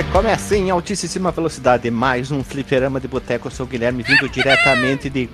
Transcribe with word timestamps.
Recomeça 0.00 0.56
em 0.56 0.70
altíssima 0.70 1.30
velocidade 1.30 1.90
mais 1.90 2.30
um 2.30 2.42
fliperama 2.42 2.98
de 2.98 3.06
boteco. 3.06 3.48
Eu 3.48 3.50
sou 3.50 3.66
o 3.66 3.68
Guilherme, 3.68 4.02
vindo 4.02 4.30
diretamente 4.30 5.10
de. 5.10 5.28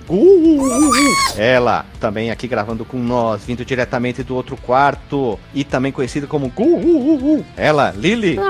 Ela, 1.37 1.85
também 2.01 2.31
aqui 2.31 2.49
gravando 2.49 2.83
com 2.83 2.97
nós, 2.97 3.45
vindo 3.45 3.63
diretamente 3.63 4.23
do 4.23 4.35
outro 4.35 4.57
quarto 4.57 5.39
e 5.53 5.63
também 5.63 5.93
conhecida 5.93 6.27
como 6.27 6.49
Gu. 6.49 7.45
Ela, 7.55 7.93
Lily. 7.95 8.37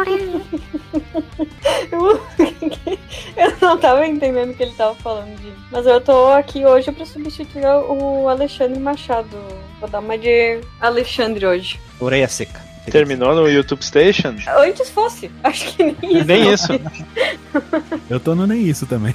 Eu 3.37 3.53
não 3.61 3.77
tava 3.77 4.07
entendendo 4.07 4.49
o 4.49 4.53
que 4.55 4.63
ele 4.63 4.73
tava 4.73 4.95
falando, 4.95 5.35
de... 5.39 5.53
mas 5.71 5.85
eu 5.85 6.01
tô 6.01 6.31
aqui 6.31 6.65
hoje 6.65 6.91
pra 6.91 7.05
substituir 7.05 7.65
o 7.65 8.27
Alexandre 8.27 8.79
Machado. 8.79 9.37
Vou 9.79 9.87
dar 9.87 9.99
uma 9.99 10.17
de 10.17 10.61
Alexandre 10.81 11.45
hoje. 11.45 11.79
Orelha 11.99 12.27
seca. 12.27 12.66
Terminou 12.91 13.35
no 13.35 13.49
YouTube 13.49 13.83
Station? 13.83 14.35
Antes 14.57 14.89
fosse. 14.89 15.29
Acho 15.43 15.75
que 15.75 15.83
nem 15.83 15.95
isso. 16.03 16.25
Nem 16.25 16.53
isso. 16.53 16.67
Eu 18.09 18.19
tô 18.19 18.33
no 18.33 18.47
nem 18.47 18.61
isso 18.61 18.85
também. 18.85 19.13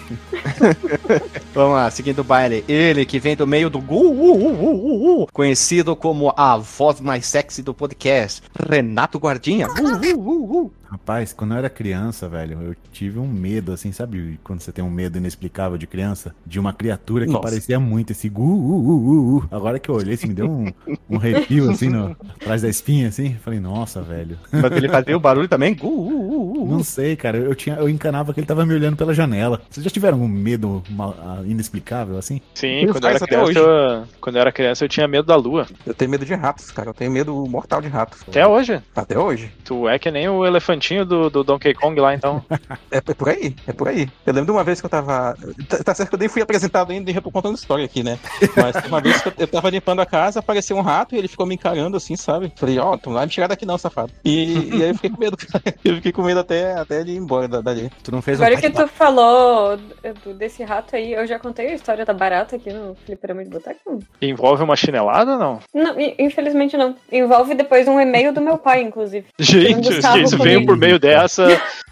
Vamos 1.55 1.75
lá, 1.75 1.91
seguindo 1.91 2.21
o 2.21 2.25
baile. 2.25 2.65
Ele 2.69 3.05
que 3.05 3.19
vem 3.19 3.35
do 3.35 3.47
meio 3.47 3.71
do 3.71 3.81
gu, 3.81 3.97
uh, 3.97 4.37
uh, 4.37 5.23
uh, 5.23 5.27
conhecido 5.33 5.97
como 5.97 6.33
a 6.37 6.57
voz 6.57 7.01
mais 7.01 7.27
sexy 7.27 7.63
do 7.63 7.73
podcast, 7.73 8.43
Renato 8.69 9.19
Guardinha. 9.19 9.69
Rapaz, 10.93 11.33
quando 11.33 11.53
eu 11.53 11.57
era 11.57 11.71
criança, 11.71 12.29
velho, 12.29 12.61
eu 12.61 12.77
tive 12.93 13.19
um 13.19 13.27
medo, 13.27 13.73
assim, 13.73 13.91
sabe? 13.93 14.39
Quando 14.45 14.61
você 14.61 14.71
tem 14.71 14.85
um 14.85 14.91
medo 14.91 15.17
inexplicável 15.17 15.79
de 15.79 15.87
criança, 15.87 16.35
de 16.45 16.61
uma 16.61 16.75
criatura 16.75 17.25
que 17.25 17.33
Nossa. 17.33 17.49
parecia 17.49 17.81
muito 17.81 18.13
esse 18.13 18.29
gu, 18.29 18.43
uh, 18.43 18.89
uh, 18.91 19.37
uh, 19.39 19.49
Agora 19.51 19.79
que 19.79 19.89
eu 19.89 19.95
olhei, 19.95 20.13
assim, 20.13 20.27
me 20.29 20.35
deu 20.35 20.51
um, 20.51 20.71
um 21.09 21.17
arrepio, 21.17 21.71
assim, 21.71 21.89
no, 21.89 22.15
atrás 22.39 22.61
da 22.61 22.69
espinha, 22.69 23.09
assim. 23.09 23.35
Falei, 23.37 23.59
nossa, 23.59 24.03
velho. 24.03 24.39
Mas 24.53 24.71
ele 24.73 24.87
fazia 24.87 25.17
o 25.17 25.21
barulho 25.21 25.49
também? 25.49 25.75
Gu, 25.75 25.89
uh, 25.89 26.63
uh, 26.63 26.71
Não 26.71 26.85
sei, 26.85 27.17
cara. 27.17 27.39
Eu, 27.39 27.55
tinha, 27.55 27.77
eu 27.77 27.89
encanava 27.89 28.35
que 28.35 28.41
ele 28.41 28.47
tava 28.47 28.67
me 28.67 28.75
olhando 28.75 28.99
pela 28.99 29.15
janela. 29.15 29.63
Vocês 29.71 29.83
já 29.83 29.91
tiveram 29.91 30.21
um 30.21 30.29
medo 30.29 30.83
mal, 30.91 31.17
inexplicável, 31.47 32.19
assim? 32.19 32.39
Sim, 32.55 32.87
quando 32.93 33.05
eu, 33.05 33.11
era 33.11 33.21
criança, 33.21 33.59
eu, 33.59 34.05
quando 34.21 34.37
eu 34.37 34.41
era 34.43 34.53
criança, 34.53 34.85
eu 34.85 34.91
tinha 34.91 35.09
medo 35.09 35.25
da 35.25 35.37
lua. 35.37 35.67
Eu 35.87 35.95
tenho 35.95 36.11
medo 36.11 36.27
de 36.27 36.35
ratos, 36.35 36.71
cara. 36.71 36.91
Eu 36.91 36.95
tenho 36.95 37.11
medo 37.11 37.35
mortal 37.47 37.81
de 37.81 37.89
ratos. 37.89 38.21
Até 38.29 38.47
hoje? 38.47 38.79
Até 38.95 39.19
hoje. 39.19 39.51
Tu 39.65 39.89
é 39.89 39.99
que 39.99 40.11
nem 40.11 40.29
o 40.29 40.45
elefantinho 40.83 41.07
do, 41.07 41.31
do 41.31 41.45
Donkey 41.45 41.73
Kong 41.75 41.99
lá, 42.01 42.15
então. 42.15 42.45
é, 42.91 42.99
é, 42.99 43.01
por 43.01 43.29
aí, 43.29 43.55
é 43.67 43.73
por 43.73 43.89
aí. 43.89 44.09
Eu 44.27 44.33
lembro 44.33 44.47
de 44.47 44.51
uma 44.51 44.65
vez 44.65 44.81
que 44.81 44.87
eu 44.87 44.91
tava. 44.91 45.37
Tá, 45.69 45.79
tá 45.85 45.95
certo 45.95 46.11
que 46.11 46.15
eu 46.17 46.19
nem 46.19 46.29
fui 46.29 46.43
apresentado 46.43 46.91
ainda 46.91 47.11
e 47.11 47.21
contando 47.21 47.55
história 47.55 47.85
aqui, 47.85 48.03
né? 48.03 48.19
Mas 48.57 48.85
uma 48.87 49.01
vez 49.01 49.23
que 49.23 49.29
eu, 49.29 49.33
eu 49.39 49.47
tava 49.47 49.71
limpando 49.71 50.01
a 50.01 50.07
casa, 50.07 50.41
apareceu 50.41 50.77
um 50.77 50.81
rato 50.83 51.15
e 51.15 51.19
ele 51.19 51.29
ficou 51.29 51.47
me 51.47 51.55
encarando 51.55 51.97
assim, 51.97 52.17
sabe? 52.17 52.53
Falei, 52.57 52.79
ó, 52.79 52.93
oh, 52.93 52.99
tu 52.99 53.09
não 53.09 53.17
vai 53.17 53.27
me 53.27 53.31
tirar 53.31 53.47
daqui 53.47 53.65
não, 53.65 53.79
safado. 53.79 54.13
E, 54.25 54.77
e 54.77 54.83
aí 54.83 54.89
eu 54.89 54.95
fiquei 54.95 55.11
com 55.11 55.21
medo, 55.21 55.37
Eu 55.85 55.95
fiquei 55.97 56.13
com 56.13 56.23
medo 56.23 56.41
até, 56.41 56.75
até 56.75 57.01
ele 57.01 57.13
ir 57.13 57.17
embora 57.17 57.47
dali. 57.49 57.91
Tu 58.03 58.11
não 58.11 58.21
fez 58.21 58.41
Agora 58.41 58.57
um 58.57 58.61
que 58.61 58.71
tu 58.71 58.87
falou 58.89 59.79
desse 60.37 60.63
rato 60.63 60.97
aí, 60.97 61.13
eu 61.13 61.27
já 61.27 61.39
contei 61.39 61.69
a 61.69 61.75
história 61.75 62.05
da 62.05 62.13
barata 62.13 62.57
aqui 62.57 62.73
no 62.73 62.95
Fliperama 63.07 63.45
de 63.45 63.51
Boteco? 63.51 64.01
Envolve 64.21 64.63
uma 64.63 64.77
chinelada 64.77 65.33
ou 65.33 65.39
não? 65.39 65.61
Não, 65.75 65.95
infelizmente 66.19 66.77
não. 66.77 66.95
Envolve 67.11 67.55
depois 67.55 67.87
um 67.87 68.01
e-mail 68.01 68.33
do 68.33 68.41
meu 68.41 68.59
pai, 68.59 68.83
inclusive. 68.83 69.27
Gente, 69.39 69.91
isso 70.23 70.39
veio 70.39 70.65
por 70.65 70.72
meio 70.77 70.99
dessa 70.99 71.47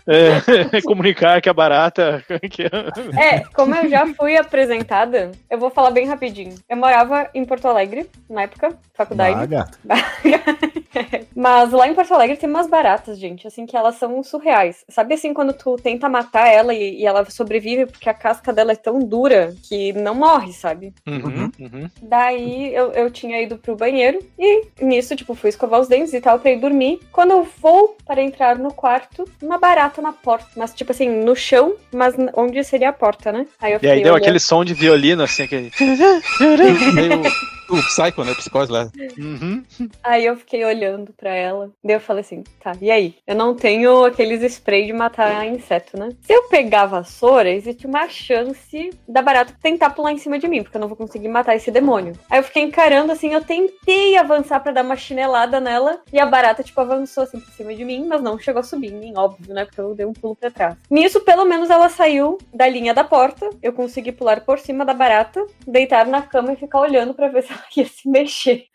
é, 0.07 0.81
comunicar 0.83 1.41
que 1.41 1.49
a 1.49 1.55
barata. 1.55 2.25
Que... 2.51 2.65
É, 2.65 3.41
como 3.55 3.75
eu 3.75 3.89
já 3.89 4.07
fui 4.15 4.37
apresentada, 4.37 5.31
eu 5.49 5.59
vou 5.59 5.71
falar 5.71 5.91
bem 5.91 6.07
rapidinho. 6.07 6.55
Eu 6.69 6.77
morava 6.77 7.29
em 7.35 7.45
Porto 7.45 7.69
Alegre, 7.69 8.09
na 8.29 8.43
época, 8.43 8.77
faculdade. 8.95 9.47
Baga. 9.47 9.71
Mas 11.37 11.71
lá 11.71 11.87
em 11.87 11.95
Porto 11.95 12.13
Alegre 12.13 12.37
tem 12.37 12.49
umas 12.49 12.67
baratas, 12.67 13.19
gente, 13.19 13.47
assim, 13.47 13.67
que 13.67 13.77
elas 13.77 13.97
são 13.97 14.23
surreais. 14.23 14.85
Sabe 14.89 15.15
assim, 15.15 15.33
quando 15.33 15.53
tu 15.53 15.77
tenta 15.77 16.09
matar 16.09 16.49
ela 16.49 16.75
e, 16.75 17.01
e 17.01 17.07
ela 17.07 17.29
sobrevive 17.31 17.87
porque 17.87 18.09
a 18.09 18.15
casca 18.15 18.53
dela 18.53 18.73
é 18.73 18.77
tão 18.77 18.99
dura 18.99 19.55
que 19.69 19.93
não 19.93 20.15
morre, 20.15 20.53
sabe? 20.53 20.93
Uhum, 21.07 21.51
uhum. 21.59 21.91
Daí 22.03 22.75
eu, 22.75 22.93
eu 22.93 23.11
tinha 23.11 23.41
ido 23.41 23.59
pro 23.59 23.77
banheiro 23.77 24.19
e 24.39 24.67
nisso, 24.81 25.15
tipo, 25.15 25.35
fui 25.35 25.51
escovar 25.51 25.81
os 25.81 25.89
dentes 25.89 26.13
e 26.13 26.21
tal 26.21 26.39
pra 26.39 26.51
ir 26.51 26.61
dormir. 26.61 27.01
Quando 27.13 27.33
eu 27.33 27.47
vou 27.61 27.97
para 28.05 28.23
entrar 28.23 28.59
no 28.59 28.73
quarto, 28.73 29.25
uma 29.43 29.59
barata 29.59 30.00
na 30.01 30.13
porta. 30.13 30.47
Mas, 30.57 30.75
tipo 30.75 30.93
assim, 30.93 31.09
no 31.09 31.35
chão, 31.35 31.75
mas 31.93 32.15
onde 32.35 32.63
seria 32.65 32.91
a 32.91 32.93
porta, 32.93 33.33
né? 33.33 33.47
Aí 33.61 33.79
e 33.83 33.89
aí 33.89 34.03
deu 34.03 34.13
olhando. 34.13 34.17
aquele 34.17 34.41
som 34.41 34.65
de 34.65 34.75
violino, 34.75 35.23
assim, 35.23 35.43
aquele. 35.45 35.71
o 37.75 37.83
Psycho, 37.83 38.25
né? 38.25 38.35
Psicose 38.35 38.71
lá. 38.71 38.91
Uhum. 39.19 39.63
Aí 40.03 40.27
eu 40.27 40.37
fiquei 40.37 40.65
olhando 40.65 41.13
pra 41.13 41.35
ela. 41.35 41.71
Daí 41.83 41.97
eu 41.97 42.01
falei 42.01 42.21
assim, 42.21 42.43
tá, 42.63 42.73
e 42.81 42.91
aí? 42.91 43.15
Eu 43.27 43.35
não 43.35 43.55
tenho 43.55 44.05
aqueles 44.05 44.43
spray 44.43 44.87
de 44.87 44.93
matar 44.93 45.47
inseto, 45.47 45.99
né? 45.99 46.11
Se 46.23 46.33
eu 46.33 46.45
pegar 46.45 46.83
a 46.83 46.87
vassoura, 46.87 47.51
existe 47.51 47.87
uma 47.87 48.09
chance 48.09 48.91
da 49.09 49.23
barata 49.23 49.55
tentar 49.63 49.91
pular 49.91 50.13
em 50.13 50.19
cima 50.19 50.39
de 50.39 50.49
mim, 50.49 50.63
porque 50.63 50.77
eu 50.77 50.81
não 50.81 50.89
vou 50.89 50.97
conseguir 50.97 51.29
matar 51.29 51.57
esse 51.57 51.71
demônio. 51.71 52.15
Aí 52.31 52.39
eu 52.39 52.45
fiquei 52.45 52.63
encarando 52.63 53.13
assim, 53.13 53.33
eu 53.33 53.43
tentei 53.43 54.17
avançar 54.17 54.61
para 54.61 54.73
dar 54.73 54.85
uma 54.85 54.97
chinelada 54.97 55.61
nela, 55.61 56.01
e 56.13 56.19
a 56.19 56.27
barata, 56.27 56.63
tipo, 56.63 56.81
avançou 56.81 57.25
assim 57.25 57.41
por 57.41 57.53
cima 57.53 57.75
de 57.75 57.85
mim, 57.85 58.07
mas 58.07 58.23
não 58.23 58.39
chegou 58.39 58.61
a 58.61 58.65
subir, 58.65 58.91
nem 58.93 59.17
óbvio, 59.17 59.55
né? 59.55 59.65
Porque 59.65 59.81
eu 59.81 59.95
dei 59.95 60.07
um 60.07 60.13
pulo 60.13 60.37
pra 60.37 60.51
trás. 60.51 60.77
Nisso, 60.91 61.21
pelo 61.21 61.45
menos, 61.45 61.71
ela 61.71 61.89
saiu 61.89 62.39
da 62.53 62.69
linha 62.69 62.95
da 62.95 63.05
porta. 63.05 63.49
Eu 63.63 63.73
consegui 63.73 64.13
pular 64.13 64.41
por 64.41 64.59
cima 64.59 64.85
da 64.85 64.95
barata, 64.95 65.45
deitar 65.67 66.07
na 66.07 66.23
cama 66.23 66.53
e 66.53 66.57
ficar 66.57 66.81
olhando 66.81 67.15
para 67.15 67.29
ver 67.29 67.43
se 67.43 67.53
ela 67.53 67.60
ia 67.77 67.87
se 67.87 68.09
mexer. 68.09 68.67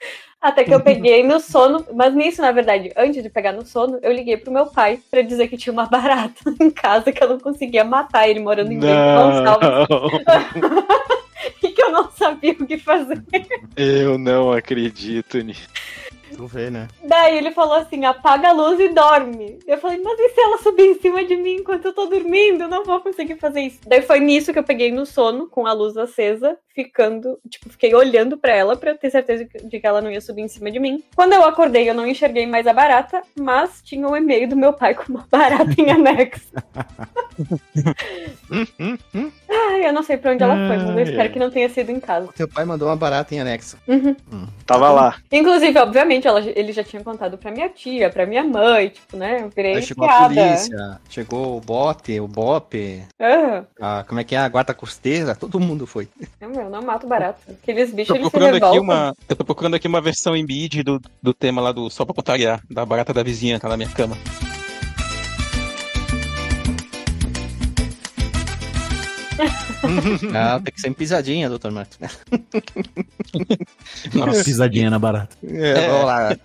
Até 0.41 0.63
que 0.63 0.73
eu 0.73 0.79
peguei 0.79 1.23
no 1.23 1.40
sono, 1.40 1.84
mas 1.94 2.13
nisso, 2.13 2.40
na 2.40 2.51
verdade, 2.51 2.91
antes 2.96 3.23
de 3.23 3.29
pegar 3.29 3.51
no 3.51 3.66
sono, 3.66 3.97
eu 4.03 4.12
liguei 4.12 4.38
pro 4.38 4.53
meu 4.53 4.68
pai 4.68 5.00
para 5.09 5.23
dizer 5.23 5.47
que 5.47 5.57
tinha 5.57 5.73
uma 5.73 5.88
barata 5.88 6.44
em 6.62 6.69
casa 6.69 7.12
que 7.12 7.24
eu 7.24 7.29
não 7.29 7.40
conseguia 7.40 7.84
matar 7.84 8.29
ele 8.29 8.40
morando 8.40 8.72
em 8.72 8.79
Gonçalves. 8.79 9.69
e 11.63 11.69
que 11.69 11.81
eu 11.81 11.91
não 11.91 12.12
sabia 12.12 12.51
o 12.51 12.68
que 12.68 12.78
fazer. 12.78 13.24
Eu 13.75 14.19
não 14.19 14.51
acredito 14.51 15.40
nisso. 15.40 15.68
Tu 16.35 16.45
vê, 16.47 16.69
né? 16.69 16.88
Daí 17.03 17.38
ele 17.38 17.51
falou 17.51 17.75
assim: 17.75 18.03
apaga 18.03 18.50
a 18.50 18.53
luz 18.53 18.79
e 18.79 18.90
dorme. 18.90 19.57
Eu 19.66 19.78
falei, 19.78 20.01
mas 20.03 20.19
e 20.19 20.29
se 20.29 20.41
ela 20.41 20.57
subir 20.57 20.84
em 20.84 21.00
cima 21.00 21.24
de 21.24 21.35
mim 21.35 21.57
enquanto 21.57 21.85
eu 21.85 21.94
tô 21.94 22.06
dormindo? 22.06 22.63
Eu 22.63 22.68
não 22.68 22.84
vou 22.84 23.00
conseguir 23.00 23.38
fazer 23.38 23.62
isso. 23.62 23.79
Daí 23.88 24.01
foi 24.01 24.19
nisso 24.19 24.51
que 24.51 24.59
eu 24.59 24.63
peguei 24.63 24.91
no 24.91 25.06
sono, 25.06 25.47
com 25.47 25.66
a 25.66 25.72
luz 25.72 25.95
acesa, 25.95 26.57
ficando, 26.75 27.40
tipo, 27.50 27.69
fiquei 27.69 27.96
olhando 27.96 28.38
para 28.38 28.53
ela 28.53 28.75
para 28.75 28.94
ter 28.96 29.09
certeza 29.09 29.47
de 29.63 29.80
que 29.80 29.88
ela 29.88 30.02
não 30.02 30.12
ia 30.12 30.19
subir 30.19 30.41
em 30.41 30.47
cima 30.50 30.69
de 30.69 30.78
mim. 30.78 31.02
Quando 31.16 31.31
eu 31.34 31.46
acordei, 31.46 31.90
eu 31.90 31.94
não 31.94 32.06
enxerguei 32.06 32.46
mais 32.46 32.68
a 32.68 32.74
barata, 32.74 33.22
mas 33.40 33.81
tinha 33.81 34.06
um 34.06 34.16
e-mail 34.16 34.50
do 34.50 34.58
meu 34.58 34.74
pai 34.74 34.94
com 34.94 35.06
uma 35.13 35.25
barata 35.31 35.74
em 35.78 35.90
anexo. 35.90 36.52
Ai, 39.50 39.88
eu 39.88 39.94
não 39.94 40.03
sei 40.03 40.18
pra 40.18 40.31
onde 40.31 40.44
ela 40.44 40.56
foi, 40.68 40.78
mas 40.78 40.90
eu 40.90 41.00
espero 41.00 41.31
que 41.31 41.40
não 41.40 41.50
tenha 41.50 41.69
sido 41.69 41.90
em 41.91 42.00
casa. 42.00 42.30
Teu 42.36 42.47
pai 42.47 42.66
mandou 42.66 42.90
uma 42.90 42.96
barata 42.96 43.34
em 43.34 43.40
anexo. 43.40 43.78
Uhum. 43.88 44.16
Hum. 44.31 44.47
Tava 44.66 44.92
lá. 44.92 45.16
Inclusive, 45.31 45.80
obviamente, 45.80 46.28
ela, 46.28 46.42
ele 46.42 46.74
já 46.74 46.84
tinha 46.84 47.02
contado 47.03 47.38
pra 47.38 47.52
minha 47.52 47.69
tia, 47.69 48.09
pra 48.09 48.25
minha 48.25 48.44
mãe, 48.44 48.90
tipo, 48.90 49.16
né? 49.16 49.42
Eu 49.42 49.50
virei 49.50 49.75
Aí 49.75 49.81
chegou 49.81 50.07
piada. 50.07 50.25
a 50.25 50.28
polícia, 50.28 51.00
chegou 51.09 51.57
o 51.57 51.62
bote, 51.62 52.19
o 52.19 52.28
bope, 52.28 53.03
uhum. 53.19 53.66
a, 53.80 54.03
como 54.03 54.19
é 54.19 54.24
que 54.24 54.36
é, 54.36 54.40
a 54.40 54.50
guarda 54.50 54.74
costeira, 54.74 55.36
todo 55.36 55.59
mundo 55.59 55.88
foi. 55.88 56.07
É, 56.42 56.65
meu, 56.66 56.70
não 56.70 56.81
mato 56.81 57.08
barato. 57.08 57.40
Aqueles 57.50 57.94
bichos, 57.94 58.16
eles 58.16 58.30
se 58.30 58.38
revoltam. 58.38 58.81
Uma, 58.81 59.16
eu 59.30 59.36
tô 59.36 59.46
procurando 59.46 59.76
aqui 59.76 59.88
uma 59.88 60.02
versão 60.02 60.36
em 60.36 60.44
mid 60.44 60.84
do, 60.84 61.00
do 61.22 61.34
tema 61.34 61.62
lá 61.62 61.72
do 61.72 61.90
Só 61.90 62.03
pra 62.06 62.14
contrariar, 62.14 62.62
da 62.70 62.86
barata 62.86 63.14
da 63.14 63.24
vizinha, 63.24 63.59
tá 63.59 63.70
na 63.70 63.78
minha 63.78 63.90
cama. 63.90 64.18
ah, 70.34 70.60
tem 70.63 70.74
que 70.74 70.81
ser 70.81 70.89
em 70.89 70.94
pisadinha, 70.94 71.48
doutor 71.50 71.72
Marcos. 71.72 71.98
Uma 74.13 74.31
pisadinha 74.31 74.89
na 74.89 74.98
barata. 74.98 75.38
É, 75.44 75.88
vamos 75.88 76.06
lá. 76.06 76.36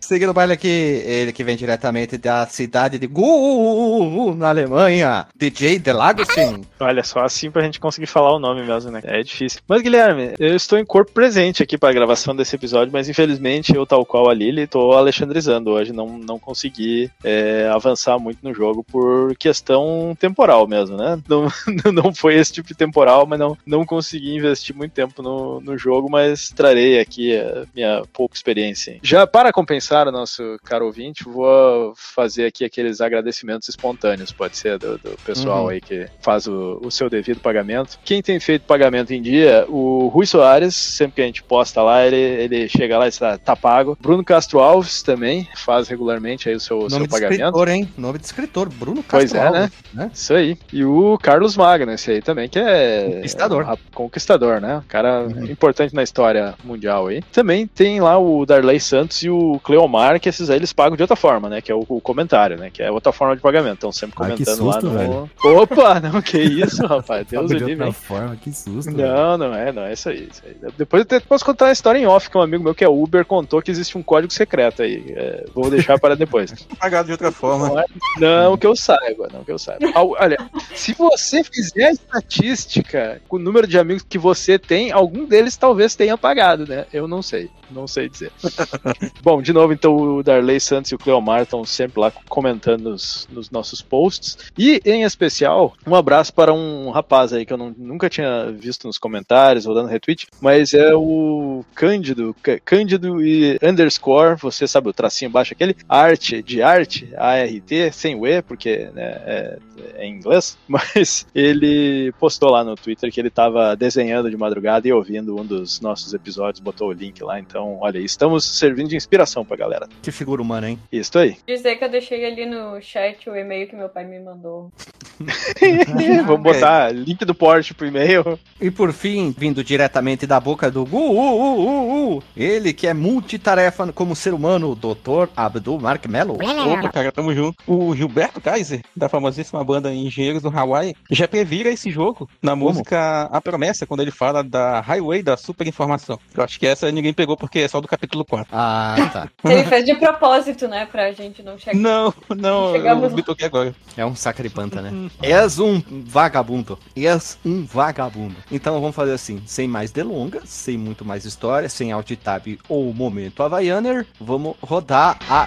Seguindo 0.00 0.30
o 0.30 0.34
baile 0.34 0.52
aqui, 0.52 0.68
ele 0.68 1.32
que 1.32 1.44
vem 1.44 1.56
diretamente 1.56 2.16
da 2.16 2.46
cidade 2.46 2.98
de 2.98 3.06
Gu, 3.06 4.34
na 4.34 4.48
Alemanha, 4.48 5.26
DJ 5.36 5.78
Delagostin. 5.78 6.64
Olha 6.80 7.02
só, 7.02 7.24
assim 7.24 7.50
pra 7.50 7.62
gente 7.62 7.80
conseguir 7.80 8.06
falar 8.06 8.34
o 8.34 8.38
nome 8.38 8.62
mesmo, 8.62 8.90
né? 8.90 9.00
É 9.04 9.22
difícil. 9.22 9.60
Mas, 9.68 9.82
Guilherme, 9.82 10.34
eu 10.38 10.54
estou 10.54 10.78
em 10.78 10.84
corpo 10.84 11.12
presente 11.12 11.62
aqui 11.62 11.76
para 11.76 11.90
a 11.90 11.92
gravação 11.92 12.34
desse 12.34 12.54
episódio, 12.56 12.92
mas 12.92 13.08
infelizmente 13.08 13.74
eu, 13.74 13.84
tal 13.84 14.06
qual 14.06 14.30
a 14.30 14.34
Lili, 14.34 14.66
tô 14.66 14.92
alexandrizando 14.92 15.70
hoje, 15.70 15.92
não, 15.92 16.18
não 16.18 16.38
consegui 16.38 17.10
é, 17.22 17.68
avançar 17.72 18.18
muito 18.18 18.38
no 18.42 18.54
jogo 18.54 18.84
por 18.84 19.36
questão 19.36 20.16
temporal 20.18 20.66
mesmo, 20.66 20.96
né? 20.96 21.18
Não, 21.28 21.92
não 21.92 22.14
foi 22.14 22.34
esse 22.34 22.52
tipo 22.52 22.68
de 22.68 22.74
temporal, 22.74 23.26
mas 23.26 23.38
não, 23.38 23.56
não 23.66 23.84
consegui 23.84 24.34
investir 24.34 24.74
muito 24.74 24.92
tempo 24.92 25.22
no, 25.22 25.60
no 25.60 25.76
jogo, 25.76 26.08
mas 26.10 26.50
trarei 26.50 26.98
aqui 26.98 27.36
a 27.36 27.64
minha 27.74 28.02
pouca 28.12 28.34
experiência. 28.34 28.98
Já 29.02 29.26
para 29.26 29.52
compensar 29.52 29.97
o 30.06 30.12
nosso 30.12 30.58
caro 30.64 30.86
ouvinte, 30.86 31.24
vou 31.24 31.92
fazer 31.96 32.46
aqui 32.46 32.64
aqueles 32.64 33.00
agradecimentos 33.00 33.68
espontâneos, 33.68 34.32
pode 34.32 34.56
ser, 34.56 34.78
do, 34.78 34.98
do 34.98 35.10
pessoal 35.24 35.64
uhum. 35.64 35.68
aí 35.68 35.80
que 35.80 36.06
faz 36.20 36.46
o, 36.46 36.80
o, 36.82 36.90
seu 36.90 37.10
devido 37.10 37.40
pagamento. 37.40 37.98
Quem 38.04 38.22
tem 38.22 38.38
feito 38.38 38.62
pagamento 38.62 39.12
em 39.12 39.20
dia, 39.20 39.66
o 39.68 40.08
Rui 40.08 40.26
Soares, 40.26 40.74
sempre 40.74 41.16
que 41.16 41.22
a 41.22 41.26
gente 41.26 41.42
posta 41.42 41.82
lá, 41.82 42.06
ele, 42.06 42.16
ele 42.16 42.68
chega 42.68 42.98
lá 42.98 43.06
e 43.06 43.08
está 43.08 43.36
tá 43.38 43.56
pago. 43.56 43.96
Bruno 44.00 44.24
Castro 44.24 44.60
Alves 44.60 45.02
também 45.02 45.48
faz 45.56 45.88
regularmente 45.88 46.48
aí 46.48 46.54
o 46.54 46.60
seu, 46.60 46.78
Nome 46.78 46.90
seu 46.90 47.02
de 47.02 47.08
pagamento. 47.08 47.40
escritor, 47.40 47.68
hein? 47.68 47.88
Nome 47.96 48.18
de 48.18 48.26
escritor, 48.26 48.68
Bruno 48.68 49.02
Castro 49.02 49.18
pois 49.18 49.34
é, 49.34 49.46
Alves. 49.46 49.60
Né? 49.60 49.70
né? 49.94 50.10
Isso 50.12 50.34
aí. 50.34 50.58
E 50.72 50.84
o 50.84 51.18
Carlos 51.18 51.56
Magno, 51.56 51.92
esse 51.92 52.10
aí 52.10 52.22
também, 52.22 52.48
que 52.48 52.58
é... 52.58 53.10
Conquistador. 53.14 53.68
É, 53.70 53.76
conquistador, 53.94 54.60
né? 54.60 54.78
Um 54.78 54.88
cara 54.88 55.22
uhum. 55.22 55.44
importante 55.46 55.94
na 55.94 56.02
história 56.02 56.54
mundial 56.64 57.06
aí. 57.06 57.22
Também 57.32 57.66
tem 57.66 58.00
lá 58.00 58.18
o 58.18 58.44
Darley 58.44 58.80
Santos 58.80 59.22
e 59.22 59.30
o 59.30 59.60
Cleomar, 59.78 60.18
que 60.18 60.28
esses 60.28 60.50
aí 60.50 60.56
eles 60.56 60.72
pagam 60.72 60.96
de 60.96 61.02
outra 61.02 61.14
forma, 61.14 61.48
né? 61.48 61.60
Que 61.60 61.70
é 61.70 61.74
o, 61.74 61.84
o 61.88 62.00
comentário, 62.00 62.56
né? 62.56 62.70
Que 62.70 62.82
é 62.82 62.90
outra 62.90 63.12
forma 63.12 63.36
de 63.36 63.42
pagamento. 63.42 63.78
Então 63.78 63.92
sempre 63.92 64.16
comentando 64.16 64.48
Ai, 64.48 64.56
susto, 64.56 64.86
lá 64.86 64.92
no. 64.92 64.98
Velho. 64.98 65.30
Opa, 65.62 66.00
não, 66.02 66.20
que 66.20 66.38
isso, 66.38 66.84
rapaz. 66.84 67.26
Deus 67.26 67.48
de 67.48 67.58
livre. 67.58 67.84
outra 67.84 67.92
forma, 67.92 68.36
que 68.36 68.52
susto. 68.52 68.90
Não, 68.90 69.38
não 69.38 69.54
é, 69.54 69.72
não 69.72 69.82
é 69.82 69.92
isso 69.92 70.08
aí, 70.08 70.28
isso 70.30 70.42
aí. 70.44 70.56
Depois 70.76 71.06
eu 71.08 71.20
posso 71.22 71.44
contar 71.44 71.66
uma 71.66 71.72
história 71.72 71.98
em 71.98 72.06
off 72.06 72.28
que 72.28 72.36
um 72.36 72.40
amigo 72.40 72.64
meu 72.64 72.74
que 72.74 72.84
é 72.84 72.88
Uber 72.88 73.24
contou 73.24 73.62
que 73.62 73.70
existe 73.70 73.96
um 73.96 74.02
código 74.02 74.32
secreto 74.32 74.82
aí. 74.82 75.04
É, 75.10 75.44
vou 75.54 75.70
deixar 75.70 75.98
para 75.98 76.16
depois. 76.16 76.52
Pagado 76.78 77.06
de 77.06 77.12
outra 77.12 77.30
forma. 77.30 77.68
Não, 77.68 77.78
é, 77.78 77.84
não 78.18 78.56
que 78.56 78.66
eu 78.66 78.74
saiba, 78.74 79.28
não 79.32 79.44
que 79.44 79.52
eu 79.52 79.58
saiba. 79.58 79.86
Olha, 79.94 80.38
se 80.74 80.92
você 80.94 81.44
fizer 81.44 81.86
a 81.86 81.92
estatística 81.92 83.20
com 83.28 83.36
o 83.36 83.40
número 83.40 83.66
de 83.66 83.78
amigos 83.78 84.04
que 84.08 84.18
você 84.18 84.58
tem, 84.58 84.90
algum 84.90 85.24
deles 85.24 85.56
talvez 85.56 85.94
tenha 85.94 86.18
pagado, 86.18 86.66
né? 86.66 86.86
Eu 86.92 87.06
não 87.06 87.22
sei 87.22 87.48
não 87.70 87.86
sei 87.86 88.08
dizer. 88.08 88.32
Bom, 89.22 89.42
de 89.42 89.52
novo, 89.52 89.72
então 89.72 89.94
o 89.94 90.22
Darley 90.22 90.60
Santos 90.60 90.90
e 90.90 90.94
o 90.94 90.98
Cleomar 90.98 91.42
estão 91.42 91.64
sempre 91.64 92.00
lá 92.00 92.12
comentando 92.28 92.90
nos, 92.90 93.28
nos, 93.30 93.50
nossos 93.50 93.82
posts. 93.82 94.38
E, 94.56 94.80
em 94.84 95.02
especial, 95.02 95.74
um 95.86 95.94
abraço 95.94 96.32
para 96.32 96.52
um 96.52 96.90
rapaz 96.90 97.32
aí 97.32 97.44
que 97.44 97.52
eu 97.52 97.56
não, 97.56 97.74
nunca 97.76 98.08
tinha 98.08 98.50
visto 98.52 98.86
nos 98.86 98.98
comentários 98.98 99.66
ou 99.66 99.74
dando 99.74 99.88
retweet, 99.88 100.26
mas 100.40 100.74
é 100.74 100.94
o 100.94 101.64
Cândido, 101.74 102.34
Cândido 102.64 103.22
e 103.24 103.58
underscore, 103.62 104.36
você 104.36 104.66
sabe 104.66 104.88
o 104.88 104.92
tracinho 104.92 105.30
baixo 105.30 105.52
aquele, 105.52 105.76
arte 105.88 106.42
de 106.42 106.62
arte, 106.62 107.08
A-R-T, 107.16 107.92
sem 107.92 108.14
o 108.14 108.26
E, 108.26 108.42
porque 108.42 108.90
né, 108.94 109.02
é, 109.26 109.58
é 109.94 110.06
em 110.06 110.14
inglês, 110.16 110.58
mas 110.68 111.26
ele 111.34 112.12
postou 112.18 112.50
lá 112.50 112.64
no 112.64 112.76
Twitter 112.76 113.12
que 113.12 113.20
ele 113.20 113.28
estava 113.28 113.76
desenhando 113.76 114.30
de 114.30 114.36
madrugada 114.36 114.86
e 114.86 114.92
ouvindo 114.92 115.38
um 115.38 115.44
dos 115.44 115.80
nossos 115.80 116.12
episódios, 116.14 116.60
botou 116.60 116.88
o 116.88 116.92
link 116.92 117.22
lá, 117.22 117.38
então 117.38 117.57
então, 117.58 117.76
olha, 117.80 117.98
estamos 117.98 118.44
servindo 118.44 118.88
de 118.88 118.94
inspiração 118.94 119.44
pra 119.44 119.56
galera. 119.56 119.88
Que 120.00 120.12
figura 120.12 120.40
humana, 120.40 120.70
hein? 120.70 120.78
Isso 120.92 121.18
aí. 121.18 121.36
Dizer 121.44 121.74
que 121.74 121.82
eu 121.82 121.90
deixei 121.90 122.24
ali 122.24 122.46
no 122.46 122.80
chat 122.80 123.28
o 123.28 123.34
e-mail 123.34 123.66
que 123.66 123.74
meu 123.74 123.88
pai 123.88 124.04
me 124.04 124.20
mandou. 124.20 124.70
Vamos 126.24 126.42
botar 126.42 126.92
link 126.94 127.24
do 127.24 127.34
Porsche 127.34 127.74
pro 127.74 127.88
e-mail. 127.88 128.38
E 128.60 128.70
por 128.70 128.92
fim, 128.92 129.34
vindo 129.36 129.64
diretamente 129.64 130.24
da 130.24 130.38
boca 130.38 130.70
do 130.70 130.84
Gu, 130.84 130.98
uh, 130.98 131.18
uh, 131.18 132.16
uh, 132.16 132.22
ele 132.36 132.72
que 132.72 132.86
é 132.86 132.94
multitarefa 132.94 133.92
como 133.92 134.14
ser 134.14 134.34
humano, 134.34 134.70
o 134.70 134.76
Dr. 134.76 135.28
Abdul 135.36 135.80
Mark 135.80 136.06
Mello. 136.06 136.34
Opa, 136.34 136.88
cara, 136.90 137.10
tamo 137.10 137.34
junto. 137.34 137.56
O 137.66 137.94
Gilberto 137.96 138.40
Kaiser, 138.40 138.82
da 138.96 139.08
famosíssima 139.08 139.64
banda 139.64 139.92
Engenheiros 139.92 140.42
do 140.42 140.56
Hawaii, 140.56 140.94
já 141.10 141.26
previra 141.26 141.70
esse 141.70 141.90
jogo 141.90 142.28
na 142.40 142.52
como? 142.52 142.66
música 142.66 143.22
A 143.32 143.40
Promessa, 143.40 143.84
quando 143.84 144.00
ele 144.00 144.12
fala 144.12 144.44
da 144.44 144.80
Highway 144.80 145.24
da 145.24 145.36
Superinformação. 145.36 146.20
Eu 146.36 146.44
acho 146.44 146.58
que 146.60 146.66
essa 146.66 146.90
ninguém 146.92 147.12
pegou 147.12 147.36
porque 147.48 147.60
é 147.60 147.68
só 147.68 147.80
do 147.80 147.88
capítulo 147.88 148.24
4. 148.24 148.46
Ah, 148.52 148.94
tá. 149.10 149.28
Ele 149.50 149.64
fez 149.64 149.84
de 149.84 149.94
propósito, 149.94 150.68
né? 150.68 150.86
Pra 150.86 151.10
gente 151.12 151.42
não 151.42 151.58
chegar. 151.58 151.78
Não, 151.78 152.14
não, 152.36 152.72
Chegamos... 152.72 153.10
eu 153.10 153.16
me 153.16 153.22
toquei 153.22 153.46
agora. 153.46 153.74
É 153.96 154.04
um 154.04 154.14
sacripanta, 154.14 154.82
né? 154.82 155.10
És 155.22 155.58
um 155.58 155.82
vagabundo. 156.04 156.78
És 156.94 157.38
um 157.44 157.64
vagabundo. 157.64 158.36
Então 158.52 158.78
vamos 158.80 158.94
fazer 158.94 159.12
assim, 159.12 159.42
sem 159.46 159.66
mais 159.66 159.90
delongas, 159.90 160.48
sem 160.50 160.76
muito 160.76 161.04
mais 161.04 161.24
história, 161.24 161.68
sem 161.68 161.90
alt 161.90 162.10
tab 162.22 162.46
ou 162.68 162.92
momento 162.92 163.42
Havaianer, 163.42 164.06
vamos 164.20 164.54
rodar 164.60 165.18
a. 165.28 165.46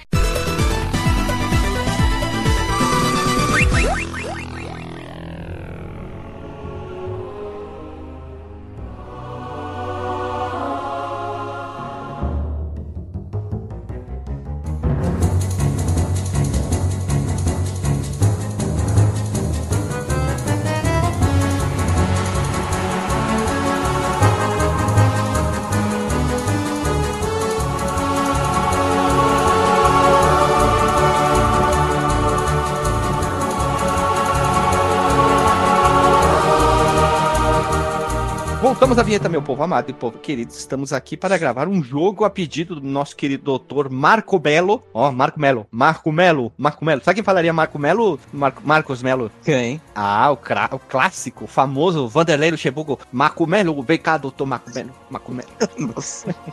Voltamos 38.91 39.05
à 39.05 39.07
vinheta, 39.07 39.29
meu 39.29 39.41
povo 39.41 39.63
amado 39.63 39.89
e 39.89 39.93
povo 39.93 40.19
querido. 40.19 40.51
Estamos 40.51 40.91
aqui 40.91 41.15
para 41.15 41.37
gravar 41.37 41.65
um 41.65 41.81
jogo 41.81 42.25
a 42.25 42.29
pedido 42.29 42.75
do 42.75 42.85
nosso 42.85 43.15
querido 43.15 43.41
doutor 43.41 43.89
Marco 43.89 44.37
Belo. 44.37 44.83
Ó, 44.93 45.07
oh, 45.07 45.11
Marco 45.13 45.39
Melo. 45.39 45.65
Marco 45.71 46.11
Melo. 46.11 46.51
Marco 46.57 46.83
Melo. 46.83 47.01
Sabe 47.01 47.15
quem 47.15 47.23
falaria 47.23 47.53
Marco 47.53 47.79
Melo? 47.79 48.19
Marco, 48.33 48.61
Marcos 48.65 49.01
Melo. 49.01 49.31
Quem? 49.45 49.79
Ah, 49.95 50.29
o, 50.29 50.33
o 50.33 50.79
clássico, 50.79 51.45
o 51.45 51.47
famoso 51.47 52.05
Vanderlei 52.09 52.51
Luxemburgo. 52.51 52.99
Marco 53.13 53.47
Melo. 53.47 53.81
Vem 53.81 53.97
cá, 53.97 54.17
doutor 54.17 54.45
Marco 54.45 54.69
Melo. 54.75 54.91
Marco 55.09 55.31
Melo. 55.31 55.49
Nossa. 55.95 56.35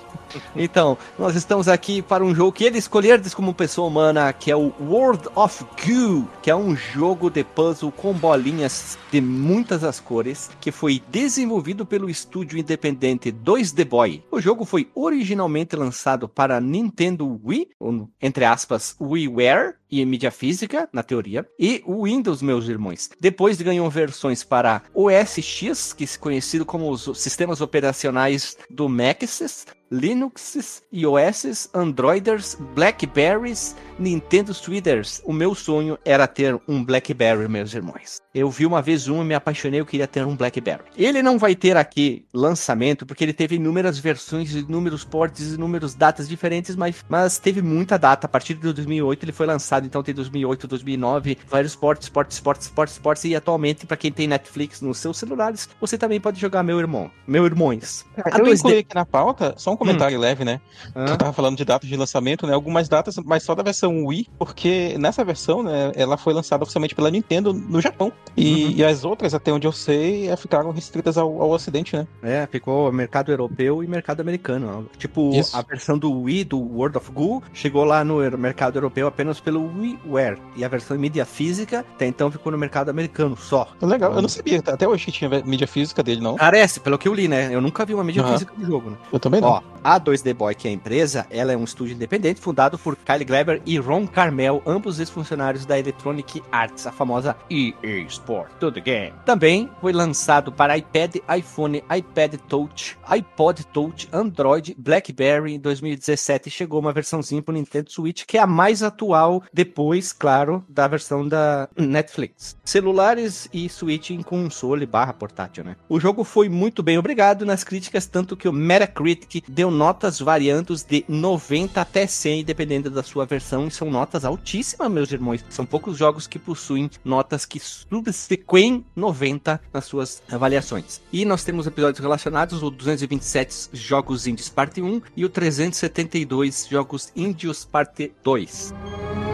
Então, 0.55 0.99
nós 1.19 1.35
estamos 1.35 1.69
aqui 1.69 2.03
para 2.03 2.23
um 2.23 2.35
jogo 2.35 2.53
que 2.53 2.63
ele 2.63 2.77
escolher 2.77 3.19
como 3.31 3.55
pessoa 3.55 3.89
humana, 3.89 4.31
que 4.31 4.51
é 4.51 4.57
o 4.57 4.75
World 4.79 5.27
of 5.35 5.65
Goo, 5.83 6.29
que 6.43 6.51
é 6.51 6.55
um 6.55 6.77
jogo 6.77 7.31
de 7.31 7.43
puzzle 7.43 7.91
com 7.91 8.13
bolinhas 8.13 8.99
de 9.11 9.23
muitas 9.23 9.83
as 9.83 9.99
cores, 9.99 10.51
que 10.61 10.71
foi 10.71 11.03
desenvolvido 11.11 11.87
pelo 11.87 12.11
estúdio 12.11 12.28
independente 12.59 13.33
2D 13.33 13.85
Boy. 13.85 14.23
O 14.31 14.41
jogo 14.41 14.65
foi 14.65 14.91
originalmente 14.95 15.77
lançado 15.77 16.29
para 16.29 16.61
Nintendo 16.61 17.41
Wii, 17.45 17.71
ou, 17.79 18.09
entre 18.21 18.45
aspas, 18.45 18.97
WiiWare, 19.01 19.75
e 19.91 20.05
mídia 20.05 20.31
física, 20.31 20.89
na 20.93 21.03
teoria, 21.03 21.47
e 21.59 21.83
o 21.87 22.05
Windows, 22.05 22.43
meus 22.43 22.69
irmãos. 22.69 23.11
Depois 23.21 23.61
ganhou 23.61 23.89
versões 23.91 24.45
para 24.45 24.83
OS 24.95 25.43
X, 25.43 25.93
que 25.93 26.05
é 26.05 26.19
conhecido 26.19 26.65
como 26.65 26.91
os 26.91 27.09
sistemas 27.19 27.61
operacionais 27.61 28.57
do 28.71 28.89
Maxis, 28.89 29.67
Linux, 29.91 30.83
iOS, 30.93 31.69
Androiders, 31.75 32.57
Blackberries, 32.75 33.75
Nintendo 33.99 34.53
Switchers. 34.53 35.21
O 35.25 35.33
meu 35.33 35.55
sonho 35.55 35.99
era 36.05 36.27
ter 36.27 36.59
um 36.69 36.85
Blackberry, 36.85 37.49
meus 37.49 37.73
irmãos. 37.75 38.21
Eu 38.35 38.51
vi 38.51 38.67
uma 38.67 38.83
vez 38.83 39.09
um 39.09 39.23
e 39.23 39.25
me 39.25 39.35
apaixonei, 39.35 39.81
eu 39.81 39.87
queria 39.87 40.07
ter 40.07 40.25
um 40.25 40.37
Blackberry. 40.37 40.85
Ele 40.97 41.23
não 41.23 41.39
vai 41.39 41.55
ter 41.55 41.77
aqui 41.77 42.27
lançamento, 42.33 43.07
porque 43.07 43.25
ele 43.25 43.33
teve 43.33 43.57
inúmeras 43.57 43.99
versões, 43.99 44.55
inúmeros 44.55 45.05
portes, 45.05 45.55
inúmeras 45.55 45.95
datas 45.95 46.29
diferentes, 46.29 46.77
mas, 46.77 47.05
mas 47.09 47.39
teve 47.39 47.63
muita 47.63 47.99
data. 47.99 48.27
A 48.27 48.31
partir 48.31 48.55
de 48.55 48.73
2008 48.73 49.25
ele 49.25 49.33
foi 49.33 49.47
lançado, 49.47 49.87
então 49.87 50.03
tem 50.03 50.15
2008, 50.15 50.69
2009, 50.69 51.39
vários 51.49 51.75
portes, 51.75 52.09
portes, 52.09 52.39
portes, 52.39 52.69
portes, 52.69 52.99
portes, 52.99 53.25
e 53.25 53.35
atualmente, 53.35 53.87
para 53.87 53.97
quem 53.97 54.13
tem 54.13 54.29
Netflix 54.29 54.81
nos 54.81 54.99
seus 54.99 55.17
celulares, 55.17 55.69
você 55.81 55.97
também 55.97 56.21
pode 56.21 56.39
jogar 56.39 56.63
Meu 56.63 56.79
Irmão. 56.79 57.11
Meu 57.27 57.45
Irmãos. 57.45 58.05
Eu 58.39 58.53
incluí 58.53 58.79
aqui 58.79 58.95
na 58.95 59.07
pauta 59.07 59.55
só 59.57 59.73
um 59.73 59.77
comentário 59.79 60.19
leve, 60.19 60.45
né? 60.45 60.61
Ah. 60.95 61.05
Tu 61.07 61.17
tava 61.17 61.33
falando 61.33 61.57
de 61.57 61.65
datas 61.65 61.89
de 61.89 61.97
lançamento, 61.97 62.47
né? 62.47 62.53
Algumas 62.55 62.89
datas, 62.89 63.17
mas 63.25 63.43
só 63.43 63.55
da 63.55 63.63
versão 63.63 64.05
Wii, 64.07 64.29
porque 64.39 64.97
nessa 64.99 65.25
versão, 65.25 65.63
né, 65.63 65.93
ela 65.95 66.17
foi 66.17 66.33
lançada 66.35 66.63
oficialmente 66.65 66.95
pela 66.95 67.11
Nintendo 67.11 67.53
no 67.53 67.81
Japão. 67.81 68.13
E, 68.37 68.65
Uhum. 68.65 68.71
e 68.77 68.85
as 68.85 69.05
outras, 69.05 69.35
até 69.35 69.53
onde 69.53 69.67
eu 69.67 69.73
sei, 69.73 70.29
é, 70.29 70.37
ficaram 70.37 70.71
restritas 70.71 71.17
ao, 71.17 71.41
ao 71.41 71.51
Ocidente, 71.51 71.97
né? 71.97 72.07
É, 72.23 72.47
ficou 72.51 72.91
mercado 72.93 73.31
europeu 73.31 73.83
e 73.83 73.87
mercado 73.87 74.21
americano. 74.21 74.89
Tipo, 74.99 75.33
Isso. 75.35 75.57
a 75.57 75.63
versão 75.63 75.99
do 75.99 76.23
Wii, 76.23 76.45
do 76.45 76.59
World 76.59 76.99
of 76.99 77.11
Goo, 77.13 77.43
chegou 77.53 77.85
lá 77.85 78.05
no 78.05 78.23
er- 78.23 78.37
mercado 78.37 78.77
europeu 78.77 79.07
apenas 79.07 79.41
pelo 79.41 79.73
WiiWare. 79.79 80.39
E 80.57 80.65
a 80.65 80.69
versão 80.69 80.97
em 80.97 81.01
mídia 81.01 81.25
física, 81.25 81.81
até 81.95 82.07
então 82.07 82.31
ficou 82.31 82.51
no 82.53 82.59
mercado 82.59 82.89
americano 82.91 83.37
só. 83.37 83.69
Legal, 83.81 84.13
eu 84.13 84.23
não 84.23 84.29
sabia, 84.29 84.59
até 84.59 84.87
hoje 84.87 85.07
que 85.07 85.13
tinha 85.13 85.29
mídia 85.45 85.67
física 85.67 86.03
dele, 86.03 86.21
não. 86.21 86.37
Parece, 86.37 86.81
pelo 86.81 86.99
que 86.99 87.09
eu 87.09 87.15
li, 87.15 87.29
né? 87.29 87.49
Eu 87.55 87.61
nunca 87.61 87.85
vi 87.85 87.95
uma 87.95 88.05
mídia 88.05 88.23
Aham. 88.23 88.33
física 88.33 88.53
do 88.57 88.65
jogo, 88.67 88.91
né? 88.91 88.97
Eu 89.13 89.19
também 89.21 89.41
não. 89.41 89.49
Ó, 89.49 89.61
a 89.83 90.01
2D 90.01 90.35
Boy, 90.35 90.55
que 90.55 90.69
é 90.69 90.71
a 90.71 90.75
empresa, 90.75 91.27
ela 91.31 91.53
é 91.53 91.57
um 91.57 91.65
estúdio 91.65 91.95
independente 91.95 92.41
fundado 92.41 92.79
por 92.79 92.97
Kyle 92.97 93.25
Gleber 93.25 93.63
e 93.65 93.79
Ron 93.79 94.07
Carmel, 94.07 94.63
ambos 94.67 94.99
ex-funcionários 94.99 95.67
da 95.67 95.79
Electronic 95.79 96.43
Arts, 96.51 96.87
a 96.87 96.93
famosa 96.93 97.37
EA 97.51 98.05
Sport 98.07 98.53
the 98.73 98.81
Game. 98.81 99.15
Também 99.25 99.71
foi 99.81 99.93
lançado 99.93 100.51
para 100.51 100.77
iPad, 100.77 101.17
iPhone, 101.37 101.83
iPad 101.97 102.35
Touch, 102.49 102.99
iPod 103.05 103.67
Touch, 103.67 104.09
Android, 104.13 104.75
BlackBerry 104.79 105.55
em 105.55 105.59
2017 105.59 106.49
e 106.49 106.51
chegou 106.51 106.81
uma 106.81 106.93
versãozinha 106.93 107.43
pro 107.43 107.55
Nintendo 107.55 107.91
Switch, 107.91 108.25
que 108.27 108.37
é 108.37 108.41
a 108.41 108.47
mais 108.47 108.83
atual 108.83 109.43
depois, 109.53 110.13
claro, 110.13 110.65
da 110.69 110.87
versão 110.89 111.27
da 111.27 111.69
Netflix. 111.77 112.57
Celulares 112.65 113.49
e 113.53 113.69
Switch 113.69 114.11
em 114.11 114.23
console 114.23 114.87
barra 114.87 115.13
portátil, 115.13 115.65
né? 115.65 115.77
O 115.89 116.01
jogo 116.01 116.25
foi 116.25 116.49
muito 116.49 116.83
bem 116.83 116.99
obrigado 116.99 117.47
nas 117.47 117.65
críticas, 117.65 118.07
tanto 118.07 118.37
que 118.37 118.49
o 118.49 118.53
Metacritic 118.53 119.45
deu 119.49 119.68
notas 119.71 120.21
variando 120.21 120.75
de 120.77 121.05
90 121.09 121.81
até 121.81 122.07
100, 122.07 122.45
dependendo 122.45 122.91
da 122.91 123.03
sua 123.03 123.27
versão, 123.27 123.67
e 123.67 123.71
são 123.71 123.91
notas 123.91 124.25
altíssimas, 124.25 124.91
meus 124.91 125.13
irmãos. 125.13 125.45
São 125.49 125.65
poucos 125.65 125.97
jogos 125.97 126.27
que 126.27 126.39
possuem 126.39 126.91
notas 127.05 127.45
que 127.45 127.61
subsequem 127.61 128.85
90 128.95 129.61
nas 129.73 129.85
suas 129.85 130.23
avaliações. 130.31 131.01
E 131.13 131.25
nós 131.25 131.45
temos 131.45 131.67
episódios 131.67 132.01
relacionados, 132.01 132.63
o 132.63 132.71
227 132.71 133.71
Jogos 133.73 134.27
Indies 134.27 134.49
Parte 134.49 134.81
1 134.81 135.03
e 135.17 135.25
o 135.25 135.29
372 135.29 136.69
Jogos 136.71 137.13
Índios 137.15 137.65
Parte 137.65 138.13
2. 138.23 139.28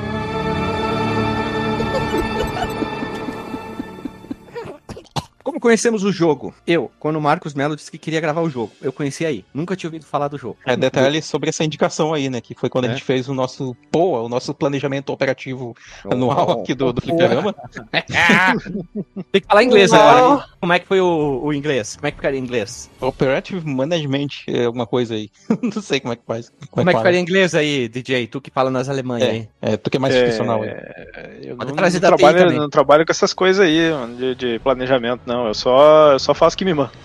Como 5.44 5.60
conhecemos 5.60 6.02
o 6.02 6.10
jogo? 6.10 6.54
Eu, 6.66 6.90
quando 6.98 7.16
o 7.16 7.20
Marcos 7.20 7.52
Melo 7.52 7.76
disse 7.76 7.90
que 7.90 7.98
queria 7.98 8.18
gravar 8.18 8.40
o 8.40 8.48
jogo, 8.48 8.72
eu 8.80 8.90
conheci 8.90 9.26
aí. 9.26 9.44
Nunca 9.52 9.76
tinha 9.76 9.88
ouvido 9.88 10.06
falar 10.06 10.28
do 10.28 10.38
jogo. 10.38 10.56
É, 10.64 10.74
detalhe 10.74 11.20
sobre 11.20 11.50
essa 11.50 11.62
indicação 11.62 12.14
aí, 12.14 12.30
né? 12.30 12.40
Que 12.40 12.54
foi 12.54 12.70
quando 12.70 12.86
É. 12.86 12.88
a 12.88 12.92
gente 12.92 13.04
fez 13.04 13.28
o 13.28 13.34
nosso 13.34 13.76
POA, 13.92 14.22
o 14.22 14.28
nosso 14.28 14.54
planejamento 14.54 15.12
operativo 15.12 15.76
anual 16.10 16.62
aqui 16.62 16.74
do, 16.74 16.94
do 16.94 17.02
Porra. 17.02 17.18
Fliperama. 17.18 17.54
Tem 19.30 19.40
que 19.42 19.46
falar 19.46 19.62
inglês 19.64 19.90
Não. 19.90 20.00
agora. 20.00 20.46
Como 20.58 20.72
é 20.72 20.78
que 20.78 20.86
foi 20.86 21.00
o, 21.02 21.40
o 21.44 21.52
inglês? 21.52 21.96
Como 21.96 22.06
é 22.06 22.10
que 22.10 22.16
ficaria 22.16 22.40
em 22.40 22.42
inglês? 22.42 22.90
Operative 22.98 23.68
Management, 23.68 24.28
é 24.48 24.64
alguma 24.64 24.86
coisa 24.86 25.14
aí. 25.14 25.30
não 25.62 25.82
sei 25.82 26.00
como 26.00 26.14
é 26.14 26.16
que 26.16 26.22
faz. 26.26 26.50
Como 26.70 26.88
é 26.88 26.92
que 26.92 26.92
fala. 26.92 26.98
ficaria 27.02 27.20
em 27.20 27.22
inglês 27.22 27.54
aí, 27.54 27.86
DJ? 27.86 28.26
Tu 28.28 28.40
que 28.40 28.50
fala 28.50 28.70
nas 28.70 28.88
Alemanhas 28.88 29.28
aí. 29.28 29.48
É, 29.60 29.76
tu 29.76 29.90
que 29.90 29.98
é 29.98 30.00
mais 30.00 30.16
profissional 30.16 30.62
aí. 30.62 30.70
É, 30.70 31.38
eu 31.42 31.56
Pode 31.56 31.68
não, 31.70 31.76
trazer 31.76 32.00
não 32.00 32.16
trabalho, 32.16 32.52
não 32.52 32.70
trabalho 32.70 33.04
com 33.04 33.12
essas 33.12 33.34
coisas 33.34 33.60
aí 33.60 33.90
mano, 33.90 34.16
de, 34.16 34.34
de 34.34 34.58
planejamento, 34.60 35.20
não. 35.34 35.46
Eu 35.48 35.54
só, 35.54 36.12
eu 36.12 36.18
só 36.18 36.32
faço 36.34 36.54
o 36.54 36.58
que 36.58 36.64
me 36.64 36.74
manda. 36.74 36.92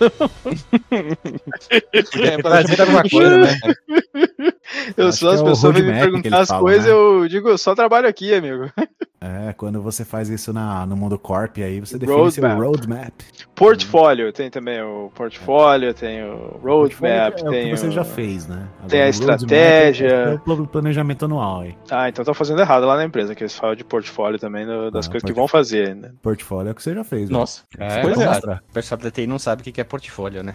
É, 1.70 2.38
planejamento 2.40 2.78
é 2.78 2.82
alguma 2.82 3.02
coisa, 3.02 3.38
né? 3.38 3.58
Eu 4.96 5.08
Acho 5.08 5.18
só 5.18 5.28
que 5.28 5.34
as 5.34 5.40
é 5.40 5.42
o 5.42 5.46
pessoas 5.46 5.74
vêm 5.74 5.82
me 5.84 5.90
roadmap 5.90 6.04
que 6.22 6.22
perguntar 6.22 6.40
as 6.40 6.48
falam, 6.48 6.62
coisas, 6.64 6.86
né? 6.86 6.92
eu 6.92 7.28
digo, 7.28 7.48
eu 7.48 7.58
só 7.58 7.74
trabalho 7.74 8.08
aqui, 8.08 8.32
amigo. 8.34 8.70
É, 9.22 9.52
quando 9.52 9.82
você 9.82 10.02
faz 10.02 10.30
isso 10.30 10.50
na, 10.50 10.86
no 10.86 10.96
mundo 10.96 11.18
corp, 11.18 11.58
aí 11.58 11.78
você 11.78 11.98
define 11.98 12.30
seu 12.32 12.42
Roadmap. 12.42 12.58
roadmap. 12.58 13.12
Portfólio, 13.54 14.32
tem 14.32 14.48
também 14.48 14.80
o 14.80 15.10
portfólio, 15.14 15.92
tem 15.92 16.24
o 16.24 16.58
roadmap, 16.62 17.38
é 17.38 17.46
o 17.46 17.50
tem 17.50 17.68
que 17.68 17.76
você 17.76 17.88
o... 17.88 17.90
já 17.90 18.02
fez, 18.02 18.46
né? 18.46 18.66
tem 18.88 19.02
a 19.02 19.02
o 19.02 19.06
roadmap 19.08 19.10
estratégia. 19.42 20.08
É 20.08 20.34
o 20.36 20.38
pl- 20.40 20.66
planejamento 20.66 21.26
anual 21.26 21.60
aí. 21.60 21.76
Ah, 21.90 22.08
então 22.08 22.24
tô 22.24 22.32
fazendo 22.32 22.62
errado 22.62 22.86
lá 22.86 22.96
na 22.96 23.04
empresa, 23.04 23.34
que 23.34 23.42
eles 23.42 23.54
falam 23.54 23.76
de 23.76 23.84
portfólio 23.84 24.38
também, 24.38 24.64
do- 24.64 24.90
das 24.90 25.06
Ah, 25.06 25.10
coisas 25.10 25.26
que 25.26 25.34
vão 25.34 25.46
fazer, 25.46 25.94
né? 25.94 26.12
Portfólio 26.22 26.70
é 26.70 26.72
o 26.72 26.74
que 26.74 26.82
você 26.82 26.94
já 26.94 27.04
fez. 27.04 27.28
né? 27.28 27.36
Nossa. 27.36 27.62
É, 27.78 28.00
Pois 28.00 28.18
é. 28.18 28.26
mostrar. 28.26 28.62
O 28.70 28.72
pessoal 28.72 28.98
da 29.02 29.10
TI 29.10 29.26
não 29.26 29.38
sabe 29.38 29.60
o 29.60 29.64
que 29.64 29.72
que 29.72 29.82
é 29.82 29.84
portfólio, 29.84 30.42
né? 30.42 30.54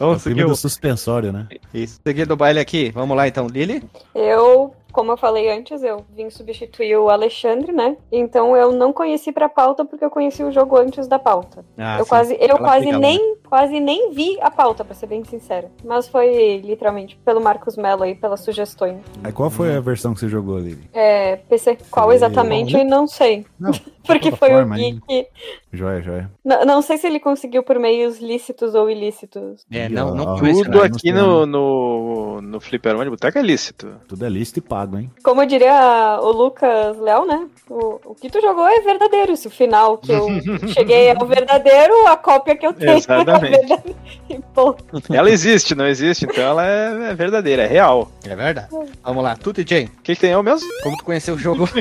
É 0.00 0.04
o 0.04 0.18
primo 0.18 0.44
o... 0.44 0.48
do 0.48 0.56
suspensório, 0.56 1.32
né? 1.32 1.46
Isso. 1.72 2.00
Seguindo 2.06 2.32
o 2.32 2.36
baile 2.36 2.60
aqui. 2.60 2.90
Vamos 2.90 3.16
lá 3.16 3.26
então, 3.26 3.46
Lili? 3.46 3.82
Eu, 4.14 4.74
como 4.94 5.10
eu 5.12 5.16
falei 5.16 5.50
antes, 5.50 5.82
eu 5.82 6.04
vim 6.16 6.30
substituir 6.30 6.96
o 6.96 7.10
Alexandre, 7.10 7.72
né? 7.72 7.96
Então 8.12 8.56
eu 8.56 8.72
não 8.72 8.92
conheci 8.92 9.32
pra 9.32 9.48
pauta 9.48 9.84
porque 9.84 10.04
eu 10.04 10.10
conheci 10.10 10.42
o 10.44 10.52
jogo 10.52 10.76
antes 10.78 11.08
da 11.08 11.18
pauta. 11.18 11.64
Ah, 11.76 11.98
eu 11.98 12.04
sim. 12.04 12.08
quase, 12.08 12.34
eu 12.34 12.48
Ela 12.50 12.58
quase 12.58 12.90
lá, 12.92 12.98
nem, 12.98 13.36
quase 13.48 13.80
nem 13.80 14.12
vi 14.12 14.38
a 14.40 14.50
pauta, 14.50 14.84
pra 14.84 14.94
ser 14.94 15.06
bem 15.08 15.24
sincera. 15.24 15.70
Mas 15.84 16.06
foi 16.08 16.58
literalmente 16.64 17.16
pelo 17.24 17.40
Marcos 17.40 17.76
Mello 17.76 18.04
aí, 18.04 18.14
pelas 18.14 18.40
sugestões. 18.40 18.98
Aí 19.22 19.32
qual 19.32 19.50
foi 19.50 19.74
a 19.76 19.80
versão 19.80 20.14
que 20.14 20.20
você 20.20 20.28
jogou, 20.28 20.58
Lili? 20.58 20.88
É, 20.92 21.36
PC, 21.48 21.76
qual 21.90 22.06
Foi- 22.06 22.14
exatamente, 22.14 22.84
não 22.84 23.06
sei. 23.08 23.44
Não, 23.58 23.72
Porque 24.06 24.30
foi 24.32 24.50
o 24.54 24.72
aí. 24.72 24.92
Gui 24.92 25.00
que. 25.08 25.26
Joia, 25.72 26.02
joia. 26.02 26.30
N- 26.44 26.64
não 26.66 26.82
sei 26.82 26.98
se 26.98 27.06
ele 27.06 27.18
conseguiu 27.18 27.62
por 27.62 27.78
meios 27.78 28.20
lícitos 28.20 28.74
ou 28.74 28.90
ilícitos. 28.90 29.64
É, 29.72 29.88
não, 29.88 30.14
não 30.14 30.24
Ó, 30.34 30.38
conheço, 30.38 30.62
Tudo 30.64 30.78
né? 30.80 30.84
aqui 30.84 31.10
no, 31.10 31.46
no, 31.46 32.40
no 32.42 32.60
Fliperama 32.60 33.02
de 33.02 33.08
Boteca 33.10 33.38
é 33.38 33.42
lícito. 33.42 33.94
Tudo 34.06 34.26
é 34.26 34.28
listo 34.28 34.58
e 34.58 34.60
pago, 34.60 34.83
hein? 34.98 35.10
Como 35.22 35.44
diria 35.46 36.18
o 36.22 36.30
Lucas 36.32 36.98
Léo, 36.98 37.24
né? 37.26 37.46
O, 37.68 38.00
o 38.04 38.14
que 38.14 38.28
tu 38.30 38.40
jogou 38.40 38.66
é 38.66 38.80
verdadeiro. 38.80 39.36
Se 39.36 39.48
o 39.48 39.50
final 39.50 39.98
que 39.98 40.12
eu 40.12 40.28
cheguei 40.68 41.08
é 41.08 41.16
o 41.20 41.26
verdadeiro, 41.26 42.06
a 42.06 42.16
cópia 42.16 42.56
que 42.56 42.66
eu 42.66 42.72
tenho 42.72 42.96
Exatamente. 42.96 43.54
é 43.54 43.58
verdadeira. 43.58 43.98
Ela 45.10 45.30
existe, 45.30 45.74
não 45.74 45.86
existe, 45.86 46.24
então 46.24 46.42
ela 46.42 46.66
é, 46.66 47.10
é 47.10 47.14
verdadeira, 47.14 47.62
é 47.62 47.66
real. 47.66 48.10
É 48.24 48.34
verdade. 48.34 48.68
Vamos 49.02 49.22
lá. 49.22 49.36
Tu, 49.36 49.52
DJ, 49.52 49.84
O 49.84 50.02
que, 50.02 50.14
que 50.14 50.20
tem 50.20 50.30
eu 50.30 50.42
mesmo? 50.42 50.68
como 50.82 50.96
tu 50.96 51.04
conheceu 51.04 51.34
o 51.34 51.38
jogo? 51.38 51.68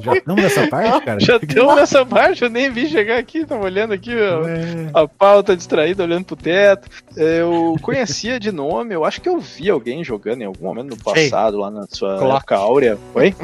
Já 0.00 0.14
estamos 0.14 0.42
nessa 0.42 0.66
parte, 0.68 1.04
cara? 1.04 1.20
Já 1.20 1.38
deu 1.38 1.74
nessa 1.74 2.04
parte, 2.04 2.44
eu 2.44 2.50
nem 2.50 2.70
vi 2.70 2.88
chegar 2.88 3.18
aqui, 3.18 3.44
tava 3.46 3.64
olhando 3.64 3.94
aqui 3.94 4.14
ó, 4.14 4.46
É, 4.46 4.90
a 4.92 5.08
pauta 5.08 5.56
distraída, 5.56 6.02
olhando 6.04 6.24
pro 6.26 6.36
teto. 6.36 6.88
Eu 7.16 7.76
conhecia 7.80 8.38
de 8.38 8.52
nome, 8.52 8.94
eu 8.94 9.04
acho 9.04 9.20
que 9.20 9.28
eu 9.28 9.38
vi 9.38 9.70
alguém 9.70 10.04
jogando 10.04 10.42
em 10.42 10.44
algum 10.44 10.66
momento 10.66 10.90
no 10.90 11.02
passado, 11.02 11.57
lá 11.58 11.70
na 11.70 11.86
sua 11.88 12.18
Clock. 12.18 12.36
época 12.36 12.56
áurea. 12.56 12.98
Oi? 13.14 13.34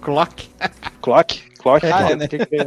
Clock. 0.00 0.48
Clock? 1.00 1.51
Clock? 1.62 1.86
Ah, 1.86 2.10
é, 2.10 2.16
né? 2.16 2.28
Que 2.28 2.38
que 2.38 2.56
é? 2.56 2.64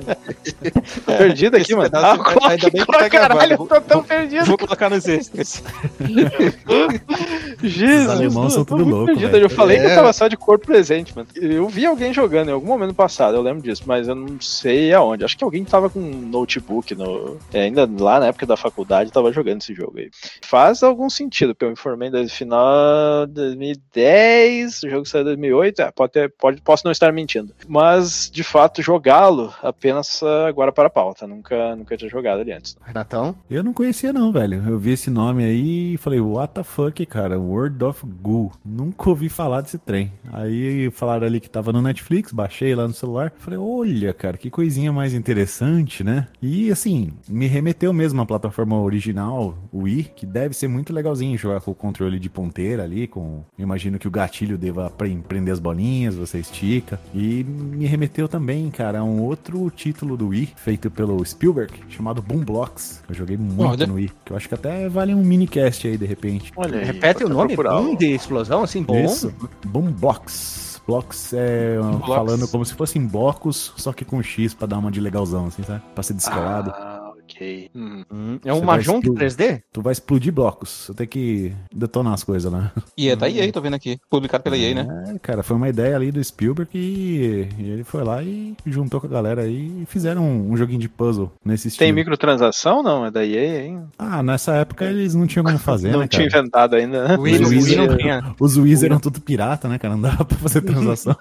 Tô 1.05 1.11
perdido 1.17 1.57
aqui, 1.57 1.75
mano. 1.75 1.89
Ah, 1.93 2.17
Clock, 2.17 2.45
ainda 2.47 2.69
bem 2.69 2.79
que 2.81 2.85
Clock, 2.85 3.03
tá 3.03 3.09
caralho, 3.09 3.53
eu 3.53 3.57
tô 3.57 3.81
tão 3.81 3.97
Vou- 3.99 4.03
perdido. 4.07 4.45
Vou 4.45 4.57
colocar 4.57 4.89
nos 4.89 5.07
extras. 5.07 5.63
Jesus, 7.63 8.09
alemãos 8.09 8.53
são 8.53 8.65
tudo 8.65 8.79
muito 8.85 8.89
louco, 8.95 9.05
perdido. 9.07 9.31
velho. 9.31 9.45
Eu 9.45 9.49
falei 9.49 9.79
que 9.79 9.85
eu 9.85 9.89
É. 9.89 9.95
tava 9.95 10.13
só 10.13 10.27
de 10.27 10.37
corpo 10.37 10.65
presente, 10.65 11.15
mano. 11.15 11.27
Eu 11.35 11.67
vi 11.67 11.85
alguém 11.85 12.13
jogando 12.13 12.49
em 12.49 12.51
algum 12.51 12.67
momento 12.67 12.93
passado, 12.93 13.35
eu 13.35 13.41
lembro 13.41 13.61
disso, 13.63 13.83
mas 13.85 14.07
eu 14.07 14.15
não 14.15 14.39
sei 14.39 14.93
aonde. 14.93 15.23
Acho 15.25 15.37
que 15.37 15.43
alguém 15.43 15.63
tava 15.63 15.89
com 15.89 15.99
um 15.99 16.21
notebook 16.29 16.93
no. 16.95 17.37
é, 17.53 17.61
ainda 17.63 17.89
lá 17.99 18.19
na 18.19 18.27
época 18.27 18.45
da 18.45 18.57
faculdade 18.57 19.11
tava 19.11 19.31
jogando 19.31 19.61
esse 19.61 19.73
jogo 19.73 19.97
aí. 19.99 20.09
Faz 20.43 20.83
algum 20.83 21.09
sentido, 21.09 21.53
porque 21.53 21.65
eu 21.65 21.69
me 21.69 21.75
formei 21.75 22.09
no 22.09 22.27
final 22.29 23.25
de 23.27 23.33
2010, 23.33 24.83
o 24.83 24.89
jogo 24.89 25.05
saiu 25.05 25.21
em 25.21 25.25
2008, 25.25 25.81
é, 25.81 25.91
pode 25.91 26.11
ter, 26.11 26.33
pode, 26.37 26.61
posso 26.61 26.83
não 26.85 26.91
estar 26.91 27.11
mentindo. 27.11 27.53
Mas, 27.67 28.29
de 28.31 28.43
fato, 28.43 28.81
jogá-lo 28.85 29.51
apenas 29.63 30.21
ah, 30.21 30.47
agora 30.47 30.71
para 30.71 30.87
a 30.87 30.89
pauta. 30.89 31.25
Nunca, 31.25 31.75
nunca 31.75 31.97
tinha 31.97 32.09
jogado 32.09 32.41
ali 32.41 32.51
antes. 32.51 32.77
Renatão? 32.85 33.35
Eu 33.49 33.63
não 33.63 33.73
conhecia 33.73 34.13
não, 34.13 34.31
velho. 34.31 34.63
Eu 34.67 34.77
vi 34.77 34.91
esse 34.91 35.09
nome 35.09 35.43
aí 35.43 35.93
e 35.93 35.97
falei, 35.97 36.19
what 36.19 36.53
the 36.53 36.63
fuck, 36.63 37.03
cara? 37.05 37.39
World 37.39 37.83
of 37.83 38.05
Goo. 38.21 38.51
Nunca 38.63 39.09
ouvi 39.09 39.27
falar 39.29 39.61
desse 39.61 39.77
trem. 39.77 40.11
Aí 40.31 40.89
falaram 40.91 41.25
ali 41.25 41.39
que 41.39 41.49
tava 41.49 41.73
no 41.73 41.81
Netflix, 41.81 42.31
baixei 42.31 42.75
lá 42.75 42.87
no 42.87 42.93
celular. 42.93 43.33
Falei, 43.37 43.59
olha, 43.59 44.13
cara, 44.13 44.37
que 44.37 44.49
coisinha 44.49 44.93
mais 44.93 45.13
interessante, 45.13 46.03
né? 46.03 46.27
E 46.41 46.69
assim, 46.71 47.11
me 47.27 47.47
remeteu 47.47 47.91
mesmo 47.91 48.21
à 48.21 48.25
plataforma 48.25 48.79
original, 48.79 49.57
o 49.71 49.83
Wii, 49.83 50.11
que 50.15 50.25
deve 50.25 50.53
ser 50.53 50.67
muito 50.67 50.93
legalzinho 50.93 51.37
jogar 51.37 51.61
com 51.61 51.71
o 51.71 51.75
controle 51.75 52.19
de 52.19 52.29
ponteira 52.29 52.83
ali, 52.83 53.07
com... 53.07 53.43
Eu 53.57 53.63
imagino 53.63 53.97
que 53.97 54.07
o 54.07 54.11
gatilho 54.11 54.57
deva 54.57 54.89
pre- 54.89 55.15
prender 55.27 55.53
as 55.53 55.59
bolinhas, 55.59 56.15
você 56.15 56.37
estica. 56.39 56.99
E 57.13 57.43
me 57.43 57.85
remeteu 57.85 58.27
também, 58.27 58.69
cara, 58.75 58.99
a 58.99 59.03
um 59.03 59.21
outro 59.21 59.71
título 59.71 60.17
do 60.17 60.27
Wii, 60.27 60.53
feito 60.57 60.91
pelo 60.91 61.23
Spielberg, 61.25 61.73
chamado 61.87 62.21
Boom 62.21 62.39
Blocks. 62.43 63.01
Eu 63.07 63.15
joguei 63.15 63.37
muito 63.37 63.61
Olha. 63.63 63.87
no 63.87 63.93
Wii, 63.93 64.11
que 64.25 64.33
eu 64.33 64.37
acho 64.37 64.49
que 64.49 64.53
até 64.53 64.89
vale 64.89 65.15
um 65.15 65.23
minicast 65.23 65.87
aí, 65.87 65.97
de 65.97 66.05
repente. 66.05 66.51
Olha 66.57 66.79
aí, 66.79 66.85
Repete 66.85 67.23
o 67.23 67.29
nome, 67.29 67.53
procurar 67.55 67.81
boom 67.81 67.95
de 67.95 68.07
explosão, 68.13 68.63
assim, 68.63 68.83
bom. 68.83 69.05
Isso, 69.05 69.33
Boom 69.65 69.91
Blocks. 69.91 70.81
Blocks 70.85 71.33
é 71.33 71.77
Blocks. 71.79 72.07
falando 72.07 72.47
como 72.47 72.63
se 72.65 72.73
fossem 72.73 73.07
blocos, 73.07 73.73
só 73.77 73.91
que 73.91 74.05
com 74.05 74.21
X 74.21 74.53
pra 74.53 74.67
dar 74.67 74.77
uma 74.77 74.91
de 74.91 74.99
legalzão, 74.99 75.47
assim, 75.47 75.63
sabe? 75.63 75.81
Pra 75.95 76.03
ser 76.03 76.13
descolado. 76.13 76.71
Ah, 76.75 76.94
ok. 77.35 77.69
Ok. 77.69 77.69
Hum. 77.75 78.03
Hum, 78.11 78.39
é 78.45 78.53
um 78.53 78.61
Mahjong 78.63 78.99
explodir. 78.99 79.27
3D? 79.29 79.61
Tu 79.73 79.81
vai 79.81 79.91
explodir 79.91 80.31
blocos. 80.31 80.69
Você 80.85 80.93
tem 80.93 81.05
que 81.07 81.53
detonar 81.73 82.13
as 82.13 82.23
coisas 82.23 82.51
lá. 82.51 82.71
E 82.97 83.09
é 83.09 83.15
da 83.15 83.29
EA, 83.29 83.51
tô 83.51 83.59
vendo 83.61 83.73
aqui. 83.73 83.99
Publicado 84.09 84.43
pela 84.43 84.57
EA, 84.57 84.73
né? 84.73 85.13
É, 85.15 85.19
cara, 85.19 85.43
foi 85.43 85.57
uma 85.57 85.67
ideia 85.67 85.95
ali 85.95 86.11
do 86.11 86.23
Spielberg 86.23 86.69
e 86.73 87.47
ele 87.59 87.83
foi 87.83 88.03
lá 88.03 88.23
e 88.23 88.55
juntou 88.65 89.01
com 89.01 89.07
a 89.07 89.09
galera 89.09 89.41
aí 89.41 89.81
e 89.81 89.85
fizeram 89.85 90.23
um, 90.23 90.51
um 90.51 90.57
joguinho 90.57 90.79
de 90.79 90.87
puzzle 90.87 91.31
nesse 91.43 91.67
estilo. 91.67 91.85
Tem 91.85 91.93
microtransação? 91.93 92.81
Não, 92.81 93.05
é 93.05 93.11
da 93.11 93.25
EA, 93.25 93.65
hein? 93.65 93.83
Ah, 93.99 94.23
nessa 94.23 94.53
época 94.55 94.85
eles 94.85 95.13
não 95.13 95.27
tinham 95.27 95.43
como 95.43 95.57
fazer, 95.57 95.91
não 95.91 95.99
né, 95.99 96.07
tinha 96.07 96.27
cara? 96.29 96.41
inventado 96.41 96.75
ainda. 96.75 97.07
né? 97.07 97.17
O 97.17 97.21
Wii, 97.21 97.41
Os 97.41 97.49
Wii 97.49 97.59
Wii- 97.63 97.75
não 97.87 97.97
tinha. 97.97 98.35
Os 98.39 98.57
Wiz 98.57 98.81
eram 98.83 98.99
tudo 98.99 99.19
pirata, 99.19 99.67
né, 99.67 99.77
cara? 99.77 99.95
Não 99.95 100.01
dava 100.01 100.23
pra 100.23 100.37
fazer 100.37 100.61
transação. 100.63 101.15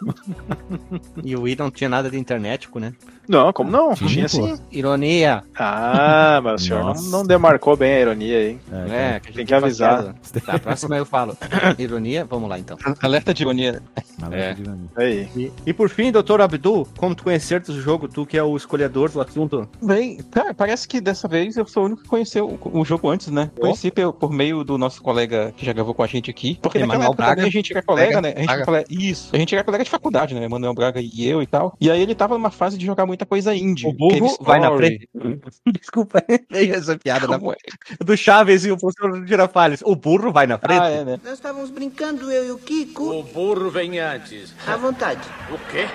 E 1.25 1.35
o 1.35 1.43
Wii 1.43 1.57
não 1.59 1.71
tinha 1.71 1.89
nada 1.89 2.11
de 2.11 2.19
internético, 2.19 2.79
né? 2.79 2.93
Não, 3.29 3.53
como 3.53 3.71
não? 3.71 3.95
Tinha, 3.95 4.27
Tinha, 4.27 4.29
sim. 4.29 4.59
Ironia. 4.71 5.43
Ah, 5.59 6.04
mas 6.43 6.63
o 6.63 6.65
senhor 6.65 6.85
não, 6.95 7.03
não 7.03 7.25
demarcou 7.27 7.77
bem 7.77 7.95
a 7.95 8.01
ironia, 8.01 8.51
hein? 8.51 8.61
É, 8.73 8.77
É, 9.17 9.21
que 9.21 9.29
a 9.29 9.33
tem 9.33 9.35
gente 9.39 9.47
que 9.49 9.55
avisar. 9.55 10.03
piada. 10.03 10.17
Da 10.47 10.59
próxima 10.59 10.97
eu 10.97 11.05
falo. 11.07 11.37
Ironia, 11.79 12.25
vamos 12.25 12.49
lá 12.49 12.59
então. 12.59 12.77
Alerta 13.03 13.33
de 13.35 13.43
ironia. 13.43 13.83
Alerta 14.23 14.45
É. 14.51 14.55
de 14.55 14.63
ironia. 14.63 14.89
Aí. 14.97 15.29
E, 15.37 15.53
e 15.67 15.73
por 15.73 15.89
fim, 15.89 16.11
doutor 16.13 16.41
Abdu, 16.41 16.87
como 16.97 17.15
tu 17.15 17.25
conheceste 17.25 17.71
o 17.71 17.81
jogo, 17.81 18.09
tu 18.09 18.25
que 18.27 18.37
é 18.37 18.43
o 18.43 18.57
escolhedor 18.57 19.11
do 19.11 19.21
assunto. 19.21 19.69
Bem, 19.83 20.19
cara, 20.31 20.55
parece 20.55 20.87
que 20.89 21.01
dessa 21.01 21.27
vez 21.29 21.57
eu 21.57 21.67
sou 21.67 21.83
o 21.85 21.87
único 21.87 22.03
que 22.03 22.09
conheceu 22.09 22.47
o, 22.63 22.81
o 22.81 22.85
jogo 22.85 23.09
antes, 23.09 23.29
né? 23.29 23.51
Conheci 23.59 23.91
por, 23.91 24.13
por 24.13 24.33
meio 24.33 24.65
do 24.65 24.77
nosso 24.79 25.03
colega 25.03 25.53
que 25.57 25.65
já 25.65 25.73
gravou 25.73 25.95
com 25.95 26.03
a 26.03 26.07
gente 26.07 26.31
aqui. 26.31 26.59
Porque 26.63 26.79
naquela 26.79 26.95
Emanuel 26.95 27.13
época 27.13 27.25
Braga. 27.27 27.43
a 27.47 27.51
gente 27.51 27.73
era 27.73 27.83
colega, 27.83 28.21
Braga. 28.21 28.29
né? 28.29 28.35
A 28.37 28.41
gente 28.41 28.51
era 28.53 28.65
colega, 28.65 28.87
isso. 28.91 29.31
A 29.35 29.39
gente 29.39 29.55
era 29.55 29.65
colega 29.65 29.85
de 29.85 29.91
faculdade, 29.91 30.35
né? 30.35 30.45
Emanuel 30.45 30.75
Braga 30.75 31.01
e 31.01 31.27
eu 31.29 31.43
e 31.43 31.47
tal. 31.47 31.77
E 31.81 31.91
aí 31.91 32.01
ele 32.01 32.15
tava 32.15 32.35
numa 32.35 32.51
fase 32.51 32.77
de 32.79 32.87
jogar 32.87 33.07
muita 33.07 33.27
coisa 33.27 33.55
indie. 33.55 33.87
O 33.87 33.93
burro 33.93 34.37
vai 34.41 34.61
na 34.61 34.75
frente. 34.77 35.09
Desculpa, 35.95 36.25
veio 36.51 36.75
essa 36.75 36.99
piada 36.99 37.29
da, 37.29 37.37
é? 37.37 38.05
do 38.05 38.17
Chaves 38.17 38.65
e 38.65 38.73
o 38.73 38.77
professor 38.77 39.25
Girafales. 39.25 39.81
O 39.85 39.95
burro 39.95 40.33
vai 40.33 40.45
na 40.45 40.59
frente. 40.59 40.83
Ah, 40.83 40.91
é, 40.91 41.05
né? 41.05 41.21
Nós 41.23 41.35
estávamos 41.35 41.71
brincando, 41.71 42.33
eu 42.33 42.47
e 42.47 42.51
o 42.51 42.59
Kiko. 42.59 43.21
O 43.21 43.23
burro 43.23 43.71
vem 43.71 44.01
antes. 44.01 44.53
À 44.67 44.77
vontade. 44.77 45.21
O 45.51 45.59
quê? 45.71 45.87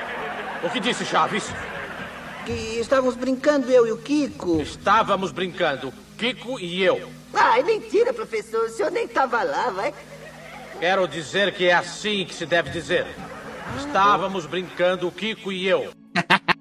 O 0.63 0.69
que 0.69 0.79
disse 0.79 1.03
Chaves? 1.03 1.51
Que 2.45 2.79
estávamos 2.79 3.15
brincando, 3.15 3.69
eu 3.69 3.85
e 3.85 3.91
o 3.91 3.97
Kiko. 3.97 4.61
Estávamos 4.61 5.33
brincando, 5.33 5.93
Kiko 6.17 6.57
e 6.59 6.81
eu. 6.81 7.11
Ai, 7.33 7.61
mentira, 7.63 8.13
professor. 8.13 8.65
O 8.65 8.69
senhor 8.69 8.91
nem 8.91 9.03
estava 9.03 9.43
lá, 9.43 9.69
vai. 9.69 9.93
Quero 10.79 11.07
dizer 11.09 11.53
que 11.53 11.65
é 11.65 11.73
assim 11.73 12.25
que 12.25 12.33
se 12.33 12.45
deve 12.45 12.69
dizer. 12.69 13.05
Estávamos 13.77 14.45
brincando, 14.45 15.11
Kiko 15.11 15.51
e 15.51 15.67
eu. 15.67 15.98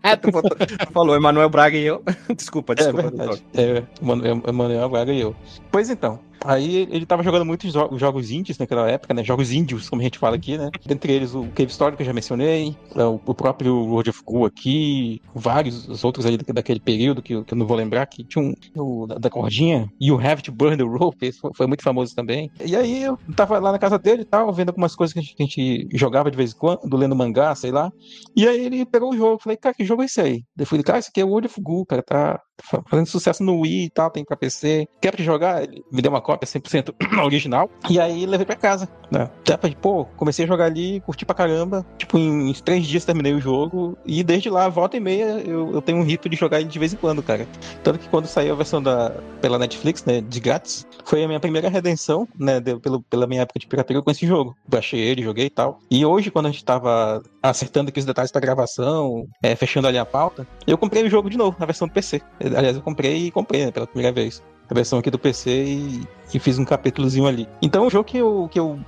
tu, 0.22 0.30
botou- 0.30 0.56
tu 0.56 0.92
falou 0.92 1.16
Emanuel 1.16 1.48
Braga 1.48 1.76
e 1.76 1.84
eu. 1.84 2.02
Desculpa, 2.34 2.72
É 2.72 2.76
desculpa, 2.76 3.02
verdade. 3.10 3.44
É, 3.54 3.82
o 4.00 4.48
Emanuel 4.48 4.88
Braga 4.88 5.12
e 5.12 5.20
eu. 5.20 5.34
Pois 5.70 5.90
então, 5.90 6.18
aí 6.44 6.86
ele 6.90 7.06
tava 7.06 7.22
jogando 7.22 7.44
muitos 7.44 7.72
jo- 7.72 7.96
jogos 7.98 8.30
indies 8.30 8.58
naquela 8.58 8.88
época, 8.90 9.14
né? 9.14 9.24
Jogos 9.24 9.50
índios, 9.52 9.88
como 9.88 10.02
a 10.02 10.04
gente 10.04 10.18
fala 10.18 10.36
aqui, 10.36 10.56
né? 10.58 10.68
Dentre 10.86 11.12
eles 11.12 11.34
o 11.34 11.50
Cave 11.52 11.70
Story, 11.70 11.96
que 11.96 12.02
eu 12.02 12.06
já 12.06 12.12
mencionei, 12.12 12.72
é, 12.96 13.04
o, 13.04 13.20
próprio 13.34 13.74
World 13.76 14.10
of 14.10 14.20
Goo 14.26 14.44
aqui, 14.46 15.18
vários 15.34 15.88
os 15.88 16.04
outros 16.04 16.24
da- 16.24 16.52
daquele 16.54 16.80
período 16.80 17.22
que, 17.22 17.34
eu- 17.34 17.44
não 17.56 17.66
vou 17.66 17.76
lembrar, 17.76 18.06
que 18.06 18.24
tinha 18.24 18.44
um 18.44 18.52
o 18.76 19.06
da, 19.06 19.18
cordinha, 19.30 19.86
You 20.00 20.18
Have 20.20 20.42
to 20.42 20.52
Burn 20.52 20.76
the 20.76 20.82
Rope, 20.84 21.26
esse 21.26 21.38
foi, 21.38 21.50
foi 21.56 21.66
muito 21.66 21.82
famoso 21.82 22.12
também. 22.14 22.50
E 22.64 22.76
aí 22.76 23.02
eu 23.02 23.16
tava 23.36 23.58
lá 23.58 23.72
na 23.72 23.78
casa 23.78 23.98
dele 23.98 24.22
e 24.22 24.24
tal, 24.24 24.52
vendo 24.52 24.68
algumas 24.70 24.94
coisas 24.94 25.12
que 25.12 25.18
a 25.20 25.22
gente, 25.22 25.34
que 25.34 25.42
a 25.42 25.46
gente 25.46 25.88
jogava 25.98 26.30
de 26.30 26.36
vez 26.36 26.52
em 26.52 26.56
quando, 26.56 26.80
lendo 26.96 27.14
mangá, 27.16 27.54
sei 27.54 27.70
lá. 27.70 27.90
E 28.36 28.46
aí 28.46 28.64
ele 28.66 28.86
pegou 28.86 29.10
o 29.12 29.16
jogo, 29.16 29.40
falei, 29.42 29.56
cara, 29.56 29.74
que 29.74 29.84
jogo 29.84 30.02
é 30.02 30.06
esse 30.06 30.20
aí? 30.20 30.42
Eu 30.58 30.66
falei, 30.66 30.82
cara, 30.84 30.98
esse 30.98 31.08
aqui 31.10 31.20
é 31.20 31.24
World 31.24 31.46
of 31.48 31.60
Goo, 31.60 31.84
cara, 31.86 32.02
tá 32.02 32.40
fazendo 32.88 33.06
sucesso 33.06 33.42
no 33.42 33.60
Wii 33.60 33.84
e 33.84 33.90
tal, 33.90 34.10
tem 34.10 34.24
pra 34.24 34.36
PC. 34.36 34.88
Quer 35.00 35.18
jogar? 35.20 35.62
Ele 35.62 35.82
me 35.90 36.02
deu 36.02 36.10
uma 36.10 36.20
cópia 36.20 36.46
100% 36.46 36.94
original. 37.24 37.70
E 37.88 37.98
aí 38.00 38.26
levei 38.26 38.46
pra 38.46 38.56
casa, 38.56 38.88
né? 39.10 39.30
Depois, 39.44 39.74
pô, 39.74 40.04
comecei 40.16 40.44
a 40.44 40.48
jogar 40.48 40.64
ali, 40.66 41.00
curti 41.00 41.24
pra 41.24 41.34
caramba. 41.34 41.84
Tipo, 41.96 42.18
em 42.18 42.50
uns 42.50 42.60
três 42.60 42.86
dias 42.86 43.04
terminei 43.04 43.32
o 43.34 43.40
jogo. 43.40 43.96
E 44.04 44.22
desde 44.22 44.50
lá, 44.50 44.68
volta 44.68 44.96
e 44.96 45.00
meia, 45.00 45.40
eu, 45.46 45.72
eu 45.72 45.82
tenho 45.82 45.98
um 45.98 46.02
rito 46.04 46.28
de 46.28 46.36
jogar 46.36 46.60
ele 46.60 46.68
de 46.68 46.78
vez 46.78 46.92
em 46.92 46.96
quando, 46.96 47.22
cara. 47.22 47.46
Tanto 47.82 47.98
que 47.98 48.08
quando 48.08 48.26
saiu 48.26 48.52
a 48.52 48.56
versão 48.56 48.82
da, 48.82 49.10
pela 49.40 49.58
Netflix, 49.58 50.04
né, 50.04 50.20
de 50.20 50.40
grátis, 50.40 50.86
foi 51.04 51.22
a 51.24 51.26
minha 51.26 51.40
primeira 51.40 51.68
redenção, 51.68 52.28
né, 52.38 52.60
de- 52.60 52.76
pelo, 52.78 53.02
pela 53.02 53.26
minha 53.26 53.42
época 53.42 53.58
de 53.58 53.66
pirateria 53.66 54.02
com 54.02 54.10
esse 54.10 54.26
jogo. 54.26 54.56
Baixei 54.66 55.00
ele, 55.00 55.22
joguei 55.22 55.46
e 55.46 55.50
tal. 55.50 55.78
E 55.90 56.04
hoje, 56.04 56.30
quando 56.30 56.46
a 56.46 56.50
gente 56.50 56.64
tava 56.64 57.22
acertando 57.42 57.90
aqui 57.90 58.00
os 58.00 58.04
detalhes 58.04 58.30
pra 58.30 58.40
gravação, 58.40 59.26
é, 59.42 59.54
fechando 59.54 59.86
ali 59.86 59.98
a 59.98 60.04
pauta, 60.04 60.46
eu 60.66 60.76
comprei 60.76 61.04
o 61.04 61.10
jogo 61.10 61.30
de 61.30 61.36
novo, 61.36 61.56
na 61.58 61.66
versão 61.66 61.86
do 61.88 61.94
PC. 61.94 62.20
Aliás, 62.40 62.76
eu 62.76 62.82
comprei 62.82 63.26
e 63.26 63.30
comprei, 63.30 63.66
né, 63.66 63.70
pela 63.70 63.86
primeira 63.86 64.12
vez. 64.12 64.42
A 64.70 64.74
versão 64.74 64.98
aqui 64.98 65.10
do 65.10 65.18
PC 65.18 65.50
e, 65.50 66.08
e 66.34 66.38
fiz 66.38 66.58
um 66.58 66.64
capítulozinho 66.64 67.26
ali. 67.26 67.48
Então, 67.62 67.86
o 67.86 67.90
jogo 67.90 68.04
que 68.04 68.18
eu, 68.18 68.48
que 68.50 68.60
eu 68.60 68.78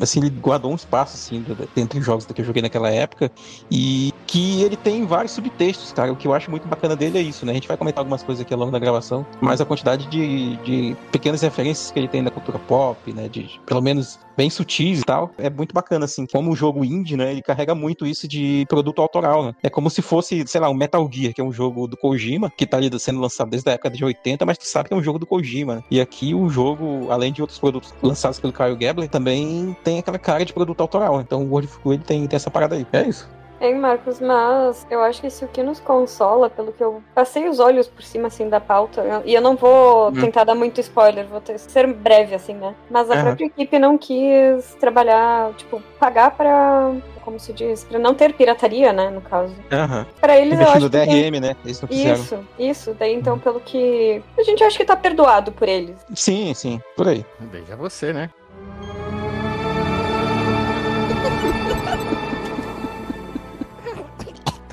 assim, 0.00 0.20
ele 0.20 0.30
guardou 0.30 0.72
um 0.72 0.74
espaço, 0.74 1.14
assim, 1.14 1.44
dentre 1.74 1.98
os 1.98 2.04
jogos 2.04 2.26
que 2.26 2.40
eu 2.40 2.44
joguei 2.44 2.62
naquela 2.62 2.90
época, 2.90 3.30
e 3.70 4.12
que 4.26 4.62
ele 4.62 4.76
tem 4.76 5.04
vários 5.06 5.32
subtextos, 5.32 5.92
cara. 5.92 6.12
O 6.12 6.16
que 6.16 6.26
eu 6.26 6.34
acho 6.34 6.50
muito 6.50 6.66
bacana 6.66 6.96
dele 6.96 7.18
é 7.18 7.22
isso, 7.22 7.46
né? 7.46 7.52
A 7.52 7.54
gente 7.54 7.68
vai 7.68 7.76
comentar 7.76 8.00
algumas 8.00 8.22
coisas 8.22 8.44
aqui 8.44 8.52
ao 8.52 8.60
longo 8.60 8.72
da 8.72 8.78
gravação, 8.78 9.24
mas 9.40 9.60
a 9.60 9.64
quantidade 9.64 10.06
de, 10.06 10.56
de 10.56 10.96
pequenas 11.12 11.42
referências 11.42 11.90
que 11.90 11.98
ele 11.98 12.08
tem 12.08 12.22
da 12.22 12.30
cultura 12.30 12.58
pop, 12.58 13.12
né? 13.12 13.28
De, 13.28 13.60
pelo 13.66 13.80
menos 13.80 14.18
bem 14.36 14.50
sutis 14.50 15.00
e 15.00 15.04
tal, 15.04 15.30
é 15.38 15.48
muito 15.48 15.72
bacana, 15.72 16.04
assim. 16.04 16.26
Como 16.26 16.50
o 16.50 16.56
jogo 16.56 16.84
indie, 16.84 17.16
né? 17.16 17.30
Ele 17.30 17.42
carrega 17.42 17.74
muito 17.74 18.06
isso 18.06 18.26
de 18.26 18.66
produto 18.68 19.00
autoral, 19.00 19.44
né? 19.44 19.54
É 19.62 19.70
como 19.70 19.88
se 19.90 20.02
fosse, 20.02 20.44
sei 20.46 20.60
lá, 20.60 20.68
um 20.68 20.74
Metal 20.74 21.08
Gear, 21.10 21.32
que 21.32 21.40
é 21.40 21.44
um 21.44 21.52
jogo 21.52 21.86
do 21.86 21.96
Kojima, 21.96 22.52
que 22.56 22.66
tá 22.66 22.76
ali 22.76 22.90
sendo 22.98 23.20
lançado 23.20 23.50
desde 23.50 23.68
a 23.70 23.74
época 23.74 23.90
de 23.90 24.04
80, 24.04 24.44
mas 24.44 24.58
tu 24.58 24.66
sabe 24.66 24.88
que 24.88 24.94
é 24.94 24.96
um 24.96 25.02
jogo 25.02 25.18
do 25.18 25.26
Kojima, 25.26 25.76
né? 25.76 25.84
E 25.90 26.00
aqui 26.00 26.34
o 26.34 26.48
jogo, 26.48 27.10
além 27.10 27.32
de 27.32 27.40
outros 27.40 27.58
produtos 27.58 27.94
lançados 28.02 28.40
pelo 28.40 28.52
Kyle 28.52 28.76
Gabler, 28.76 29.08
também 29.08 29.76
tem 29.84 29.98
aquela 29.98 30.18
cara 30.18 30.44
de 30.44 30.52
produto 30.52 30.80
autoral. 30.80 31.20
Então 31.20 31.42
o 31.42 31.50
World 31.50 31.68
ele 31.86 31.98
tem, 31.98 32.26
tem 32.26 32.36
essa 32.36 32.50
parada 32.50 32.74
aí. 32.74 32.86
É 32.92 33.02
isso. 33.02 33.28
Hein, 33.60 33.76
Marcos, 33.78 34.20
mas 34.20 34.84
eu 34.90 35.00
acho 35.00 35.20
que 35.22 35.28
isso 35.28 35.46
que 35.46 35.62
nos 35.62 35.78
consola, 35.80 36.50
pelo 36.50 36.72
que 36.72 36.82
eu 36.82 37.02
passei 37.14 37.48
os 37.48 37.60
olhos 37.60 37.86
por 37.86 38.02
cima, 38.02 38.26
assim, 38.26 38.48
da 38.48 38.60
pauta, 38.60 39.22
e 39.24 39.32
eu 39.32 39.40
não 39.40 39.54
vou 39.56 40.08
Hum. 40.08 40.12
tentar 40.12 40.44
dar 40.44 40.56
muito 40.56 40.80
spoiler, 40.80 41.26
vou 41.28 41.40
ter- 41.40 41.58
ser 41.58 41.86
breve, 41.86 42.34
assim, 42.34 42.52
né? 42.52 42.74
Mas 42.90 43.08
a 43.10 43.14
Aham. 43.14 43.22
própria 43.26 43.46
equipe 43.46 43.78
não 43.78 43.96
quis 43.96 44.74
trabalhar, 44.80 45.52
tipo, 45.54 45.80
pagar 46.00 46.32
pra, 46.32 46.92
como 47.24 47.38
se 47.38 47.52
diz, 47.54 47.84
pra 47.84 47.98
não 47.98 48.12
ter 48.12 48.34
pirataria, 48.34 48.92
né, 48.92 49.08
no 49.08 49.20
caso. 49.22 49.54
Aham. 49.72 50.04
Pra 50.20 50.36
eles, 50.36 50.60
eu 50.60 50.66
acho 50.68 50.80
no 50.80 50.90
que 50.90 50.98
tem... 50.98 51.06
DRM, 51.30 51.40
né? 51.40 51.56
Eles 51.64 51.80
não 51.80 51.88
quiseram. 51.88 52.14
Isso, 52.20 52.38
isso. 52.58 52.96
Daí, 52.98 53.14
então, 53.14 53.38
pelo 53.38 53.60
que... 53.60 54.20
A 54.36 54.42
gente 54.42 54.62
acha 54.64 54.76
que 54.76 54.84
tá 54.84 54.96
perdoado 54.96 55.52
por 55.52 55.68
eles. 55.68 55.96
Sim, 56.14 56.52
sim, 56.54 56.80
por 56.96 57.08
aí. 57.08 57.24
Veja 57.40 57.76
você, 57.76 58.12
né? 58.12 58.28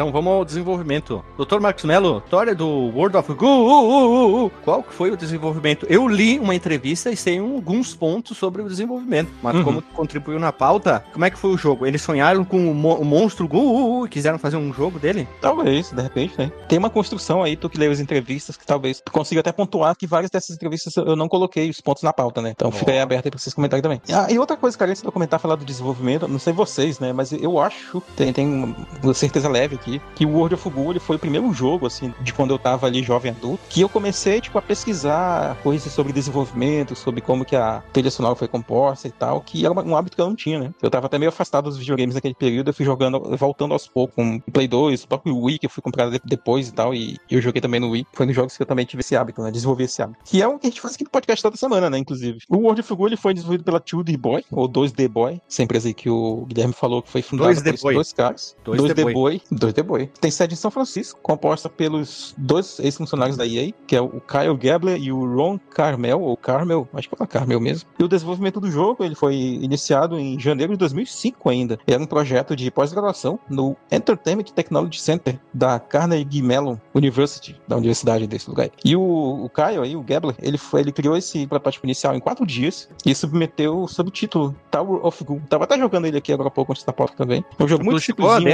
Então 0.02 0.12
vamos 0.12 0.34
ao 0.34 0.44
desenvolvimento. 0.44 1.24
Dr. 1.38 1.60
Marcos 1.60 1.84
Mello, 1.84 2.24
história 2.26 2.56
do 2.56 2.68
World 2.68 3.18
of 3.18 3.32
Goo. 3.36 3.48
uh, 3.48 4.42
uh, 4.42 4.46
uh. 4.46 4.52
Qual 4.64 4.82
que 4.82 4.92
foi 4.92 5.12
o 5.12 5.16
desenvolvimento? 5.18 5.86
Eu 5.88 6.08
li 6.08 6.40
uma 6.40 6.56
entrevista 6.56 7.12
e 7.12 7.16
sei 7.16 7.38
alguns 7.38 7.94
pontos 7.94 8.36
sobre 8.36 8.64
o 8.64 8.68
desenvolvimento. 8.68 9.30
Mas 9.44 9.56
Uhum. 9.58 9.64
como 9.64 9.82
contribuiu 9.94 10.40
na 10.40 10.52
pauta, 10.52 11.04
como 11.14 11.24
é 11.24 11.30
que 11.30 11.38
foi 11.38 11.52
o 11.52 11.58
jogo? 11.58 11.86
Eles 11.86 12.02
sonharam 12.02 12.44
com 12.44 12.72
o, 12.72 12.74
mo- 12.74 12.96
o 12.96 13.06
monstro 13.06 13.48
Goo 13.48 14.08
e 14.08 14.10
quiseram 14.10 14.40
fazer 14.40 14.58
um 14.58 14.74
jogo 14.74 14.98
dele? 14.98 15.28
Talvez, 15.40 15.92
de 15.92 16.02
repente, 16.02 16.34
né? 16.36 16.52
Tem 16.68 16.80
uma 16.80 16.90
construção 16.90 17.44
aí, 17.44 17.56
tu 17.56 17.70
que 17.70 17.78
leu 17.78 17.92
as 17.92 18.00
entrevistas, 18.00 18.58
que 18.58 18.66
talvez 18.66 19.00
tu 19.06 19.12
consiga 19.12 19.42
até 19.42 19.52
pontuar 19.52 19.96
que 19.96 20.08
várias 20.08 20.32
dessas 20.32 20.56
entrevistas 20.56 20.98
eu 20.98 21.16
não 21.16 21.28
coloquei 21.28 21.70
os 21.70 21.80
pontos 21.80 22.02
na 22.02 22.12
pauta, 22.12 22.42
né? 22.42 22.50
Então 22.56 22.72
fica 22.72 22.90
aí 22.92 23.00
aberto 23.00 23.26
aí 23.26 23.32
pra 23.32 23.40
vocês 23.40 23.54
comentarem 23.54 23.84
também. 23.84 24.02
Ah, 24.12 24.26
e 24.32 24.40
outra 24.40 24.58
coisa, 24.58 24.76
cara, 24.76 24.90
antes 24.90 25.04
de 25.04 25.08
eu 25.08 25.12
comentar 25.12 25.40
falar 25.40 25.58
do 25.58 25.64
desenvolvimento, 25.66 26.28
não 26.28 26.40
sei 26.40 26.54
vocês, 26.54 27.00
né? 27.00 27.14
Mas 27.14 27.32
eu 27.32 27.60
acho, 27.60 28.02
tem, 28.16 28.34
tem 28.34 28.76
certeza 29.14 29.48
leve 29.48 29.76
aqui, 29.98 30.02
que 30.16 30.26
o 30.26 30.30
World 30.30 30.56
of 30.56 30.70
Goo 30.70 30.92
ele 30.92 31.00
foi 31.00 31.16
o 31.16 31.20
primeiro 31.20 31.52
jogo, 31.54 31.86
assim, 31.86 32.14
de 32.22 32.34
quando 32.34 32.52
eu 32.52 32.60
tava 32.60 32.88
ali 32.88 33.02
jovem 33.04 33.32
adulto, 33.32 33.60
que 33.70 33.82
eu 33.82 33.90
comecei, 33.90 34.40
tipo, 34.42 34.58
a 34.58 34.62
pesquisar 34.62 35.56
coisas 35.64 35.92
sobre 35.92 36.14
desenvolvimento, 36.14 36.96
sobre 36.96 37.22
como 37.22 37.46
que 37.46 37.56
a 37.56 37.84
trilha 37.94 38.12
sonora 38.12 38.36
foi 38.36 38.48
composta 38.48 39.08
e 39.08 39.12
tal, 39.12 39.42
que 39.42 39.66
era 39.66 39.74
um 39.74 39.96
hábito 39.96 40.16
que 40.16 40.22
eu 40.22 40.28
não 40.28 40.36
tinha, 40.36 40.60
né? 40.60 40.72
Eu 40.82 40.90
tava 40.90 41.06
até 41.08 41.18
meio 41.18 41.30
afastado 41.30 41.66
dos 41.66 41.78
videogames 41.78 42.16
naquele 42.16 42.34
período, 42.34 42.70
eu 42.70 42.74
fui 42.74 42.86
jogando, 42.86 43.20
voltando 43.38 43.74
aos 43.74 43.88
poucos, 43.88 44.16
com 44.16 44.42
o 44.48 44.52
Play 44.52 44.68
2, 44.68 45.04
o 45.04 45.08
próprio 45.08 45.38
Wii, 45.38 45.60
que 45.60 45.66
eu 45.66 45.70
fui 45.70 45.82
comprar 45.82 46.10
de- 46.10 46.22
depois 46.26 46.68
e 46.68 46.74
tal, 46.74 46.94
e 46.94 47.18
eu 47.30 47.42
joguei 47.42 47.62
também 47.62 47.80
no 47.80 47.90
Wii. 47.92 48.06
Foi 48.14 48.26
nos 48.26 48.36
jogos 48.36 48.56
que 48.56 48.62
eu 48.64 48.68
também 48.68 48.86
tive 48.86 49.02
esse 49.02 49.16
hábito, 49.16 49.42
né? 49.42 49.52
Desenvolvi 49.52 49.84
esse 49.86 50.02
hábito. 50.02 50.20
Que 50.26 50.42
é 50.42 50.48
o 50.48 50.58
que 50.60 50.68
a 50.68 50.70
gente 50.70 50.82
faz 50.82 50.96
aqui 50.96 51.04
no 51.04 51.10
podcast 51.10 51.42
toda 51.42 51.58
semana, 51.58 51.90
né? 51.90 51.98
Inclusive. 51.98 52.40
O 52.50 52.58
World 52.58 52.82
of 52.82 52.94
Goo 52.96 53.08
ele 53.08 53.18
foi 53.18 53.34
desenvolvido 53.34 53.64
pela 53.64 53.80
2D 53.80 54.18
Boy, 54.18 54.44
ou 54.52 54.68
2D 54.68 55.08
Boy, 55.08 55.42
essa 55.50 55.64
empresa 55.64 55.88
aí 55.88 55.94
que 55.94 56.10
o 56.10 56.46
Guilherme 56.48 56.74
falou 56.74 57.02
que 57.02 57.10
foi 57.10 57.22
fundada 57.22 57.52
2D 57.54 57.72
por 57.78 57.82
Boy. 57.84 57.94
dois 57.96 58.14
caras. 58.14 58.56
2D 58.66 58.94
2D 58.94 59.14
Boy, 59.14 59.42
2D 59.52 59.71
Boi. 59.82 60.10
Tem 60.20 60.30
sede 60.30 60.54
em 60.54 60.58
São 60.58 60.70
Francisco, 60.70 61.20
composta 61.22 61.70
pelos 61.70 62.34
dois 62.38 62.80
ex-funcionários 62.80 63.38
da 63.38 63.46
EA, 63.48 63.72
que 63.88 63.96
é 63.96 64.02
o 64.02 64.22
Kyle 64.22 64.58
Gabler 64.58 65.02
e 65.02 65.12
o 65.12 65.26
Ron 65.26 65.58
Carmel, 65.58 66.22
ou 66.22 66.36
Carmel, 66.36 66.88
acho 66.94 67.10
que 67.10 67.16
é 67.22 67.28
Carmel 67.28 67.60
mesmo. 67.60 67.90
E 67.98 68.04
o 68.04 68.08
desenvolvimento 68.08 68.60
do 68.60 68.70
jogo 68.70 69.04
ele 69.04 69.16
foi 69.16 69.36
iniciado 69.36 70.20
em 70.20 70.40
janeiro 70.40 70.74
de 70.74 70.80
2005 70.80 71.50
ainda. 71.50 71.80
Era 71.88 72.02
um 72.02 72.06
projeto 72.06 72.56
de 72.56 72.70
pós-graduação 72.70 73.40
no 73.50 73.76
Entertainment 73.92 74.46
Technology 74.56 75.00
Center 75.00 75.40
da 75.54 75.80
Carnegie 75.80 76.42
Mellon 76.42 76.78
University, 76.94 77.60
da 77.68 77.78
universidade 77.78 78.28
desse 78.28 78.50
lugar. 78.50 78.70
E 78.84 78.96
o, 78.96 79.02
o 79.02 79.50
Kyle 79.50 79.82
aí, 79.82 79.96
o 79.96 80.02
Gabler, 80.02 80.36
ele, 80.42 80.58
foi, 80.58 80.82
ele 80.82 80.92
criou 80.92 81.16
esse 81.16 81.46
protótipo 81.48 81.86
inicial 81.86 82.16
em 82.16 82.20
quatro 82.20 82.46
dias 82.46 82.90
e 83.06 83.14
submeteu 83.14 83.84
o 83.84 84.12
título 84.12 84.56
Tower 84.70 85.06
of 85.06 85.24
Ghoul. 85.24 85.42
Tava 85.50 85.64
até 85.64 85.78
jogando 85.78 86.06
ele 86.06 86.18
aqui 86.18 86.34
agora 86.34 86.48
há 86.48 86.52
pouco 86.52 86.72
antes 86.72 86.84
da 86.84 86.94
porta 86.94 87.16
também. 87.16 87.44
É 87.58 87.64
um 87.64 87.68
jogo 87.68 87.84
muito 87.84 87.96
eu 88.24 88.32
acho. 88.32 88.46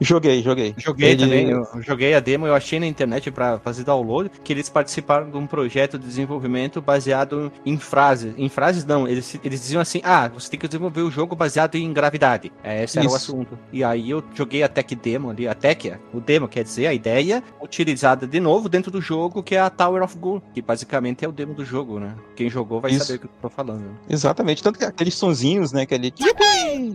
Joguei, 0.00 0.42
joguei. 0.76 0.84
Joguei 0.94 1.10
Ele- 1.10 1.22
também, 1.22 1.50
eu 1.50 1.82
joguei 1.82 2.14
a 2.14 2.20
demo, 2.20 2.46
eu 2.46 2.54
achei 2.54 2.78
na 2.80 2.86
internet 2.86 3.30
pra 3.30 3.58
fazer 3.58 3.84
download, 3.84 4.30
que 4.42 4.52
eles 4.52 4.68
participaram 4.68 5.30
de 5.30 5.36
um 5.36 5.46
projeto 5.46 5.98
de 5.98 6.06
desenvolvimento 6.06 6.80
baseado 6.80 7.52
em 7.66 7.76
frases. 7.78 8.34
Em 8.38 8.48
frases 8.48 8.84
não, 8.84 9.06
eles, 9.08 9.38
eles 9.44 9.60
diziam 9.60 9.80
assim, 9.80 10.00
ah, 10.04 10.28
você 10.28 10.50
tem 10.50 10.60
que 10.60 10.66
desenvolver 10.68 11.02
o 11.02 11.10
jogo 11.10 11.34
baseado 11.36 11.74
em 11.74 11.92
gravidade. 11.92 12.52
É, 12.62 12.84
esse 12.84 12.98
era 12.98 13.06
o 13.06 13.08
Isso. 13.08 13.16
assunto. 13.16 13.58
E 13.72 13.82
aí 13.82 14.10
eu 14.10 14.22
joguei 14.34 14.62
a 14.62 14.68
tech 14.68 14.94
demo 14.94 15.30
ali, 15.30 15.46
a 15.48 15.54
tech, 15.54 15.94
o 16.12 16.20
demo 16.20 16.46
quer 16.48 16.62
dizer, 16.64 16.86
a 16.86 16.94
ideia, 16.94 17.42
utilizada 17.60 18.26
de 18.26 18.40
novo 18.40 18.68
dentro 18.68 18.90
do 18.90 19.00
jogo, 19.00 19.42
que 19.42 19.54
é 19.56 19.60
a 19.60 19.70
Tower 19.70 20.02
of 20.02 20.16
Ghoul, 20.18 20.42
que 20.52 20.62
basicamente 20.62 21.24
é 21.24 21.28
o 21.28 21.32
demo 21.32 21.54
do 21.54 21.64
jogo, 21.64 21.98
né? 21.98 22.14
Quem 22.36 22.48
jogou 22.48 22.80
vai 22.80 22.92
Isso. 22.92 23.06
saber 23.06 23.16
o 23.16 23.20
que 23.20 23.26
eu 23.26 23.30
tô 23.42 23.48
falando. 23.50 23.84
Exatamente, 24.08 24.62
tanto 24.62 24.78
que 24.78 24.84
aqueles 24.84 25.14
sonzinhos, 25.14 25.72
né, 25.72 25.84
que 25.86 25.94
ele 25.94 26.12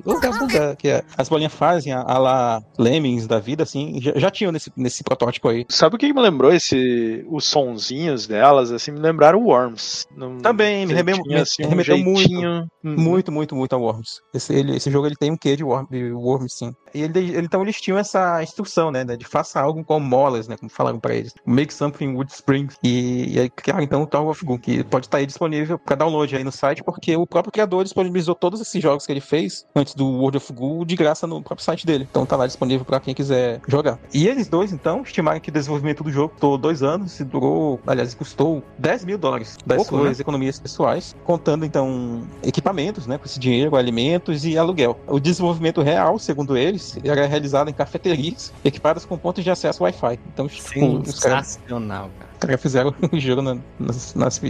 uga, 0.05 0.29
uga, 0.43 0.75
que 0.75 0.87
é- 0.87 1.03
as 1.17 1.29
bolinhas 1.29 1.53
fazem, 1.53 1.93
a, 1.93 2.01
a 2.01 2.17
lá 2.17 2.63
Lemmings 2.77 3.27
da 3.27 3.39
vida, 3.39 3.58
assim, 3.63 3.99
já, 4.01 4.13
já 4.15 4.29
tinham 4.31 4.51
nesse, 4.51 4.71
nesse 4.75 5.03
protótipo 5.03 5.47
aí. 5.49 5.65
Sabe 5.69 5.95
o 5.95 5.99
que 5.99 6.11
me 6.13 6.21
lembrou 6.21 6.51
esse 6.53 7.25
os 7.29 7.45
sonzinhos 7.45 8.27
delas 8.27 8.71
assim, 8.71 8.91
me 8.91 8.99
lembraram 8.99 9.41
Worms. 9.43 10.05
Não- 10.15 10.37
Também, 10.37 10.85
me 10.85 10.93
remem- 10.93 11.21
tinha, 11.21 11.35
me 11.35 11.41
assim, 11.41 11.65
um 11.65 11.69
remeteu 11.69 11.97
muito. 11.97 12.19
jeitinho- 12.19 12.67
Uhum. 12.83 12.95
Muito, 12.95 13.31
muito, 13.31 13.55
muito 13.55 13.73
a 13.73 13.77
Worms. 13.77 14.21
Esse, 14.33 14.53
ele- 14.53 14.77
esse 14.77 14.89
jogo 14.89 15.05
ele 15.05 15.15
tem 15.15 15.31
um 15.31 15.37
quê 15.37 15.55
de, 15.55 15.63
Worm, 15.63 15.85
de 15.91 16.11
Worms, 16.13 16.53
sim. 16.57 16.73
E 16.93 17.01
ele, 17.01 17.37
então 17.37 17.61
eles 17.61 17.79
tinham 17.81 17.97
essa 17.97 18.41
instrução, 18.41 18.89
né, 18.89 19.03
de 19.03 19.25
faça 19.25 19.59
algo 19.59 19.83
com 19.83 19.99
molas, 19.99 20.47
né, 20.47 20.55
como 20.57 20.69
falaram 20.69 20.99
pra 20.99 21.13
eles. 21.13 21.33
Make 21.45 21.73
something 21.73 22.15
with 22.15 22.27
springs. 22.31 22.75
E, 22.83 23.35
e 23.35 23.39
aí 23.39 23.49
criaram 23.49 23.83
então 23.83 24.01
o 24.03 24.07
Tower 24.07 24.29
of 24.29 24.45
Ghoul, 24.45 24.59
que 24.59 24.83
pode 24.85 25.07
estar 25.07 25.17
aí 25.17 25.25
disponível 25.25 25.77
para 25.77 25.95
download 25.97 26.33
aí 26.35 26.43
no 26.43 26.51
site, 26.51 26.83
porque 26.83 27.15
o 27.17 27.27
próprio 27.27 27.51
criador 27.51 27.83
disponibilizou 27.83 28.33
todos 28.35 28.61
esses 28.61 28.81
jogos 28.81 29.05
que 29.05 29.11
ele 29.11 29.21
fez 29.21 29.65
antes 29.75 29.93
do 29.93 30.05
World 30.07 30.37
of 30.37 30.53
Ghoul 30.53 30.85
de 30.85 30.95
graça 30.95 31.27
no 31.27 31.41
próprio 31.41 31.65
site 31.65 31.85
dele. 31.85 32.07
Então 32.09 32.25
tá 32.25 32.35
lá 32.37 32.47
disponível 32.47 32.85
para 32.85 32.99
quem 32.99 33.13
quiser 33.13 33.48
jogar. 33.67 33.99
E 34.13 34.27
eles 34.27 34.47
dois, 34.47 34.71
então, 34.71 35.01
estimaram 35.01 35.39
que 35.39 35.49
o 35.49 35.51
desenvolvimento 35.51 36.03
do 36.03 36.11
jogo 36.11 36.33
durou 36.39 36.57
dois 36.57 36.83
anos 36.83 37.19
e 37.19 37.23
durou, 37.23 37.79
aliás, 37.85 38.13
custou 38.13 38.63
10 38.77 39.05
mil 39.05 39.17
dólares 39.17 39.57
das 39.65 39.77
Pouco, 39.77 39.97
suas 39.97 40.19
economias 40.19 40.59
pessoais, 40.59 41.15
contando 41.23 41.65
então 41.65 42.23
equipamentos, 42.43 43.07
né, 43.07 43.17
com 43.17 43.25
esse 43.25 43.39
dinheiro, 43.39 43.75
alimentos 43.75 44.45
e 44.45 44.57
aluguel. 44.57 44.99
O 45.07 45.19
desenvolvimento 45.19 45.81
real, 45.81 46.19
segundo 46.19 46.57
eles, 46.57 46.97
era 47.03 47.25
realizado 47.25 47.69
em 47.69 47.73
cafeterias 47.73 48.53
equipadas 48.63 49.05
com 49.05 49.17
pontos 49.17 49.43
de 49.43 49.49
acesso 49.49 49.83
Wi-Fi. 49.83 50.19
Então, 50.33 50.47
tipo, 50.47 51.05
Sensacional, 51.05 52.09
cara. 52.19 52.28
Cara 52.39 52.57
fizeram 52.57 52.93
o 53.11 53.19
jogo 53.19 53.41
na- 53.41 53.57
nas, 53.79 54.13
nas, 54.15 54.41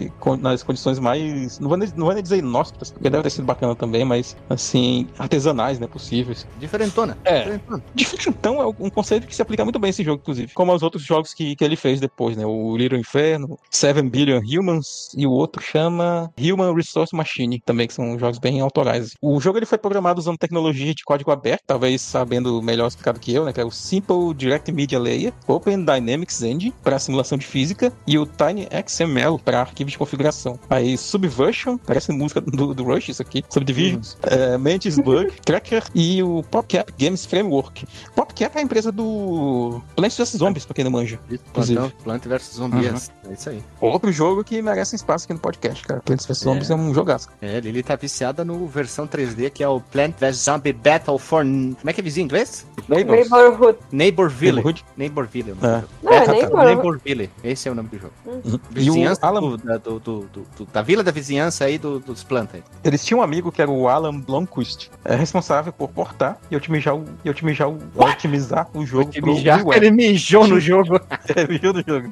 nas 0.41 0.63
condições 0.63 0.99
mais. 0.99 1.59
Não 1.59 1.67
vou, 1.67 1.77
nem, 1.77 1.89
não 1.95 2.05
vou 2.05 2.13
nem 2.13 2.23
dizer 2.23 2.37
inóspitas, 2.37 2.91
porque 2.91 3.09
deve 3.09 3.23
ter 3.23 3.29
sido 3.31 3.45
bacana 3.45 3.75
também, 3.75 4.05
mas 4.05 4.35
assim, 4.49 5.07
artesanais, 5.17 5.79
né? 5.79 5.87
Possíveis. 5.87 6.45
Diferentona. 6.59 7.17
É. 7.25 7.39
Diferentona. 7.39 7.83
Então, 8.27 8.61
é 8.61 8.67
um 8.67 8.89
conceito 8.89 9.27
que 9.27 9.35
se 9.35 9.41
aplica 9.41 9.63
muito 9.63 9.79
bem 9.79 9.89
a 9.89 9.91
esse 9.91 10.03
jogo, 10.03 10.21
inclusive. 10.21 10.53
Como 10.53 10.71
aos 10.71 10.83
outros 10.83 11.03
jogos 11.03 11.33
que, 11.33 11.55
que 11.55 11.63
ele 11.63 11.75
fez 11.75 11.99
depois, 11.99 12.37
né? 12.37 12.45
O 12.45 12.75
Little 12.77 12.99
Inferno, 12.99 13.57
Seven 13.69 14.09
Billion 14.09 14.41
Humans 14.41 15.09
e 15.17 15.25
o 15.25 15.31
outro 15.31 15.61
chama 15.61 16.31
Human 16.39 16.73
Resource 16.73 17.15
Machine, 17.15 17.59
também, 17.65 17.87
que 17.87 17.93
são 17.93 18.17
jogos 18.19 18.39
bem 18.39 18.59
autorais. 18.61 19.13
O 19.21 19.39
jogo 19.39 19.57
ele 19.57 19.65
foi 19.65 19.77
programado 19.77 20.19
usando 20.19 20.37
tecnologia 20.37 20.93
de 20.93 21.03
código 21.03 21.31
aberto, 21.31 21.63
talvez 21.65 22.01
sabendo 22.01 22.61
melhor 22.61 22.87
explicado 22.87 23.19
que 23.19 23.33
eu, 23.33 23.45
né? 23.45 23.53
Que 23.53 23.61
é 23.61 23.65
o 23.65 23.71
Simple 23.71 24.33
Direct 24.35 24.71
Media 24.71 24.99
Layer, 24.99 25.33
Open 25.47 25.83
Dynamics 25.83 26.41
Engine 26.41 26.73
para 26.83 26.99
simulação 26.99 27.37
de 27.37 27.45
física 27.45 27.78
e 28.05 28.17
o 28.17 28.25
Tiny 28.25 28.67
XML 28.87 29.39
para 29.43 29.61
arquivos 29.61 29.93
de 29.93 29.97
configuração. 29.97 30.59
Aí 30.69 30.97
Subversion, 30.97 31.77
parece 31.77 32.11
música 32.11 32.41
do, 32.41 32.73
do 32.73 32.83
Rush 32.83 33.09
isso 33.09 33.21
aqui, 33.21 33.43
Subdivisions, 33.49 34.17
é, 34.23 34.57
Mantis 34.57 34.97
Bug, 34.97 35.31
Tracker 35.45 35.83
e 35.93 36.21
o 36.23 36.43
PopCap 36.43 36.93
Games 36.97 37.25
Framework. 37.25 37.87
PopCap 38.15 38.55
é 38.55 38.59
a 38.59 38.63
empresa 38.63 38.91
do 38.91 39.81
Plants 39.95 40.17
vs 40.17 40.37
Zombies, 40.37 40.65
pra 40.65 40.73
quem 40.73 40.83
não 40.83 40.91
manja. 40.91 41.19
Plantão, 41.53 41.91
Plant 42.03 42.25
vs 42.25 42.55
Zombies. 42.55 43.11
É 43.27 43.33
isso 43.33 43.49
aí. 43.49 43.63
Outro 43.79 44.11
jogo 44.11 44.43
que 44.43 44.61
merece 44.61 44.95
um 44.95 44.97
espaço 44.97 45.25
aqui 45.25 45.33
no 45.33 45.39
podcast, 45.39 45.85
cara. 45.85 46.01
Plants 46.01 46.25
vs 46.25 46.37
Zombies 46.39 46.69
é 46.69 46.75
um 46.75 46.93
jogaço. 46.93 47.29
É, 47.41 47.59
Lili 47.59 47.83
tá 47.83 47.95
viciada 47.95 48.43
no 48.43 48.67
versão 48.67 49.07
3D, 49.07 49.49
que 49.49 49.63
é 49.63 49.67
o 49.67 49.79
Plant 49.79 50.15
vs 50.19 50.37
Zombie 50.37 50.73
Battle 50.73 51.17
for... 51.17 51.43
Como 51.43 51.77
é 51.85 51.93
que 51.93 52.01
é 52.01 52.03
vizinho 52.03 52.23
em 52.23 52.25
inglês? 52.25 52.65
Neighbors. 52.87 53.29
Neighborhood. 53.29 53.79
Neighborville. 53.91 54.53
Neighborhood. 54.53 54.85
Neighborville. 54.97 55.51
é 55.61 55.67
É. 55.67 55.83
Não, 56.03 56.13
é, 56.13 56.23
É. 56.23 56.27
Neighborhood. 56.27 56.65
Neighborville. 56.65 57.29
Esse 57.43 57.67
é 57.67 57.68
o 57.71 57.75
nome 57.75 57.89
do 57.89 57.97
jogo. 57.99 58.13
Uhum. 58.25 58.41
E 58.45 58.89
o 58.89 58.93
Vizinhança 58.93 59.25
Alan, 59.25 59.41
do, 59.41 59.57
da, 59.57 59.77
do, 59.77 59.99
do, 59.99 60.19
do- 60.33 60.45
do- 60.57 60.65
da 60.71 60.81
vila 60.81 61.03
da 61.03 61.11
vizinhança 61.11 61.65
aí 61.65 61.77
do, 61.77 61.99
dos 61.99 62.23
plantas. 62.23 62.61
eles 62.83 63.03
tinham 63.05 63.19
um 63.19 63.23
amigo 63.23 63.51
que 63.51 63.61
era 63.61 63.69
o 63.71 63.87
Alan 63.87 64.19
Blomquist, 64.19 64.87
é 65.05 65.15
responsável 65.15 65.71
por 65.73 65.89
portar 65.89 66.37
e 66.51 66.55
otimizar 66.55 66.95
o, 66.95 67.05
e 67.23 67.29
otimizar 67.29 67.69
o, 67.69 67.77
otimizar 67.95 68.67
o 68.73 68.85
jogo 68.85 69.11
pro 69.11 69.33
Mijar, 69.33 69.57
WiiWare. 69.59 69.77
ele 69.85 69.91
mijou 69.91 70.47
no 70.47 70.59
jogo. 70.59 70.99
É, 71.35 71.45
viu 71.45 71.71
do 71.71 71.83
jogo. 71.85 72.11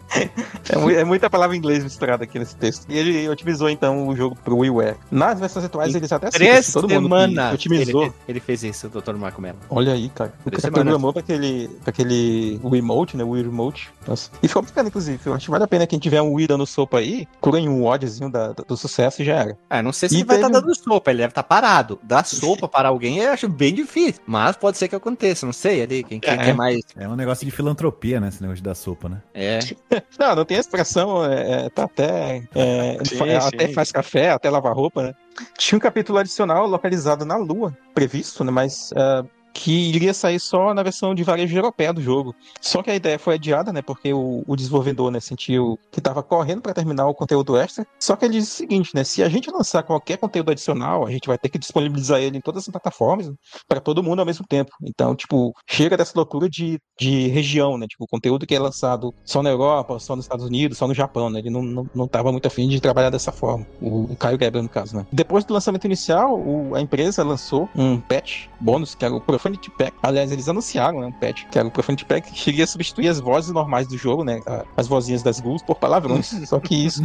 É, 0.69 0.99
é 0.99 1.03
muita 1.03 1.27
palavra 1.29 1.55
em 1.55 1.59
inglês 1.59 1.83
misturada 1.83 2.23
aqui 2.23 2.37
nesse 2.37 2.55
texto. 2.55 2.85
E 2.87 2.95
ele 2.97 3.27
otimizou 3.29 3.67
então 3.69 4.07
o 4.07 4.15
jogo 4.15 4.37
pro 4.43 4.57
WiiWare. 4.57 4.95
Nas 5.09 5.39
versões 5.39 5.65
atuais 5.65 5.95
eles 5.95 6.11
até 6.11 6.29
Três 6.29 6.71
todo 6.71 6.87
semanas. 6.87 7.53
otimizou. 7.55 8.03
Ele, 8.03 8.13
ele 8.27 8.39
fez 8.39 8.63
isso, 8.63 8.87
o 8.87 9.01
Dr. 9.01 9.15
Marco 9.15 9.41
Mello. 9.41 9.57
Olha 9.69 9.93
aí, 9.93 10.09
cara. 10.09 10.31
O 10.45 10.51
cara 10.51 10.71
programou 10.71 11.11
pra 11.13 11.21
aquele, 11.21 11.67
pra 11.83 11.89
aquele 11.89 12.59
Wii 12.63 12.81
Remote, 12.81 13.17
né? 13.17 13.23
Wii 13.23 13.43
Remote. 13.43 13.89
Nossa. 14.07 14.29
E 14.43 14.47
ficou 14.47 14.61
bacana, 14.61 14.87
inclusive. 14.89 15.19
Eu 15.25 15.33
acho 15.33 15.46
que 15.47 15.51
vale 15.51 15.63
a 15.63 15.67
pena 15.67 15.87
quem 15.87 15.97
tiver 15.99 16.21
um 16.21 16.33
Wii 16.33 16.47
dando 16.47 16.65
sopa 16.65 16.99
aí, 16.99 17.27
curem 17.41 17.67
um 17.67 17.83
ódiozinho 17.83 18.29
da- 18.31 18.51
do 18.53 18.77
sucesso 18.77 19.21
e 19.21 19.25
já 19.25 19.35
era. 19.35 19.57
Ah, 19.69 19.81
não 19.81 19.91
sei 19.91 20.09
se 20.09 20.15
E 20.15 20.17
ele 20.19 20.25
vai 20.25 20.35
estar 20.37 20.49
teve- 20.49 20.61
dando 20.61 20.75
sopa, 20.75 21.11
ele 21.11 21.19
deve 21.19 21.31
estar 21.31 21.43
parado. 21.43 21.99
Dar 22.03 22.23
sopa 22.25 22.67
para 22.67 22.89
alguém 22.89 23.19
eu 23.19 23.31
acho 23.31 23.47
bem 23.49 23.73
difícil. 23.73 24.21
Mas 24.27 24.55
pode 24.55 24.77
ser 24.77 24.87
que 24.87 24.95
aconteça, 24.95 25.45
não 25.45 25.53
sei 25.53 25.81
ali. 25.81 26.03
Quem, 26.03 26.19
quem 26.19 26.33
É. 26.33 26.37
quer 26.37 26.53
mais. 26.53 26.81
É 26.95 27.07
um 27.07 27.15
negócio 27.15 27.45
de 27.45 27.51
filantropia, 27.51 28.19
né? 28.19 28.27
Esse 28.29 28.41
negócio 28.41 28.57
de 28.57 28.63
dar 28.69 28.75
sopa, 28.75 29.09
né? 29.09 29.21
É. 29.33 29.59
Não, 30.19 30.35
não 30.35 30.45
tem 30.45 30.57
expressão, 30.57 31.23
é, 31.25 31.65
é, 31.65 31.69
tá 31.69 31.83
até. 31.83 32.43
é, 32.55 32.97
Sim, 33.05 33.17
sim. 33.17 33.33
Até 33.35 33.67
faz 33.69 33.91
café, 33.91 34.31
até 34.31 34.49
lava 34.49 34.71
roupa, 34.73 35.03
né? 35.03 35.13
Tinha 35.57 35.77
um 35.77 35.79
capítulo 35.79 36.17
adicional 36.17 36.67
localizado 36.67 37.23
na 37.25 37.37
Lua, 37.37 37.75
previsto, 37.93 38.43
né? 38.43 38.51
Mas. 38.51 38.91
ah, 38.95 39.23
que 39.57 39.71
iria 39.89 40.13
sair 40.13 40.39
só 40.39 40.71
na 40.73 40.83
versão 40.83 41.15
de 41.15 41.23
varejo 41.23 41.57
europeia 41.57 41.91
do 41.91 41.99
jogo. 42.01 42.35
Só 42.61 42.83
que 42.83 42.91
a 42.91 42.95
ideia 42.95 43.17
foi 43.17 43.33
adiada, 43.35 43.73
né? 43.73 43.81
Porque 43.81 44.13
o, 44.13 44.43
o 44.47 44.55
desenvolvedor 44.55 45.09
né, 45.09 45.19
sentiu 45.19 45.79
que 45.91 45.99
estava 45.99 46.21
correndo 46.21 46.61
para 46.61 46.73
terminar 46.75 47.07
o 47.07 47.13
conteúdo 47.15 47.57
extra. 47.57 47.85
Só 47.99 48.15
que 48.15 48.25
ele 48.25 48.35
disse 48.35 48.51
o 48.53 48.55
seguinte, 48.55 48.91
né? 48.93 49.03
Se 49.03 49.23
a 49.23 49.29
gente 49.29 49.49
lançar 49.49 49.81
qualquer 49.81 50.17
conteúdo 50.17 50.51
adicional, 50.51 51.05
a 51.07 51.11
gente 51.11 51.27
vai 51.27 51.37
ter 51.39 51.49
que 51.49 51.57
disponibilizar 51.57 52.19
ele 52.19 52.37
em 52.37 52.41
todas 52.41 52.63
as 52.63 52.71
plataformas 52.71 53.31
para 53.67 53.79
todo 53.81 54.03
mundo 54.03 54.19
ao 54.19 54.25
mesmo 54.25 54.45
tempo. 54.47 54.71
Então, 54.83 55.15
tipo, 55.15 55.51
chega 55.67 55.97
dessa 55.97 56.13
loucura 56.15 56.47
de, 56.47 56.79
de 56.99 57.27
região, 57.29 57.77
né? 57.79 57.87
Tipo, 57.87 58.03
o 58.03 58.07
conteúdo 58.07 58.45
que 58.45 58.53
é 58.53 58.59
lançado 58.59 59.11
só 59.25 59.41
na 59.41 59.49
Europa, 59.49 59.97
só 59.99 60.15
nos 60.15 60.25
Estados 60.25 60.45
Unidos, 60.45 60.77
só 60.77 60.87
no 60.87 60.93
Japão, 60.93 61.29
né? 61.31 61.39
Ele 61.39 61.49
não, 61.49 61.63
não, 61.63 61.85
não 61.95 62.07
tava 62.07 62.31
muito 62.31 62.47
afim 62.47 62.67
de 62.67 62.79
trabalhar 62.79 63.09
dessa 63.09 63.31
forma. 63.31 63.65
O, 63.81 64.13
o 64.13 64.15
Caio 64.15 64.37
Gabriel, 64.37 64.61
no 64.63 64.69
caso, 64.69 64.95
né? 64.95 65.05
Depois 65.11 65.43
do 65.45 65.53
lançamento 65.53 65.85
inicial, 65.85 66.39
o- 66.39 66.75
a 66.75 66.81
empresa 66.81 67.23
lançou 67.23 67.67
um 67.75 67.99
patch 67.99 68.45
bônus, 68.59 68.93
que 68.93 69.03
era 69.03 69.13
o 69.13 69.21
Profanity 69.47 69.71
Pack. 69.71 69.93
Aliás, 70.03 70.31
eles 70.31 70.49
anunciaram, 70.49 70.99
né? 70.99 71.07
Um 71.07 71.11
patch, 71.11 71.45
que 71.49 71.57
era 71.57 71.67
o 71.67 71.71
Profanity 71.71 72.05
Pack, 72.05 72.31
que 72.31 72.49
iria 72.49 72.67
substituir 72.67 73.07
as 73.07 73.19
vozes 73.19 73.51
normais 73.51 73.87
do 73.87 73.97
jogo, 73.97 74.23
né? 74.23 74.41
As 74.75 74.87
vozinhas 74.87 75.23
das 75.23 75.39
ghouls 75.39 75.61
por 75.61 75.75
palavrões. 75.75 76.27
só 76.47 76.59
que 76.59 76.75
isso 76.75 77.01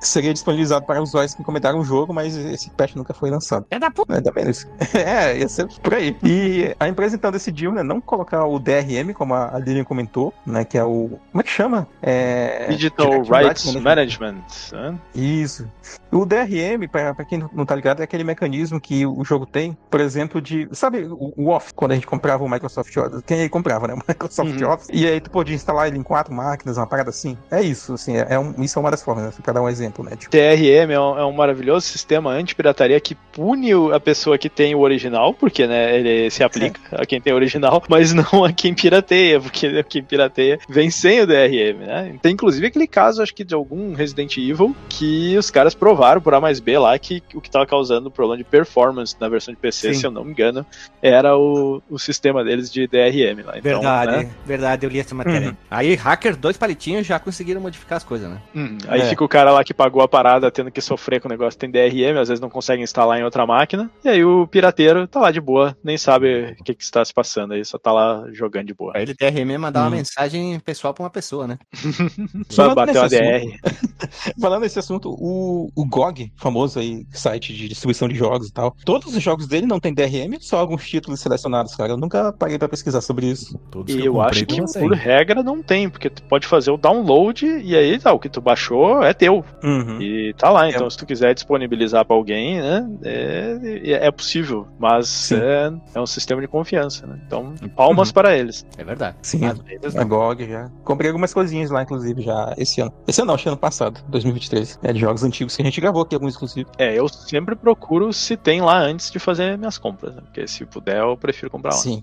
seria 0.00 0.32
disponibilizado 0.32 0.84
para 0.84 1.00
usuários 1.00 1.34
que 1.34 1.42
comentaram 1.44 1.78
o 1.78 1.84
jogo, 1.84 2.12
mas 2.12 2.36
esse 2.36 2.70
patch 2.70 2.94
nunca 2.94 3.14
foi 3.14 3.30
lançado. 3.30 3.66
É 3.70 3.78
da 3.78 3.90
puta. 3.90 4.16
Ainda 4.16 4.32
menos. 4.32 4.66
é, 4.94 5.38
ia 5.38 5.48
ser 5.48 5.68
por 5.82 5.94
aí. 5.94 6.16
E 6.22 6.74
a 6.78 6.88
empresa 6.88 7.16
então 7.16 7.30
decidiu, 7.30 7.72
né, 7.72 7.82
não 7.82 8.00
colocar 8.00 8.44
o 8.44 8.58
DRM, 8.58 9.12
como 9.14 9.34
a 9.34 9.58
Lilian 9.58 9.84
comentou, 9.84 10.32
né, 10.46 10.64
que 10.64 10.76
é 10.76 10.84
o... 10.84 11.18
Como 11.30 11.40
é 11.40 11.42
que 11.42 11.50
chama? 11.50 11.86
É... 12.02 12.66
Digital 12.68 13.22
Direct 13.22 13.32
Rights 13.32 13.74
Management. 13.74 13.82
Management. 13.82 14.42
né? 14.72 14.98
Isso. 15.14 15.68
O 16.10 16.24
DRM, 16.24 16.88
pra 16.90 17.14
pra 17.14 17.24
quem 17.24 17.44
não 17.52 17.66
tá 17.66 17.74
ligado, 17.74 18.00
é 18.00 18.04
aquele 18.04 18.24
mecanismo 18.24 18.80
que 18.80 19.04
o 19.04 19.24
jogo 19.24 19.46
tem, 19.46 19.76
por 19.90 20.00
exemplo, 20.00 20.40
de. 20.40 20.68
Sabe 20.72 21.04
o 21.04 21.34
o 21.36 21.48
off? 21.48 21.72
Quando 21.84 21.92
a 21.92 21.94
gente 21.96 22.06
comprava 22.06 22.42
o 22.42 22.48
Microsoft 22.48 22.96
Office. 22.96 23.22
Quem 23.26 23.40
aí 23.42 23.48
comprava, 23.50 23.86
né? 23.86 23.92
O 23.92 23.98
Microsoft 24.08 24.58
Uhum. 24.58 24.70
Office. 24.70 24.88
E 24.90 25.06
aí 25.06 25.20
tu 25.20 25.30
podia 25.30 25.54
instalar 25.54 25.86
ele 25.88 25.98
em 25.98 26.02
quatro 26.02 26.32
máquinas, 26.32 26.78
uma 26.78 26.86
parada 26.86 27.10
assim. 27.10 27.36
É 27.50 27.60
isso, 27.60 27.92
assim, 27.92 28.16
é, 28.16 28.26
é 28.30 28.38
um- 28.38 28.54
isso 28.62 28.78
é 28.78 28.80
uma 28.80 28.90
das 28.90 29.02
formas, 29.02 29.24
né? 29.26 29.32
Pra 29.42 29.52
dar 29.52 29.60
um 29.60 29.68
exemplo, 29.68 30.02
né? 30.02 30.12
Tipo, 30.16 30.30
TRM 30.30 30.90
é 30.92 30.98
um, 31.00 31.18
é 31.18 31.24
um 31.26 31.32
maravilhoso 31.32 31.86
sistema 31.86 32.30
anti-pirataria 32.30 32.98
que 33.00 33.14
pune 33.14 33.74
o- 33.74 33.92
a 33.92 34.00
pessoa 34.00 34.38
que 34.38 34.48
tem 34.48 34.74
o 34.74 34.80
original, 34.80 35.34
porque 35.34 35.66
né, 35.66 35.98
ele 35.98 36.30
se 36.30 36.42
aplica 36.42 36.80
a 36.92 37.04
quem 37.04 37.20
tem 37.20 37.32
o 37.34 37.36
original, 37.36 37.82
mas 37.88 38.14
não 38.14 38.44
a 38.44 38.50
quem 38.52 38.72
pirateia, 38.74 39.38
porque 39.38 39.82
quem 39.84 40.02
pirateia 40.02 40.58
vem 40.66 40.90
sem 40.90 41.20
o 41.20 41.26
DRM, 41.26 41.80
né? 41.86 42.16
Tem 42.22 42.32
inclusive 42.32 42.66
aquele 42.66 42.86
caso, 42.86 43.22
acho 43.22 43.34
que 43.34 43.44
de 43.44 43.54
algum 43.54 43.92
Resident 43.94 44.38
Evil, 44.38 44.74
que 44.88 45.36
os 45.36 45.50
caras 45.50 45.74
provaram 45.74 46.20
por 46.22 46.32
A 46.32 46.40
mais 46.40 46.60
B 46.60 46.78
lá 46.78 46.98
que 46.98 47.22
o 47.34 47.40
que 47.42 47.48
estava 47.48 47.66
causando 47.66 48.10
problema 48.10 48.38
de 48.38 48.44
performance 48.44 49.14
na 49.20 49.28
versão 49.28 49.52
de 49.52 49.60
PC, 49.60 49.92
Sim. 49.92 50.00
se 50.00 50.06
eu 50.06 50.10
não 50.10 50.24
me 50.24 50.30
engano, 50.30 50.64
era 51.02 51.36
o, 51.36 51.63
o 51.88 51.98
sistema 51.98 52.42
deles 52.44 52.70
de 52.72 52.86
DRM 52.86 53.42
lá. 53.44 53.58
Então, 53.58 53.62
Verdade, 53.80 54.12
né? 54.24 54.30
verdade, 54.44 54.86
eu 54.86 54.90
li 54.90 54.98
essa 55.00 55.14
matéria. 55.14 55.56
Aí, 55.70 55.94
hackers, 55.94 56.36
dois 56.36 56.56
palitinhos 56.56 57.06
já 57.06 57.18
conseguiram 57.18 57.60
modificar 57.60 57.96
as 57.96 58.04
coisas, 58.04 58.28
né? 58.30 58.40
Hum, 58.54 58.78
aí 58.88 59.00
É. 59.02 59.04
fica 59.08 59.24
o 59.24 59.28
cara 59.28 59.50
lá 59.50 59.62
que 59.64 59.72
pagou 59.74 60.02
a 60.02 60.08
parada 60.08 60.50
tendo 60.50 60.70
que 60.70 60.80
sofrer 60.80 61.20
com 61.20 61.28
o 61.28 61.30
negócio 61.30 61.58
que 61.58 61.66
tem 61.66 61.70
DRM, 61.70 62.18
às 62.20 62.28
vezes 62.28 62.40
não 62.40 62.50
consegue 62.50 62.82
instalar 62.82 63.18
em 63.18 63.24
outra 63.24 63.46
máquina. 63.46 63.90
E 64.04 64.08
aí 64.08 64.24
o 64.24 64.46
pirateiro 64.46 65.06
tá 65.06 65.20
lá 65.20 65.30
de 65.30 65.40
boa, 65.40 65.76
nem 65.82 65.96
sabe 65.98 66.56
o 66.60 66.64
que, 66.64 66.74
que 66.74 66.82
está 66.82 67.04
se 67.04 67.12
passando 67.12 67.54
aí, 67.54 67.64
só 67.64 67.78
tá 67.78 67.92
lá 67.92 68.24
jogando 68.32 68.66
de 68.66 68.74
boa. 68.74 68.92
Pra 68.92 69.02
ele 69.02 69.14
DRM 69.14 69.58
mandar 69.58 69.80
uma 69.82 69.88
Hum. 69.88 69.90
mensagem 69.90 70.58
pessoal 70.60 70.92
pra 70.94 71.04
uma 71.04 71.10
pessoa, 71.10 71.46
né? 71.46 71.58
Só 72.48 72.72
uma 72.72 72.86
nesse 72.86 73.08
DR. 73.08 73.58
Falando 74.40 74.62
nesse 74.62 74.78
assunto, 74.78 75.10
o, 75.18 75.70
o 75.74 75.84
GOG, 75.86 76.32
famoso 76.36 76.78
aí, 76.78 77.06
site 77.12 77.52
de 77.54 77.68
distribuição 77.68 78.08
de 78.08 78.14
jogos 78.14 78.48
e 78.48 78.52
tal, 78.52 78.74
todos 78.84 79.14
os 79.14 79.22
jogos 79.22 79.46
dele 79.46 79.66
não 79.66 79.80
tem 79.80 79.92
DRM, 79.94 80.36
só 80.40 80.58
alguns 80.58 80.86
títulos 80.88 81.20
selecionados, 81.20 81.44
cara. 81.76 81.92
Eu 81.92 81.96
nunca 81.96 82.32
parei 82.32 82.58
pra 82.58 82.68
pesquisar 82.68 83.00
sobre 83.00 83.26
isso. 83.26 83.58
Todos 83.70 83.94
E 83.94 84.04
eu 84.04 84.14
comprei 84.14 84.30
acho 84.30 84.46
que 84.46 84.78
por 84.80 84.92
regra 84.92 85.42
não 85.42 85.62
tem, 85.62 85.88
porque 85.88 86.10
tu 86.10 86.22
pode 86.24 86.46
fazer 86.46 86.70
o 86.70 86.76
download 86.76 87.46
e 87.46 87.76
aí 87.76 87.98
tá, 87.98 88.12
o 88.12 88.18
que 88.18 88.28
tu 88.28 88.40
baixou 88.40 89.02
é 89.02 89.12
teu. 89.12 89.44
Uhum. 89.62 90.00
E 90.00 90.34
tá 90.34 90.50
lá, 90.50 90.68
então 90.68 90.88
se 90.88 90.96
tu 90.96 91.06
quiser 91.06 91.34
disponibilizar 91.34 92.04
pra 92.04 92.16
alguém, 92.16 92.60
né, 92.60 92.88
é, 93.04 94.06
é 94.06 94.10
possível, 94.10 94.66
mas 94.78 95.30
é, 95.32 95.72
é 95.94 96.00
um 96.00 96.06
sistema 96.06 96.40
de 96.40 96.48
confiança, 96.48 97.06
né? 97.06 97.18
Então, 97.26 97.54
palmas 97.76 98.10
para 98.12 98.36
eles. 98.36 98.66
É 98.76 98.84
verdade. 98.84 99.16
Sim. 99.22 99.44
Às 99.44 99.58
vezes 99.58 99.96
A 99.96 100.00
não. 100.00 100.08
GOG 100.08 100.46
já. 100.46 100.70
Comprei 100.84 101.10
algumas 101.10 101.32
coisinhas 101.32 101.70
lá, 101.70 101.82
inclusive, 101.82 102.22
já 102.22 102.54
esse 102.56 102.80
ano. 102.80 102.92
Esse 103.06 103.20
ano 103.20 103.28
não, 103.28 103.34
acho 103.34 103.44
que 103.44 103.48
ano 103.48 103.58
passado, 103.58 104.00
2023. 104.08 104.78
É 104.82 104.92
de 104.92 105.00
jogos 105.00 105.22
antigos 105.22 105.56
que 105.56 105.62
a 105.62 105.64
gente 105.64 105.80
gravou 105.80 106.02
aqui, 106.02 106.14
alguns 106.14 106.34
inclusive. 106.34 106.66
É, 106.78 106.98
eu 106.98 107.08
sempre 107.08 107.54
procuro 107.54 108.12
se 108.12 108.36
tem 108.36 108.60
lá 108.60 108.78
antes 108.78 109.10
de 109.10 109.18
fazer 109.18 109.56
minhas 109.58 109.78
compras, 109.78 110.14
né? 110.14 110.22
Porque 110.22 110.46
se 110.46 110.64
puder, 110.64 110.98
eu 110.98 111.16
prefiro 111.16 111.43
comprar 111.50 111.70
lá. 111.70 111.76
Sim. 111.76 112.02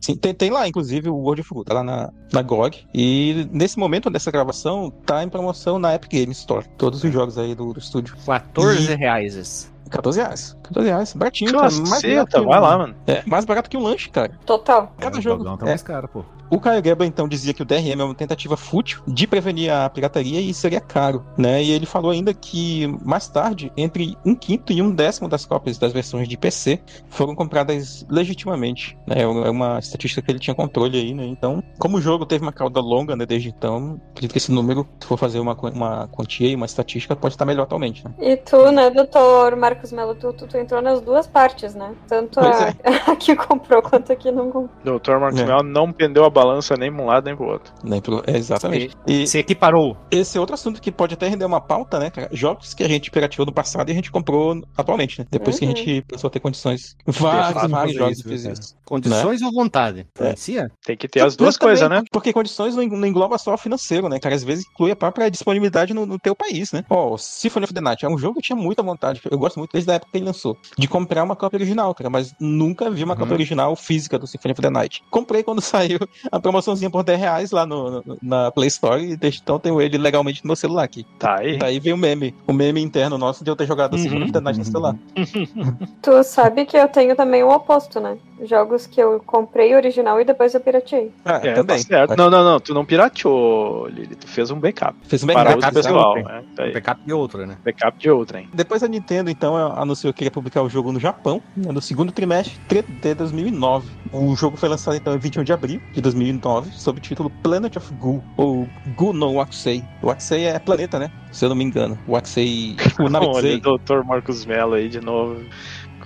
Sim, 0.00 0.16
tem, 0.16 0.32
tem 0.34 0.50
lá, 0.50 0.66
inclusive, 0.68 1.08
o 1.08 1.14
World 1.16 1.40
of 1.42 1.54
Goo, 1.54 1.64
tá 1.64 1.74
lá 1.74 1.82
na, 1.82 2.10
na 2.32 2.42
GOG. 2.42 2.86
E 2.94 3.48
nesse 3.52 3.78
momento 3.78 4.08
dessa 4.10 4.30
gravação, 4.30 4.90
tá 5.04 5.22
em 5.22 5.28
promoção 5.28 5.78
na 5.78 5.94
Epic 5.94 6.12
Games 6.12 6.38
Store. 6.38 6.66
Todos 6.76 7.02
os 7.02 7.12
jogos 7.12 7.38
aí 7.38 7.54
do, 7.54 7.72
do 7.72 7.78
estúdio. 7.78 8.16
14 8.26 8.94
reais. 8.94 9.72
14 9.90 10.20
reais. 10.20 10.56
14 10.62 10.88
reais. 10.88 11.12
Baratinho, 11.14 11.52
cara. 11.52 11.62
Mais 11.62 12.02
barato 12.02 12.44
vai 12.44 12.58
um- 12.58 12.62
lá, 12.62 12.78
mano. 12.78 12.94
É, 13.06 13.22
mais 13.26 13.44
barato 13.44 13.70
que 13.70 13.76
um 13.76 13.82
lanche, 13.82 14.10
cara. 14.10 14.32
Total. 14.44 14.92
Cada 14.98 15.18
É, 15.18 15.20
jogo. 15.22 15.44
tá 15.56 15.64
É. 15.66 15.68
mais 15.70 15.82
caro, 15.82 16.08
pô. 16.08 16.24
O 16.50 16.58
Caio 16.58 16.82
Geba, 16.82 17.04
então, 17.04 17.28
dizia 17.28 17.52
que 17.52 17.62
o 17.62 17.64
DRM 17.64 18.00
é 18.00 18.04
uma 18.04 18.14
tentativa 18.14 18.56
fútil 18.56 19.02
de 19.06 19.26
prevenir 19.26 19.70
a 19.70 19.88
pirataria 19.88 20.40
e 20.40 20.54
seria 20.54 20.80
caro, 20.80 21.24
né? 21.36 21.62
E 21.62 21.70
ele 21.70 21.86
falou 21.86 22.10
ainda 22.10 22.32
que, 22.32 22.86
mais 23.04 23.28
tarde, 23.28 23.70
entre 23.76 24.16
um 24.24 24.34
quinto 24.34 24.72
e 24.72 24.80
um 24.80 24.90
décimo 24.90 25.28
das 25.28 25.44
cópias 25.44 25.78
das 25.78 25.92
versões 25.92 26.26
de 26.26 26.36
PC 26.36 26.80
foram 27.08 27.34
compradas 27.34 28.06
legitimamente, 28.08 28.96
né? 29.06 29.22
É 29.22 29.26
uma 29.26 29.78
estatística 29.78 30.22
que 30.22 30.30
ele 30.30 30.38
tinha 30.38 30.54
controle 30.54 30.98
aí, 30.98 31.14
né? 31.14 31.26
Então, 31.26 31.62
como 31.78 31.98
o 31.98 32.00
jogo 32.00 32.24
teve 32.24 32.42
uma 32.42 32.52
cauda 32.52 32.80
longa, 32.80 33.14
né, 33.14 33.26
desde 33.26 33.48
então, 33.48 34.00
acredito 34.10 34.32
que 34.32 34.38
esse 34.38 34.50
número, 34.50 34.86
se 35.00 35.06
for 35.06 35.18
fazer 35.18 35.40
uma, 35.40 35.54
uma 35.54 36.08
quantia 36.08 36.48
e 36.48 36.54
uma 36.54 36.66
estatística, 36.66 37.14
pode 37.14 37.34
estar 37.34 37.44
melhor 37.44 37.64
atualmente, 37.64 38.04
né? 38.04 38.12
E 38.18 38.36
tu, 38.36 38.70
né, 38.72 38.90
doutor 38.90 39.54
Marcos 39.56 39.92
Melo, 39.92 40.14
tu, 40.14 40.32
tu, 40.32 40.46
tu 40.46 40.56
entrou 40.56 40.80
nas 40.80 41.00
duas 41.00 41.26
partes, 41.26 41.74
né? 41.74 41.94
Tanto 42.06 42.40
a, 42.40 42.72
a 43.12 43.16
que 43.16 43.36
comprou 43.36 43.82
quanto 43.82 44.12
a 44.12 44.16
que 44.16 44.30
não 44.30 44.46
comprou. 44.50 44.70
Doutor 44.84 45.20
Marcos 45.20 45.40
É. 45.40 45.44
Melo 45.44 45.62
não 45.62 45.92
pendeu 45.92 46.24
a 46.24 46.30
balança 46.38 46.74
nem 46.76 46.92
pra 46.92 47.02
um 47.02 47.06
lado 47.06 47.24
nem 47.24 47.36
pro 47.36 47.46
outro. 47.46 47.72
Nem 47.82 48.00
pro- 48.00 48.22
é, 48.26 48.36
exatamente. 48.36 48.96
E 49.06 49.26
Se 49.26 49.38
equiparou. 49.38 49.96
esse 50.10 50.36
é 50.36 50.40
outro 50.40 50.54
assunto 50.54 50.80
que 50.80 50.90
pode 50.92 51.14
até 51.14 51.28
render 51.28 51.44
uma 51.44 51.60
pauta, 51.60 51.98
né, 51.98 52.10
cara? 52.10 52.28
Jogos 52.32 52.74
que 52.74 52.82
a 52.84 52.88
gente 52.88 53.10
pirateou 53.10 53.44
no 53.46 53.52
passado 53.52 53.88
e 53.88 53.92
a 53.92 53.94
gente 53.94 54.10
comprou 54.10 54.60
atualmente, 54.76 55.20
né? 55.20 55.26
Depois 55.30 55.58
que 55.58 55.64
a 55.64 55.68
Uhum. 55.68 55.76
gente 55.76 56.02
passou 56.02 56.28
a 56.28 56.30
ter 56.30 56.40
condições. 56.40 56.96
Vários, 57.06 57.70
vários 57.70 57.94
jogos 57.96 58.18
isso, 58.18 58.28
fiz 58.28 58.42
cara. 58.42 58.54
isso. 58.54 58.76
Condições 58.84 59.42
ou 59.42 59.52
vontade? 59.52 60.00
É. 60.00 60.04
Influencia? 60.22 60.70
Tem 60.84 60.96
que 60.96 61.08
ter 61.08 61.20
as 61.20 61.36
duas 61.36 61.56
coisas, 61.56 61.88
né? 61.90 62.02
Porque 62.10 62.32
condições 62.32 62.74
não 62.74 62.82
en- 62.82 62.88
não 62.88 63.06
engloba 63.06 63.36
só 63.38 63.54
o 63.54 63.58
financeiro, 63.58 64.08
né, 64.08 64.18
cara? 64.18 64.34
Às 64.34 64.44
vezes 64.44 64.64
inclui 64.72 64.90
a 64.90 64.96
própria 64.96 65.30
disponibilidade 65.30 65.92
no, 65.92 66.06
no 66.06 66.18
teu 66.18 66.34
país, 66.34 66.72
né? 66.72 66.84
Ó, 66.88 67.14
o 67.14 67.18
Symphony 67.18 67.64
of 67.64 67.74
the 67.74 67.80
Night 67.80 68.04
é 68.04 68.08
um 68.08 68.16
jogo 68.18 68.34
que 68.34 68.38
eu 68.38 68.42
tinha 68.42 68.56
muita 68.56 68.82
vontade, 68.82 69.20
eu 69.30 69.38
gosto 69.38 69.58
muito 69.58 69.72
desde 69.72 69.90
a 69.90 69.94
época 69.94 70.12
que 70.12 70.18
ele 70.18 70.24
lançou, 70.26 70.56
de 70.78 70.88
comprar 70.88 71.22
uma 71.22 71.36
cópia 71.36 71.56
original, 71.58 71.94
cara, 71.94 72.08
mas 72.08 72.34
nunca 72.40 72.90
vi 72.90 73.04
uma 73.04 73.14
Uhum. 73.14 73.20
cópia 73.20 73.34
original 73.34 73.76
física 73.76 74.18
do 74.18 74.26
Symphony 74.26 74.52
of 74.52 74.62
the 74.62 74.70
Night. 74.70 75.02
Comprei 75.10 75.42
quando 75.42 75.60
saiu 75.62 75.98
a 76.30 76.40
promoçãozinha 76.40 76.90
por 76.90 77.02
10 77.02 77.18
reais 77.18 77.50
lá 77.50 77.64
no, 77.66 78.02
no- 78.02 78.18
na 78.22 78.50
Play 78.50 78.68
Store 78.68 79.02
e 79.02 79.16
desde 79.16 79.40
então 79.42 79.58
tenho 79.58 79.80
ele 79.80 79.98
legalmente 79.98 80.42
no 80.44 80.48
meu 80.48 80.56
celular 80.56 80.84
aqui. 80.84 81.06
Tá 81.18 81.38
aí. 81.40 81.58
Daí 81.58 81.78
veio 81.80 81.96
o 81.96 81.98
meme, 81.98 82.34
o 82.46 82.52
meme 82.52 82.80
interno 82.82 83.16
nosso 83.18 83.42
de 83.44 83.50
eu 83.50 83.56
ter 83.56 83.66
jogado 83.66 83.92
o 83.94 83.96
Uhum. 83.96 84.02
Symphony 84.02 84.22
of 84.24 84.32
the 84.32 84.40
Night 84.40 84.58
no 84.58 84.64
celular. 84.64 84.94
Tu 86.02 86.22
sabe 86.24 86.64
que 86.64 86.76
eu 86.76 86.88
tenho 86.88 87.14
também 87.16 87.42
o 87.42 87.50
oposto, 87.50 88.00
né? 88.00 88.16
Jogos 88.44 88.86
que 88.86 89.00
eu 89.00 89.20
comprei 89.26 89.74
original 89.74 90.20
e 90.20 90.24
depois 90.24 90.54
eu 90.54 90.60
pirateei. 90.60 91.12
Ah, 91.24 91.40
É, 91.42 91.54
também. 91.54 91.76
tá 91.76 91.78
certo. 91.78 92.16
Não, 92.16 92.30
não, 92.30 92.44
não. 92.44 92.60
Tu 92.60 92.72
não 92.72 92.84
pirateou, 92.84 93.88
Lili. 93.88 94.14
Tu 94.14 94.28
fez 94.28 94.50
um 94.50 94.58
backup. 94.60 94.94
Fez 95.02 95.24
um 95.24 95.26
backup, 95.26 95.58
uso 95.58 95.72
pessoal. 95.72 96.14
né? 96.14 96.44
Tá 96.54 96.62
aí. 96.64 96.72
Backup 96.72 97.00
de 97.04 97.12
outro, 97.12 97.46
né? 97.46 97.56
Backup 97.64 97.98
de 97.98 98.10
outra, 98.10 98.40
hein? 98.40 98.48
Depois 98.54 98.82
a 98.82 98.88
Nintendo, 98.88 99.28
então, 99.30 99.56
anunciou 99.56 100.12
que 100.12 100.24
ia 100.24 100.30
publicar 100.30 100.62
o 100.62 100.68
jogo 100.68 100.92
no 100.92 101.00
Japão, 101.00 101.42
né, 101.56 101.72
no 101.72 101.80
segundo 101.82 102.12
trimestre 102.12 102.54
de 103.02 103.14
2009. 103.14 103.88
O 104.12 104.34
jogo 104.36 104.56
foi 104.56 104.68
lançado, 104.68 104.96
então, 104.96 105.14
em 105.14 105.18
21 105.18 105.44
de 105.44 105.52
abril 105.52 105.80
de 105.92 106.00
2009, 106.00 106.70
sob 106.72 106.98
o 106.98 107.00
título 107.02 107.30
Planet 107.42 107.76
of 107.76 107.92
Goo, 107.94 108.22
ou 108.36 108.68
Goo 108.96 109.12
no 109.12 109.34
Waxei. 109.34 109.84
O 110.02 110.06
Waxei 110.08 110.44
é 110.46 110.58
planeta, 110.58 110.98
né? 110.98 111.10
Se 111.30 111.44
eu 111.44 111.48
não 111.48 111.56
me 111.56 111.64
engano. 111.64 111.98
O 112.06 112.12
Waxei... 112.12 112.76
O 112.98 113.08
Olha, 113.08 113.10
Namekusei. 113.10 113.60
doutor 113.60 114.04
Marcos 114.04 114.44
Mello 114.44 114.74
aí 114.74 114.88
de 114.88 115.00
novo. 115.00 115.48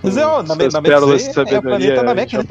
Mas 0.03 0.17
é, 0.17 0.25
ó, 0.25 0.45
suas 0.45 0.73
Namekusei 0.73 0.81
pérolas 0.81 1.23
de 1.23 1.29
é 1.55 1.59
o 1.59 1.61
planeta 1.61 2.03
Namek, 2.03 2.37
né? 2.37 2.43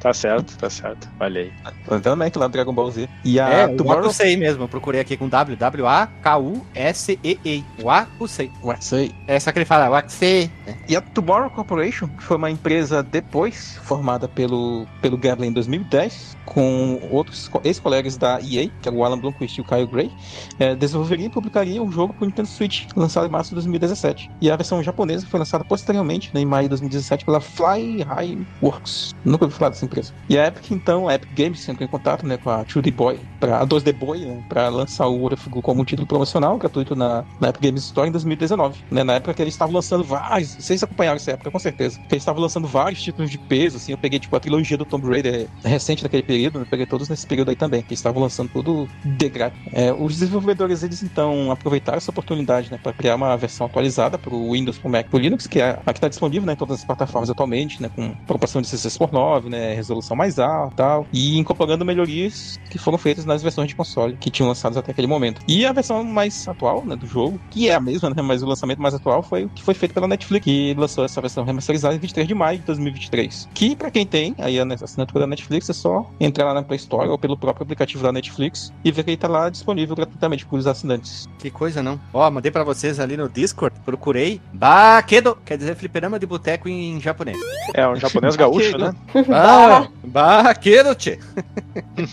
Tá 0.00 0.12
certo, 0.12 0.56
tá 0.58 0.68
certo. 0.68 1.08
Olha 1.20 1.42
aí. 1.42 1.52
Planeta 1.86 2.10
Namek 2.10 2.36
lá 2.38 2.48
do 2.48 2.52
Dragon 2.52 2.74
Ball 2.74 2.90
Z. 2.90 3.08
E 3.24 3.38
a 3.38 3.48
É, 3.48 3.66
o 3.66 3.76
Tomorrow... 3.76 4.02
Wakusei 4.02 4.36
mesmo. 4.36 4.64
Eu 4.64 4.68
procurei 4.68 5.00
aqui 5.00 5.16
com 5.16 5.28
W-W-A-K-U-S-E-E. 5.28 7.64
Wakusei. 7.82 8.50
Waxei. 8.62 9.12
É 9.26 9.36
essa 9.36 9.52
que 9.52 9.58
ele 9.58 9.66
fala, 9.66 9.88
Wakusei. 9.88 10.50
E 10.88 10.96
a 10.96 11.00
Tomorrow 11.00 11.50
Corporation, 11.50 12.08
que 12.08 12.22
foi 12.22 12.36
uma 12.36 12.50
empresa 12.50 13.02
depois 13.02 13.78
formada 13.82 14.28
pelo, 14.28 14.86
pelo 15.00 15.16
Gablin 15.16 15.48
em 15.48 15.52
2010, 15.52 16.36
com 16.44 17.00
outros 17.10 17.48
co- 17.48 17.60
ex-colegas 17.64 18.16
da 18.16 18.40
EA, 18.40 18.68
que 18.82 18.88
era 18.88 18.96
o 18.96 19.04
Alan 19.04 19.18
Blomqvist 19.18 19.58
e 19.58 19.60
o 19.60 19.64
Kyle 19.64 19.86
Gray, 19.86 20.10
eh, 20.58 20.74
desenvolveria 20.74 21.26
e 21.26 21.30
publicaria 21.30 21.82
um 21.82 21.90
jogo 21.92 22.12
para 22.14 22.24
o 22.24 22.26
Nintendo 22.26 22.48
Switch, 22.48 22.86
lançado 22.96 23.26
em 23.26 23.30
março 23.30 23.50
de 23.50 23.54
2017. 23.56 24.30
E 24.40 24.50
a 24.50 24.56
versão 24.56 24.82
japonesa 24.82 25.26
foi 25.26 25.38
lançada 25.38 25.64
posteriormente, 25.64 26.30
né, 26.34 26.40
em 26.40 26.46
maio 26.46 26.64
de 26.64 26.68
2017, 26.70 26.87
pela 27.24 27.40
Fly 27.40 28.02
High 28.02 28.38
Works. 28.62 29.14
Nunca 29.24 29.44
ouvi 29.44 29.56
falar 29.56 29.70
dessa 29.70 29.84
empresa. 29.84 30.12
E 30.28 30.38
a 30.38 30.46
Epic, 30.46 30.70
então, 30.70 31.08
a 31.08 31.14
Epic 31.14 31.30
Games 31.34 31.68
entrou 31.68 31.86
em 31.86 31.90
contato 31.90 32.26
né, 32.26 32.36
com 32.36 32.50
a 32.50 32.64
2D 32.64 32.92
Boy, 32.92 33.18
pra, 33.40 33.60
a 33.60 33.66
2D 33.66 33.92
Boy, 33.92 34.20
né, 34.20 34.42
para 34.48 34.68
lançar 34.68 35.06
o 35.06 35.16
World 35.16 35.40
como 35.62 35.82
um 35.82 35.84
título 35.84 36.06
promocional, 36.06 36.56
gratuito 36.56 36.94
na, 36.94 37.24
na 37.40 37.48
Epic 37.48 37.62
Games 37.62 37.84
Store 37.84 38.08
em 38.08 38.12
2019. 38.12 38.78
Né, 38.90 39.04
na 39.04 39.14
época 39.14 39.34
que 39.34 39.42
eles 39.42 39.54
estavam 39.54 39.74
lançando 39.74 40.04
vários, 40.04 40.54
vocês 40.54 40.82
acompanharam 40.82 41.16
essa 41.16 41.32
época 41.32 41.50
com 41.50 41.58
certeza, 41.58 41.98
que 41.98 42.14
eles 42.14 42.22
estavam 42.22 42.42
lançando 42.42 42.66
vários 42.66 43.02
títulos 43.02 43.30
de 43.30 43.38
peso, 43.38 43.76
assim, 43.76 43.92
eu 43.92 43.98
peguei 43.98 44.18
tipo 44.18 44.34
a 44.36 44.40
trilogia 44.40 44.76
do 44.76 44.84
Tomb 44.84 45.06
Raider 45.08 45.48
recente 45.64 46.02
daquele 46.02 46.22
período, 46.22 46.60
eu 46.60 46.66
peguei 46.66 46.86
todos 46.86 47.08
nesse 47.08 47.26
período 47.26 47.50
aí 47.50 47.56
também, 47.56 47.82
que 47.82 47.88
eles 47.88 47.98
estavam 47.98 48.22
lançando 48.22 48.50
tudo 48.50 48.88
de 49.04 49.28
grátis. 49.28 49.58
É, 49.72 49.92
os 49.92 50.18
desenvolvedores, 50.18 50.82
eles 50.82 51.02
então 51.02 51.50
aproveitaram 51.50 51.98
essa 51.98 52.10
oportunidade, 52.10 52.70
né, 52.70 52.78
para 52.82 52.92
criar 52.92 53.14
uma 53.16 53.36
versão 53.36 53.66
atualizada 53.66 54.18
para 54.18 54.34
o 54.34 54.52
Windows, 54.52 54.78
para 54.78 54.88
o 54.88 54.90
Mac, 54.90 55.08
para 55.08 55.16
o 55.16 55.20
Linux, 55.20 55.46
que 55.46 55.60
é 55.60 55.78
a 55.84 55.92
que 55.92 55.98
está 55.98 56.08
disponível, 56.08 56.46
né, 56.46 56.52
em 56.52 56.56
todas 56.56 56.77
as 56.78 56.84
plataformas 56.84 57.30
atualmente, 57.30 57.82
né, 57.82 57.90
com 57.94 58.14
proporção 58.26 58.62
de 58.62 58.68
16 58.68 58.98
por 58.98 59.12
9, 59.12 59.48
né, 59.48 59.74
resolução 59.74 60.16
mais 60.16 60.38
alta 60.38 60.76
tal, 60.76 61.06
e 61.12 61.38
incorporando 61.38 61.84
melhorias 61.84 62.58
que 62.70 62.78
foram 62.78 62.98
feitas 62.98 63.24
nas 63.24 63.42
versões 63.42 63.68
de 63.68 63.74
console 63.74 64.16
que 64.18 64.30
tinham 64.30 64.48
lançados 64.48 64.78
até 64.78 64.92
aquele 64.92 65.06
momento. 65.06 65.40
E 65.46 65.66
a 65.66 65.72
versão 65.72 66.04
mais 66.04 66.46
atual, 66.46 66.84
né, 66.84 66.96
do 66.96 67.06
jogo, 67.06 67.40
que 67.50 67.68
é 67.68 67.74
a 67.74 67.80
mesma, 67.80 68.10
né, 68.10 68.22
mas 68.22 68.42
o 68.42 68.46
lançamento 68.46 68.80
mais 68.80 68.94
atual 68.94 69.22
foi 69.22 69.44
o 69.44 69.48
que 69.48 69.62
foi 69.62 69.74
feito 69.74 69.92
pela 69.92 70.06
Netflix, 70.06 70.44
que 70.44 70.74
lançou 70.74 71.04
essa 71.04 71.20
versão 71.20 71.44
remasterizada 71.44 71.94
em 71.94 71.98
23 71.98 72.28
de 72.28 72.34
maio 72.34 72.58
de 72.58 72.64
2023. 72.64 73.48
Que 73.54 73.74
para 73.74 73.90
quem 73.90 74.06
tem 74.06 74.34
aí 74.38 74.58
a 74.60 74.64
assinatura 74.64 75.20
da 75.20 75.26
Netflix 75.26 75.68
é 75.68 75.72
só 75.72 76.08
entrar 76.20 76.46
lá 76.46 76.54
na 76.54 76.62
Play 76.62 76.76
Store 76.76 77.08
ou 77.08 77.18
pelo 77.18 77.36
próprio 77.36 77.64
aplicativo 77.64 78.02
da 78.02 78.12
Netflix 78.12 78.72
e 78.84 78.92
ver 78.92 79.02
que 79.02 79.10
ele 79.10 79.16
tá 79.16 79.28
lá 79.28 79.48
disponível 79.50 79.96
gratuitamente 79.96 80.46
para 80.46 80.58
os 80.58 80.66
assinantes. 80.66 81.28
Que 81.38 81.50
coisa, 81.50 81.82
não? 81.82 82.00
Ó, 82.12 82.30
mandei 82.30 82.50
pra 82.50 82.64
vocês 82.64 83.00
ali 83.00 83.16
no 83.16 83.28
Discord, 83.28 83.78
procurei. 83.84 84.40
Baquedo, 84.52 85.36
quer 85.44 85.56
dizer 85.56 85.74
fliperama 85.74 86.18
de 86.18 86.26
boteco 86.26 86.67
em 86.68 87.00
japonês. 87.00 87.38
É 87.74 87.86
um 87.86 87.96
japonês 87.96 88.36
gaúcho, 88.36 88.76
né? 88.78 88.94
Ah, 89.32 89.88
barraqueiro, 90.04 90.94
tchê. 90.94 91.18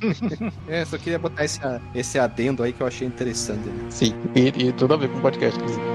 é, 0.67 0.85
só 0.85 0.97
queria 0.97 1.19
botar 1.19 1.45
esse, 1.45 1.59
esse 1.93 2.19
adendo 2.19 2.63
aí 2.63 2.73
que 2.73 2.81
eu 2.81 2.87
achei 2.87 3.07
interessante. 3.07 3.67
Né? 3.67 3.85
Sim, 3.89 4.15
e, 4.35 4.67
e 4.67 4.71
tudo 4.73 4.93
a 4.93 4.97
ver 4.97 5.09
com 5.09 5.17
o 5.17 5.21
podcast, 5.21 5.59
inclusive. 5.59 5.94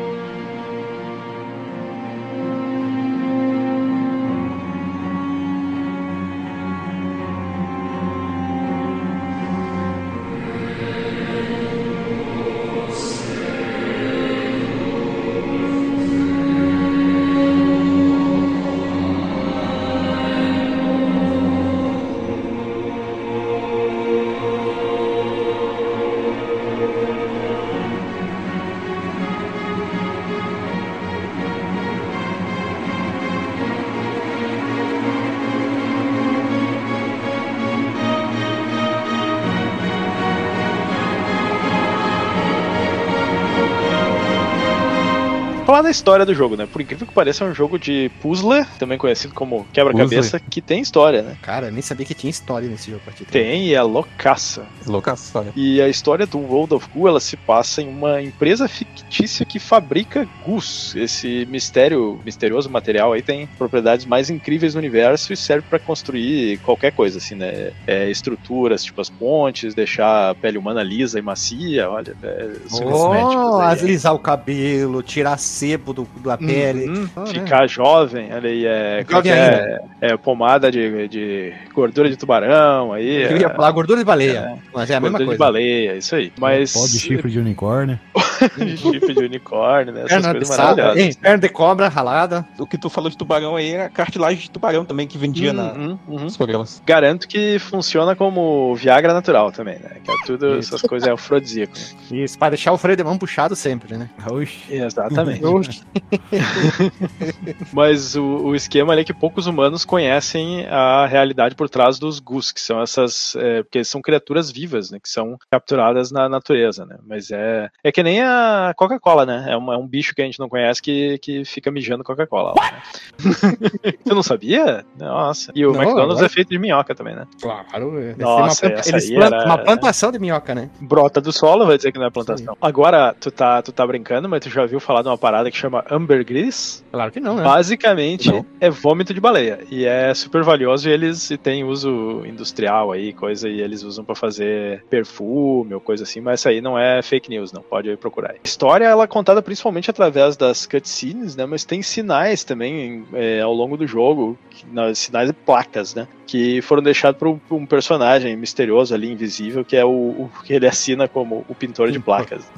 Da 45.90 45.92
história 45.92 46.24
do 46.24 46.33
jogo, 46.33 46.57
né? 46.57 46.68
Por 46.72 46.81
incrível 46.81 47.05
que 47.05 47.12
pareça, 47.12 47.44
é 47.44 47.48
um 47.48 47.55
jogo 47.55 47.76
de 47.79 48.11
puzzle, 48.22 48.64
também 48.79 48.96
conhecido 48.96 49.35
como 49.35 49.66
quebra-cabeça, 49.72 50.38
que 50.38 50.61
tem 50.61 50.81
história, 50.81 51.20
né? 51.20 51.37
Cara, 51.42 51.66
eu 51.66 51.72
nem 51.72 51.83
sabia 51.83 52.07
que 52.07 52.14
tinha 52.14 52.31
história 52.31 52.68
nesse 52.68 52.90
jogo. 52.92 53.03
Aqui. 53.09 53.24
Tem, 53.24 53.66
e 53.66 53.74
é 53.74 53.83
loucaça. 53.83 54.64
Loucaça, 54.87 55.40
olha. 55.40 55.53
E 55.57 55.83
a 55.83 55.88
história 55.88 56.26
do 56.26 56.38
World 56.38 56.74
of 56.74 56.88
Goo, 56.94 57.09
ela 57.09 57.18
se 57.18 57.37
passa 57.37 57.83
em 57.83 57.88
uma 57.88 58.22
empresa 58.22 58.68
fictícia 58.68 59.44
que 59.44 59.59
fabrica 59.59 60.29
Gus. 60.46 60.94
Esse 60.94 61.46
mistério, 61.50 62.20
misterioso 62.24 62.70
material 62.70 63.12
aí 63.12 63.22
tem 63.22 63.48
propriedades 63.59 64.07
mais 64.07 64.31
incríveis 64.31 64.74
no 64.74 64.79
universo 64.79 65.33
e 65.33 65.37
serve 65.37 65.66
para 65.68 65.79
construir 65.81 66.59
qualquer 66.59 66.92
coisa, 66.92 67.18
assim, 67.18 67.35
né? 67.35 67.72
É, 67.87 68.09
estruturas, 68.09 68.85
tipo 68.85 69.00
as 69.00 69.11
pontes, 69.11 69.74
deixar 69.74 70.31
a 70.31 70.35
pele 70.37 70.57
humana 70.57 70.83
lisa 70.85 71.18
e 71.18 71.22
macia, 71.22 71.90
olha, 71.90 72.14
é, 72.22 72.50
os 72.64 72.79
cosméticos 72.79 73.00
Oh, 73.40 73.61
aí. 73.61 73.81
alisar 73.81 74.14
o 74.14 74.18
cabelo, 74.20 75.03
tirar 75.03 75.37
sebo 75.38 75.80
do, 75.81 76.07
da 76.23 76.37
pele. 76.38 76.88
Uhum, 76.88 77.09
Ah, 77.16 77.27
Ficar 77.27 77.66
jovem, 77.69 78.33
olha 78.33 78.49
aí, 78.49 78.64
é, 78.66 79.05
como 79.05 79.19
é, 79.19 79.23
que 79.23 79.29
Jovem 79.29 79.33
é, 79.33 79.79
é 80.01 80.16
pomada 80.16 80.71
de, 80.71 81.09
de 81.09 81.53
gordura 81.75 82.09
de 82.09 82.16
tubarão, 82.16 82.93
aí, 82.93 83.23
Eu 83.25 83.37
ia 83.37 83.47
é, 83.47 83.55
falar 83.55 83.71
gordura 83.73 83.99
de 83.99 84.05
baleia, 84.05 84.59
mas 84.75 84.90
é 84.90 84.95
a 84.95 85.01
mesma 85.01 85.19
gordura 85.19 85.37
de 85.37 85.38
coisa. 85.38 85.53
baleia, 85.53 85.97
isso 85.97 86.14
aí. 86.14 86.33
Mas 86.38 86.73
Pó 86.73 86.87
de 86.87 86.99
chifre 86.99 87.31
de 87.31 87.38
unicórnio. 87.38 87.99
chifre 88.77 89.14
de 89.14 89.25
unicórnio, 89.25 89.93
né, 89.95 90.01
essas 90.01 90.12
Perna 90.12 90.29
de 90.33 90.38
coisas 90.38 90.57
maravilhosas. 90.59 90.99
hein? 90.99 91.12
perna 91.21 91.38
de 91.38 91.49
cobra 91.49 91.88
ralada. 91.88 92.47
O 92.59 92.66
que 92.66 92.79
tu 92.79 92.88
falou 92.88 93.11
de 93.11 93.16
tubarão 93.16 93.57
aí 93.57 93.73
é 93.73 93.85
a 93.85 93.88
cartilagem 93.90 94.38
de 94.40 94.51
tubarão 94.51 94.85
também 94.85 95.07
que 95.07 95.19
vendia 95.19 95.53
na, 95.53 95.73
Uhum, 95.73 95.99
uhum. 96.09 96.21
nos 96.21 96.37
programas. 96.37 96.83
Garanto 96.87 97.27
que 97.29 97.59
funciona 97.59 98.14
como 98.16 98.75
Viagra 98.75 99.12
natural 99.12 99.53
também, 99.53 99.79
né? 99.79 99.97
Que 100.03 100.11
é 100.11 100.14
tudo 100.27 100.59
Isso. 100.59 100.75
essas 100.75 100.83
coisas 100.88 101.09
é 101.09 101.12
afrodisíaco. 101.12 101.73
né? 102.11 102.19
Isso, 102.25 102.38
pra 102.38 102.51
deixar 102.51 102.73
o 102.73 102.79
freio 102.79 102.97
de 102.97 103.05
mão 103.05 103.16
puxado 103.19 103.55
sempre, 103.55 103.97
né? 103.97 104.09
Oxi. 104.31 104.59
Exatamente. 104.71 105.40
Mas 107.72 108.14
o, 108.16 108.22
o 108.22 108.54
esquema 108.54 108.92
ali 108.92 109.02
é 109.02 109.04
que 109.04 109.14
poucos 109.14 109.46
humanos 109.46 109.85
conhecem 109.85 110.66
a 110.66 111.06
realidade 111.06 111.54
por 111.54 111.68
trás 111.68 111.98
dos 111.98 112.18
Gus, 112.18 112.52
que 112.52 112.61
são 112.61 112.80
essas. 112.80 113.35
É, 113.37 113.62
porque 113.62 113.85
são 113.85 114.00
criaturas 114.02 114.50
vivas, 114.50 114.90
né? 114.90 114.98
Que 115.00 115.09
são 115.09 115.38
capturadas 115.50 116.11
na 116.11 116.28
natureza, 116.28 116.85
né? 116.85 116.96
Mas 117.06 117.30
é. 117.30 117.68
É 117.83 117.92
que 117.92 118.02
nem 118.02 118.22
a 118.22 118.72
Coca-Cola, 118.76 119.24
né? 119.26 119.46
É, 119.48 119.56
uma- 119.56 119.74
é 119.74 119.76
um 119.76 119.87
bicho 119.87 120.14
que 120.14 120.22
a 120.22 120.24
gente 120.24 120.38
não 120.38 120.48
conhece 120.48 120.83
que, 120.83 121.18
que 121.18 121.44
fica 121.44 121.70
mijando 121.70 122.04
Coca-Cola. 122.04 122.54
né? 122.61 122.83
Você 123.18 123.18
não 124.14 124.22
sabia? 124.22 124.85
Nossa. 124.98 125.52
E 125.54 125.64
o 125.66 125.72
Não, 125.72 125.83
McDonald's 125.83 126.12
agora- 126.18 126.26
é 126.26 126.28
feito 126.28 126.48
de 126.48 126.59
minhoca 126.59 126.94
também, 126.94 127.14
né? 127.14 127.26
Claro. 127.40 127.98
é. 128.00 128.14
Nossa, 128.16 128.66
Uma 128.66 128.74
Eles 128.87 129.11
plantam 129.11 129.38
era- 129.38 129.46
uma 129.46 129.59
plantação 129.59 130.12
de 130.12 130.18
minhoca, 130.18 130.54
né? 130.54 130.70
Brota 130.80 131.20
do 131.20 131.33
solo, 131.33 131.66
vai 131.66 131.76
dizer 131.76 131.92
que 131.92 131.98
não 131.98 132.06
é 132.06 132.11
plantação. 132.11 132.56
Agora, 132.61 133.14
tu 133.18 133.30
tá, 133.30 133.62
tu 133.62 133.72
tá 133.72 133.87
brincando, 133.87 134.28
mas 134.28 134.40
tu 134.40 134.50
já 134.50 134.62
ouviu 134.62 134.80
falar 134.80 135.02
de 135.02 135.09
uma 135.09 135.18
parada 135.18 135.50
que 135.50 135.56
chama 135.61 135.85
ambergris? 135.90 136.85
Claro 136.90 137.11
que 137.12 137.20
não, 137.20 137.37
né? 137.37 137.42
Basicamente 137.42 138.31
Não. 138.31 138.44
é 138.61 138.68
vômito 138.70 139.12
de 139.14 139.20
baleia. 139.20 139.61
E 139.70 139.85
é 139.85 140.12
super 140.14 140.42
valioso 140.42 140.88
e 140.88 140.92
eles 140.92 141.31
e 141.31 141.37
tem 141.37 141.64
uso 141.64 142.23
industrial 142.27 142.92
aí, 142.92 143.12
coisa, 143.12 143.49
e 143.49 143.61
eles 143.61 143.83
usam 143.83 144.05
pra 144.05 144.14
fazer 144.14 144.85
perfume 144.90 145.75
ou 145.75 145.81
coisa 145.81 146.03
assim, 146.05 146.20
mas 146.20 146.40
isso 146.40 146.49
aí 146.49 146.61
não 146.61 146.79
é 146.79 147.03
fake 147.03 147.29
news, 147.31 147.53
não. 147.53 147.62
Pode 147.62 147.96
procurar. 147.96 148.33
A 148.33 148.37
história 148.44 148.85
ela 148.85 149.05
é 149.05 149.07
contada 149.07 149.40
principalmente 149.42 149.90
através 149.90 150.37
das 150.37 150.66
cutscenes, 150.66 151.37
né? 151.37 151.46
Mas 151.46 151.64
tem 151.64 151.83
sinais 151.83 152.42
também 152.44 153.05
é, 153.12 153.40
ao 153.40 153.53
longo 153.55 153.77
do 153.77 153.87
jogo, 153.87 154.38
que- 154.51 154.66
nas 154.73 154.99
sinais 154.99 155.31
e 155.31 155.33
placas, 155.33 155.94
né? 155.94 156.09
Que 156.27 156.62
foram 156.62 156.83
deixados 156.83 157.18
por 157.18 157.40
um, 157.51 157.66
personagem 157.66 158.37
misterioso 158.37 158.94
ali, 158.94 159.11
invisível, 159.11 159.64
que 159.64 159.77
é 159.77 159.85
o, 159.85 159.90
o 159.90 160.31
que 160.44 160.53
ele 160.53 160.66
assina 160.66 161.09
como 161.09 161.44
o 161.49 161.55
pintor 161.55 161.90
de 161.90 161.99
placas. 161.99 162.42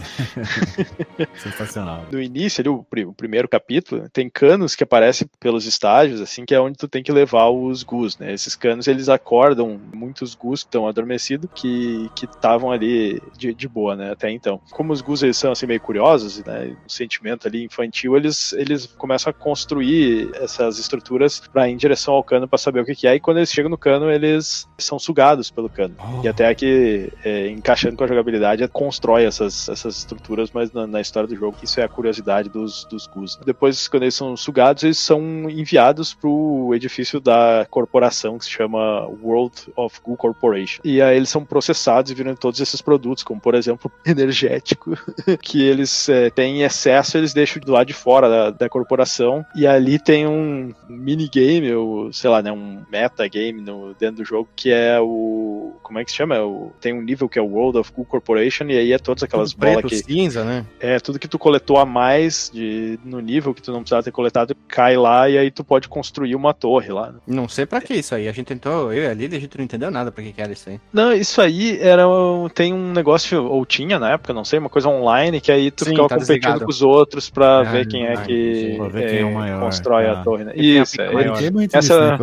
Sensacional. 1.37 2.05
no 2.11 2.21
início 2.21 2.61
ali, 2.61 2.69
o, 2.69 2.83
o 3.01 3.13
primeiro 3.13 3.49
capítulo, 3.49 4.09
tem 4.13 4.29
canos 4.29 4.75
que 4.75 4.85
aparecem 4.85 5.29
pelos 5.41 5.67
estágios, 5.67 6.21
assim, 6.21 6.45
que 6.45 6.55
é 6.55 6.61
onde 6.61 6.77
tu 6.77 6.87
tem 6.87 7.03
que 7.03 7.13
levar 7.13 7.49
os 7.49 7.83
gus, 7.83 8.19
né? 8.19 8.33
Esses 8.33 8.55
canos, 8.55 8.87
eles 8.87 9.09
acordam 9.09 9.81
muitos 9.93 10.35
gus 10.35 10.63
que 10.63 10.69
estão 10.69 10.87
adormecidos, 10.87 11.49
que 11.55 12.11
estavam 12.23 12.71
ali 12.71 13.21
de, 13.37 13.55
de 13.55 13.69
boa, 13.69 13.97
né? 13.97 14.13
Até 14.13 14.31
então. 14.31 14.61
Como 14.71 14.93
os 14.93 15.01
gus, 15.01 15.23
eles 15.23 15.37
são, 15.37 15.53
assim, 15.53 15.67
meio 15.67 15.81
curiosos, 15.81 16.45
né? 16.45 16.77
Um 16.85 16.89
sentimento 16.89 17.49
ali 17.49 17.65
infantil, 17.65 18.17
eles, 18.17 18.53
eles 18.53 18.87
começam 18.87 19.31
a 19.31 19.33
construir 19.33 20.31
essas 20.35 20.79
estruturas 20.79 21.41
para 21.41 21.69
ir 21.69 21.73
em 21.73 21.77
direção 21.77 22.15
ao 22.15 22.23
cano 22.23 22.47
para 22.47 22.59
saber 22.59 22.81
o 22.81 22.85
que, 22.85 22.95
que 22.95 23.07
é, 23.07 23.15
e 23.15 23.21
quando 23.21 23.39
eles 23.39 23.53
chegam 23.53 23.71
no 23.71 23.79
cano, 23.79 24.11
eles 24.11 24.69
são 24.79 24.99
sugados 24.99 25.51
pelo 25.51 25.69
cano. 25.69 25.97
E 26.23 26.29
até 26.29 26.55
que, 26.55 27.13
é, 27.25 27.49
encaixando 27.49 27.97
com 27.97 28.05
a 28.05 28.07
jogabilidade, 28.07 28.67
constrói 28.69 29.25
essas, 29.25 29.69
essas 29.69 29.99
estruturas, 29.99 30.51
mas 30.53 30.73
na, 30.73 30.87
na 30.87 31.01
história 31.01 31.29
do 31.29 31.37
jogo, 31.37 31.57
isso 31.63 31.81
é 31.81 31.85
a 31.85 31.89
curiosidade 31.89 32.49
dos, 32.49 32.82
dos 32.85 33.07
Gus. 33.07 33.37
Depois, 33.45 33.89
quando 33.89 34.05
eles 34.05 34.15
são 34.15 34.37
sugados, 34.37 34.83
eles 34.83 34.99
são 34.99 35.49
enviados 35.49 36.15
pro 36.15 36.73
edifício 36.75 37.21
da 37.21 37.67
corporação 37.71 38.39
que 38.39 38.45
se 38.45 38.51
chama 38.51 39.07
World 39.23 39.73
of 39.77 40.01
Goo 40.03 40.17
Corporation. 40.17 40.81
E 40.85 41.01
aí 41.01 41.17
eles 41.17 41.29
são 41.29 41.45
processados 41.45 42.11
e 42.11 42.15
viram 42.15 42.35
todos 42.35 42.61
esses 42.61 42.81
produtos, 42.81 43.23
como 43.23 43.41
por 43.41 43.55
exemplo, 43.55 43.91
energético, 44.07 44.97
que 45.43 45.63
eles 45.63 46.09
é, 46.09 46.31
têm 46.31 46.63
excesso, 46.63 47.19
eles 47.19 47.33
deixam 47.33 47.61
do 47.61 47.73
lado 47.73 47.87
de 47.87 47.93
fora 47.93 48.29
da, 48.29 48.51
da 48.51 48.69
corporação. 48.69 49.45
E 49.55 49.67
ali 49.67 49.99
tem 49.99 50.27
um 50.27 50.73
minigame, 50.89 51.73
ou 51.75 52.13
sei 52.13 52.31
lá, 52.31 52.43
né, 52.43 52.53
um 52.53 52.83
metagame 52.91 53.61
no, 53.61 53.95
dentro 53.95 54.17
do 54.17 54.25
jogo, 54.25 54.49
que 54.55 54.71
é 54.71 54.99
o. 55.01 55.75
Como 55.83 55.99
é 55.99 56.05
que 56.05 56.11
se 56.11 56.17
chama? 56.17 56.37
É 56.37 56.41
o, 56.41 56.71
tem 56.81 56.93
um 56.93 57.03
nível 57.03 57.29
que 57.29 57.39
é 57.39 57.43
o 57.43 57.47
World 57.47 57.79
of 57.79 57.93
Goo 57.93 58.05
Corporation, 58.05 58.65
e 58.67 58.79
aí 58.79 58.93
é 58.93 58.99
todas 58.99 59.23
aquelas 59.23 59.53
Tudo 59.53 59.61
bolas 59.61 59.81
preto, 59.81 59.89
que. 59.89 59.97
cinza, 59.97 60.45
né? 60.45 60.65
É, 60.81 60.99
tudo 60.99 61.19
que 61.19 61.29
tu 61.29 61.39
coletou 61.39 61.79
a 61.79 61.85
mais 61.85 62.51
de, 62.53 62.72
no 63.05 63.21
nível 63.21 63.53
que 63.55 63.63
tu 63.63 63.73
não 63.73 63.81
precisava 63.81 64.03
ter 64.03 64.11
coletado, 64.11 64.55
cai 64.69 64.97
lá 64.97 65.29
e 65.29 65.37
aí 65.39 65.51
tu 65.51 65.63
pode 65.65 65.89
construir 65.89 66.35
uma 66.35 66.53
torre 66.55 66.93
lá. 66.93 67.13
né? 67.13 67.19
Não 67.27 67.49
sei 67.49 67.67
pra 67.67 67.81
que 67.81 67.95
isso 67.95 68.15
aí. 68.15 68.29
A 68.29 68.33
gente 68.33 68.47
tentou, 68.47 68.93
eu 68.93 69.05
e 69.05 69.07
a 69.07 69.15
Lili, 69.15 69.37
a 69.37 69.41
gente 69.41 69.57
não 69.57 69.65
entendeu 69.65 69.91
nada 69.91 70.11
pra 70.13 70.23
que, 70.23 70.33
que 70.33 70.41
era 70.43 70.53
isso 70.53 70.69
aí. 70.71 70.81
Não, 70.93 71.13
isso 71.13 71.41
aí 71.41 71.79
era 71.81 72.09
um- 72.09 72.49
tem 72.49 72.73
um 72.73 72.93
negócio, 72.93 73.45
ou 73.45 73.65
tinha 73.67 73.99
na 73.99 74.13
época, 74.13 74.33
não 74.33 74.45
sei, 74.45 74.59
uma 74.59 74.69
coisa 74.69 74.89
online, 74.89 75.41
que 75.41 75.51
aí 75.53 75.71
tu 75.71 75.85
Sim, 75.85 75.91
ficava 75.91 76.09
tá 76.09 76.15
competindo 76.17 76.35
desligado. 76.41 76.65
com 76.65 76.71
os 76.71 76.83
outros 76.83 77.31
pra 77.31 77.59
Ah, 77.61 77.63
ver 77.63 77.87
quem 77.87 78.07
é 78.07 78.15
ah, 78.15 78.23
que 78.23 78.79
quem 78.93 79.19
é 79.21 79.25
o 79.25 79.35
maior, 79.35 79.61
constrói 79.61 80.05
tá. 80.05 80.13
a 80.13 80.23
torre, 80.25 80.45
né? 80.45 80.53
Isso, 80.57 81.01
é, 81.01 81.51
muito 81.51 81.77
Essa- 81.77 82.19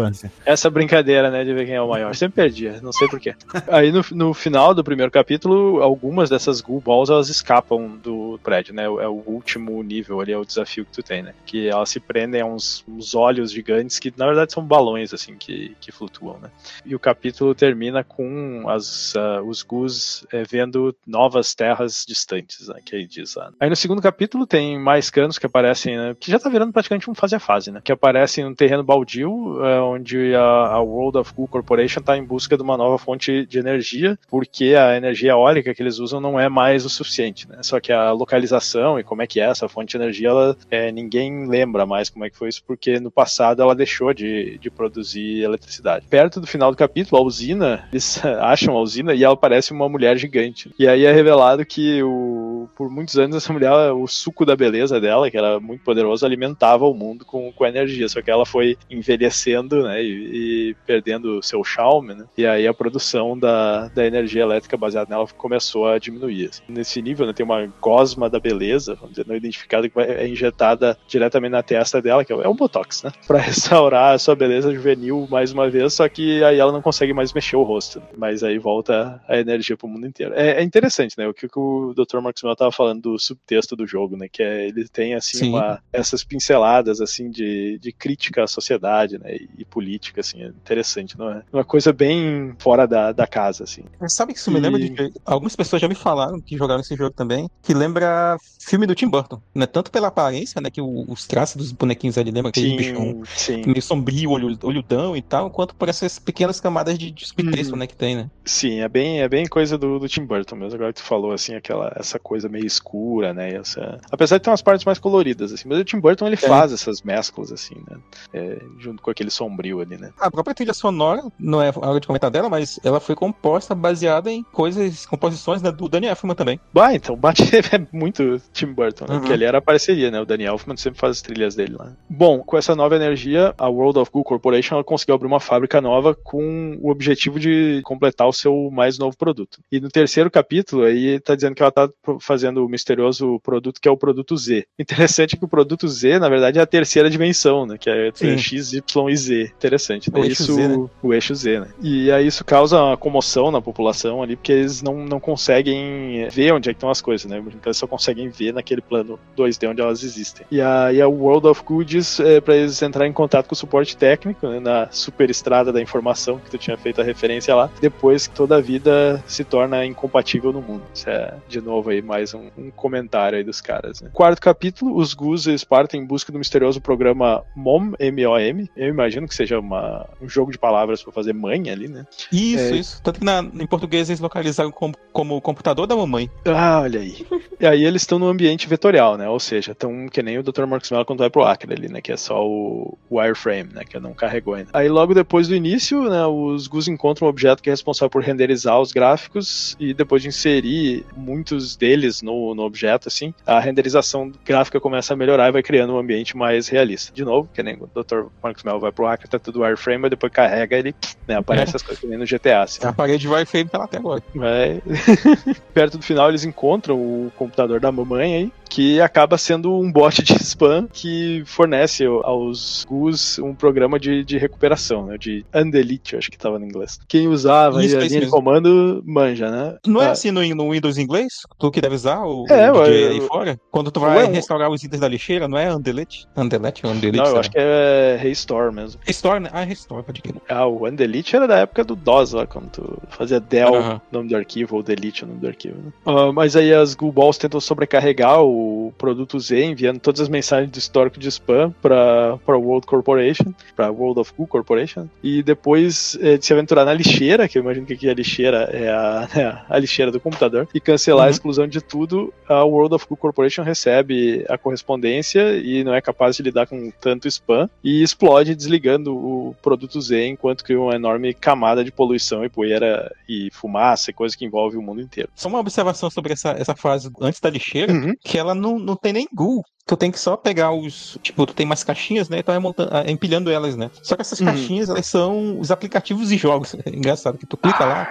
essa 0.46 0.70
brincadeira, 0.70 1.30
né, 1.30 1.44
de 1.44 1.54
ver 1.54 1.66
quem 1.66 1.76
é 1.76 1.82
o 1.82 1.90
maior. 1.90 2.14
Sempre 2.16 2.36
perdia, 2.44 2.80
não 2.82 2.92
sei 2.92 3.08
porquê. 3.08 3.36
Aí 3.68 3.92
no, 3.92 4.04
no 4.12 4.34
final 4.34 4.74
do 4.74 4.84
primeiro 4.84 5.12
capítulo, 5.12 5.82
algumas 5.82 6.30
dessas 6.30 6.62
Ghoul 6.62 6.82
Balls 6.82 7.10
elas 7.10 7.30
escapam 7.30 7.98
do 8.02 8.40
prédio, 8.44 8.74
né? 8.74 8.84
É 8.86 9.08
o 9.08 9.22
último 9.26 9.82
nível 9.84 10.20
ali, 10.22 10.32
é 10.32 10.38
o 10.40 10.46
desafio 10.46 10.86
que 10.86 10.92
tu 10.92 11.04
tem, 11.04 11.22
né? 11.22 11.34
Que 11.46 11.68
elas 11.68 11.90
se 11.90 12.00
prendem 12.00 12.42
a 12.42 12.46
uns, 12.46 12.84
uns 12.88 13.14
olhos 13.16 13.52
gigantes 13.52 14.00
que 14.00 14.14
na 14.16 14.26
verdade 14.26 14.54
são 14.54 14.64
balões, 14.64 15.14
assim, 15.14 15.36
que, 15.36 15.76
que 15.80 15.92
flutuam, 15.92 16.40
né? 16.40 16.50
E 16.86 16.96
o 16.96 17.00
capítulo 17.00 17.54
termina 17.54 18.04
com 18.04 18.68
as, 18.70 19.16
ah, 19.16 19.42
os 19.42 19.62
Gus 19.62 20.26
eh, 20.32 20.44
vendo 20.50 20.96
novas 21.06 21.54
terras 21.54 22.06
distantes, 22.08 22.68
né? 22.68 22.80
Que 22.84 22.96
aí 22.96 23.06
diz 23.06 23.36
lá. 23.36 23.52
Aí 23.60 23.70
no 23.70 23.76
segundo 23.76 24.02
capítulo 24.02 24.46
tem 24.46 24.80
mais 24.80 25.10
canos 25.10 25.38
que 25.38 25.46
aparecem, 25.46 25.98
né? 25.98 26.16
Que 26.20 26.32
já 26.32 26.40
tá 26.40 26.50
virando 26.50 26.74
praticamente 26.74 27.10
um 27.10 27.16
fase 27.16 27.36
a 27.36 27.40
fase, 27.40 27.72
né? 27.72 27.82
Que 27.84 27.92
aparecem 27.92 28.44
num 28.44 28.56
terreno 28.56 28.84
baldio, 28.84 29.64
eh, 29.64 29.82
onde 29.82 30.36
a, 30.36 30.42
a 30.42 30.80
World 30.82 31.18
of 31.18 31.34
Goo 31.34 31.48
Corporation 31.48 32.02
tá 32.02 32.18
em 32.18 32.24
busca 32.24 32.56
de 32.56 32.64
uma 32.64 32.78
nova 32.78 32.98
fonte 32.98 33.46
de 33.46 33.60
energia, 33.60 34.18
porque 34.30 34.76
a 34.76 34.96
energia 34.96 35.32
eólica 35.32 35.74
que 35.74 35.82
eles 35.82 36.00
usam 36.00 36.20
não 36.20 36.40
é 36.40 36.50
mais 36.50 36.86
o 36.86 36.90
suficiente, 36.90 37.48
né? 37.48 37.58
Só 37.62 37.80
que 37.80 37.92
a 37.92 38.12
localização 38.12 39.00
e 39.00 39.04
como 39.04 39.22
é 39.22 39.28
que 39.28 39.40
é 39.40 39.46
essa 39.46 39.68
fonte 39.68 39.92
de 39.92 39.98
energia, 39.98 40.19
ela, 40.26 40.56
é, 40.70 40.92
ninguém 40.92 41.48
lembra 41.48 41.86
mais 41.86 42.10
como 42.10 42.26
é 42.26 42.30
que 42.30 42.38
foi 42.38 42.50
isso, 42.50 42.64
porque 42.66 43.00
no 43.00 43.12
passado 43.12 43.62
ela 43.62 43.76
deixou 43.76 44.14
de, 44.14 44.58
de 44.58 44.70
produzir 44.70 45.44
eletricidade. 45.44 46.06
Perto 46.10 46.40
do 46.40 46.48
final 46.48 46.72
do 46.72 46.78
capítulo, 46.78 47.22
a 47.22 47.26
usina, 47.26 47.88
eles 47.92 48.24
acham 48.42 48.76
a 48.76 48.82
usina 48.82 49.14
e 49.14 49.24
ela 49.24 49.38
parece 49.38 49.72
uma 49.72 49.90
mulher 49.90 50.18
gigante. 50.18 50.72
E 50.78 50.88
aí 50.88 51.06
é 51.06 51.12
revelado 51.12 51.66
que 51.66 52.02
o, 52.04 52.49
por 52.76 52.90
muitos 52.90 53.18
anos 53.18 53.38
essa 53.38 53.54
mulher, 53.54 53.92
o 53.92 54.08
suco 54.08 54.46
da 54.46 54.56
beleza 54.56 55.00
dela, 55.00 55.30
que 55.30 55.38
era 55.38 55.60
muito 55.60 55.84
poderoso, 55.84 56.26
alimentava 56.26 56.86
o 56.86 56.94
mundo 56.94 57.26
com, 57.26 57.52
com 57.52 57.66
energia. 57.66 58.08
Só 58.10 58.22
que 58.22 58.32
ela 58.32 58.46
foi 58.46 58.78
envelhecendo 58.90 59.84
né, 59.84 60.04
e, 60.04 60.70
e 60.72 60.76
perdendo 60.86 61.42
seu 61.44 61.64
charme, 61.64 62.16
né? 62.16 62.26
E 62.38 62.46
aí 62.46 62.68
a 62.68 62.74
produção 62.74 63.38
da, 63.38 63.88
da 63.90 64.06
energia 64.06 64.44
elétrica 64.44 64.78
baseada 64.78 65.10
nela 65.10 65.28
começou 65.38 65.88
a 65.88 65.98
diminuir. 65.98 66.50
Assim. 66.50 66.64
Nesse 66.68 67.02
nível, 67.02 67.26
né, 67.26 67.34
tem 67.34 67.46
uma 67.46 67.68
gosma 67.82 68.30
da 68.30 68.40
beleza, 68.40 68.96
vamos 68.96 69.12
dizer, 69.12 69.28
não 69.28 69.36
identificada, 69.36 69.88
que 69.88 70.00
é 70.00 70.28
injetada 70.28 70.98
diretamente 71.08 71.52
na 71.52 71.64
testa 71.64 72.02
dela, 72.02 72.24
que 72.26 72.34
é 72.34 72.48
o 72.48 72.54
Botox, 72.54 73.04
né? 73.04 73.12
Pra 73.28 73.40
restaurar 73.40 74.14
a 74.14 74.20
sua 74.20 74.36
beleza 74.36 74.74
juvenil 74.74 75.28
mais 75.30 75.52
uma 75.52 75.70
vez, 75.70 75.94
só 75.94 76.08
que 76.08 76.44
aí 76.44 76.60
ela 76.60 76.72
não 76.72 76.82
consegue 76.82 77.14
mais 77.14 77.34
mexer 77.34 77.56
o 77.56 77.64
rosto. 77.64 78.00
Né? 78.00 78.06
Mas 78.18 78.44
aí 78.44 78.58
volta 78.58 79.22
a 79.28 79.38
energia 79.38 79.78
pro 79.78 79.88
mundo 79.88 80.08
inteiro. 80.08 80.34
É, 80.36 80.62
é 80.62 80.64
interessante, 80.64 81.18
né? 81.18 81.28
O 81.28 81.34
que, 81.34 81.48
que 81.48 81.60
o 81.60 81.94
Dr. 81.94 82.20
Maxwell 82.50 82.56
tava 82.56 82.72
falando 82.72 83.02
do 83.02 83.20
subtexto 83.20 83.76
do 83.76 83.86
jogo, 83.86 84.18
né? 84.18 84.28
Que 84.32 84.44
é, 84.44 84.68
ele 84.68 84.88
tem, 84.88 85.14
assim, 85.14 85.50
uma, 85.50 85.82
essas 85.92 86.24
pinceladas, 86.24 87.02
assim, 87.02 87.30
de, 87.30 87.78
de 87.80 87.92
crítica 87.92 88.44
à 88.44 88.48
sociedade, 88.48 89.18
né? 89.18 89.36
E, 89.36 89.50
e 89.60 89.66
política, 89.66 90.22
assim, 90.22 90.42
é 90.42 90.48
interessante, 90.48 91.18
não 91.18 91.30
é? 91.30 91.44
Uma 91.52 91.64
coisa 91.64 91.92
bem 91.94 92.54
fora 92.60 92.88
da, 92.88 93.12
da 93.12 93.28
casa, 93.28 93.64
assim. 93.64 93.84
Sabe 94.08 94.34
que 94.34 94.40
isso 94.40 94.52
me 94.52 94.60
lembra 94.60 94.80
de. 94.80 95.14
Algumas 95.26 95.56
pessoas 95.56 95.82
já 95.82 95.88
me 95.88 95.96
falaram 95.96 96.40
que 96.40 96.58
jogaram 96.58 96.82
esse 96.82 96.96
jogo 96.96 97.12
também, 97.12 97.50
que 97.62 97.74
lembra 97.74 98.38
filme 98.60 98.86
do 98.86 98.96
Tim 98.96 99.08
Burton, 99.08 99.42
né? 99.54 99.66
Tanto 99.66 99.92
pela 99.92 100.08
aparência, 100.08 100.62
né? 100.62 100.70
Que 100.70 100.82
os 100.82 101.28
traços 101.28 101.56
dos 101.56 101.72
bonequinhos 101.72 102.18
ali 102.18 102.32
lembra 102.32 102.50
aquele 102.50 102.76
bichão 102.76 103.24
meio 103.66 103.82
sombrio, 103.82 104.32
olho, 104.32 104.58
olhudão 104.64 105.16
e 105.16 105.22
tal, 105.22 105.50
quanto 105.50 105.76
por 105.76 105.90
essas 105.90 106.20
pequenas 106.20 106.60
camadas 106.60 106.98
de, 106.98 107.12
de 107.12 107.28
subtexto, 107.28 107.74
uhum. 107.74 107.80
né? 107.80 107.88
Que 107.88 107.96
tem, 107.96 108.16
né? 108.16 108.30
Sim, 108.46 108.80
é 108.80 108.90
bem, 108.90 109.22
é 109.22 109.28
bem 109.28 109.46
coisa 109.48 109.78
do, 109.78 110.00
do 110.00 110.08
Tim 110.08 110.26
Burton 110.26 110.56
mesmo. 110.56 110.76
Agora 110.76 110.94
que 110.94 111.02
tu 111.02 111.06
falou, 111.06 111.32
assim, 111.32 111.56
aquela, 111.56 111.92
essa 111.96 112.20
coisa 112.20 112.39
meio 112.48 112.66
escura, 112.66 113.34
né? 113.34 113.56
Essa... 113.56 114.00
Apesar 114.12 114.38
de 114.38 114.44
ter 114.44 114.50
umas 114.50 114.62
partes 114.62 114.86
mais 114.86 115.00
coloridas, 115.00 115.52
assim, 115.52 115.68
mas 115.68 115.80
o 115.80 115.84
Tim 115.84 116.00
Burton 116.00 116.28
ele 116.28 116.36
é. 116.36 116.38
faz 116.38 116.72
essas 116.72 117.02
mesclas, 117.02 117.52
assim, 117.52 117.76
né? 117.90 117.98
É, 118.34 118.62
junto 118.78 119.02
com 119.02 119.10
aquele 119.10 119.32
sombrio 119.32 119.82
ali, 119.82 119.98
né? 119.98 120.12
A 120.20 120.30
própria 120.30 120.54
trilha 120.54 120.74
sonora, 120.74 121.24
não 121.40 121.62
é 121.62 121.72
hora 121.76 122.00
de 122.00 122.08
comentar 122.08 122.32
dela, 122.32 122.50
mas 122.50 122.80
ela 122.84 123.00
foi 123.00 123.16
composta 123.16 123.74
baseada 123.74 124.32
em 124.32 124.44
coisas, 124.44 125.06
composições 125.06 125.62
né, 125.62 125.72
do 125.72 125.90
Danny 125.90 126.08
Elfman 126.08 126.36
também. 126.36 126.60
Bah, 126.74 126.94
então 126.94 127.16
bate 127.18 127.44
é 127.44 127.88
muito 127.92 128.42
Tim 128.54 128.68
Burton, 128.68 129.06
né? 129.08 129.14
Uhum. 129.16 129.20
Porque 129.20 129.34
ele 129.34 129.46
era 129.46 129.62
parceria, 129.62 130.12
né? 130.12 130.22
O 130.22 130.26
Danny 130.26 130.46
Elfman 130.46 130.78
sempre 130.78 131.00
faz 131.00 131.18
as 131.18 131.22
trilhas 131.22 131.56
dele 131.56 131.76
lá. 131.78 131.94
Bom, 132.10 132.40
com 132.40 132.58
essa 132.58 132.76
nova 132.76 132.96
energia, 132.96 133.54
a 133.58 133.68
World 133.68 134.00
of 134.00 134.12
Goo 134.12 134.24
Corporation 134.24 134.76
ela 134.76 134.84
conseguiu 134.84 135.16
abrir 135.16 135.28
uma 135.28 135.40
fábrica 135.40 135.82
nova 135.82 136.14
com 136.16 136.78
o 136.82 136.90
objetivo 136.90 137.40
de 137.40 137.82
completar 137.84 138.28
o 138.28 138.34
seu 138.34 138.70
mais 138.72 138.98
novo 138.98 139.18
produto. 139.18 139.60
E 139.72 139.80
no 139.80 139.90
terceiro 139.90 140.30
capítulo, 140.30 140.84
aí 140.84 141.20
tá 141.20 141.36
dizendo 141.36 141.56
que 141.56 141.62
ela 141.62 141.72
tá 141.72 141.90
fazendo 142.30 142.64
o 142.64 142.70
misterioso 142.70 143.40
produto 143.40 143.82
que 143.82 143.88
é 143.88 143.92
o 143.92 143.98
produto 143.98 144.38
Z. 144.38 144.68
Interessante 144.78 145.36
que 145.36 145.44
o 145.44 145.48
produto 145.48 145.88
Z, 145.88 146.20
na 146.20 146.30
verdade, 146.30 146.60
é 146.60 146.62
a 146.62 146.66
terceira 146.68 147.10
dimensão, 147.10 147.66
né? 147.66 147.76
Que 147.76 147.90
é 147.90 148.12
X, 148.38 148.74
Y 148.74 149.10
e 149.10 149.18
Z. 149.18 149.52
Interessante, 149.58 150.14
né? 150.14 150.20
O 150.20 150.24
isso, 150.24 150.44
eixo 150.44 150.54
Z, 150.54 150.68
né? 150.68 150.90
O 151.02 151.14
eixo 151.14 151.34
Z, 151.34 151.60
né? 151.62 151.68
E 151.82 152.12
aí 152.12 152.28
isso 152.28 152.46
causa 152.46 152.80
uma 152.80 152.96
comoção 152.96 153.50
na 153.50 153.60
população 153.60 154.22
ali, 154.22 154.36
porque 154.36 154.52
eles 154.52 154.84
não, 154.84 155.06
não 155.06 155.20
conseguem 155.20 156.28
ver 156.30 156.54
onde 156.54 156.70
é 156.70 156.74
que 156.74 156.78
estão 156.78 156.92
as 156.92 157.02
coisas, 157.02 157.26
né? 157.30 157.40
Então 157.40 157.62
eles 157.66 157.78
só 157.78 157.88
conseguem 157.88 158.30
ver 158.30 158.54
naquele 158.54 158.82
plano 158.82 159.20
2D 159.36 159.72
onde 159.72 159.82
elas 159.82 160.04
existem. 160.04 160.46
E 160.52 160.62
aí 160.62 161.02
a 161.02 161.08
World 161.08 161.48
of 161.48 161.64
Goods 161.64 162.20
é 162.20 162.40
para 162.40 162.56
eles 162.56 162.80
entrarem 162.84 163.10
em 163.10 163.14
contato 163.14 163.48
com 163.48 163.54
o 163.54 163.58
suporte 163.58 163.98
técnico, 163.98 164.48
né, 164.48 164.60
na 164.60 164.88
superestrada 164.92 165.74
da 165.74 165.82
informação 165.82 166.38
que 166.38 166.52
tu 166.52 166.60
tinha 166.60 166.78
feito 166.78 167.02
a 167.02 167.04
referência 167.04 167.56
lá, 167.56 167.72
depois 167.82 168.28
que 168.28 168.36
toda 168.36 168.58
a 168.58 168.62
vida 168.62 169.24
se 169.26 169.44
torna 169.44 169.84
incompatível 169.84 170.54
no 170.54 170.62
mundo. 170.62 170.84
Isso 170.94 171.10
é, 171.10 171.34
de 171.48 171.60
novo, 171.62 171.90
aí 171.90 172.02
mais 172.02 172.19
um, 172.34 172.50
um 172.58 172.72
comentário 172.72 173.38
aí 173.38 173.44
dos 173.44 173.62
caras. 173.62 174.02
Né? 174.02 174.10
Quarto 174.14 174.42
capítulo, 174.42 174.96
os 174.96 175.14
Gus 175.14 175.48
eles 175.48 175.64
partem 175.64 176.02
em 176.02 176.06
busca 176.06 176.32
do 176.32 176.40
misterioso 176.40 176.82
programa 176.82 177.44
MOM, 177.56 177.94
M-O-M. 178.00 178.70
Eu 178.76 178.88
imagino 178.88 179.28
que 179.28 179.36
seja 179.36 179.60
uma, 179.60 180.08
um 180.22 180.28
jogo 180.28 180.52
de 180.52 180.58
palavras 180.58 181.02
para 181.02 181.12
fazer 181.12 181.34
mãe 181.34 181.70
ali, 181.70 181.88
né? 181.88 182.06
Isso, 182.32 182.74
é... 182.74 182.78
isso. 182.78 183.02
Tanto 183.02 183.20
que 183.20 183.26
na, 183.26 183.40
em 183.40 183.68
português 183.68 184.10
eles 184.10 184.20
localizaram 184.20 184.72
como, 184.72 184.96
como 185.12 185.36
o 185.36 185.42
computador 185.42 185.88
da 185.88 185.96
mamãe. 185.96 186.30
Ah, 186.46 186.82
olha 186.82 187.00
aí. 187.00 187.26
e 187.60 187.66
aí 187.66 187.84
eles 187.84 188.02
estão 188.02 188.20
no 188.20 188.28
ambiente 188.28 188.68
vetorial, 188.68 189.18
né? 189.18 189.28
Ou 189.28 189.40
seja, 189.40 189.72
estão 189.72 190.08
que 190.08 190.22
nem 190.22 190.38
o 190.38 190.44
Dr. 190.44 190.66
Marcos 190.66 190.92
Mello 190.92 191.06
quando 191.06 191.20
vai 191.20 191.30
pro 191.30 191.44
Acre 191.44 191.74
ali, 191.74 191.90
né? 191.90 192.02
Que 192.02 192.12
é 192.12 192.18
só 192.18 192.46
o 192.46 192.98
wireframe, 193.12 193.74
né? 193.74 193.84
Que 193.84 194.00
não 194.00 194.14
carregou 194.14 194.54
ainda. 194.54 194.70
Aí 194.74 194.88
logo 194.88 195.14
depois 195.14 195.48
do 195.48 195.56
início, 195.56 196.10
né? 196.10 196.26
Os 196.26 196.68
Gus 196.68 196.88
encontram 196.88 197.28
um 197.28 197.30
objeto 197.30 197.62
que 197.62 197.70
é 197.70 197.74
responsável 197.74 198.10
por 198.10 198.24
renderizar 198.24 198.80
os 198.80 198.92
gráficos 198.92 199.76
e 199.80 199.94
depois 199.94 200.22
de 200.22 200.30
inserir 200.30 201.06
muitos 201.16 201.76
deles 201.76 202.09
no, 202.22 202.54
no 202.56 202.64
objeto, 202.64 203.08
assim, 203.08 203.34
a 203.46 203.60
renderização 203.60 204.32
gráfica 204.46 204.80
começa 204.80 205.14
a 205.14 205.18
melhorar 205.18 205.50
e 205.50 205.52
vai 205.52 205.64
criando 205.64 205.94
um 205.94 205.98
ambiente 205.98 206.36
mais 206.36 206.68
realista. 206.68 207.14
De 207.14 207.24
novo, 207.24 207.50
que 207.54 207.64
nem 207.64 207.76
o 207.76 207.88
Dr. 207.88 208.26
Marcos 208.42 208.64
Mello 208.64 208.80
vai 208.80 208.92
pro 208.92 209.08
Acre, 209.08 209.28
tá 209.28 209.40
tudo 209.40 209.62
wireframe, 209.62 210.00
mas 210.00 210.12
depois 210.12 210.32
carrega 210.32 210.78
ele, 210.78 210.96
né? 211.28 211.36
Aparece 211.36 211.74
é. 211.74 211.76
as 211.78 211.82
coisas 211.82 212.00
que 212.00 212.08
nem 212.08 212.18
no 212.18 212.26
GTA. 212.26 212.64
Assim. 212.64 212.86
A 212.86 212.92
parede 212.92 213.28
wireframe 213.28 213.70
tá 213.70 213.78
lá 213.78 213.86
até 213.86 213.98
agora. 213.98 214.24
Vai. 214.36 214.82
Perto 215.74 215.98
do 215.98 216.04
final 216.04 216.30
eles 216.30 216.44
encontram 216.44 216.96
o 216.96 217.32
computador 217.36 217.80
da 217.80 217.92
mamãe 217.92 218.36
aí, 218.36 218.52
que 218.70 219.02
acaba 219.02 219.38
sendo 219.38 219.74
um 219.74 219.92
bot 219.92 220.22
de 220.22 220.34
spam 220.44 220.88
que 220.92 221.44
fornece 221.46 222.06
aos 222.06 222.86
Gus 222.88 223.40
um 223.40 223.54
programa 223.54 224.00
de, 224.00 224.24
de 224.24 224.38
recuperação, 224.38 225.08
né? 225.08 225.18
De 225.18 225.46
Undelete, 225.54 226.16
acho 226.16 226.30
que 226.30 226.38
estava 226.38 226.60
no 226.60 226.66
inglês. 226.66 227.00
Quem 227.08 227.28
usava 227.28 227.84
isso, 227.84 227.98
a 227.98 228.02
linha 228.02 228.22
de 228.22 228.28
comando 228.28 229.04
manja, 229.06 229.50
né? 229.50 229.78
Não 229.86 230.02
é 230.02 230.08
ah. 230.08 230.12
assim 230.12 230.32
no, 230.32 230.44
no, 230.56 230.72
Windows 230.72 230.98
inglês? 230.98 231.34
Tu 231.58 231.72
que 231.72 231.82
deve 231.82 231.96
usar 231.96 232.22
o, 232.22 232.46
é, 232.50 232.72
o 232.72 232.84
DJ 232.84 233.08
aí 233.08 233.22
fora? 233.22 233.60
Quando 233.72 233.92
tu 233.92 234.00
vai 234.00 234.26
restaurar 234.28 234.70
os 234.70 234.84
itens 234.84 235.00
da 235.00 235.08
lixeira, 235.08 235.48
não 235.48 235.58
é 235.58 235.74
Undelete? 235.74 236.28
Undelete 236.38 236.86
ou 236.86 236.92
Undelete? 236.92 237.24
Não, 237.24 237.32
eu 237.32 237.40
acho 237.40 237.52
que 237.52 237.58
é 237.58 238.18
Restore 238.22 238.74
mesmo. 238.74 239.02
Restore, 239.06 239.40
né? 239.40 239.50
Ah, 239.52 239.64
Restore, 239.64 240.04
pode 240.04 240.22
crer. 240.22 240.36
Ah, 240.48 240.68
o 240.68 240.86
Undelete 240.86 241.36
era 241.36 241.48
da 241.48 241.58
época 241.58 241.84
do 241.84 241.96
DOS, 241.96 242.34
lá, 242.34 242.46
quando 242.46 242.70
tu 242.70 243.02
fazia 243.10 243.40
del, 243.40 243.74
uh 243.74 243.78
-huh. 243.78 244.02
nome 244.12 244.30
do 244.30 244.36
arquivo, 244.36 244.76
ou 244.76 244.84
delete 244.84 245.24
o 245.24 245.28
nome 245.28 245.40
do 245.40 245.48
arquivo. 245.48 245.76
Né? 245.78 245.92
Uh, 246.06 246.32
mas 246.34 246.56
aí 246.56 246.74
as 246.74 246.94
Google 246.94 247.24
Balls 247.24 247.38
tentam 247.38 247.60
sobrecarregar 247.60 248.42
o 248.42 248.59
o 248.60 248.94
produto 248.98 249.40
Z, 249.40 249.64
enviando 249.64 250.00
todas 250.00 250.22
as 250.22 250.30
mensagens 250.30 250.72
do 250.72 250.78
histórico 250.78 251.20
de 251.20 251.28
spam 251.30 251.74
para 251.82 252.38
a 252.48 252.58
World 252.58 252.86
Corporation, 252.86 253.54
para 253.76 253.92
World 253.92 254.20
of 254.20 254.34
Cool 254.34 254.48
Corporation, 254.48 255.08
e 255.24 255.42
depois 255.44 256.18
é, 256.22 256.38
de 256.38 256.46
se 256.46 256.54
aventurar 256.54 256.86
na 256.86 256.94
lixeira, 256.94 257.48
que 257.48 257.58
eu 257.58 257.62
imagino 257.62 257.86
que 257.86 257.94
aqui 257.94 258.10
a 258.10 258.14
lixeira 258.14 258.70
é 258.72 258.90
a, 258.90 259.28
é 259.36 259.62
a 259.76 259.80
lixeira 259.80 260.12
do 260.12 260.20
computador, 260.20 260.68
e 260.74 260.80
cancelar 260.80 261.26
uhum. 261.26 261.28
a 261.28 261.32
exclusão 261.32 261.68
de 261.68 261.82
tudo, 261.82 262.34
a 262.48 262.64
World 262.64 262.96
of 262.96 263.08
Cool 263.08 263.18
Corporation 263.18 263.64
recebe 263.64 264.46
a 264.50 264.58
correspondência 264.58 265.58
e 265.58 265.84
não 265.84 265.94
é 265.94 266.02
capaz 266.02 266.36
de 266.36 266.44
lidar 266.44 266.68
com 266.68 266.92
tanto 267.00 267.28
spam 267.28 267.70
e 267.84 268.04
explode 268.04 268.56
desligando 268.56 269.16
o 269.16 269.56
produto 269.62 270.00
Z 270.02 270.28
enquanto 270.28 270.64
cria 270.64 270.80
uma 270.80 270.96
enorme 270.96 271.34
camada 271.34 271.84
de 271.84 271.92
poluição 271.92 272.44
e 272.44 272.50
poeira 272.50 273.14
e 273.28 273.50
fumaça 273.52 274.10
e 274.10 274.14
coisa 274.14 274.38
que 274.38 274.46
envolve 274.46 274.78
o 274.78 274.82
mundo 274.82 275.02
inteiro. 275.02 275.30
Só 275.36 275.48
uma 275.48 275.60
observação 275.60 276.10
sobre 276.10 276.34
essa, 276.34 276.52
essa 276.52 276.76
fase 276.76 277.12
antes 277.22 277.40
da 277.40 277.50
lixeira, 277.50 277.94
uhum. 277.94 278.16
que 278.22 278.38
ela 278.38 278.49
não, 278.54 278.80
não 278.80 278.96
tem 278.96 279.14
nem 279.14 279.28
ghoul 279.34 279.64
tu 279.86 279.98
tem 279.98 280.12
que 280.12 280.20
só 280.20 280.38
pegar 280.38 280.72
os. 280.72 281.18
Tipo, 281.22 281.46
tu 281.46 281.54
tem 281.54 281.66
mais 281.66 281.84
caixinhas, 281.84 282.30
né? 282.30 282.40
E 282.40 282.44
tu 282.44 282.48
vai 282.48 282.60
montando, 282.60 282.90
ah, 282.94 283.10
empilhando 283.10 283.50
elas, 283.50 283.76
né? 283.76 283.90
Só 284.04 284.16
que 284.16 284.22
essas 284.22 284.40
uhum. 284.40 284.48
caixinhas, 284.48 284.90
elas 284.90 285.06
são 285.06 285.60
os 285.60 285.72
aplicativos 285.72 286.30
de 286.30 286.38
jogos. 286.38 286.76
É 286.90 286.96
engraçado 286.96 287.38
que 287.38 287.46
tu 287.46 287.56
clica 287.56 287.84
ah, 287.84 287.88
lá 287.88 288.08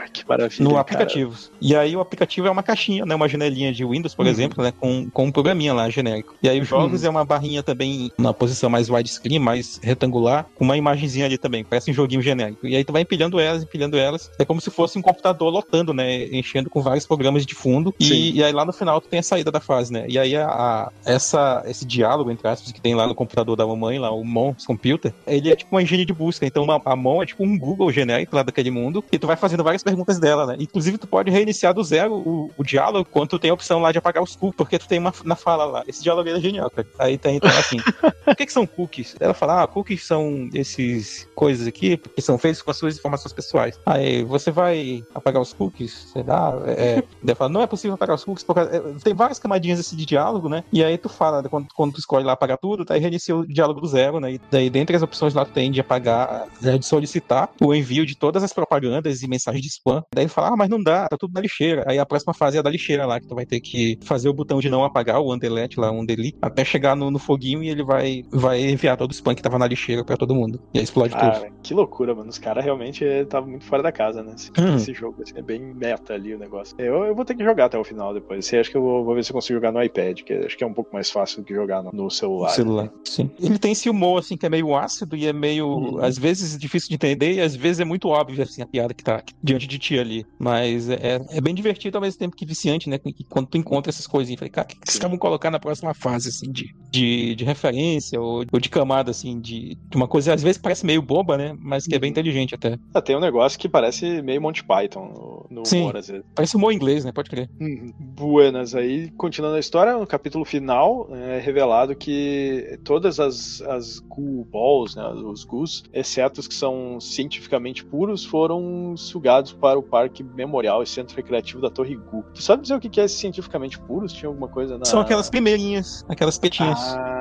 no 0.60 0.76
aplicativos. 0.76 1.50
E 1.60 1.74
aí 1.74 1.96
o 1.96 2.00
aplicativo 2.00 2.46
é 2.46 2.50
uma 2.50 2.62
caixinha, 2.62 3.04
né? 3.04 3.14
Uma 3.14 3.28
janelinha 3.28 3.72
de 3.72 3.84
Windows, 3.84 4.14
por 4.14 4.24
uhum. 4.24 4.30
exemplo, 4.30 4.62
né? 4.62 4.72
Com, 4.78 5.10
com 5.10 5.24
um 5.24 5.32
programinha 5.32 5.72
lá 5.72 5.88
genérico. 5.88 6.34
E 6.42 6.48
aí 6.48 6.60
os 6.60 6.68
jogos 6.68 7.02
uhum. 7.02 7.08
é 7.08 7.10
uma 7.10 7.24
barrinha 7.24 7.62
também 7.62 8.12
na 8.16 8.32
posição 8.32 8.70
mais 8.70 8.88
widescreen, 8.88 9.38
mais 9.38 9.80
retangular, 9.82 10.46
com 10.54 10.64
uma 10.64 10.76
imagenzinha 10.76 11.26
ali 11.26 11.38
também. 11.38 11.64
Parece 11.64 11.90
um 11.90 11.94
joguinho 11.94 12.22
genérico. 12.22 12.66
E 12.66 12.76
aí 12.76 12.84
tu 12.84 12.92
vai 12.92 13.02
empilhando 13.02 13.40
elas, 13.40 13.62
empilhando 13.62 13.96
elas. 13.96 14.30
É 14.38 14.44
como 14.44 14.60
se 14.60 14.70
fosse 14.70 14.98
um 14.98 15.02
computador 15.02 15.50
lotando, 15.50 15.92
né? 15.92 16.24
Enchendo 16.26 16.70
com 16.70 16.82
vários 16.82 17.06
programas 17.06 17.44
de 17.44 17.54
fundo. 17.54 17.94
E, 17.98 18.38
e, 18.38 18.44
aí 18.44 18.52
lá 18.52 18.64
no 18.64 18.72
final 18.72 19.00
tu 19.00 19.08
tem 19.08 19.18
a 19.18 19.22
saída 19.22 19.50
da 19.50 19.60
fase, 19.60 19.92
né? 19.92 20.04
E 20.08 20.18
aí 20.18 20.36
a, 20.36 20.46
a 20.46 20.92
essa, 21.04 21.62
esse 21.70 21.84
diálogo, 21.84 22.30
entre 22.30 22.46
aspas, 22.48 22.72
que 22.72 22.80
tem 22.80 22.94
lá 22.94 23.06
no 23.06 23.14
computador 23.14 23.56
da 23.56 23.66
mamãe, 23.66 23.98
lá, 23.98 24.10
o 24.10 24.24
Mon's 24.24 24.66
Computer, 24.66 25.12
ele 25.26 25.50
é 25.50 25.56
tipo 25.56 25.74
uma 25.74 25.82
engine 25.82 26.04
de 26.04 26.12
busca. 26.12 26.46
Então 26.46 26.66
a 26.84 26.96
mão 26.96 27.22
é 27.22 27.26
tipo 27.26 27.44
um 27.44 27.58
Google 27.58 27.90
genérico 27.92 28.34
lá 28.34 28.42
daquele 28.42 28.70
mundo, 28.70 29.04
e 29.10 29.18
tu 29.18 29.26
vai 29.26 29.36
fazendo 29.36 29.64
várias 29.64 29.82
perguntas 29.82 30.18
dela, 30.18 30.46
né? 30.46 30.56
Inclusive, 30.58 30.98
tu 30.98 31.06
pode 31.06 31.30
reiniciar 31.30 31.74
do 31.74 31.82
zero 31.82 32.14
o, 32.14 32.50
o 32.56 32.64
diálogo 32.64 33.08
quando 33.10 33.30
tu 33.30 33.38
tem 33.38 33.50
a 33.50 33.54
opção 33.54 33.80
lá 33.80 33.92
de 33.92 33.98
apagar 33.98 34.22
os 34.22 34.36
cookies, 34.36 34.56
porque 34.56 34.78
tu 34.78 34.88
tem 34.88 34.98
uma 34.98 35.12
na 35.24 35.36
fala 35.36 35.64
lá. 35.64 35.84
Esse 35.86 36.02
diálogo 36.02 36.28
é 36.28 36.40
genial, 36.40 36.70
cara. 36.70 36.86
Aí 36.98 37.18
tem, 37.18 37.36
então, 37.36 37.50
assim, 37.50 37.78
o 38.26 38.34
que, 38.34 38.46
que 38.46 38.52
são 38.52 38.66
cookies? 38.66 39.16
Ela 39.20 39.34
fala, 39.34 39.62
ah, 39.62 39.66
cookies 39.66 40.06
são 40.06 40.48
esses 40.52 41.28
coisas 41.34 41.66
aqui, 41.66 41.96
que 41.96 42.22
são 42.22 42.38
feitos 42.38 42.62
com 42.62 42.70
as 42.70 42.76
suas 42.76 42.98
informações 42.98 43.32
pessoais. 43.32 43.78
Aí, 43.86 44.22
você 44.24 44.50
vai 44.50 45.04
apagar 45.14 45.40
os 45.40 45.52
cookies? 45.52 46.10
Será? 46.12 46.54
É, 46.66 47.02
é. 47.26 47.34
fala, 47.34 47.50
não 47.50 47.62
é 47.62 47.66
possível 47.66 47.94
apagar 47.94 48.16
os 48.16 48.24
cookies, 48.24 48.44
porque 48.44 48.60
é, 48.60 48.80
tem 49.02 49.14
várias 49.14 49.38
camadinhas 49.38 49.80
assim 49.80 49.96
de 49.96 50.06
diálogo, 50.06 50.48
né? 50.48 50.64
E 50.72 50.82
aí 50.82 50.96
tu 50.98 51.08
fala 51.08 51.42
Quando, 51.48 51.66
quando 51.74 51.92
tu 51.92 51.98
escolhe 52.00 52.24
lá 52.24 52.32
apagar 52.32 52.58
tudo, 52.60 52.84
daí 52.84 53.00
reinicia 53.00 53.36
o 53.36 53.46
diálogo 53.46 53.80
do 53.80 53.86
zero, 53.86 54.20
né? 54.20 54.32
E 54.34 54.40
daí, 54.50 54.70
dentre 54.70 54.96
as 54.96 55.02
opções 55.02 55.34
lá, 55.34 55.44
tu 55.44 55.52
tem 55.52 55.70
de 55.70 55.80
apagar, 55.80 56.46
é, 56.62 56.78
de 56.78 56.86
solicitar 56.86 57.48
o 57.62 57.74
envio 57.74 58.04
de 58.06 58.16
todas 58.16 58.42
as 58.42 58.52
propagandas 58.52 59.22
e 59.22 59.28
mensagens 59.28 59.62
de 59.62 59.68
spam. 59.68 60.02
Daí 60.14 60.24
ele 60.24 60.30
fala, 60.30 60.48
ah, 60.48 60.56
mas 60.56 60.68
não 60.68 60.82
dá, 60.82 61.08
tá 61.08 61.16
tudo 61.18 61.32
na 61.34 61.40
lixeira. 61.40 61.84
Aí 61.86 61.98
a 61.98 62.06
próxima 62.06 62.34
fase 62.34 62.56
é 62.56 62.60
a 62.60 62.62
da 62.62 62.70
lixeira 62.70 63.06
lá, 63.06 63.20
que 63.20 63.26
tu 63.26 63.34
vai 63.34 63.46
ter 63.46 63.60
que 63.60 63.96
fazer 64.04 64.28
o 64.28 64.34
botão 64.34 64.60
de 64.60 64.68
não 64.70 64.84
apagar, 64.84 65.20
o 65.20 65.32
undelete 65.34 65.80
lá, 65.80 65.90
um 65.90 66.04
delete, 66.04 66.34
até 66.42 66.64
chegar 66.64 66.94
no, 66.96 67.10
no 67.10 67.18
foguinho 67.18 67.62
e 67.62 67.68
ele 67.68 67.84
vai, 67.84 68.22
vai 68.32 68.60
enviar 68.62 68.96
todo 68.96 69.10
o 69.10 69.14
spam 69.14 69.34
que 69.34 69.42
tava 69.42 69.58
na 69.58 69.66
lixeira 69.66 70.04
pra 70.04 70.16
todo 70.16 70.34
mundo. 70.34 70.58
E 70.74 70.78
aí 70.78 70.84
explode 70.84 71.14
Ah, 71.16 71.32
tudo. 71.32 71.46
que 71.62 71.74
loucura, 71.74 72.14
mano. 72.14 72.28
Os 72.30 72.38
caras 72.38 72.64
realmente 72.64 73.04
estavam 73.04 73.48
muito 73.50 73.64
fora 73.64 73.82
da 73.82 73.92
casa, 73.92 74.22
né? 74.22 74.34
Esse, 74.34 74.50
Uhum. 74.58 74.76
esse 74.76 74.92
jogo 74.92 75.22
assim, 75.22 75.32
é 75.38 75.42
bem 75.42 75.60
meta 75.74 76.14
ali 76.14 76.34
o 76.34 76.38
negócio. 76.38 76.74
Eu, 76.78 77.04
eu 77.04 77.14
vou 77.14 77.24
ter 77.24 77.34
que 77.34 77.44
jogar 77.44 77.66
até 77.66 77.78
o 77.78 77.84
final 77.84 78.12
depois. 78.12 78.44
Esse 78.44 78.56
acho 78.58 78.70
que 78.70 78.76
eu 78.76 78.82
vou, 78.82 79.04
vou 79.04 79.14
ver 79.14 79.24
se 79.24 79.30
eu 79.30 79.34
consigo 79.34 79.56
jogar 79.58 79.72
no 79.72 79.82
iPad, 79.82 80.20
que 80.24 80.32
acho 80.32 80.56
que 80.56 80.64
é 80.64 80.66
um 80.66 80.74
pouco 80.74 80.90
mais 80.92 81.10
fácil 81.10 81.37
que 81.44 81.54
jogar 81.54 81.82
no, 81.82 81.90
no 81.92 82.10
celular. 82.10 82.50
O 82.50 82.54
celular. 82.54 82.90
Sim. 83.04 83.30
Ele 83.40 83.58
tem 83.58 83.72
esse 83.72 83.88
humor, 83.88 84.18
assim, 84.18 84.36
que 84.36 84.46
é 84.46 84.48
meio 84.48 84.74
ácido 84.76 85.16
e 85.16 85.26
é 85.26 85.32
meio, 85.32 85.68
Uhum. 85.68 85.98
às 86.04 86.18
vezes, 86.18 86.58
difícil 86.58 86.88
de 86.88 86.94
entender 86.94 87.34
e 87.34 87.40
às 87.40 87.54
vezes 87.54 87.80
é 87.80 87.84
muito 87.84 88.08
óbvio, 88.08 88.42
assim, 88.42 88.62
a 88.62 88.66
piada 88.66 88.92
que 88.94 89.02
tá 89.04 89.22
diante 89.42 89.66
de 89.66 89.78
ti 89.78 89.98
ali. 89.98 90.24
Mas 90.38 90.88
é, 90.88 91.20
é 91.30 91.40
bem 91.40 91.54
divertido 91.54 91.96
ao 91.98 92.02
mesmo 92.02 92.18
tempo 92.18 92.36
que 92.36 92.46
viciante, 92.46 92.88
né? 92.88 92.98
E 93.04 93.24
quando 93.24 93.46
tu 93.48 93.58
encontra 93.58 93.90
essas 93.90 94.06
coisinhas, 94.06 94.38
falei, 94.38 94.50
cara, 94.50 94.66
o 94.66 94.70
que, 94.70 94.76
caras 94.98 95.10
vão 95.10 95.18
colocar 95.18 95.50
na 95.50 95.58
próxima 95.58 95.94
fase, 95.94 96.28
assim, 96.28 96.50
de, 96.50 96.66
de, 96.90 97.34
de 97.34 97.44
referência 97.44 98.20
ou, 98.20 98.44
ou 98.52 98.60
de 98.60 98.68
camada, 98.68 99.10
assim, 99.10 99.40
de, 99.40 99.76
de 99.88 99.96
uma 99.96 100.08
coisa, 100.08 100.34
às 100.34 100.42
vezes 100.42 100.58
parece 100.58 100.84
meio 100.84 101.02
boba, 101.02 101.36
né? 101.36 101.54
Mas 101.60 101.86
que 101.86 101.94
é 101.94 101.98
bem 101.98 102.10
inteligente 102.10 102.54
até. 102.54 102.78
Ah, 102.94 103.00
tem 103.00 103.16
um 103.16 103.20
negócio 103.20 103.58
que 103.58 103.68
parece 103.68 104.22
meio 104.22 104.40
Monty 104.40 104.64
Python 104.64 105.12
no, 105.50 105.58
no 105.60 105.64
Sim. 105.66 105.82
humor, 105.82 105.96
às 105.96 106.08
vezes. 106.08 106.24
Parece 106.34 106.56
humor 106.56 106.72
inglês, 106.72 107.04
né? 107.04 107.12
Pode 107.12 107.30
crer. 107.30 107.48
Uhum. 107.60 107.92
Buenas. 107.98 108.74
Aí, 108.74 109.10
continuando 109.12 109.56
a 109.56 109.60
história, 109.60 109.96
no 109.96 110.06
capítulo 110.06 110.44
final 110.44 111.08
é 111.28 111.38
revelado 111.38 111.94
que 111.94 112.78
todas 112.84 113.20
as, 113.20 113.60
as 113.62 113.98
goo 114.00 114.44
balls, 114.44 114.96
né, 114.96 115.06
os 115.08 115.44
gus, 115.44 115.84
exceto 115.92 116.40
os 116.40 116.48
que 116.48 116.54
são 116.54 117.00
cientificamente 117.00 117.84
puros, 117.84 118.24
foram 118.24 118.96
sugados 118.96 119.52
para 119.52 119.78
o 119.78 119.82
Parque 119.82 120.22
Memorial 120.22 120.82
e 120.82 120.86
Centro 120.86 121.16
Recreativo 121.16 121.60
da 121.60 121.70
Torre 121.70 121.96
Gu. 121.96 122.24
Tu 122.34 122.42
sabe 122.42 122.62
dizer 122.62 122.74
o 122.74 122.80
que 122.80 123.00
é 123.00 123.08
cientificamente 123.08 123.78
puros? 123.78 124.12
Tinha 124.12 124.28
alguma 124.28 124.48
coisa 124.48 124.78
na... 124.78 124.84
São 124.84 125.00
aquelas 125.00 125.28
primeirinhas, 125.30 126.04
aquelas 126.08 126.38
petinhas. 126.38 126.78
Ah, 126.78 127.17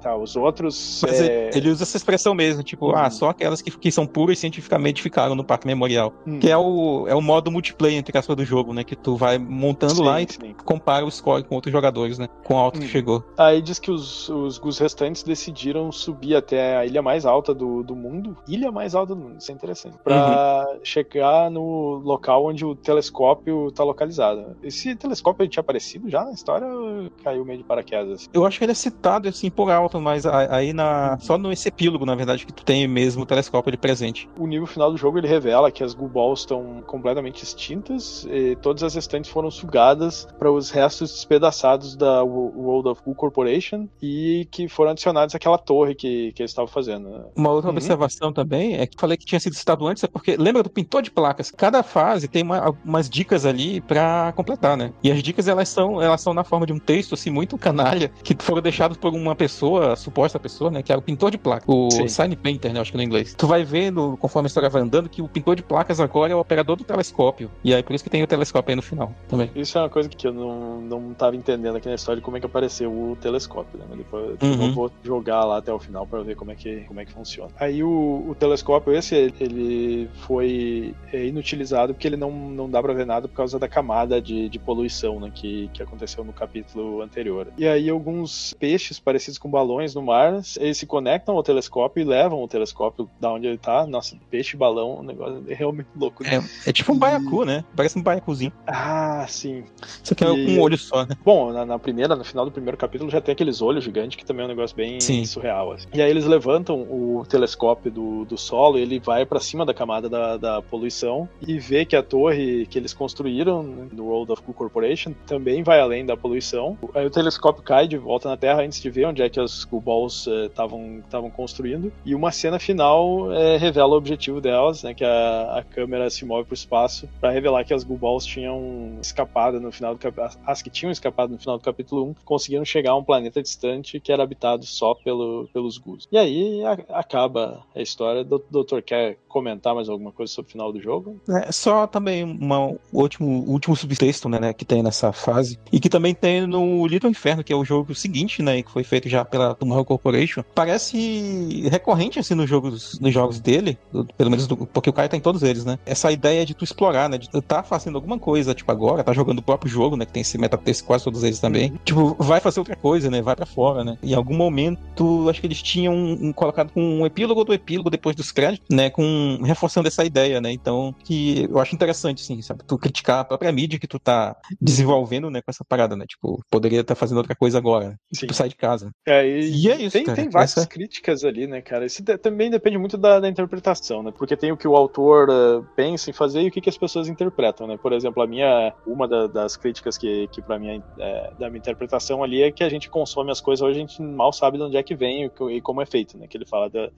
tá. 0.00 0.16
Os 0.16 0.36
outros... 0.36 1.00
Mas 1.06 1.20
é... 1.20 1.50
ele, 1.54 1.70
usa 1.70 1.82
essa 1.84 1.96
expressão 1.96 2.34
mesmo, 2.34 2.62
tipo, 2.62 2.86
Uhum. 2.88 2.96
ah, 2.96 3.10
só 3.10 3.28
aquelas 3.30 3.60
que, 3.62 3.70
que 3.70 3.90
são 3.92 4.06
puras 4.06 4.38
cientificamente 4.38 5.02
ficaram 5.02 5.34
no 5.34 5.44
Parque 5.44 5.66
Memorial. 5.66 6.12
Hum. 6.26 6.38
Que 6.40 6.50
é 6.50 6.56
o, 6.56 7.06
é 7.08 7.14
o 7.14 7.20
modo 7.20 7.50
multiplayer, 7.50 7.98
entre 7.98 8.16
aspas, 8.16 8.36
do 8.36 8.44
jogo, 8.44 8.72
né? 8.72 8.82
Que 8.84 8.96
tu 8.96 9.16
vai 9.16 9.38
montando 9.38 9.96
Sim, 9.96 10.04
lá 10.04 10.20
e 10.22 10.26
sim. 10.30 10.54
compara 10.64 11.04
o 11.04 11.10
score 11.10 11.44
com 11.44 11.54
outros 11.54 11.72
jogadores, 11.72 12.18
né? 12.18 12.28
Com 12.44 12.56
alto 12.58 12.78
Hum. 12.78 12.82
que 12.82 12.88
chegou. 12.88 13.24
Aí 13.38 13.60
diz 13.62 13.78
que 13.78 13.90
os, 13.90 14.28
os 14.28 14.78
restantes 14.78 15.22
decidiram 15.22 15.90
subir 15.92 16.34
até 16.36 16.76
a 16.76 16.86
ilha 16.86 17.02
mais 17.02 17.26
alta 17.26 17.54
do, 17.54 17.82
do 17.82 17.94
mundo. 17.94 18.36
Ilha 18.48 18.70
mais 18.72 18.94
alta 18.94 19.14
do 19.14 19.20
mundo, 19.20 19.36
isso 19.38 19.50
é 19.50 19.54
interessante. 19.54 19.96
Pra 20.02 20.66
Uhum. 20.70 20.80
chegar 20.84 21.50
no 21.50 22.00
local 22.04 22.46
onde 22.46 22.64
o 22.64 22.74
telescópio 22.74 23.70
tá 23.72 23.82
localizado. 23.84 24.56
Esse 24.62 24.94
telescópio 24.94 25.48
tinha 25.48 25.60
aparecido 25.60 26.08
já 26.08 26.24
na 26.24 26.32
história 26.32 26.66
ou 26.66 27.10
caiu 27.22 27.44
meio 27.44 27.58
de 27.58 27.64
paraquedas? 27.64 28.28
Eu 28.32 28.44
acho 28.46 28.58
que 28.58 28.64
ele 28.64 28.72
é 28.72 28.74
citado 28.74 29.28
assim 29.28 29.50
por 29.50 29.70
alto, 29.70 29.89
mas 29.98 30.26
aí 30.26 30.74
na, 30.74 31.16
só 31.20 31.38
nesse 31.38 31.68
epílogo, 31.68 32.04
na 32.04 32.14
verdade, 32.14 32.44
que 32.44 32.52
tu 32.52 32.62
tem 32.62 32.86
mesmo 32.86 33.22
o 33.22 33.26
telescópio 33.26 33.70
ali 33.70 33.78
presente. 33.78 34.28
O 34.38 34.46
nível 34.46 34.66
final 34.66 34.90
do 34.90 34.98
jogo 34.98 35.16
ele 35.16 35.26
revela 35.26 35.70
que 35.72 35.82
as 35.82 35.94
Goo 35.94 36.08
Balls 36.08 36.40
estão 36.40 36.82
completamente 36.86 37.42
extintas 37.42 38.26
e 38.30 38.56
todas 38.56 38.82
as 38.82 38.94
restantes 38.94 39.30
foram 39.30 39.50
sugadas 39.50 40.28
para 40.38 40.52
os 40.52 40.70
restos 40.70 41.10
despedaçados 41.12 41.96
da 41.96 42.22
Wo- 42.22 42.52
World 42.54 42.88
of 42.90 43.02
Goo 43.04 43.14
Corporation 43.14 43.88
e 44.02 44.46
que 44.50 44.68
foram 44.68 44.90
adicionados 44.90 45.34
àquela 45.34 45.56
torre 45.56 45.94
que, 45.94 46.32
que 46.32 46.42
eles 46.42 46.50
estavam 46.50 46.68
fazendo. 46.68 47.08
né? 47.08 47.24
Uma 47.36 47.50
outra 47.50 47.70
Uhum. 47.70 47.76
observação 47.76 48.32
também 48.32 48.74
é 48.76 48.86
que 48.86 49.00
falei 49.00 49.16
que 49.16 49.24
tinha 49.24 49.40
sido 49.40 49.54
citado 49.54 49.86
antes, 49.86 50.04
é 50.04 50.08
porque 50.08 50.36
lembra 50.36 50.62
do 50.62 50.68
pintor 50.70 51.00
de 51.02 51.10
placas? 51.10 51.50
Cada 51.50 51.82
fase 51.82 52.28
tem 52.28 52.42
uma- 52.42 52.58
algumas 52.58 53.08
dicas 53.08 53.46
ali 53.46 53.80
pra 53.80 54.32
completar, 54.36 54.76
né? 54.76 54.92
E 55.02 55.10
as 55.10 55.22
dicas 55.22 55.48
elas 55.48 55.68
são, 55.68 56.02
elas 56.02 56.20
são 56.20 56.34
na 56.34 56.44
forma 56.44 56.66
de 56.66 56.72
um 56.72 56.78
texto 56.78 57.14
assim 57.14 57.30
muito 57.30 57.56
canalha 57.56 58.10
que 58.24 58.36
foram 58.40 58.60
deixados 58.60 58.96
por 58.98 59.12
uma 59.14 59.34
pessoa, 59.36 59.79
suposta 59.96 60.38
pessoa, 60.38 60.70
né? 60.70 60.82
Que 60.82 60.92
era 60.92 60.98
o 60.98 61.02
pintor 61.02 61.30
de 61.30 61.38
placas, 61.38 61.64
o 61.68 61.90
Sim. 61.90 62.08
sign 62.08 62.36
painter, 62.36 62.72
né? 62.72 62.80
Acho 62.80 62.90
que 62.92 62.96
no 62.96 63.02
inglês. 63.02 63.34
Tu 63.36 63.46
vai 63.46 63.64
vendo 63.64 64.16
conforme 64.18 64.46
a 64.46 64.48
história 64.48 64.68
vai 64.68 64.82
andando 64.82 65.08
que 65.08 65.22
o 65.22 65.28
pintor 65.28 65.56
de 65.56 65.62
placas 65.62 66.00
agora 66.00 66.32
é 66.32 66.36
o 66.36 66.40
operador 66.40 66.76
do 66.76 66.84
telescópio. 66.84 67.50
E 67.64 67.74
aí 67.74 67.82
por 67.82 67.94
isso 67.94 68.04
que 68.04 68.10
tem 68.10 68.22
o 68.22 68.26
telescópio 68.26 68.72
aí 68.72 68.76
no 68.76 68.82
final 68.82 69.12
também. 69.28 69.50
Isso 69.54 69.76
é 69.78 69.82
uma 69.82 69.90
coisa 69.90 70.08
que 70.08 70.26
eu 70.26 70.32
não, 70.32 70.80
não 70.80 71.14
tava 71.14 71.36
entendendo 71.36 71.76
aqui 71.76 71.88
na 71.88 71.94
história 71.94 72.20
de 72.20 72.24
como 72.24 72.36
é 72.36 72.40
que 72.40 72.46
apareceu 72.46 72.90
o 72.92 73.16
telescópio, 73.16 73.78
né? 73.78 73.86
Mas 73.88 73.98
depois 73.98 74.36
eu 74.40 74.48
Uhum. 74.50 74.72
vou 74.72 74.90
jogar 75.02 75.44
lá 75.44 75.58
até 75.58 75.72
o 75.72 75.78
final 75.78 76.06
para 76.06 76.22
ver 76.22 76.34
como 76.36 76.50
é 76.50 76.54
que, 76.56 76.80
como 76.86 77.00
é 77.00 77.04
que 77.04 77.12
funciona. 77.12 77.50
Aí 77.58 77.82
o, 77.82 78.24
o 78.28 78.34
telescópio 78.34 78.92
esse, 78.94 79.14
ele 79.38 80.08
foi 80.14 80.94
é, 81.12 81.26
inutilizado 81.26 81.94
porque 81.94 82.06
ele 82.06 82.16
não, 82.16 82.30
não 82.30 82.68
dá 82.70 82.82
pra 82.82 82.92
ver 82.92 83.06
nada 83.06 83.28
por 83.28 83.34
causa 83.34 83.58
da 83.58 83.68
camada 83.68 84.20
de, 84.20 84.48
de 84.48 84.58
poluição, 84.58 85.20
né? 85.20 85.30
Que, 85.34 85.68
que 85.72 85.82
aconteceu 85.82 86.24
no 86.24 86.32
capítulo 86.32 87.02
anterior. 87.02 87.48
E 87.56 87.66
aí 87.66 87.88
alguns 87.88 88.54
peixes 88.58 88.98
parecidos 88.98 89.38
com 89.38 89.48
balões 89.48 89.69
no 89.94 90.02
mar, 90.02 90.40
eles 90.58 90.78
se 90.78 90.86
conectam 90.86 91.36
ao 91.36 91.42
telescópio 91.42 92.00
e 92.00 92.04
levam 92.04 92.42
o 92.42 92.48
telescópio 92.48 93.08
da 93.20 93.32
onde 93.32 93.46
ele 93.46 93.58
tá. 93.58 93.86
Nossa, 93.86 94.16
peixe 94.30 94.56
balão, 94.56 95.00
um 95.00 95.02
negócio 95.02 95.44
é 95.48 95.54
realmente 95.54 95.88
louco. 95.96 96.22
né? 96.24 96.42
É, 96.66 96.70
é 96.70 96.72
tipo 96.72 96.92
um 96.92 96.98
baiacu, 96.98 97.44
né? 97.44 97.64
Parece 97.76 97.98
um 97.98 98.02
baiacuzinho. 98.02 98.52
Ah, 98.66 99.24
sim. 99.28 99.64
Só 100.02 100.14
que 100.14 100.24
é 100.24 100.28
E- 100.28 100.56
um 100.56 100.60
olho 100.60 100.78
só, 100.78 101.04
né? 101.06 101.16
Bom, 101.24 101.52
na, 101.52 101.64
na 101.64 101.78
primeira, 101.78 102.16
no 102.16 102.24
final 102.24 102.44
do 102.44 102.50
primeiro 102.52 102.76
capítulo 102.76 103.10
já 103.10 103.20
tem 103.20 103.32
aqueles 103.32 103.60
olhos 103.62 103.84
gigantes 103.84 104.16
que 104.16 104.24
também 104.24 104.42
é 104.42 104.46
um 104.46 104.48
negócio 104.48 104.76
bem 104.76 105.00
Sim. 105.00 105.24
surreal. 105.24 105.72
assim. 105.72 105.86
E 105.94 106.00
aí 106.02 106.10
eles 106.10 106.24
levantam 106.24 106.80
o 106.82 107.24
telescópio 107.28 107.90
do, 107.90 108.24
do 108.24 108.36
solo 108.38 108.78
e 108.78 108.82
ele 108.82 108.98
vai 108.98 109.24
pra 109.26 109.40
cima 109.40 109.64
da 109.66 109.74
camada 109.74 110.08
da, 110.08 110.36
da 110.36 110.62
poluição 110.62 111.28
e 111.46 111.58
vê 111.58 111.84
que 111.84 111.96
a 111.96 112.02
torre 112.02 112.66
que 112.66 112.78
eles 112.78 112.92
construíram 112.94 113.62
né, 113.62 113.88
no 113.92 114.04
World 114.06 114.32
of 114.32 114.42
Goo 114.44 114.54
Corporation 114.54 115.12
também 115.26 115.62
vai 115.62 115.80
além 115.80 116.04
da 116.04 116.16
poluição. 116.16 116.78
Aí 116.94 117.06
o 117.06 117.10
telescópio 117.10 117.62
cai 117.62 117.86
de 117.86 117.96
volta 117.96 118.28
na 118.28 118.36
Terra 118.36 118.62
antes 118.62 118.80
de 118.80 118.90
ver 118.90 119.06
onde 119.06 119.22
é 119.22 119.28
que 119.28 119.38
as 119.40 119.59
Goo 119.64 119.80
Balls 119.80 120.26
estavam 120.46 120.98
estavam 120.98 121.30
construindo 121.30 121.92
e 122.04 122.14
uma 122.14 122.30
cena 122.32 122.58
final 122.58 123.32
eh, 123.32 123.56
revela 123.56 123.94
o 123.94 123.98
objetivo 123.98 124.40
delas, 124.40 124.82
né, 124.82 124.94
que 124.94 125.04
a, 125.04 125.58
a 125.58 125.62
câmera 125.62 126.08
se 126.10 126.24
move 126.24 126.44
pro 126.44 126.54
espaço 126.54 127.08
para 127.20 127.30
revelar 127.30 127.64
que 127.64 127.74
as 127.74 127.84
Goo 127.84 127.96
Balls 127.96 128.24
tinham 128.24 128.98
escapado 129.00 129.60
no 129.60 129.70
final 129.72 129.94
do 129.94 129.98
cap... 129.98 130.16
as 130.46 130.62
que 130.62 130.70
tinham 130.70 130.90
escapado 130.90 131.32
no 131.32 131.38
final 131.38 131.58
do 131.58 131.64
capítulo 131.64 132.04
1 132.10 132.14
conseguiram 132.24 132.64
chegar 132.64 132.92
a 132.92 132.96
um 132.96 133.04
planeta 133.04 133.42
distante 133.42 134.00
que 134.00 134.12
era 134.12 134.22
habitado 134.22 134.64
só 134.64 134.94
pelo, 134.94 135.48
pelos 135.52 135.78
Gus. 135.78 136.06
E 136.10 136.18
aí 136.18 136.62
a- 136.64 136.98
acaba 136.98 137.62
a 137.74 137.80
história. 137.80 138.22
O 138.22 138.38
doutor 138.50 138.82
quer 138.82 139.16
comentar 139.28 139.74
mais 139.74 139.88
alguma 139.88 140.12
coisa 140.12 140.32
sobre 140.32 140.48
o 140.48 140.52
final 140.52 140.72
do 140.72 140.80
jogo? 140.80 141.20
É, 141.28 141.50
só 141.52 141.86
também 141.86 142.24
um 142.24 142.78
último, 142.92 143.44
último 143.48 143.76
subtexto 143.76 144.28
né, 144.28 144.38
né, 144.38 144.52
que 144.52 144.64
tem 144.64 144.82
nessa 144.82 145.12
fase. 145.12 145.58
E 145.72 145.78
que 145.80 145.88
também 145.88 146.14
tem 146.14 146.46
no 146.46 146.86
Little 146.86 147.10
Inferno, 147.10 147.44
que 147.44 147.52
é 147.52 147.56
o 147.56 147.64
jogo 147.64 147.94
seguinte, 147.94 148.42
né? 148.42 148.62
Que 148.62 148.70
foi 148.70 148.84
feito 148.84 149.08
já 149.08 149.24
pela 149.24 149.49
Tomorrow 149.54 149.84
Corporation. 149.84 150.42
Parece 150.54 151.68
recorrente 151.70 152.18
assim 152.18 152.34
nos 152.34 152.48
jogos, 152.48 152.98
nos 153.00 153.12
jogos 153.12 153.40
dele, 153.40 153.78
pelo 154.16 154.30
menos 154.30 154.46
do- 154.46 154.56
porque 154.66 154.90
o 154.90 154.92
cara 154.92 155.08
tá 155.08 155.16
em 155.16 155.20
todos 155.20 155.42
eles, 155.42 155.64
né? 155.64 155.78
Essa 155.86 156.10
ideia 156.12 156.44
de 156.44 156.54
tu 156.54 156.64
explorar, 156.64 157.08
né? 157.08 157.18
De 157.18 157.28
tu 157.28 157.40
tá 157.42 157.62
fazendo 157.62 157.96
alguma 157.96 158.18
coisa, 158.18 158.54
tipo, 158.54 158.70
agora, 158.70 159.04
tá 159.04 159.12
jogando 159.12 159.38
o 159.38 159.42
próprio 159.42 159.70
jogo, 159.70 159.96
né? 159.96 160.04
Que 160.06 160.12
tem 160.12 160.22
esse 160.22 160.38
metatexto 160.38 160.84
quase 160.84 161.04
todos 161.04 161.22
eles 161.22 161.38
também. 161.40 161.72
Tipo, 161.84 162.14
vai 162.22 162.40
fazer 162.40 162.60
outra 162.60 162.76
coisa, 162.76 163.10
né? 163.10 163.22
Vai 163.22 163.36
pra 163.36 163.46
fora, 163.46 163.84
né? 163.84 163.96
Em 164.02 164.14
algum 164.14 164.36
momento, 164.36 165.28
acho 165.28 165.40
que 165.40 165.46
eles 165.46 165.62
tinham 165.62 165.94
um, 165.94 166.32
colocado 166.32 166.72
com 166.72 166.82
um 166.82 167.06
epílogo 167.06 167.44
do 167.44 167.52
epílogo 167.54 167.90
depois 167.90 168.14
dos 168.16 168.30
créditos, 168.32 168.66
né? 168.70 168.90
Com 168.90 169.38
reforçando 169.42 169.88
essa 169.88 170.04
ideia, 170.04 170.40
né? 170.40 170.52
Então, 170.52 170.94
que 171.04 171.46
eu 171.50 171.58
acho 171.58 171.74
interessante, 171.74 172.22
assim, 172.22 172.40
sabe? 172.42 172.64
Tu 172.66 172.78
criticar 172.78 173.20
a 173.20 173.24
própria 173.24 173.52
mídia 173.52 173.78
que 173.78 173.86
tu 173.86 173.98
tá 173.98 174.36
desenvolvendo, 174.60 175.30
né? 175.30 175.40
Com 175.42 175.50
essa 175.50 175.64
parada, 175.64 175.96
né? 175.96 176.04
Tipo, 176.06 176.42
poderia 176.50 176.80
estar 176.80 176.94
fazendo 176.94 177.18
outra 177.18 177.34
coisa 177.34 177.58
agora. 177.58 177.90
Né? 177.90 177.96
Tu 178.28 178.34
sai 178.34 178.48
de 178.48 178.56
casa. 178.56 178.90
É, 179.06 179.26
e, 179.48 179.66
E 179.66 179.70
é 179.70 179.76
isso, 179.82 179.92
tem, 179.92 180.02
cara. 180.02 180.14
tem 180.14 180.28
várias 180.30 180.56
Essa- 180.56 180.66
críticas 180.66 181.24
ali, 181.24 181.46
né, 181.46 181.60
cara? 181.62 181.84
Isso 181.86 182.02
também 182.22 182.50
depende 182.50 182.78
muito 182.78 182.96
da, 182.96 183.18
da 183.20 183.28
interpretação, 183.28 184.02
né? 184.02 184.12
Porque 184.16 184.36
tem 184.36 184.52
o 184.52 184.56
que 184.56 184.68
o 184.68 184.76
autor 184.76 185.28
eh, 185.30 185.62
pensa 185.74 186.10
em 186.10 186.12
fazer 186.12 186.42
e 186.42 186.48
o 186.48 186.50
que, 186.50 186.60
que 186.60 186.68
as 186.68 186.78
pessoas 186.78 187.08
interpretam, 187.08 187.66
né? 187.66 187.76
Por 187.76 187.92
exemplo, 187.92 188.22
a 188.22 188.26
minha 188.26 188.72
uma 188.84 189.08
da- 189.08 189.26
das 189.26 189.56
críticas 189.56 189.98
que, 189.98 190.28
que 190.28 190.42
para 190.42 190.58
mim 190.58 190.82
é, 190.98 191.34
da 191.36 191.48
minha 191.50 191.58
interpretação 191.58 192.22
ali 192.22 192.42
é 192.42 192.52
que 192.52 192.62
a 192.64 192.68
gente 192.68 192.88
consome 192.88 193.30
as 193.32 193.40
coisas 193.40 193.62
hoje 193.62 193.78
a 193.78 193.80
gente 193.80 194.02
mal 194.02 194.32
sabe 194.32 194.58
de 194.58 194.64
onde 194.64 194.76
é 194.76 194.82
que 194.82 194.94
vem 194.94 195.24
e 195.26 195.30
e 195.56 195.60
como 195.62 195.82
é 195.82 195.86
feito, 195.86 196.16
né? 196.18 196.26
Que 196.28 196.36
ele 196.36 196.46
fala 196.46 196.68
da, 196.70 196.90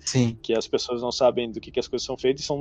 que 0.43 0.53
as 0.55 0.67
pessoas 0.67 1.01
não 1.03 1.13
sabem 1.13 1.51
do 1.51 1.61
que, 1.61 1.71
que 1.71 1.81
as 1.81 1.89
coisas 1.89 2.05
são 2.05 2.17
feitas 2.19 2.43
e 2.45 2.47
são 2.47 2.59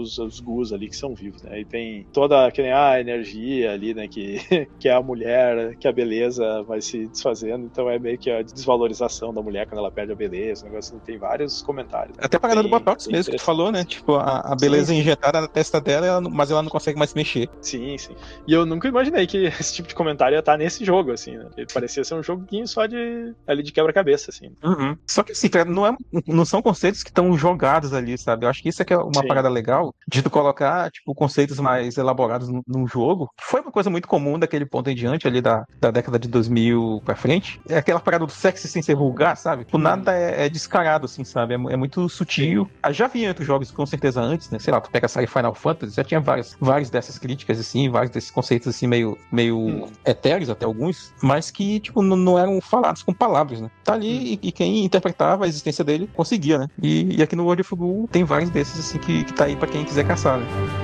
os, 0.00 0.18
os 0.18 0.40
gus 0.40 0.72
ali 0.72 0.88
que 0.88 0.96
são 0.96 1.14
vivos, 1.14 1.42
né? 1.42 1.60
E 1.60 1.64
tem 1.66 2.06
toda 2.12 2.50
que 2.52 2.62
nem 2.62 2.72
a 2.72 3.00
energia 3.00 3.72
ali, 3.72 3.94
né? 3.94 4.08
Que, 4.08 4.36
que 4.78 4.88
é 4.88 4.92
a 4.92 5.02
mulher, 5.02 5.76
que 5.78 5.88
a 5.88 5.92
beleza 5.92 6.62
vai 6.64 6.80
se 6.80 7.08
desfazendo, 7.08 7.66
então 7.66 7.88
é 7.90 7.98
meio 7.98 8.18
que 8.18 8.30
a 8.30 8.42
desvalorização 8.42 9.13
da 9.32 9.42
mulher 9.42 9.66
quando 9.66 9.78
ela 9.78 9.90
perde 9.90 10.12
a 10.12 10.16
beleza, 10.16 10.64
negócio, 10.64 11.00
tem 11.04 11.18
vários 11.18 11.62
comentários. 11.62 12.16
Até 12.18 12.36
a 12.36 12.40
parada 12.40 12.62
do 12.62 12.68
Botox 12.68 13.06
mesmo 13.06 13.32
que 13.32 13.38
falou, 13.38 13.70
né? 13.70 13.84
Tipo, 13.84 14.14
a, 14.16 14.52
a 14.52 14.56
beleza 14.56 14.92
Sim. 14.92 15.00
injetada 15.00 15.40
na 15.40 15.48
testa 15.48 15.80
dela, 15.80 16.06
ela 16.06 16.20
mas 16.20 16.50
ela 16.50 16.62
não 16.62 16.70
consegue 16.70 16.98
mais 16.98 17.10
se 17.10 17.16
mexer. 17.16 17.48
Sim, 17.60 17.96
sim. 17.98 18.14
E 18.46 18.52
eu 18.52 18.64
nunca 18.66 18.88
imaginei 18.88 19.26
que 19.26 19.46
esse 19.60 19.74
tipo 19.74 19.88
de 19.88 19.94
comentário 19.94 20.34
ia 20.34 20.40
estar 20.40 20.56
nesse 20.56 20.84
jogo, 20.84 21.12
assim, 21.12 21.36
né? 21.36 21.48
Ele 21.56 21.66
parecia 21.72 22.04
ser 22.04 22.14
um 22.14 22.22
joguinho 22.22 22.66
só 22.66 22.86
de 22.86 23.32
ali 23.46 23.62
de 23.62 23.72
quebra-cabeça, 23.72 24.30
assim. 24.30 24.50
Só 25.08 25.22
que 25.22 25.32
assim, 25.32 25.48
cara, 25.48 25.64
não, 25.64 25.86
é, 25.86 25.94
não 26.26 26.44
são 26.44 26.62
conceitos 26.62 27.02
que 27.02 27.10
estão 27.10 27.36
jogados 27.36 27.92
ali, 27.92 28.16
sabe? 28.18 28.44
Eu 28.46 28.50
acho 28.50 28.62
que 28.62 28.68
isso 28.68 28.82
é 28.82 28.84
que 28.84 28.92
é 28.92 28.96
uma 28.98 29.22
Sim. 29.22 29.28
parada 29.28 29.48
legal 29.48 29.94
de 30.08 30.22
tu 30.22 30.30
colocar, 30.30 30.90
tipo, 30.90 31.14
conceitos 31.14 31.58
mais 31.58 31.96
elaborados 31.96 32.48
num- 32.48 32.84
jogo. 32.86 33.28
Foi 33.40 33.60
uma 33.62 33.72
coisa 33.72 33.88
muito 33.88 34.06
comum 34.06 34.38
daquele 34.38 34.66
ponto 34.66 34.90
em 34.90 34.94
diante, 34.94 35.26
ali 35.26 35.40
da, 35.40 35.64
da 35.80 35.90
década 35.90 36.18
de 36.18 36.28
2000 36.28 37.00
pra 37.02 37.16
frente. 37.16 37.58
É 37.68 37.78
aquela 37.78 37.98
parada 37.98 38.26
do 38.26 38.32
sexy 38.32 38.68
sem 38.68 38.82
ser 38.82 38.94
vulgar, 39.04 39.36
sabe? 39.36 39.64
Tipo, 39.64 39.78
nada 39.78 40.12
é, 40.16 40.46
é 40.46 40.48
descarado, 40.48 41.06
assim, 41.06 41.24
sabe? 41.24 41.54
É, 41.54 41.56
é 41.56 41.76
muito 41.76 42.08
sutil. 42.08 42.68
Ah, 42.82 42.92
Já 42.92 43.04
havia 43.06 43.28
outros 43.28 43.46
jogos, 43.46 43.70
com 43.70 43.84
certeza, 43.86 44.20
antes, 44.20 44.50
né? 44.50 44.58
Sei 44.58 44.72
lá, 44.72 44.80
tu 44.80 44.90
pega 44.90 45.06
a 45.06 45.08
série 45.08 45.26
Final 45.26 45.54
Fantasy, 45.54 45.94
já 45.96 46.04
tinha 46.04 46.20
várias, 46.20 46.54
várias 46.60 46.90
dessas 46.90 47.18
críticas, 47.18 47.58
assim, 47.60 47.90
vários 47.90 48.10
desses 48.10 48.30
conceitos, 48.30 48.68
assim, 48.68 48.86
meio, 48.86 49.16
meio 49.32 49.58
Hum. 49.58 49.86
etéreos 50.06 50.50
até 50.50 50.64
alguns, 50.66 51.12
mas 51.22 51.50
que, 51.50 51.80
tipo, 51.80 52.02
não, 52.02 52.16
não 52.16 52.38
eram 52.38 52.58
falados 52.60 53.02
com 53.02 53.12
palavras, 53.12 53.60
né? 53.60 53.68
Tá 53.84 53.94
ali 53.94 54.34
e, 54.34 54.48
e 54.48 54.52
quem 54.52 54.84
interpretava 54.84 55.44
a 55.44 55.48
existência 55.48 55.84
dele 55.84 56.08
conseguia, 56.12 56.58
né? 56.58 56.66
E, 56.82 57.16
e 57.18 57.22
aqui 57.22 57.36
no 57.36 57.44
World 57.44 57.62
of 57.62 57.74
Ghoul 57.76 58.08
tem 58.10 58.24
vários 58.24 58.50
desses, 58.50 58.78
assim, 58.80 58.98
que, 58.98 59.24
que 59.24 59.32
tá 59.34 59.44
aí 59.44 59.56
pra 59.56 59.68
quem 59.68 59.84
quiser 59.84 60.04
caçar, 60.04 60.38
né? 60.38 60.83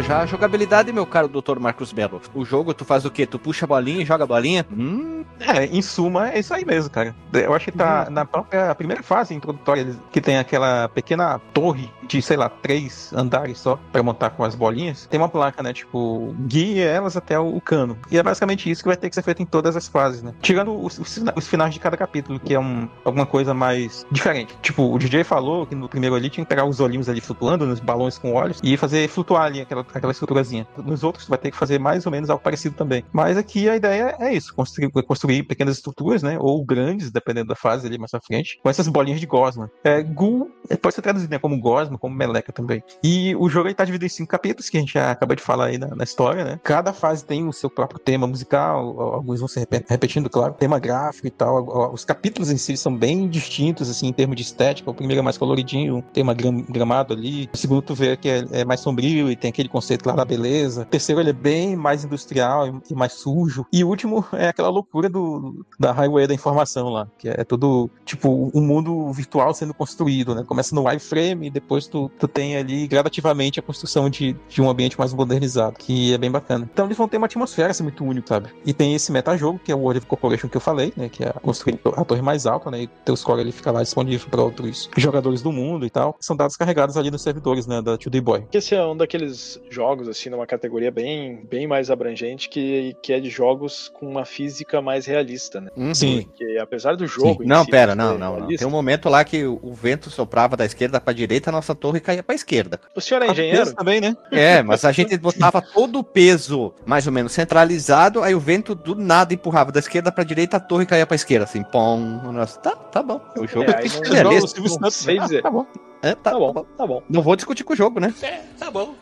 Puxa 0.00 0.08
já 0.14 0.20
a 0.22 0.26
jogabilidade, 0.26 0.92
meu 0.92 1.04
caro 1.04 1.28
Dr. 1.28 1.58
Marcos 1.58 1.92
Belo. 1.92 2.22
O 2.34 2.42
jogo, 2.42 2.72
tu 2.72 2.86
faz 2.86 3.04
o 3.04 3.10
quê? 3.10 3.26
Tu 3.26 3.38
puxa 3.38 3.66
a 3.66 3.68
bolinha 3.68 4.02
e 4.02 4.06
joga 4.06 4.24
a 4.24 4.26
bolinha? 4.26 4.64
Hum, 4.72 5.24
É, 5.38 5.66
em 5.66 5.82
suma, 5.82 6.30
é 6.30 6.38
isso 6.38 6.54
aí 6.54 6.64
mesmo, 6.64 6.90
cara. 6.90 7.14
Eu 7.32 7.52
acho 7.54 7.66
que 7.66 7.72
tá 7.76 8.08
na 8.10 8.24
própria 8.24 8.74
primeira 8.74 9.02
fase 9.02 9.34
introdutória, 9.34 9.94
que 10.10 10.20
tem 10.20 10.38
aquela 10.38 10.88
pequena 10.88 11.38
torre 11.52 11.90
de, 12.10 12.20
sei 12.20 12.36
lá, 12.36 12.48
três 12.48 13.12
andares 13.14 13.58
só, 13.58 13.78
pra 13.92 14.02
montar 14.02 14.30
com 14.30 14.42
as 14.42 14.54
bolinhas. 14.56 15.06
Tem 15.06 15.18
uma 15.18 15.28
placa, 15.28 15.62
né? 15.62 15.72
Tipo, 15.72 16.34
guia 16.40 16.84
elas 16.84 17.16
até 17.16 17.38
o 17.38 17.60
cano. 17.60 17.96
E 18.10 18.18
é 18.18 18.22
basicamente 18.22 18.68
isso 18.68 18.82
que 18.82 18.88
vai 18.88 18.96
ter 18.96 19.08
que 19.08 19.14
ser 19.14 19.22
feito 19.22 19.42
em 19.42 19.46
todas 19.46 19.76
as 19.76 19.86
fases, 19.86 20.22
né? 20.22 20.34
Tirando 20.42 20.76
os, 20.76 20.98
os, 20.98 21.22
os 21.36 21.46
finais 21.46 21.72
de 21.72 21.78
cada 21.78 21.96
capítulo, 21.96 22.40
que 22.40 22.52
é 22.52 22.58
um, 22.58 22.88
alguma 23.04 23.26
coisa 23.26 23.54
mais 23.54 24.04
diferente. 24.10 24.56
Tipo, 24.60 24.92
o 24.92 24.98
DJ 24.98 25.22
falou 25.22 25.66
que 25.66 25.74
no 25.74 25.88
primeiro 25.88 26.16
ali 26.16 26.28
tinha 26.28 26.44
que 26.44 26.48
pegar 26.48 26.64
os 26.64 26.80
olhinhos 26.80 27.08
ali 27.08 27.20
flutuando, 27.20 27.64
nos 27.64 27.78
balões 27.78 28.18
com 28.18 28.32
olhos, 28.32 28.58
e 28.62 28.76
fazer 28.76 29.08
flutuar 29.08 29.44
ali 29.44 29.60
aquela, 29.60 29.82
aquela 29.82 30.12
estruturazinha. 30.12 30.66
Nos 30.76 31.04
outros, 31.04 31.26
tu 31.26 31.28
vai 31.28 31.38
ter 31.38 31.52
que 31.52 31.56
fazer 31.56 31.78
mais 31.78 32.06
ou 32.06 32.12
menos 32.12 32.28
algo 32.28 32.42
parecido 32.42 32.74
também. 32.74 33.04
Mas 33.12 33.36
aqui 33.36 33.68
a 33.68 33.76
ideia 33.76 34.16
é 34.18 34.34
isso: 34.34 34.52
construir, 34.54 34.90
construir 34.90 35.44
pequenas 35.44 35.76
estruturas, 35.76 36.22
né? 36.22 36.36
Ou 36.40 36.64
grandes, 36.64 37.10
dependendo 37.10 37.48
da 37.48 37.54
fase 37.54 37.86
ali 37.86 37.98
mais 37.98 38.10
pra 38.10 38.20
frente, 38.20 38.58
com 38.62 38.68
essas 38.68 38.88
bolinhas 38.88 39.20
de 39.20 39.26
gosma. 39.26 39.70
É, 39.84 40.02
Ghoul 40.02 40.50
pode 40.82 40.94
ser 40.94 41.02
traduzido 41.02 41.30
né, 41.30 41.38
como 41.38 41.58
gosma, 41.60 41.98
como 42.00 42.14
meleca 42.14 42.52
também. 42.52 42.82
E 43.02 43.34
o 43.36 43.48
jogo 43.48 43.68
aí 43.68 43.74
tá 43.74 43.84
dividido 43.84 44.06
em 44.06 44.08
cinco 44.08 44.30
capítulos, 44.30 44.68
que 44.68 44.76
a 44.76 44.80
gente 44.80 44.94
já 44.94 45.10
acabou 45.10 45.36
de 45.36 45.42
falar 45.42 45.66
aí 45.66 45.78
na, 45.78 45.88
na 45.94 46.04
história, 46.04 46.44
né? 46.44 46.60
Cada 46.62 46.92
fase 46.92 47.24
tem 47.24 47.46
o 47.46 47.52
seu 47.52 47.70
próprio 47.70 47.98
tema 48.00 48.26
musical, 48.26 49.00
alguns 49.00 49.40
vão 49.40 49.48
se 49.48 49.60
repe- 49.60 49.84
repetindo, 49.88 50.28
claro, 50.30 50.54
tema 50.54 50.78
gráfico 50.78 51.26
e 51.26 51.30
tal. 51.30 51.92
Os 51.92 52.04
capítulos 52.04 52.50
em 52.50 52.56
si 52.56 52.76
são 52.76 52.96
bem 52.96 53.28
distintos, 53.28 53.88
assim, 53.90 54.08
em 54.08 54.12
termos 54.12 54.36
de 54.36 54.42
estética. 54.42 54.90
O 54.90 54.94
primeiro 54.94 55.20
é 55.20 55.22
mais 55.22 55.38
coloridinho, 55.38 55.96
um 55.96 56.00
tema 56.02 56.34
gram- 56.34 56.64
gramado 56.68 57.12
ali. 57.14 57.48
O 57.52 57.56
segundo 57.56 57.82
tu 57.82 57.94
vê 57.94 58.16
que 58.16 58.28
é, 58.28 58.44
é 58.52 58.64
mais 58.64 58.80
sombrio 58.80 59.30
e 59.30 59.36
tem 59.36 59.50
aquele 59.50 59.68
conceito 59.68 60.06
lá 60.06 60.14
da 60.14 60.24
beleza. 60.24 60.82
O 60.82 60.86
terceiro 60.86 61.20
ele 61.20 61.30
é 61.30 61.34
bem 61.34 61.76
mais 61.76 62.04
industrial 62.04 62.66
e, 62.66 62.80
e 62.90 62.94
mais 62.94 63.12
sujo. 63.14 63.66
E 63.72 63.84
o 63.84 63.88
último 63.88 64.24
é 64.32 64.48
aquela 64.48 64.68
loucura 64.68 65.08
do, 65.08 65.64
da 65.78 65.92
highway 65.92 66.26
da 66.26 66.34
informação 66.34 66.88
lá, 66.88 67.08
que 67.18 67.28
é 67.28 67.44
tudo, 67.44 67.90
tipo, 68.04 68.50
um 68.54 68.60
mundo 68.60 69.12
virtual 69.12 69.52
sendo 69.54 69.74
construído, 69.74 70.34
né? 70.34 70.44
Começa 70.44 70.74
no 70.74 70.86
wireframe 70.86 71.46
e 71.48 71.50
depois 71.50 71.86
tu, 71.90 72.10
tu 72.18 72.28
tem 72.28 72.56
ali 72.56 72.86
gradativamente 72.86 73.58
a 73.58 73.62
construção 73.62 74.10
de, 74.10 74.36
de 74.48 74.60
um 74.60 74.68
ambiente 74.68 74.98
mais 74.98 75.14
modernizado, 75.14 75.76
que 75.78 76.12
é 76.12 76.18
bem 76.18 76.30
bacana. 76.30 76.68
Então 76.72 76.84
eles 76.84 76.96
vão 76.96 77.08
ter 77.08 77.16
uma 77.16 77.26
atmosfera 77.26 77.70
assim, 77.70 77.82
muito 77.82 78.04
única, 78.04 78.28
sabe? 78.28 78.50
E 78.64 78.72
tem 78.72 78.94
esse 78.94 79.10
metajogo, 79.10 79.58
que 79.58 79.72
é 79.72 79.74
o 79.74 79.78
World 79.78 79.98
of 79.98 80.06
Corporation 80.06 80.48
que 80.48 80.56
eu 80.56 80.60
falei, 80.60 80.92
né? 80.96 81.08
Que 81.08 81.24
é 81.24 81.32
construir 81.32 81.78
a 81.96 82.04
torre 82.04 82.22
mais 82.22 82.46
alta, 82.46 82.70
né? 82.70 82.82
E 82.82 82.86
teu 82.86 83.16
score 83.16 83.40
ele 83.40 83.52
fica 83.52 83.70
lá 83.70 83.82
disponível 83.82 84.28
para 84.30 84.42
outros 84.42 84.90
jogadores 84.96 85.42
do 85.42 85.50
mundo 85.50 85.86
e 85.86 85.90
tal. 85.90 86.16
São 86.20 86.36
dados 86.36 86.56
carregados 86.56 86.96
ali 86.96 87.10
nos 87.10 87.22
servidores, 87.22 87.66
né? 87.66 87.80
Da 87.80 87.96
2D 87.96 88.20
Boy. 88.20 88.40
Porque 88.42 88.58
esse 88.58 88.74
é 88.74 88.84
um 88.84 88.96
daqueles 88.96 89.60
jogos, 89.70 90.08
assim, 90.08 90.30
numa 90.30 90.46
categoria 90.46 90.90
bem, 90.90 91.44
bem 91.48 91.66
mais 91.66 91.90
abrangente, 91.90 92.48
que, 92.48 92.94
que 93.02 93.12
é 93.12 93.20
de 93.20 93.30
jogos 93.30 93.90
com 93.94 94.06
uma 94.06 94.24
física 94.24 94.80
mais 94.82 95.06
realista, 95.06 95.60
né? 95.60 95.70
uhum. 95.76 95.94
Sim. 95.94 96.22
Porque 96.22 96.58
apesar 96.60 96.96
do 96.96 97.06
jogo. 97.06 97.42
em 97.42 97.46
Não, 97.46 97.64
si 97.64 97.70
pera, 97.70 97.94
não, 97.94 98.18
não, 98.18 98.40
não. 98.40 98.48
Tem 98.48 98.66
um 98.66 98.70
momento 98.70 99.08
lá 99.08 99.24
que 99.24 99.44
o 99.44 99.70
o 99.70 99.74
vento 99.74 100.10
soprava 100.10 100.56
da 100.56 100.64
esquerda 100.64 101.00
pra 101.00 101.12
direita, 101.12 101.50
a 101.50 101.52
nossa 101.52 101.74
torre 101.80 101.98
caía 102.00 102.22
pra 102.22 102.34
esquerda. 102.34 102.80
O 102.94 103.00
senhor 103.00 103.22
é 103.22 103.28
engenheiro? 103.30 103.72
também, 103.74 104.00
né? 104.00 104.16
É, 104.30 104.62
mas 104.64 104.84
a 104.84 104.92
gente 104.92 105.16
botava 105.16 105.60
todo 105.62 105.98
o 105.98 106.04
peso 106.04 106.72
mais 106.86 107.06
ou 107.06 107.12
menos 107.12 107.32
centralizado, 107.32 108.22
aí 108.22 108.34
o 108.34 108.40
vento 108.40 108.74
do 108.74 108.94
nada 108.94 109.32
empurrava 109.34 109.72
da 109.72 109.80
esquerda 109.80 110.12
pra 110.12 110.22
direita, 110.24 110.58
a 110.58 110.60
torre 110.60 110.86
caía 110.86 111.06
pra 111.06 111.14
esquerda, 111.16 111.44
assim, 111.44 111.62
pom. 111.62 111.98
Nossa, 112.32 112.58
tá, 112.60 112.76
tá 112.76 113.02
bom. 113.02 113.20
O 113.38 113.46
jogo 113.46 113.70
É, 113.70 113.74
tem 113.74 113.76
aí 113.84 113.90
que 113.90 113.96
não- 113.98 114.04
ser 114.04 114.12
realista. 114.14 114.44
o 114.44 114.48
Silvio 114.48 114.70
não 114.72 114.78
Santos, 114.90 114.94
sei 114.96 115.16
né? 115.18 115.22
dizer. 115.24 115.38
Ah, 115.38 115.42
tá 115.42 115.50
bom. 115.50 115.66
É, 115.74 115.89
tá, 116.00 116.14
Tá 116.14 116.38
bom, 116.38 116.52
tá 116.54 116.86
bom. 116.86 117.02
Não 117.08 117.22
vou 117.22 117.36
discutir 117.36 117.64
com 117.64 117.72
o 117.72 117.76
jogo, 117.76 118.00
né? 118.00 118.10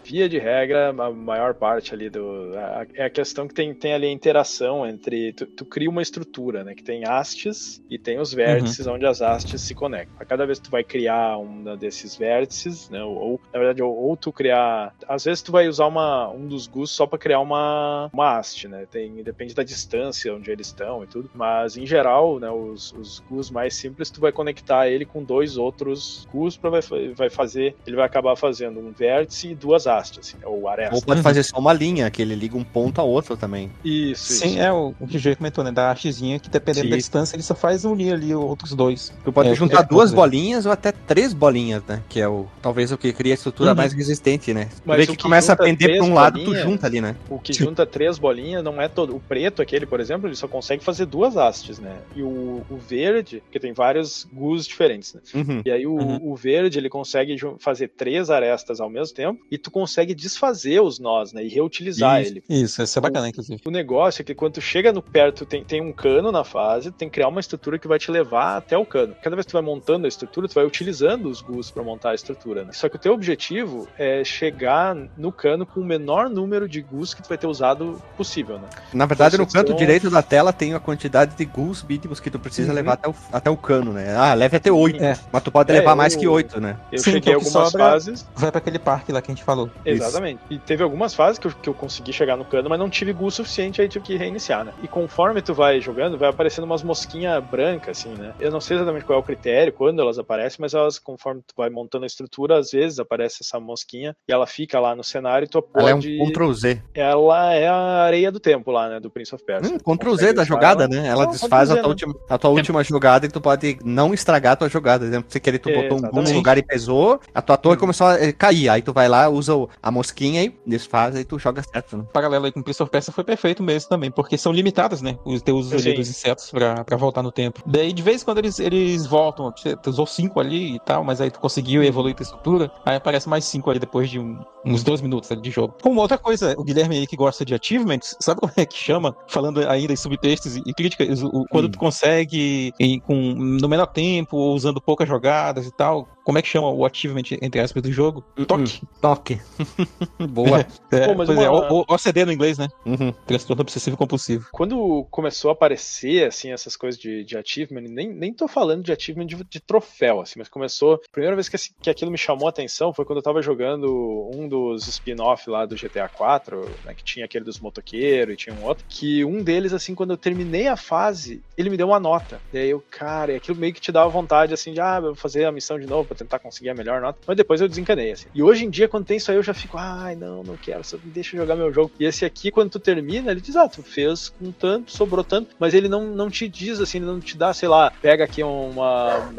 Via 0.05 0.29
de 0.29 0.39
regra, 0.39 0.91
a 0.91 1.11
maior 1.11 1.55
parte 1.55 1.93
ali 1.95 2.09
do. 2.11 2.53
a- 2.57 2.87
É 2.95 3.05
a 3.05 3.11
questão 3.11 3.47
que 3.47 3.55
tem, 3.55 3.75
tem 3.75 3.93
ali 3.93 4.07
a 4.07 4.13
interação 4.13 4.87
entre. 4.87 5.33
Tu, 5.33 5.47
tu 5.47 5.65
cria 5.65 5.89
uma 5.91 6.03
estrutura, 6.03 6.65
né? 6.65 6.75
Que 6.75 6.83
tem 6.83 7.05
hastes 7.05 7.83
e 7.91 7.99
tem 7.99 8.19
os 8.19 8.33
vértices 8.33 8.87
onde 8.87 9.07
as 9.07 9.21
hastes 9.21 9.61
se 9.63 9.75
conectam. 9.75 10.15
A 10.19 10.25
cada 10.25 10.47
vez 10.47 10.59
que 10.59 10.65
tu 10.69 10.71
vai 10.71 10.83
criar 10.85 11.39
um 11.39 11.77
desses 11.77 12.17
vértices, 12.17 12.89
né? 12.91 13.03
Ou, 13.03 13.15
ou, 13.17 13.41
na 13.53 13.59
verdade, 13.59 13.83
ou, 13.83 13.95
ou 13.95 14.17
tu 14.17 14.33
criar. 14.33 14.95
Às 15.09 15.25
vezes 15.25 15.43
tu 15.43 15.53
vai 15.53 15.69
usar 15.69 15.87
uma, 15.87 16.29
um 16.31 16.47
dos 16.47 16.67
GUS 16.67 16.91
só 16.91 17.07
para 17.07 17.19
criar 17.19 17.41
uma, 17.41 18.09
uma 18.13 18.39
haste, 18.39 18.69
né? 18.69 18.87
Tem, 18.91 19.13
depende 19.23 19.55
da 19.55 19.63
distância 19.63 20.35
onde 20.35 20.51
eles 20.51 20.69
estão 20.69 21.05
e 21.05 21.07
tudo. 21.07 21.31
Mas 21.35 21.77
em 21.77 21.87
geral, 21.87 22.39
né? 22.39 22.51
Os, 22.51 22.93
os 22.93 23.21
GUS 23.21 23.51
mais 23.51 23.75
simples, 23.75 24.11
tu 24.11 24.21
vai 24.21 24.33
conectar 24.33 24.89
ele 24.89 25.05
com 25.05 25.23
dois 25.23 25.57
outros 25.57 26.27
GUS 26.33 26.57
para 26.57 26.71
vai, 26.71 26.81
vai 27.17 27.31
fazer. 27.31 27.75
Ele 27.87 27.97
vai 27.97 28.07
acabar 28.07 28.37
fazendo 28.37 28.79
um 28.81 28.93
vértice 28.93 29.49
e 29.49 29.55
duas 29.55 29.87
hastes, 29.87 30.19
assim, 30.21 30.37
ou 30.45 30.69
arestas. 30.69 30.99
Ou 30.99 31.03
pode 31.05 31.23
fazer 31.23 31.43
só 31.43 31.59
uma 31.59 31.73
linha, 31.73 32.11
que 32.11 32.23
ele 32.23 32.35
liga 32.35 32.57
um 32.57 32.65
ponto 32.65 33.01
a 33.01 33.05
outro 33.05 33.37
também. 33.37 33.71
Isso, 33.85 34.33
Sim, 34.35 34.51
isso. 34.51 34.59
é 34.61 34.73
o, 34.73 34.95
o 35.01 35.07
que 35.07 35.17
o 35.17 35.19
G 35.21 35.35
comentou, 35.37 35.63
né? 35.65 35.71
Da 35.73 35.91
hastezinha, 35.91 36.39
que 36.39 36.49
dependendo 36.49 36.87
Sim. 36.87 36.91
da 36.91 36.97
distância, 36.97 37.37
ele 37.37 37.43
só 37.43 37.55
faz 37.55 37.85
unir 37.85 38.13
ali 38.15 38.35
outros 38.35 38.75
dois. 38.75 39.13
Tu 39.25 39.33
pode 39.33 39.49
É, 39.51 39.55
juntar 39.55 39.81
é, 39.81 39.87
duas 39.87 40.13
é. 40.13 40.15
bolinhas 40.17 40.67
ou 40.67 40.73
até 40.73 40.93
três 40.93 41.33
bolinhas, 41.33 41.83
né? 41.87 42.03
Que 42.09 42.21
é 42.21 42.29
o 42.29 42.47
talvez 42.63 42.91
o 42.93 42.99
que 42.99 43.13
cria 43.13 43.33
a 43.33 43.37
estrutura 43.37 43.71
Uhum. 43.71 43.77
mais 43.77 43.93
resistente, 43.93 44.53
né? 44.55 44.67
Tu 44.67 44.83
Mas 44.85 44.97
vê 44.99 45.03
o 45.05 45.07
que, 45.09 45.17
que 45.17 45.23
começa 45.23 45.53
a 45.53 45.57
junta 45.57 45.65
pender 45.65 45.89
pra 45.89 45.97
três 45.99 46.05
um 46.11 46.15
lado, 46.15 46.39
tu 46.39 46.45
bolinhas- 46.47 46.65
junta 46.65 46.87
ali, 46.87 47.01
né? 47.01 47.17
O 47.29 47.39
que 47.39 47.53
junta 47.53 47.87
três 47.87 48.19
bolinhas 48.19 48.63
não 48.65 48.81
é 48.81 48.89
todo. 48.89 49.15
O 49.17 49.21
preto, 49.21 49.61
aquele, 49.63 49.87
por 49.87 50.01
exemplo, 50.01 50.29
ele 50.29 50.37
só 50.37 50.49
consegue 50.49 50.83
fazer 50.85 51.07
duas 51.07 51.37
hastes, 51.37 51.79
né? 51.79 51.97
E 52.15 52.23
o, 52.23 52.63
o 52.69 52.77
verde, 52.77 53.41
porque 53.45 53.59
tem 53.61 53.73
vários 53.73 54.27
GUs 54.33 54.67
diferentes, 54.67 55.15
né? 55.15 55.21
Uhum. 55.35 55.63
E 55.65 55.71
aí 55.71 55.87
o, 55.87 55.99
Uhum. 55.99 56.19
o 56.33 56.37
verde 56.37 56.78
ele 56.79 56.89
consegue 56.89 57.37
fazer 57.59 57.89
três 57.89 58.31
arestas 58.31 58.81
ao 58.81 58.89
mesmo 58.89 59.15
tempo 59.15 59.41
e 59.51 59.59
tu 59.59 59.71
consegue 59.71 60.15
desfazer 60.15 60.81
os 60.81 60.99
nós, 60.99 61.33
né? 61.33 61.45
E 61.45 61.49
reutilizar 61.49 62.21
Isso, 62.21 62.31
ele. 62.33 62.43
Isso, 62.49 62.83
isso 62.83 62.99
é 62.99 63.03
bacana, 63.03 63.29
inclusive. 63.29 63.61
O 63.65 63.71
negócio 63.71 64.23
é 64.23 64.25
que 64.25 64.35
quando 64.35 64.55
tu 64.55 64.61
chega 64.61 64.93
no 64.93 65.03
perto, 65.03 65.45
tem, 65.45 65.65
tem 65.65 65.81
um 65.81 65.93
cano 65.93 66.31
na 66.33 66.45
fase, 66.45 66.91
tem 66.91 67.09
que 67.09 67.15
criar 67.15 67.29
uma 67.29 67.41
estrutura 67.41 67.79
que 67.79 67.89
vai 67.89 67.99
te 67.99 68.11
levar 68.11 68.57
até 68.57 68.77
o 68.77 68.87
cano. 68.87 69.15
Cada 69.23 69.35
vez 69.37 69.45
que 69.47 69.51
tu 69.53 69.55
vai 69.55 69.63
montando 69.63 70.07
a 70.07 70.09
estrutura, 70.09 70.49
tu 70.49 70.55
vai 70.55 70.65
utilizando 70.65 71.29
os 71.29 71.41
GUs 71.41 71.71
para 71.71 71.83
montar 71.83 72.11
a 72.11 72.15
estrutura, 72.15 72.65
né? 72.65 72.73
Só 72.73 72.89
que 72.89 72.97
o 72.97 72.99
teu 72.99 73.13
objetivo 73.13 73.89
é 73.99 74.23
chegar 74.25 74.95
no 75.17 75.33
cano 75.33 75.67
com 75.67 75.81
o 75.81 75.85
menor 75.85 76.29
número 76.31 76.69
de 76.69 76.81
GUs 76.81 77.15
que 77.15 77.23
tu 77.23 77.29
vai 77.29 77.39
ter 77.39 77.47
usado 77.47 78.01
possível, 78.17 78.59
né? 78.59 78.69
Na 78.93 79.07
verdade, 79.07 79.37
no 79.39 79.47
canto 79.47 79.75
direito 79.75 80.11
da 80.11 80.23
tela 80.23 80.53
tem 80.53 80.75
a 80.75 80.81
quantidade 80.81 81.35
de 81.37 81.45
ghouls 81.45 81.83
mínimos 81.83 82.21
que 82.21 82.31
tu 82.31 82.39
precisa 82.39 82.69
Uhum. 82.71 82.75
levar 82.75 82.93
até 82.95 83.09
o, 83.09 83.15
até 83.33 83.51
o 83.51 83.57
cano, 83.57 83.93
né? 83.93 84.15
Ah, 84.17 84.35
leve 84.35 84.57
até 84.57 84.71
oito. 84.71 85.03
É. 85.03 85.17
Mas 85.33 85.43
tu 85.43 85.51
pode 85.51 85.71
É, 85.71 85.75
levar 85.75 85.93
eu- 85.93 85.97
mais 85.97 86.15
que 86.17 86.27
oito, 86.27 86.61
né? 86.61 86.68
Né? 86.69 86.77
Eu 86.93 86.99
Sim, 86.99 87.05
cheguei 87.13 87.33
então 87.33 87.35
algumas 87.35 87.71
sobra- 87.71 87.91
fases. 87.91 88.27
Vai 88.37 88.51
pra 88.51 88.59
aquele 88.59 88.79
parque 88.79 89.13
lá 89.13 89.21
que 89.23 89.31
a 89.31 89.35
gente 89.35 89.45
falou. 89.45 89.71
Exatamente. 89.85 90.41
E 90.51 90.59
teve 90.59 90.83
algumas 90.83 91.15
fases 91.15 91.39
que 91.39 91.47
eu, 91.47 91.53
que 91.53 91.69
eu 91.69 91.75
consegui 91.75 92.13
chegar 92.13 92.37
no 92.37 92.45
cano, 92.45 92.69
mas 92.69 92.79
não 92.79 92.89
tive 92.91 93.13
gol 93.13 93.31
suficiente, 93.31 93.81
aí 93.81 93.89
tive 93.89 94.05
que 94.05 94.17
reiniciar, 94.17 94.65
né? 94.65 94.73
E 94.83 94.89
conforme 94.89 95.43
tu 95.43 95.55
vai 95.55 95.81
jogando, 95.81 96.19
vai 96.19 96.29
aparecendo 96.29 96.65
umas 96.65 96.83
mosquinhas 96.83 97.43
brancas, 97.45 97.99
assim, 97.99 98.15
né? 98.15 98.33
Eu 98.39 98.51
não 98.51 98.61
sei 98.61 98.77
exatamente 98.77 99.05
qual 99.05 99.19
é 99.19 99.21
o 99.21 99.25
critério, 99.25 99.73
quando 99.73 100.01
elas 100.01 100.19
aparecem, 100.19 100.59
mas 100.61 100.75
elas, 100.75 100.99
conforme 100.99 101.41
tu 101.47 101.55
vai 101.57 101.71
montando 101.71 102.05
a 102.05 102.07
estrutura, 102.07 102.59
às 102.59 102.71
vezes 102.71 102.99
aparece 102.99 103.39
essa 103.43 103.59
mosquinha 103.61 104.15
e 104.29 104.33
ela 104.33 104.47
fica 104.47 104.79
lá 104.81 104.95
no 104.95 105.05
cenário 105.05 105.47
e 105.47 105.49
tu 105.49 105.65
Ela 105.75 105.91
é 105.91 105.95
um 105.95 106.01
pode. 106.01 106.19
Ctrl 106.33 106.53
Z. 106.53 106.83
Ela 106.95 107.55
é 107.55 107.69
a 107.69 108.03
areia 108.03 108.31
do 108.33 108.41
tempo 108.41 108.71
lá, 108.71 108.89
né? 108.89 109.01
Do 109.01 109.11
Prince 109.11 109.35
of 109.35 109.45
Persia. 109.45 109.75
Hum, 109.75 109.79
Ctrl 109.97 110.15
Z 110.17 110.33
da 110.33 110.45
jogada, 110.45 110.85
ela. 110.85 110.89
né? 111.03 111.09
Ela 111.09 111.25
Não, 111.25 111.31
desfaz 111.33 111.71
a 111.71 111.75
tua, 111.75 111.83
né? 111.83 111.89
última, 111.89 112.15
a 112.29 112.39
tua 112.39 112.51
última 112.51 112.85
jogada 112.85 113.27
e 113.27 113.29
tu 113.29 113.41
pode 113.41 113.79
não 113.85 114.13
estragar 114.13 114.53
a 114.53 114.57
tua 114.57 114.69
jogada. 114.69 115.05
Por 115.05 115.09
exemplo, 115.09 115.31
se 115.33 115.41
querer 115.41 115.59
tu 115.59 115.71
É, 115.71 115.75
botou 115.75 115.99
um 115.99 116.03
boom 116.11 116.23
no 116.23 116.33
lugar 116.33 116.58
e 116.59 116.63
pesou, 116.63 117.21
a 117.35 117.41
tua 117.43 117.57
torre 117.57 117.77
começou 117.77 118.07
a 118.07 118.15
eh, 118.21 118.33
cair. 118.33 118.69
Aí 118.69 118.83
tu 118.83 118.93
vai 118.93 119.09
lá, 119.09 119.29
usa 119.29 119.53
a 119.83 119.91
mosquinha 119.91 120.43
e 120.45 120.59
desfaz 120.67 121.17
e 121.17 121.25
tu 121.25 121.39
joga 121.39 121.63
certo, 121.63 121.97
né? 121.97 122.05
paralelo 122.13 122.47
aí 122.47 122.53
com 122.53 122.61
o 122.61 122.63
Prince 122.65 122.83
of 122.83 122.91
Persia 122.91 123.13
foi 123.13 123.25
perfeito 123.25 123.63
mesmo 123.63 123.89
também, 123.89 124.11
porque 124.11 124.37
são 124.37 124.53
limitadas, 124.53 125.01
né? 125.03 125.17
Os 125.25 125.41
teus 125.43 125.73
ali 125.73 125.95
dos 125.95 126.09
insetos 126.09 126.51
pra, 126.51 126.85
pra 126.85 126.97
voltar 126.97 127.23
no 127.23 127.31
tempo. 127.33 127.63
Daí, 127.67 127.93
de 127.93 128.03
vez 128.03 128.23
em 128.23 128.25
quando 128.25 128.39
eles, 128.39 128.59
eles 128.59 129.07
voltam, 129.07 129.53
você 129.57 129.77
tu 129.77 129.91
usou 129.91 130.07
cinco 130.07 130.41
ali 130.41 130.77
e 130.77 130.81
tal, 130.81 131.05
mas 131.05 131.21
aí 131.21 131.31
tu 131.31 131.39
conseguiu 131.41 131.83
evoluir 131.83 132.15
tua 132.15 132.25
estrutura, 132.25 132.71
aí 132.85 132.97
aparece 132.97 133.29
mais 133.29 133.45
cinco 133.45 133.71
ali 133.71 133.79
depois 133.79 134.11
de 134.11 134.19
um- 134.19 134.39
uns 134.65 134.83
dois 134.83 135.01
minutos 135.01 135.31
ali 135.31 135.41
de 135.41 135.51
jogo. 135.51 135.75
Como 135.83 136.01
outra 136.01 136.19
coisa, 136.19 136.55
o 136.59 136.65
Guilherme 136.65 136.99
aí 136.99 137.07
que 137.07 137.17
gosta 137.17 137.45
de 137.45 137.55
achievements, 137.55 138.17
sabe 138.21 138.41
como 138.41 138.53
é 138.57 138.67
que 138.67 138.77
chama? 138.77 139.15
Falando 139.29 139.61
ainda 139.69 139.93
em 139.93 139.97
subtextos 139.97 140.57
e 140.57 140.75
críticas, 140.75 141.23
o- 141.23 141.45
quando 141.51 141.67
Hum. 141.67 141.71
tu 141.71 141.79
consegue 141.79 142.73
em- 142.79 142.99
com, 143.01 143.15
no 143.15 143.69
menor 143.69 143.87
tempo, 143.87 144.37
ou 144.37 144.55
usando 144.55 144.81
poucas 144.81 145.09
jogadas 145.09 145.67
e 145.67 145.71
tal, 145.71 146.09
como 146.29 146.37
é 146.37 146.43
que 146.43 146.49
chama 146.49 146.71
o 146.71 146.85
achievement, 146.85 147.23
entre 147.41 147.59
aspas, 147.59 147.83
do 147.83 147.91
jogo? 147.91 148.23
Toque. 148.47 148.83
Toque. 149.01 149.41
Boa. 150.29 150.61
É, 150.93 151.07
Pô, 151.07 151.15
mas 151.15 151.27
pois 151.27 151.39
é, 151.41 151.49
uma- 151.49 151.73
o, 151.73 151.81
o 151.81 151.85
OCD 151.89 152.27
no 152.27 152.33
inglês, 152.33 152.59
né? 152.59 152.69
Uhum. 152.85 153.11
Transtorno 153.27 153.63
obsessivo 153.63 153.97
compulsivo. 153.97 154.47
Quando 154.53 155.07
começou 155.11 155.49
a 155.49 155.53
aparecer, 155.55 156.27
assim, 156.27 156.53
essas 156.53 156.77
coisas 156.77 157.01
de, 157.01 157.25
de 157.25 157.39
achievement, 157.39 157.81
nem, 157.89 158.13
nem 158.13 158.35
tô 158.35 158.47
falando 158.47 158.83
de 158.85 158.93
achievement 158.93 159.25
de, 159.25 159.37
de 159.43 159.59
troféu, 159.59 160.21
assim, 160.21 160.35
mas 160.39 160.51
começou. 160.51 160.97
A 160.97 160.99
primeira 161.11 161.35
vez 161.35 161.49
que, 161.49 161.57
assim, 161.57 161.71
que 161.81 161.89
aquilo 161.89 162.11
me 162.11 162.19
chamou 162.19 162.47
a 162.47 162.51
atenção 162.51 162.93
foi 162.93 163.07
quando 163.07 163.21
eu 163.21 163.23
tava 163.23 163.41
jogando 163.41 164.31
um 164.31 164.47
dos 164.47 164.87
spin-off 164.87 165.49
lá 165.49 165.65
do 165.65 165.77
GTA 165.77 166.11
IV, 166.15 166.77
né, 166.85 166.95
que 166.95 167.03
tinha 167.05 167.25
aquele 167.25 167.47
dos 167.47 167.59
motoqueiros 167.59 168.35
e 168.35 168.37
tinha 168.37 168.55
um 168.55 168.65
outro, 168.65 168.85
que 168.87 169.25
um 169.25 169.43
deles, 169.43 169.73
assim, 169.73 169.95
quando 169.95 170.11
eu 170.11 170.19
terminei 170.19 170.67
a 170.69 170.77
fase, 170.77 171.43
ele 171.57 171.71
me 171.71 171.77
deu 171.79 171.87
uma 171.87 171.99
nota. 171.99 172.43
E 172.53 172.59
aí 172.59 172.69
eu, 172.69 172.85
cara, 172.91 173.33
e 173.33 173.37
aquilo 173.37 173.57
meio 173.57 173.73
que 173.73 173.81
te 173.81 173.91
dava 173.91 174.11
vontade, 174.11 174.53
assim, 174.53 174.75
de, 174.75 174.81
ah, 174.83 174.97
eu 174.99 175.03
vou 175.03 175.17
fazer 175.17 175.47
a 175.47 175.53
missão 175.53 175.79
de 175.79 175.87
novo 175.87 176.07
pra 176.07 176.18
tentar 176.19 176.39
conseguir 176.39 176.71
a 176.71 176.75
melhor 176.75 177.01
nota. 177.01 177.19
Mas 177.27 177.37
depois 177.37 177.61
eu 177.61 177.69
desencanei, 177.69 178.13
assim. 178.13 178.27
E 178.35 178.43
hoje 178.43 178.65
em 178.65 178.71
dia, 178.71 178.89
quando 178.89 179.07
tem 179.07 179.17
isso 179.17 179.31
aí, 179.31 179.37
eu 179.37 179.43
já 179.43 179.55
fico, 179.55 179.77
ai, 179.79 180.15
não, 180.15 180.43
não 180.43 180.57
quero, 180.57 180.85
só 180.85 180.97
me 180.97 181.11
deixa 181.11 181.37
jogar 181.37 181.57
meu 181.57 181.73
jogo. 181.73 181.91
E 181.99 182.05
esse 182.05 182.25
aqui, 182.25 182.51
quando 182.51 182.71
tu 182.71 182.79
termina, 182.79 183.31
ele 183.31 183.41
diz, 183.41 183.57
ah, 183.57 183.69
tu 183.69 183.83
fez 183.83 184.31
com 184.31 184.51
tanto, 184.53 184.93
sobrou 184.93 185.25
tanto, 185.25 185.55
mas 185.59 185.75
ele 185.75 185.89
não, 185.89 186.05
não 186.07 186.29
te 186.29 186.49
diz, 186.49 186.81
assim, 186.81 186.99
ele 186.99 187.07
não 187.07 187.21
te 187.21 187.37
dá, 187.37 187.55
sei 187.55 187.69
lá, 187.69 187.93
pega 188.03 188.25
aqui 188.25 188.43
uma. 188.43 189.31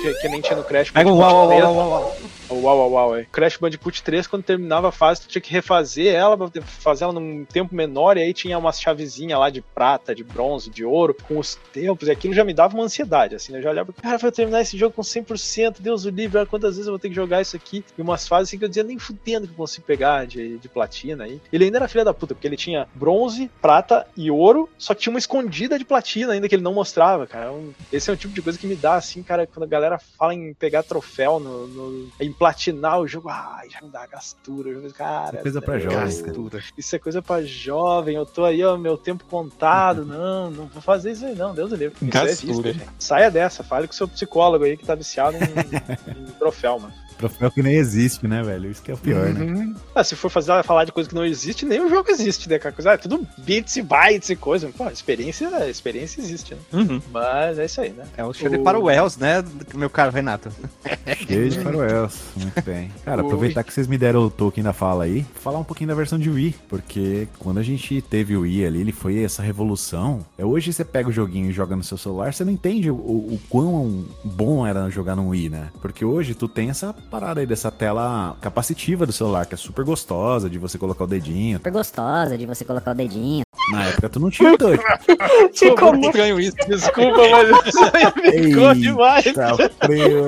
Que, 0.00 0.12
que 0.14 0.28
nem 0.28 0.40
tinha 0.40 0.56
no 0.56 0.64
Crash. 0.64 0.90
Pega 0.90 1.10
um 1.10 1.18
uau, 1.18 1.34
uau, 1.34 1.48
3, 1.48 1.62
uau, 1.64 1.74
uau, 1.74 2.16
uau. 2.50 2.78
Uau, 2.78 2.90
uau, 2.92 3.16
é. 3.16 3.26
Crash 3.32 3.56
Bandicoot 3.58 4.02
3, 4.02 4.26
quando 4.26 4.42
terminava 4.44 4.88
a 4.88 4.92
fase, 4.92 5.22
tu 5.22 5.28
tinha 5.28 5.42
que 5.42 5.52
refazer 5.52 6.14
ela, 6.14 6.36
fazer 6.64 7.04
ela 7.04 7.12
num 7.12 7.44
tempo 7.46 7.74
menor, 7.74 8.16
e 8.16 8.22
aí 8.22 8.34
tinha 8.34 8.58
uma 8.58 8.72
chavezinha 8.72 9.38
lá 9.38 9.50
de 9.50 9.62
prata, 9.62 10.14
de 10.14 10.24
bronze, 10.24 10.70
de 10.70 10.84
ouro, 10.84 11.14
com 11.22 11.38
os 11.38 11.56
tempos, 11.72 12.08
e 12.08 12.10
aquilo 12.10 12.34
já 12.34 12.44
me 12.44 12.54
dava 12.54 12.74
uma 12.74 12.84
ansiedade, 12.84 13.34
assim, 13.34 13.52
né? 13.52 13.58
Eu 13.58 13.62
já 13.62 13.70
olhava, 13.70 13.92
cara, 13.92 14.18
vai 14.18 14.32
terminar 14.32 14.60
esse 14.60 14.76
jogo 14.76 14.94
com 14.94 15.02
100%, 15.02 15.80
Deus 15.82 16.04
o 16.04 16.10
livre, 16.10 16.38
olha 16.38 16.46
quantas 16.46 16.74
vezes 16.76 16.86
eu 16.86 16.92
vou 16.92 16.98
ter 16.98 17.08
que 17.08 17.14
jogar 17.14 17.40
isso 17.40 17.56
aqui, 17.56 17.84
e 17.96 18.02
umas 18.02 18.26
fases 18.26 18.48
assim 18.50 18.58
que 18.58 18.64
eu 18.64 18.68
dizia, 18.68 18.84
nem 18.84 18.98
fudendo 18.98 19.46
que 19.46 19.52
eu 19.52 19.56
consigo 19.56 19.86
pegar 19.86 20.26
de, 20.26 20.58
de 20.58 20.68
platina 20.68 21.24
aí. 21.24 21.40
Ele 21.52 21.64
ainda 21.64 21.78
era 21.78 21.88
filha 21.88 22.04
da 22.04 22.14
puta, 22.14 22.34
porque 22.34 22.46
ele 22.46 22.56
tinha 22.56 22.86
bronze, 22.94 23.50
prata 23.60 24.06
e 24.16 24.30
ouro, 24.30 24.68
só 24.78 24.94
que 24.94 25.00
tinha 25.02 25.12
uma 25.12 25.18
escondida 25.18 25.78
de 25.78 25.84
platina 25.84 26.32
ainda 26.32 26.48
que 26.48 26.54
ele 26.54 26.62
não 26.62 26.74
mostrava, 26.74 27.26
cara. 27.26 27.50
É 27.92 27.96
Esse 27.96 28.10
é 28.10 28.12
o 28.12 28.16
tipo 28.16 28.34
de 28.34 28.42
coisa 28.42 28.58
que 28.58 28.66
me 28.66 28.76
dá, 28.76 28.96
assim, 28.96 29.22
cara, 29.22 29.46
quando 29.46 29.64
a 29.64 29.68
galera 29.68 29.98
fala 30.18 30.34
em 30.34 30.54
pegar 30.54 30.82
troféu, 30.82 31.38
no, 31.40 31.66
no- 31.66 32.08
platinar 32.34 33.00
o 33.00 33.06
jogo, 33.06 33.28
ai, 33.28 33.68
já 33.70 33.80
me 33.80 33.88
dá 33.88 34.06
gastura. 34.06 34.70
Cara, 34.92 35.28
Isso 35.28 35.36
é 35.36 35.42
coisa 35.42 35.62
pra 35.62 35.76
é, 35.76 35.80
jovem. 35.80 35.98
Gastura. 35.98 36.64
Isso 36.76 36.96
é 36.96 36.98
coisa 36.98 37.22
pra 37.22 37.42
jovem, 37.42 38.16
eu 38.16 38.26
tô 38.26 38.44
aí, 38.44 38.62
ó, 38.64 38.76
meu 38.76 38.98
tempo 38.98 39.24
contado. 39.24 40.04
Não, 40.14 40.50
não 40.50 40.66
vou 40.66 40.82
fazer 40.82 41.12
isso 41.12 41.24
aí, 41.24 41.34
não, 41.34 41.54
Deus 41.54 41.70
do 41.70 41.76
livre. 41.76 41.96
Isso 41.96 42.04
é 42.04 42.08
Gastura. 42.08 42.54
vício, 42.54 42.72
gente. 42.72 42.88
Saia 42.98 43.30
dessa, 43.30 43.62
fale 43.62 43.86
com 43.86 43.92
o 43.92 43.96
seu 43.96 44.06
psicólogo 44.06 44.64
aí 44.64 44.76
que 44.76 44.84
tá 44.84 44.94
viciado 44.94 45.36
em, 45.36 45.40
em 46.28 46.32
troféu, 46.32 46.78
mano. 46.78 46.94
Troféu 47.16 47.50
que 47.50 47.62
nem 47.62 47.74
existe, 47.74 48.26
né, 48.26 48.42
velho? 48.42 48.70
Isso 48.70 48.82
que 48.82 48.90
é 48.90 48.94
o 48.94 48.98
pior, 48.98 49.32
né? 49.32 49.40
Uhum. 49.44 49.74
Ah, 49.94 50.02
se 50.02 50.16
for 50.16 50.28
fazer 50.28 50.62
falar 50.64 50.84
de 50.84 50.92
coisa 50.92 51.08
que 51.08 51.14
não 51.14 51.24
existe, 51.24 51.64
nem 51.64 51.80
o 51.80 51.88
jogo 51.88 52.10
existe, 52.10 52.48
né? 52.48 52.58
Coisa, 52.58 52.90
ah, 52.90 52.94
é 52.94 52.96
tudo 52.96 53.26
bits 53.38 53.76
e 53.76 53.82
bytes 53.82 54.30
e 54.30 54.36
coisa. 54.36 54.68
Pô, 54.76 54.88
experiência, 54.88 55.48
a 55.56 55.68
experiência 55.68 56.20
existe, 56.20 56.54
né? 56.54 56.60
Uhum. 56.72 57.00
Mas 57.12 57.58
é 57.58 57.64
isso 57.66 57.80
aí, 57.80 57.90
né? 57.90 58.04
É 58.16 58.24
o 58.24 58.32
show 58.32 58.48
de 58.48 58.58
Paruels, 58.58 59.16
né, 59.16 59.44
meu 59.74 59.88
caro 59.88 60.10
Renato? 60.10 60.50
Cheio 61.26 61.48
de 61.50 61.58
faroels. 61.62 62.23
Muito 62.36 62.62
bem. 62.62 62.90
Cara, 63.04 63.22
aproveitar 63.22 63.62
que 63.62 63.72
vocês 63.72 63.86
me 63.86 63.98
deram 63.98 64.24
o 64.24 64.30
token 64.30 64.64
da 64.64 64.72
fala 64.72 65.04
aí, 65.04 65.24
falar 65.34 65.58
um 65.58 65.64
pouquinho 65.64 65.88
da 65.88 65.94
versão 65.94 66.18
de 66.18 66.30
Wii. 66.30 66.54
Porque 66.68 67.28
quando 67.38 67.58
a 67.58 67.62
gente 67.62 68.00
teve 68.02 68.36
o 68.36 68.42
Wii 68.42 68.66
ali, 68.66 68.80
ele 68.80 68.92
foi 68.92 69.22
essa 69.22 69.42
revolução. 69.42 70.24
É, 70.38 70.44
hoje 70.44 70.72
você 70.72 70.84
pega 70.84 71.08
o 71.08 71.12
joguinho 71.12 71.50
e 71.50 71.52
joga 71.52 71.76
no 71.76 71.82
seu 71.82 71.96
celular, 71.96 72.32
você 72.32 72.44
não 72.44 72.52
entende 72.52 72.90
o, 72.90 72.94
o 72.94 73.40
quão 73.48 74.04
bom 74.24 74.66
era 74.66 74.88
jogar 74.90 75.16
no 75.16 75.28
Wii, 75.28 75.48
né? 75.48 75.68
Porque 75.80 76.04
hoje 76.04 76.34
tu 76.34 76.48
tem 76.48 76.70
essa 76.70 76.92
parada 77.10 77.40
aí 77.40 77.46
dessa 77.46 77.70
tela 77.70 78.36
capacitiva 78.40 79.06
do 79.06 79.12
celular, 79.12 79.46
que 79.46 79.54
é 79.54 79.58
super 79.58 79.84
gostosa 79.84 80.48
de 80.48 80.58
você 80.58 80.78
colocar 80.78 81.04
o 81.04 81.06
dedinho. 81.06 81.58
super 81.58 81.72
gostosa 81.72 82.36
de 82.36 82.46
você 82.46 82.64
colocar 82.64 82.92
o 82.92 82.94
dedinho. 82.94 83.44
Na 83.70 83.84
época 83.86 84.08
tu 84.10 84.20
não 84.20 84.30
tinha 84.30 84.52
o 84.52 84.58
touch. 84.58 84.82
Ficou 85.58 85.92
muito 85.92 86.06
estranho 86.06 86.38
isso. 86.40 86.56
Desculpa, 86.68 87.18
mas 87.30 87.66
isso 87.66 87.84
aí 87.92 88.04
ficou 88.44 88.62
Eita, 88.68 88.74
demais. 88.74 89.24
frio. 89.84 90.26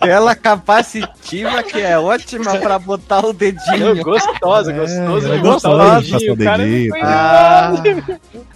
Tela 0.00 0.34
capacitiva 0.36 1.62
que 1.62 1.80
é 1.80 1.98
ótima 1.98 2.56
pra 2.58 2.78
botar 2.78 3.24
o 3.24 3.32
dedinho. 3.32 4.02
Gostosa, 4.04 4.72
É, 4.72 4.78
gostoso 4.78 5.32
é 5.32 5.36
de 5.36 5.42
botar 5.42 5.68
gostoso 5.70 6.14
o 6.14 6.18
dedinho. 6.18 6.32
o 6.32 6.36
dedinho, 6.36 6.94
Ah, 7.02 7.72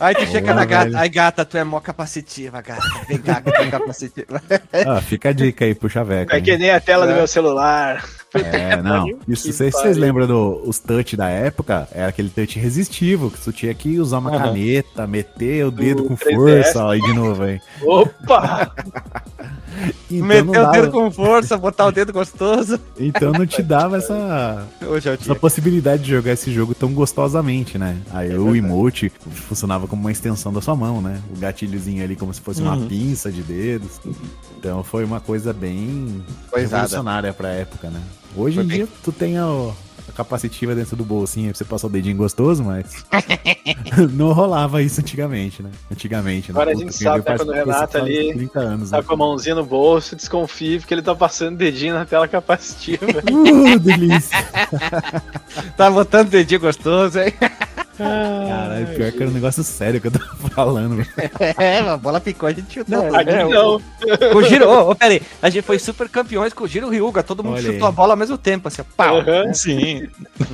aí 0.01 0.14
tu 0.14 0.27
chega 0.27 0.41
Boa, 0.49 0.55
na 0.57 0.64
gata, 0.64 0.85
velho. 0.85 0.99
aí 0.99 1.09
gata, 1.09 1.45
tu 1.45 1.57
é 1.57 1.64
mó 1.64 1.81
capacitiva, 1.81 2.61
gata. 2.61 2.83
Vem 3.09 3.18
cá, 3.18 3.41
que 3.41 3.51
tu 3.53 3.62
é 3.62 3.66
capacitiva. 3.70 4.43
Ah, 4.87 5.01
fica 5.01 5.31
a 5.31 5.33
dica 5.33 5.64
aí 5.64 5.75
pro 5.75 5.89
Chaveco. 5.89 6.35
É 6.35 6.41
que 6.41 6.57
nem 6.57 6.70
a 6.70 6.81
tela 6.81 7.07
do 7.07 7.14
meu 7.14 7.27
celular. 7.27 8.05
É, 8.35 8.80
não. 8.82 9.07
Isso, 9.28 9.53
vocês, 9.53 9.74
vocês 9.74 9.97
lembram 9.97 10.26
dos 10.26 10.78
touch 10.78 11.16
da 11.16 11.28
época? 11.28 11.89
Era 11.93 12.09
aquele 12.09 12.28
touch 12.28 12.59
resistivo, 12.59 13.30
que 13.30 13.41
tu 13.41 13.53
tinha 13.53 13.74
que 13.74 13.99
usar 13.99 14.18
uma 14.18 14.30
Aham. 14.30 14.39
caneta, 14.39 15.07
meter 15.07 15.64
o 15.66 15.70
dedo 15.70 16.05
com 16.05 16.16
3DS. 16.16 16.35
força, 16.35 16.85
ó, 16.85 16.91
aí 16.91 17.01
de 17.01 17.12
novo, 17.12 17.47
hein? 17.47 17.61
Opa! 17.82 18.72
Então 20.11 20.26
Meter 20.28 20.45
não, 20.45 20.53
o 20.53 20.70
dedo 20.70 20.82
dava, 20.87 20.91
com 20.91 21.11
força, 21.11 21.57
botar 21.59 21.87
o 21.87 21.93
dedo 21.93 22.12
gostoso. 22.12 22.78
então 22.99 23.32
não 23.32 23.45
te 23.45 23.61
dava 23.62 23.97
essa, 23.97 24.68
é 24.80 25.14
essa 25.20 25.35
possibilidade 25.35 26.05
de 26.05 26.11
jogar 26.11 26.32
esse 26.32 26.53
jogo 26.53 26.74
tão 26.74 26.93
gostosamente, 26.93 27.76
né? 27.76 27.97
Aí 28.12 28.37
o 28.39 28.55
emote 28.55 29.11
funcionava 29.11 29.89
como 29.89 30.03
uma 30.03 30.12
extensão 30.12 30.53
da 30.53 30.61
sua 30.61 30.76
mão, 30.76 31.01
né? 31.03 31.20
O 31.35 31.39
gatilhozinho 31.39 32.05
ali 32.05 32.14
como 32.14 32.32
se 32.32 32.41
fosse 32.41 32.62
uma 32.62 32.74
Uhum. 32.76 32.87
pinça 32.87 33.32
de 33.32 33.43
dedos. 33.43 34.01
Então 34.59 34.85
foi 34.85 35.05
uma 35.05 35.18
coisa 35.20 35.53
bem 35.53 36.22
Coisada. 36.51 36.76
revolucionária 36.76 37.32
pra 37.32 37.49
época, 37.49 37.91
né? 37.91 38.01
Hoje 38.37 38.57
Foi 38.57 38.64
em 38.64 38.66
bem- 38.66 38.76
dia 38.78 38.89
tu 39.03 39.12
tem 39.12 39.39
a, 39.39 39.45
a 39.45 40.12
capacitiva 40.14 40.74
dentro 40.74 40.97
do 40.97 41.05
bolsinho 41.05 41.51
pra 41.51 41.59
você 41.59 41.64
passar 41.64 41.87
o 41.87 41.91
dedinho 41.91 42.16
gostoso, 42.16 42.62
mas 42.64 43.05
não 44.12 44.32
rolava 44.32 44.82
isso 44.82 45.01
antigamente, 45.01 45.62
né? 45.62 45.70
Antigamente, 45.91 46.53
né? 46.53 46.61
Agora 46.61 46.70
a 46.70 46.74
Puta, 46.74 46.85
gente 46.87 46.99
quem 46.99 47.07
sabe, 47.07 47.24
né, 47.30 47.37
quando 47.37 47.49
o 47.49 47.53
Renato 47.53 47.97
ali 47.99 48.32
30 48.35 48.61
anos, 48.61 48.91
Tá 48.91 48.97
né? 48.99 49.03
com 49.03 49.14
a 49.14 49.16
mãozinha 49.16 49.55
no 49.55 49.64
bolso, 49.64 50.16
desconfie 50.16 50.78
porque 50.80 50.93
ele 50.95 51.03
tá 51.03 51.14
passando 51.14 51.55
o 51.55 51.59
dedinho 51.59 51.95
na 51.95 52.05
tela 52.05 52.26
capacitiva. 52.28 53.07
Uh, 53.30 53.78
delícia! 53.78 54.37
Tá 55.76 55.91
botando 55.91 56.28
dedinho 56.30 56.61
gostoso, 56.61 57.18
hein? 57.20 57.32
Caralho, 57.97 58.86
pior 58.95 59.12
que 59.12 59.22
era 59.22 59.30
um 59.30 59.34
negócio 59.34 59.62
sério 59.62 60.01
que 60.01 60.09
eu 60.09 60.11
tava 60.11 60.26
falando. 60.51 60.97
velho. 60.97 61.09
É, 61.59 61.78
a 61.78 61.97
bola 61.97 62.20
picou, 62.20 62.49
a 62.49 62.53
gente 62.53 62.74
chutou. 62.74 63.14
Aqui 63.14 63.32
não. 63.32 63.80
Com 64.32 64.38
o 64.38 64.42
Giro, 64.42 64.68
ô, 64.68 64.90
ô, 64.90 64.95
pera 64.95 65.12
aí, 65.14 65.22
a 65.40 65.49
gente 65.51 65.64
foi 65.64 65.78
super 65.78 66.09
campeões 66.09 66.53
com 66.53 66.64
o 66.64 66.68
Giro 66.68 66.88
Ryuga, 66.88 67.22
todo 67.22 67.42
mundo 67.45 67.55
Olha 67.55 67.62
chutou 67.62 67.86
aí. 67.86 67.92
a 67.92 67.92
bola 67.92 68.12
ao 68.14 68.16
mesmo 68.16 68.36
tempo, 68.38 68.68
assim, 68.68 68.82
ó, 68.82 68.84
pau. 68.97 69.18
Aham. 69.20 69.53
Sim. 69.55 70.09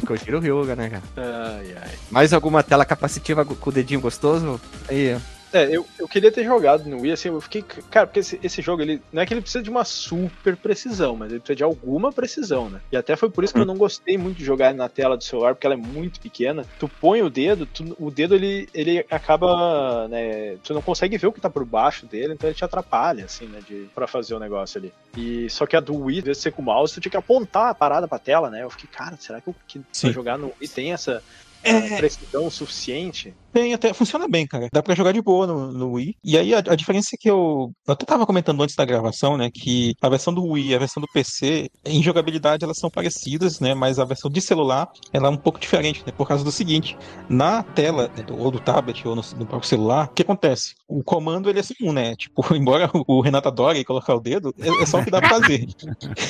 Com 0.07 0.15
o 0.15 0.17
Giro 0.17 0.39
Ryuga, 0.41 0.77
né, 0.77 0.89
cara? 0.91 1.03
Ai, 1.17 1.75
ai. 1.83 1.91
Mais 2.11 2.33
alguma 2.33 2.63
tela 2.63 2.85
capacitiva 2.85 3.45
com 3.45 3.71
o 3.71 3.73
dedinho 3.73 4.01
gostoso? 4.01 4.61
Aí, 4.89 5.15
ó. 5.15 5.40
É, 5.53 5.65
eu, 5.75 5.85
eu 5.99 6.07
queria 6.07 6.31
ter 6.31 6.45
jogado 6.45 6.85
no 6.89 7.01
Wii, 7.01 7.13
assim, 7.13 7.29
eu 7.29 7.41
fiquei. 7.41 7.63
Cara, 7.91 8.07
porque 8.07 8.21
esse, 8.21 8.39
esse 8.43 8.63
jogo, 8.63 8.83
ele 8.83 9.03
não 9.13 9.21
é 9.21 9.27
que 9.27 9.35
ele 9.35 9.41
precisa 9.41 9.63
de 9.65 9.69
uma 9.71 9.85
super 9.85 10.57
precisão, 10.57 11.17
mas 11.17 11.31
ele 11.31 11.41
precisa 11.41 11.57
de 11.57 11.65
alguma 11.65 12.13
precisão, 12.13 12.71
né? 12.71 12.81
E 12.93 12.97
até 12.97 13.17
foi 13.17 13.29
por 13.31 13.43
isso 13.43 13.53
que 13.53 13.59
eu 13.61 13.67
não 13.67 13.77
gostei 13.77 14.17
muito 14.17 14.37
de 14.39 14.45
jogar 14.45 14.73
na 14.73 14.89
tela 14.89 15.17
do 15.17 15.25
celular, 15.25 15.55
porque 15.55 15.67
ela 15.67 15.75
é 15.75 15.79
muito 15.79 16.21
pequena. 16.21 16.65
Tu 16.79 16.89
põe 16.89 17.21
o 17.23 17.29
dedo, 17.31 17.67
tu- 17.67 17.97
o 17.99 18.11
dedo 18.11 18.35
ele, 18.37 18.69
ele 18.73 19.05
acaba, 19.11 20.07
né? 20.09 20.57
Tu 20.63 20.73
não 20.73 20.83
consegue 20.83 21.19
ver 21.19 21.27
o 21.27 21.33
que 21.33 21.41
tá 21.41 21.51
por 21.51 21.65
baixo 21.65 22.07
dele, 22.07 22.35
então 22.35 22.49
ele 22.49 22.57
te 22.57 22.65
atrapalha, 22.65 23.25
assim, 23.25 23.47
né? 23.47 23.59
De, 23.67 23.89
pra 23.95 24.07
fazer 24.07 24.35
o 24.35 24.39
negócio 24.39 24.79
ali. 24.79 24.93
E 25.17 25.51
só 25.51 25.67
que 25.67 25.75
a 25.77 25.81
do 25.81 25.97
Wii, 25.97 26.19
às 26.21 26.25
vezes 26.25 26.43
você 26.43 26.51
com 26.53 26.63
o 26.63 26.65
mouse, 26.65 26.95
tu 26.95 27.01
tinha 27.01 27.11
que 27.11 27.17
apontar 27.17 27.71
a 27.71 27.75
parada 27.75 28.07
pra 28.07 28.19
tela, 28.21 28.51
né? 28.51 28.63
Eu 28.63 28.71
fiquei, 28.71 28.89
cara, 28.89 29.17
será 29.19 29.41
que, 29.41 29.49
eu, 29.49 29.55
que 29.67 29.81
jogar 30.13 30.39
no 30.39 30.53
Wii 30.61 30.69
tem 30.69 30.93
essa. 30.93 31.23
É. 31.63 31.71
eh, 31.73 31.97
Precisão 31.99 32.49
suficiente. 32.49 33.35
Tem 33.53 33.75
até, 33.75 33.93
funciona 33.93 34.29
bem, 34.29 34.47
cara. 34.47 34.69
Dá 34.73 34.83
pra 34.83 34.95
jogar 34.95 35.13
de 35.13 35.21
boa 35.23 35.47
no, 35.47 35.73
no 35.73 35.93
Wii. 35.93 36.17
E 36.25 36.39
aí 36.39 36.55
a, 36.55 36.59
a 36.59 36.75
diferença 36.75 37.11
é 37.15 37.19
que 37.19 37.31
eu. 37.31 37.71
Eu 37.87 37.93
até 37.93 38.07
tava 38.07 38.27
comentando 38.27 38.63
antes 38.63 38.77
da 38.77 38.85
gravação, 38.85 39.37
né? 39.37 39.51
Que 39.53 39.95
a 40.01 40.09
versão 40.09 40.33
do 40.33 40.45
Wii 40.45 40.69
e 40.69 40.75
a 40.75 40.79
versão 40.79 41.01
do 41.01 41.09
PC, 41.13 41.69
em 41.85 42.03
jogabilidade, 42.03 42.65
elas 42.65 42.79
são 42.79 42.91
parecidas, 42.91 43.61
né? 43.61 43.75
Mas 43.75 43.99
a 43.99 44.05
versão 44.05 44.31
de 44.31 44.41
celular, 44.41 44.89
ela 45.13 45.29
é 45.29 45.31
um 45.31 45.37
pouco 45.37 45.59
diferente, 45.59 46.03
né? 46.07 46.13
Por 46.17 46.27
causa 46.29 46.45
do 46.45 46.53
seguinte: 46.53 46.97
na 47.29 47.63
tela, 47.63 48.11
né, 48.17 48.23
do- 48.23 48.39
ou 48.39 48.51
do 48.51 48.61
tablet, 48.61 49.07
ou 49.07 49.17
no, 49.17 49.23
no 49.37 49.47
próprio 49.47 49.69
celular, 49.69 50.07
o 50.07 50.15
que 50.15 50.23
acontece? 50.23 50.75
O 50.89 51.03
comando 51.03 51.51
ele 51.51 51.61
é 51.61 51.63
comum, 51.81 51.93
né? 51.93 52.15
Tipo, 52.15 52.43
embora 52.55 52.91
o 53.07 53.21
Renato 53.21 53.49
adore 53.49 53.85
colocar 53.85 54.15
o 54.15 54.21
dedo, 54.21 54.55
é, 54.61 54.83
é 54.83 54.87
só 54.87 55.01
o 55.01 55.05
que 55.05 55.11
dá 55.11 55.19
pra 55.21 55.31
fazer. 55.31 55.67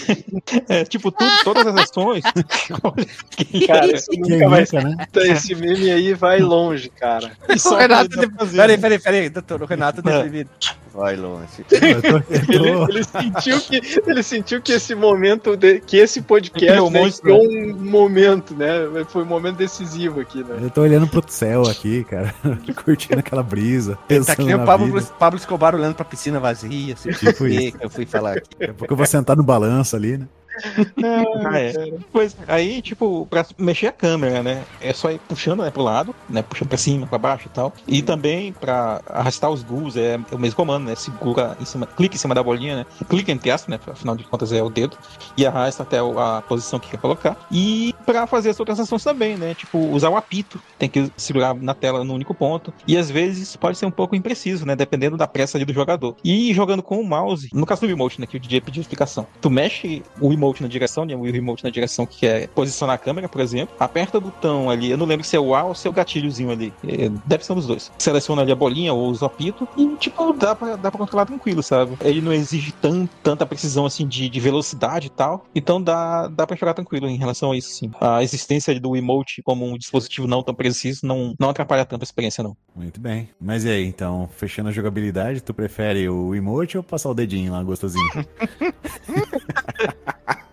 é, 0.68 0.84
tipo, 0.84 1.10
tudo, 1.10 1.30
todas 1.44 1.66
as 1.66 1.76
ações. 1.76 2.22
Cara, 3.66 3.92
isso? 3.92 4.06
nunca 4.12 4.48
vai 4.48 4.64
né? 4.72 4.96
Esse 5.16 5.54
meme 5.54 5.90
aí 5.90 6.14
vai 6.14 6.40
longe, 6.40 6.88
cara. 6.90 7.09
E 7.48 7.58
só 7.58 7.74
O 7.76 7.78
Renato, 7.78 8.08
de... 8.08 8.28
peraí, 8.28 8.76
né? 8.76 8.76
peraí, 8.78 8.98
peraí, 8.98 9.28
doutor, 9.28 9.62
o 9.62 9.66
Renato 9.66 10.00
É. 10.08 10.12
deprimido. 10.22 10.50
Vai 10.92 11.14
longe. 11.14 11.46
Ele, 11.70 12.68
ele 12.88 13.04
sentiu 13.04 13.61
que, 13.61 13.80
ele 14.06 14.22
sentiu 14.24 14.61
que 14.61 14.72
esse 14.72 14.92
momento, 14.94 15.56
de- 15.56 15.80
que 15.80 15.96
esse 15.96 16.20
podcast 16.20 16.80
um 16.80 16.90
né, 16.90 17.00
monstro, 17.00 17.22
criou 17.22 17.44
um 17.48 17.76
momento, 17.76 18.54
né? 18.56 18.70
Foi 19.08 19.22
um 19.22 19.26
momento 19.26 19.56
decisivo 19.56 20.20
aqui, 20.20 20.42
né? 20.42 20.58
Eu 20.61 20.68
tô 20.68 20.82
olhando 20.82 21.06
pro 21.06 21.22
céu 21.28 21.62
aqui, 21.62 22.02
cara. 22.04 22.34
Curtindo 22.84 23.20
aquela 23.20 23.42
brisa. 23.42 23.96
Tá 24.26 24.34
que 24.34 24.42
nem 24.44 24.56
na 24.56 24.64
o 24.64 24.66
Pablo, 24.66 24.86
vida. 24.86 25.06
Pablo 25.16 25.38
Escobar 25.38 25.76
olhando 25.76 25.94
pra 25.94 26.04
piscina 26.04 26.40
vazia. 26.40 26.94
Assim, 26.94 27.11
Tipo 27.11 27.44
que 27.44 27.48
isso. 27.68 27.78
que 27.78 27.84
eu 27.86 27.90
fui 27.90 28.04
falar 28.04 28.38
aqui. 28.38 28.48
Daqui 28.58 28.70
a 28.72 28.74
pouco 28.74 28.92
eu 28.92 28.96
vou 28.96 29.06
sentar 29.06 29.36
no 29.36 29.44
balanço 29.44 29.94
ali, 29.94 30.18
né? 30.18 30.26
Ah, 31.50 31.58
é. 31.58 31.72
Pois, 32.12 32.36
aí, 32.46 32.82
tipo, 32.82 33.26
pra 33.26 33.44
mexer 33.58 33.86
a 33.88 33.92
câmera, 33.92 34.42
né? 34.42 34.64
É 34.80 34.92
só 34.92 35.11
ir 35.11 35.18
puxando 35.20 35.62
né, 35.62 35.70
pro 35.70 35.82
lado, 35.82 36.14
né? 36.28 36.42
Puxando 36.42 36.68
pra 36.68 36.78
cima, 36.78 37.06
pra 37.06 37.18
baixo 37.18 37.46
e 37.46 37.50
tal. 37.50 37.72
E 37.86 38.02
também 38.02 38.52
pra 38.52 39.00
arrastar 39.06 39.50
os 39.50 39.62
ghouls 39.62 39.96
é, 39.96 40.18
é 40.30 40.34
o 40.34 40.38
mesmo 40.38 40.56
comando, 40.56 40.84
né? 40.84 40.94
Segura 40.94 41.56
em 41.61 41.64
cima, 41.64 41.86
clica 41.86 42.14
em 42.14 42.18
cima 42.18 42.34
da 42.34 42.42
bolinha, 42.42 42.76
né? 42.76 42.86
Clica 43.08 43.32
entre 43.32 43.50
aspas, 43.50 43.68
né? 43.68 43.80
Afinal 43.86 44.16
de 44.16 44.24
contas 44.24 44.52
é 44.52 44.62
o 44.62 44.70
dedo. 44.70 44.96
E 45.36 45.46
arrasta 45.46 45.82
até 45.82 45.98
a 45.98 46.42
posição 46.42 46.78
que 46.78 46.90
quer 46.90 46.98
colocar. 46.98 47.36
E 47.50 47.94
pra 48.04 48.26
fazer 48.26 48.50
as 48.50 48.61
outras 48.61 48.78
ações 48.78 49.02
também, 49.02 49.36
né? 49.36 49.54
Tipo, 49.54 49.78
usar 49.78 50.11
o 50.11 50.16
apito. 50.16 50.61
Tem 50.78 50.88
que 50.88 51.11
segurar 51.16 51.54
na 51.54 51.74
tela 51.74 52.04
no 52.04 52.14
único 52.14 52.34
ponto. 52.34 52.72
E 52.86 52.96
às 52.96 53.11
vezes 53.11 53.48
isso 53.48 53.58
pode 53.58 53.78
ser 53.78 53.86
um 53.86 53.90
pouco 53.90 54.14
impreciso, 54.14 54.66
né? 54.66 54.76
Dependendo 54.76 55.16
da 55.16 55.26
pressa 55.26 55.56
ali 55.58 55.64
do 55.64 55.72
jogador. 55.72 56.16
E 56.24 56.52
jogando 56.54 56.82
com 56.82 57.00
o 57.00 57.04
mouse, 57.04 57.48
no 57.52 57.66
caso 57.66 57.82
do 57.82 57.86
remote, 57.86 58.20
né? 58.20 58.26
Que 58.26 58.36
o 58.36 58.40
DJ 58.40 58.61
pediu 58.61 58.80
explicação. 58.80 59.26
Tu 59.40 59.50
mexe 59.50 60.02
o 60.20 60.28
remote 60.51 60.62
na 60.62 60.68
direção, 60.68 61.05
né? 61.05 61.14
O 61.14 61.22
remote 61.22 61.64
na 61.64 61.70
direção 61.70 62.07
que 62.07 62.20
quer 62.20 62.48
posicionar 62.48 62.96
a 62.96 62.98
câmera, 62.98 63.28
por 63.28 63.40
exemplo. 63.40 63.74
Aperta 63.78 64.18
o 64.18 64.20
botão 64.20 64.68
ali. 64.68 64.90
Eu 64.90 64.96
não 64.96 65.07
lembro 65.07 65.24
se 65.24 65.36
é 65.36 65.40
o 65.40 65.55
A 65.55 65.64
ou 65.64 65.74
se 65.74 65.86
é 65.86 65.90
o 65.90 65.92
gatilhozinho 65.92 66.51
ali. 66.51 66.72
É, 66.86 67.09
deve 67.24 67.44
ser 67.44 67.53
um 67.53 67.57
dos 67.57 67.66
dois. 67.66 67.92
Seleciona 67.98 68.42
ali 68.42 68.53
a 68.53 68.57
bolinha 68.57 68.92
ou 68.92 69.12
o 69.12 69.24
apito. 69.24 69.66
E, 69.76 69.86
tipo, 69.96 70.32
dá 70.32 70.55
pra, 70.55 70.76
dá 70.76 70.90
pra 70.90 70.98
controlar 70.98 71.26
tranquilo, 71.26 71.62
sabe? 71.62 71.96
Ele 72.03 72.20
não 72.20 72.32
exige 72.32 72.72
tan, 72.72 73.07
tanta 73.22 73.46
precisão 73.46 73.86
assim 73.86 74.07
de, 74.07 74.28
de 74.28 74.40
velocidade 74.40 75.07
e 75.07 75.11
tal. 75.11 75.44
Então 75.55 75.80
dá, 75.80 76.28
dá 76.28 76.46
pra 76.46 76.57
jogar 76.57 76.74
tranquilo 76.74 77.09
em 77.09 77.16
relação 77.16 77.53
a 77.53 77.57
isso, 77.57 77.70
sim. 77.70 77.90
A 78.01 78.22
existência 78.22 78.78
do 78.78 78.96
emote 78.96 79.42
como 79.42 79.66
um 79.66 79.76
dispositivo 79.76 80.26
não 80.26 80.42
tão 80.42 80.55
preciso 80.55 81.07
não, 81.07 81.34
não 81.38 81.51
atrapalha 81.51 81.84
tanto 81.84 82.03
a 82.03 82.05
experiência, 82.05 82.42
não. 82.42 82.57
Muito 82.74 83.01
bem. 83.01 83.28
Mas 83.40 83.64
e 83.64 83.70
aí, 83.70 83.84
então, 83.84 84.28
fechando 84.36 84.68
a 84.68 84.72
jogabilidade, 84.72 85.42
tu 85.42 85.53
prefere 85.53 86.09
o 86.09 86.34
emote 86.34 86.76
ou 86.76 86.82
passar 86.82 87.11
o 87.11 87.14
dedinho 87.14 87.53
lá, 87.53 87.62
gostosinho? 87.62 88.09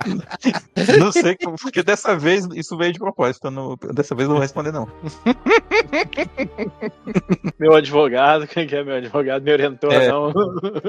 Não 1.00 1.12
sei, 1.12 1.36
como- 1.36 1.58
porque 1.58 1.84
dessa 1.84 2.16
vez 2.18 2.48
isso 2.56 2.78
veio 2.78 2.94
de 2.94 3.00
propósito. 3.00 3.52
não- 3.52 3.78
dessa 3.94 4.16
vez 4.16 4.24
eu 4.26 4.30
não 4.30 4.36
vou 4.36 4.42
responder, 4.42 4.72
não. 4.72 4.88
Meu 7.60 7.74
advogado, 7.76 8.48
quem 8.48 8.68
que 8.68 8.76
é 8.76 8.84
meu 8.84 8.96
advogado? 8.96 9.44
Me 9.44 9.52
orientou 9.52 9.92
É. 9.92 10.08
não 10.10 10.32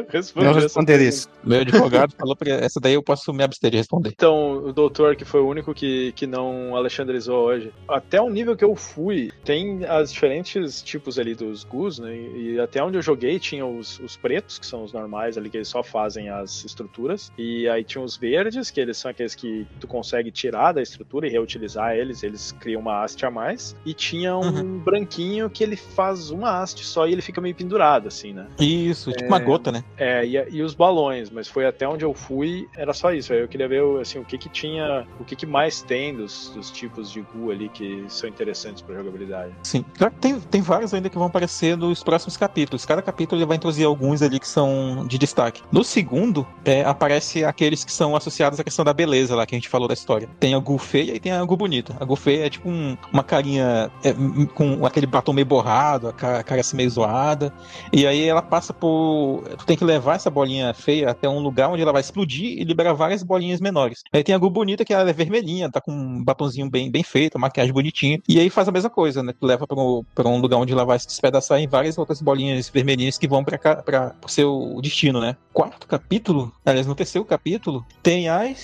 responder. 0.09 0.47
Não 0.47 0.53
responder 0.55 1.01
isso. 1.01 1.29
Meu 1.43 1.61
advogado 1.61 2.15
falou 2.19 2.37
pra 2.37 2.51
essa 2.51 2.79
daí 2.81 2.95
eu 2.95 3.03
posso 3.03 3.33
me 3.33 3.43
abster 3.43 3.71
de 3.71 3.77
responder. 3.79 4.11
Então, 4.11 4.59
o 4.65 4.73
doutor, 4.73 5.17
que 5.17 5.25
foi 5.25 5.41
o 5.41 5.49
único 5.49 5.73
que, 5.75 6.13
que 6.13 6.27
não 6.27 6.77
alexandrizou 6.77 7.47
hoje, 7.47 7.73
até 7.89 8.21
o 8.21 8.29
nível 8.29 8.57
que 8.57 8.65
eu 8.65 8.75
fui, 8.77 9.31
tem 9.45 9.85
as 9.87 10.13
diferentes 10.13 10.83
tipos 10.83 11.19
ali 11.19 11.35
dos 11.35 11.65
Gus, 11.65 11.99
né? 11.99 12.15
E 12.17 12.39
e 12.49 12.59
até 12.61 12.83
onde 12.83 12.97
eu 12.97 13.03
joguei 13.03 13.39
tinha 13.39 13.67
os, 13.67 13.99
os 14.01 14.17
pretos, 14.17 14.59
que 14.59 14.65
são 14.67 14.83
os 14.83 14.93
normais 14.93 15.37
ali, 15.37 15.51
que 15.51 15.57
eles 15.59 15.69
só 15.69 15.83
fazem 15.83 16.31
as 16.31 16.65
estruturas. 16.65 17.31
E 17.37 17.69
aí 17.69 17.85
tinha 17.85 18.03
os 18.03 18.17
verdes, 18.17 18.71
que 18.71 18.81
eles 18.81 18.97
são 18.97 19.08
aqueles 19.09 19.35
que 19.35 19.67
tu 19.81 19.87
consegue 19.87 20.31
tirar 20.31 20.73
da 20.73 20.83
estrutura 20.83 21.27
e 21.27 21.31
reutilizar 21.31 21.95
eles, 21.95 22.23
eles 22.23 22.53
criam 22.53 22.81
uma 22.81 23.03
haste 23.03 23.25
a 23.25 23.31
mais. 23.31 23.77
E 23.85 23.95
tinha 23.95 24.37
um 24.37 24.79
branquinho 24.79 25.49
que 25.51 25.63
ele 25.63 25.77
faz 25.77 26.31
uma 26.31 26.61
haste 26.61 26.85
só 26.85 27.07
e 27.07 27.13
ele 27.13 27.23
fica 27.23 27.41
meio 27.41 27.55
pendurado, 27.55 28.09
assim, 28.09 28.33
né? 28.33 28.47
Isso, 28.59 29.13
tipo 29.13 29.29
uma 29.29 29.39
gota, 29.39 29.73
né? 29.73 29.85
É, 29.97 30.25
e, 30.25 30.37
e 30.51 30.63
os 30.63 30.75
balões, 30.75 31.31
mas 31.31 31.49
foi 31.49 31.67
até 31.67 31.87
onde 31.89 32.05
eu 32.05 32.15
fui, 32.15 32.69
era 32.77 32.93
só 32.93 33.13
isso. 33.13 33.33
Aí 33.33 33.41
eu 33.41 33.49
queria 33.49 33.69
ver 33.69 33.83
assim, 34.01 34.19
o 34.19 34.25
que 34.25 34.39
que 34.39 34.49
tinha, 34.49 35.07
o 35.19 35.25
que 35.25 35.37
que 35.37 35.47
mais 35.47 35.83
tem 35.83 36.15
dos, 36.15 36.51
dos 36.55 36.71
tipos 36.71 37.11
de 37.11 37.21
GU 37.21 37.51
ali 37.51 37.69
que 37.69 38.05
são 38.09 38.29
interessantes 38.29 38.83
pra 38.83 38.95
jogabilidade. 38.95 39.53
Sim. 39.63 39.85
Claro 39.97 40.15
que 40.15 40.21
tem, 40.21 40.41
tem 40.41 40.61
vários 40.61 40.95
ainda 40.95 41.09
que 41.09 41.17
vão 41.17 41.27
aparecer 41.27 41.77
nos 41.77 42.03
próximos 42.03 42.37
capítulos. 42.37 42.85
Cada 42.85 43.03
capítulo 43.03 43.41
ele 43.41 43.47
vai 43.47 43.57
introduzir 43.57 43.87
alguns 43.87 44.23
ali 44.23 44.39
que 44.39 44.49
são 44.49 45.07
de 45.07 45.19
destaque. 45.19 45.63
No 45.73 45.85
segundo, 45.85 46.47
é, 46.65 46.83
aparece 46.83 47.45
aqueles 47.45 47.85
que 47.85 47.93
são 47.93 48.15
associados 48.17 48.59
à 48.59 48.65
questão 48.65 48.85
da 48.89 48.95
beleza 48.95 49.37
lá, 49.37 49.45
que 49.47 49.55
a 49.55 49.59
gente 49.59 49.69
falou 49.69 49.87
da 49.87 49.95
história. 49.95 50.29
Tem 50.41 50.55
a 50.55 50.59
Gu 50.59 50.79
feia 50.79 51.15
e 51.15 51.21
tem 51.21 51.31
a 51.33 51.45
Gu 51.45 51.57
bonita. 51.57 51.95
A 52.01 52.05
Gu 52.05 52.17
feia 52.17 52.47
é 52.47 52.51
tipo 52.51 52.69
um- 52.69 52.97
uma 53.13 53.23
carinha 53.23 53.91
é, 54.03 54.15
com 54.55 54.85
aquele 54.87 55.07
batom 55.07 55.33
meio 55.33 55.47
borrado, 55.47 56.09
a 56.09 56.13
cara, 56.13 56.39
a 56.39 56.43
cara 56.43 56.61
assim 56.61 56.77
meio 56.77 56.89
zoada. 56.91 57.53
E 57.93 58.07
aí 58.07 58.25
ela 58.27 58.41
passa 58.43 58.73
por. 58.73 59.43
Tu 59.59 59.67
tem 59.67 59.77
que 59.77 59.85
levar 59.85 60.17
essa 60.17 60.31
bolinha 60.31 60.73
feia 60.73 61.11
até 61.11 61.29
um 61.29 61.39
lugar 61.41 61.69
onde 61.71 61.83
ela 61.83 61.93
vai 61.93 62.01
explodir 62.01 62.59
e 62.59 62.65
liberar 62.65 62.93
várias 62.95 63.23
bolinhas 63.23 63.61
menores. 63.61 64.03
Aí 64.13 64.25
tem 64.25 64.35
a 64.35 64.39
Gu 64.39 64.49
bonita, 64.51 64.85
que 64.85 64.93
ela 64.95 65.09
é 65.09 65.13
vermelhinha, 65.13 65.71
tá 65.71 65.81
com 65.81 65.93
um 65.93 66.25
batonzinho 66.25 66.71
bem, 66.71 66.91
bem 66.91 67.03
feito, 67.03 67.39
maquiagem 67.39 67.73
bonitinha. 67.73 68.19
E 68.29 68.41
aí 68.41 68.49
faz 68.49 68.69
a 68.69 68.73
mesma 68.73 68.91
coisa, 68.91 69.23
né? 69.23 69.33
Tu 69.39 69.47
leva 69.47 69.67
pra 69.67 69.77
um, 69.79 70.03
pra 70.15 70.29
um 70.29 70.41
lugar 70.41 70.57
onde 70.57 70.73
ela 70.73 70.85
vai 70.85 70.99
se 70.99 71.07
despedaçar 71.07 71.59
em 71.61 71.69
várias 71.69 71.99
outras 71.99 72.23
bolinhas 72.23 72.69
vermelhinhas 72.69 73.19
que 73.19 73.29
vão 73.29 73.45
pra, 73.45 73.59
pra, 73.59 74.11
pro 74.11 74.31
seu 74.31 74.79
destino, 74.81 75.21
né? 75.21 75.37
Quarto 75.53 75.87
capítulo, 75.87 76.53
aliás, 76.65 76.87
no 76.87 76.95
terceiro 76.95 77.25
capítulo, 77.25 77.85
tem 78.03 78.29
as 78.29 78.59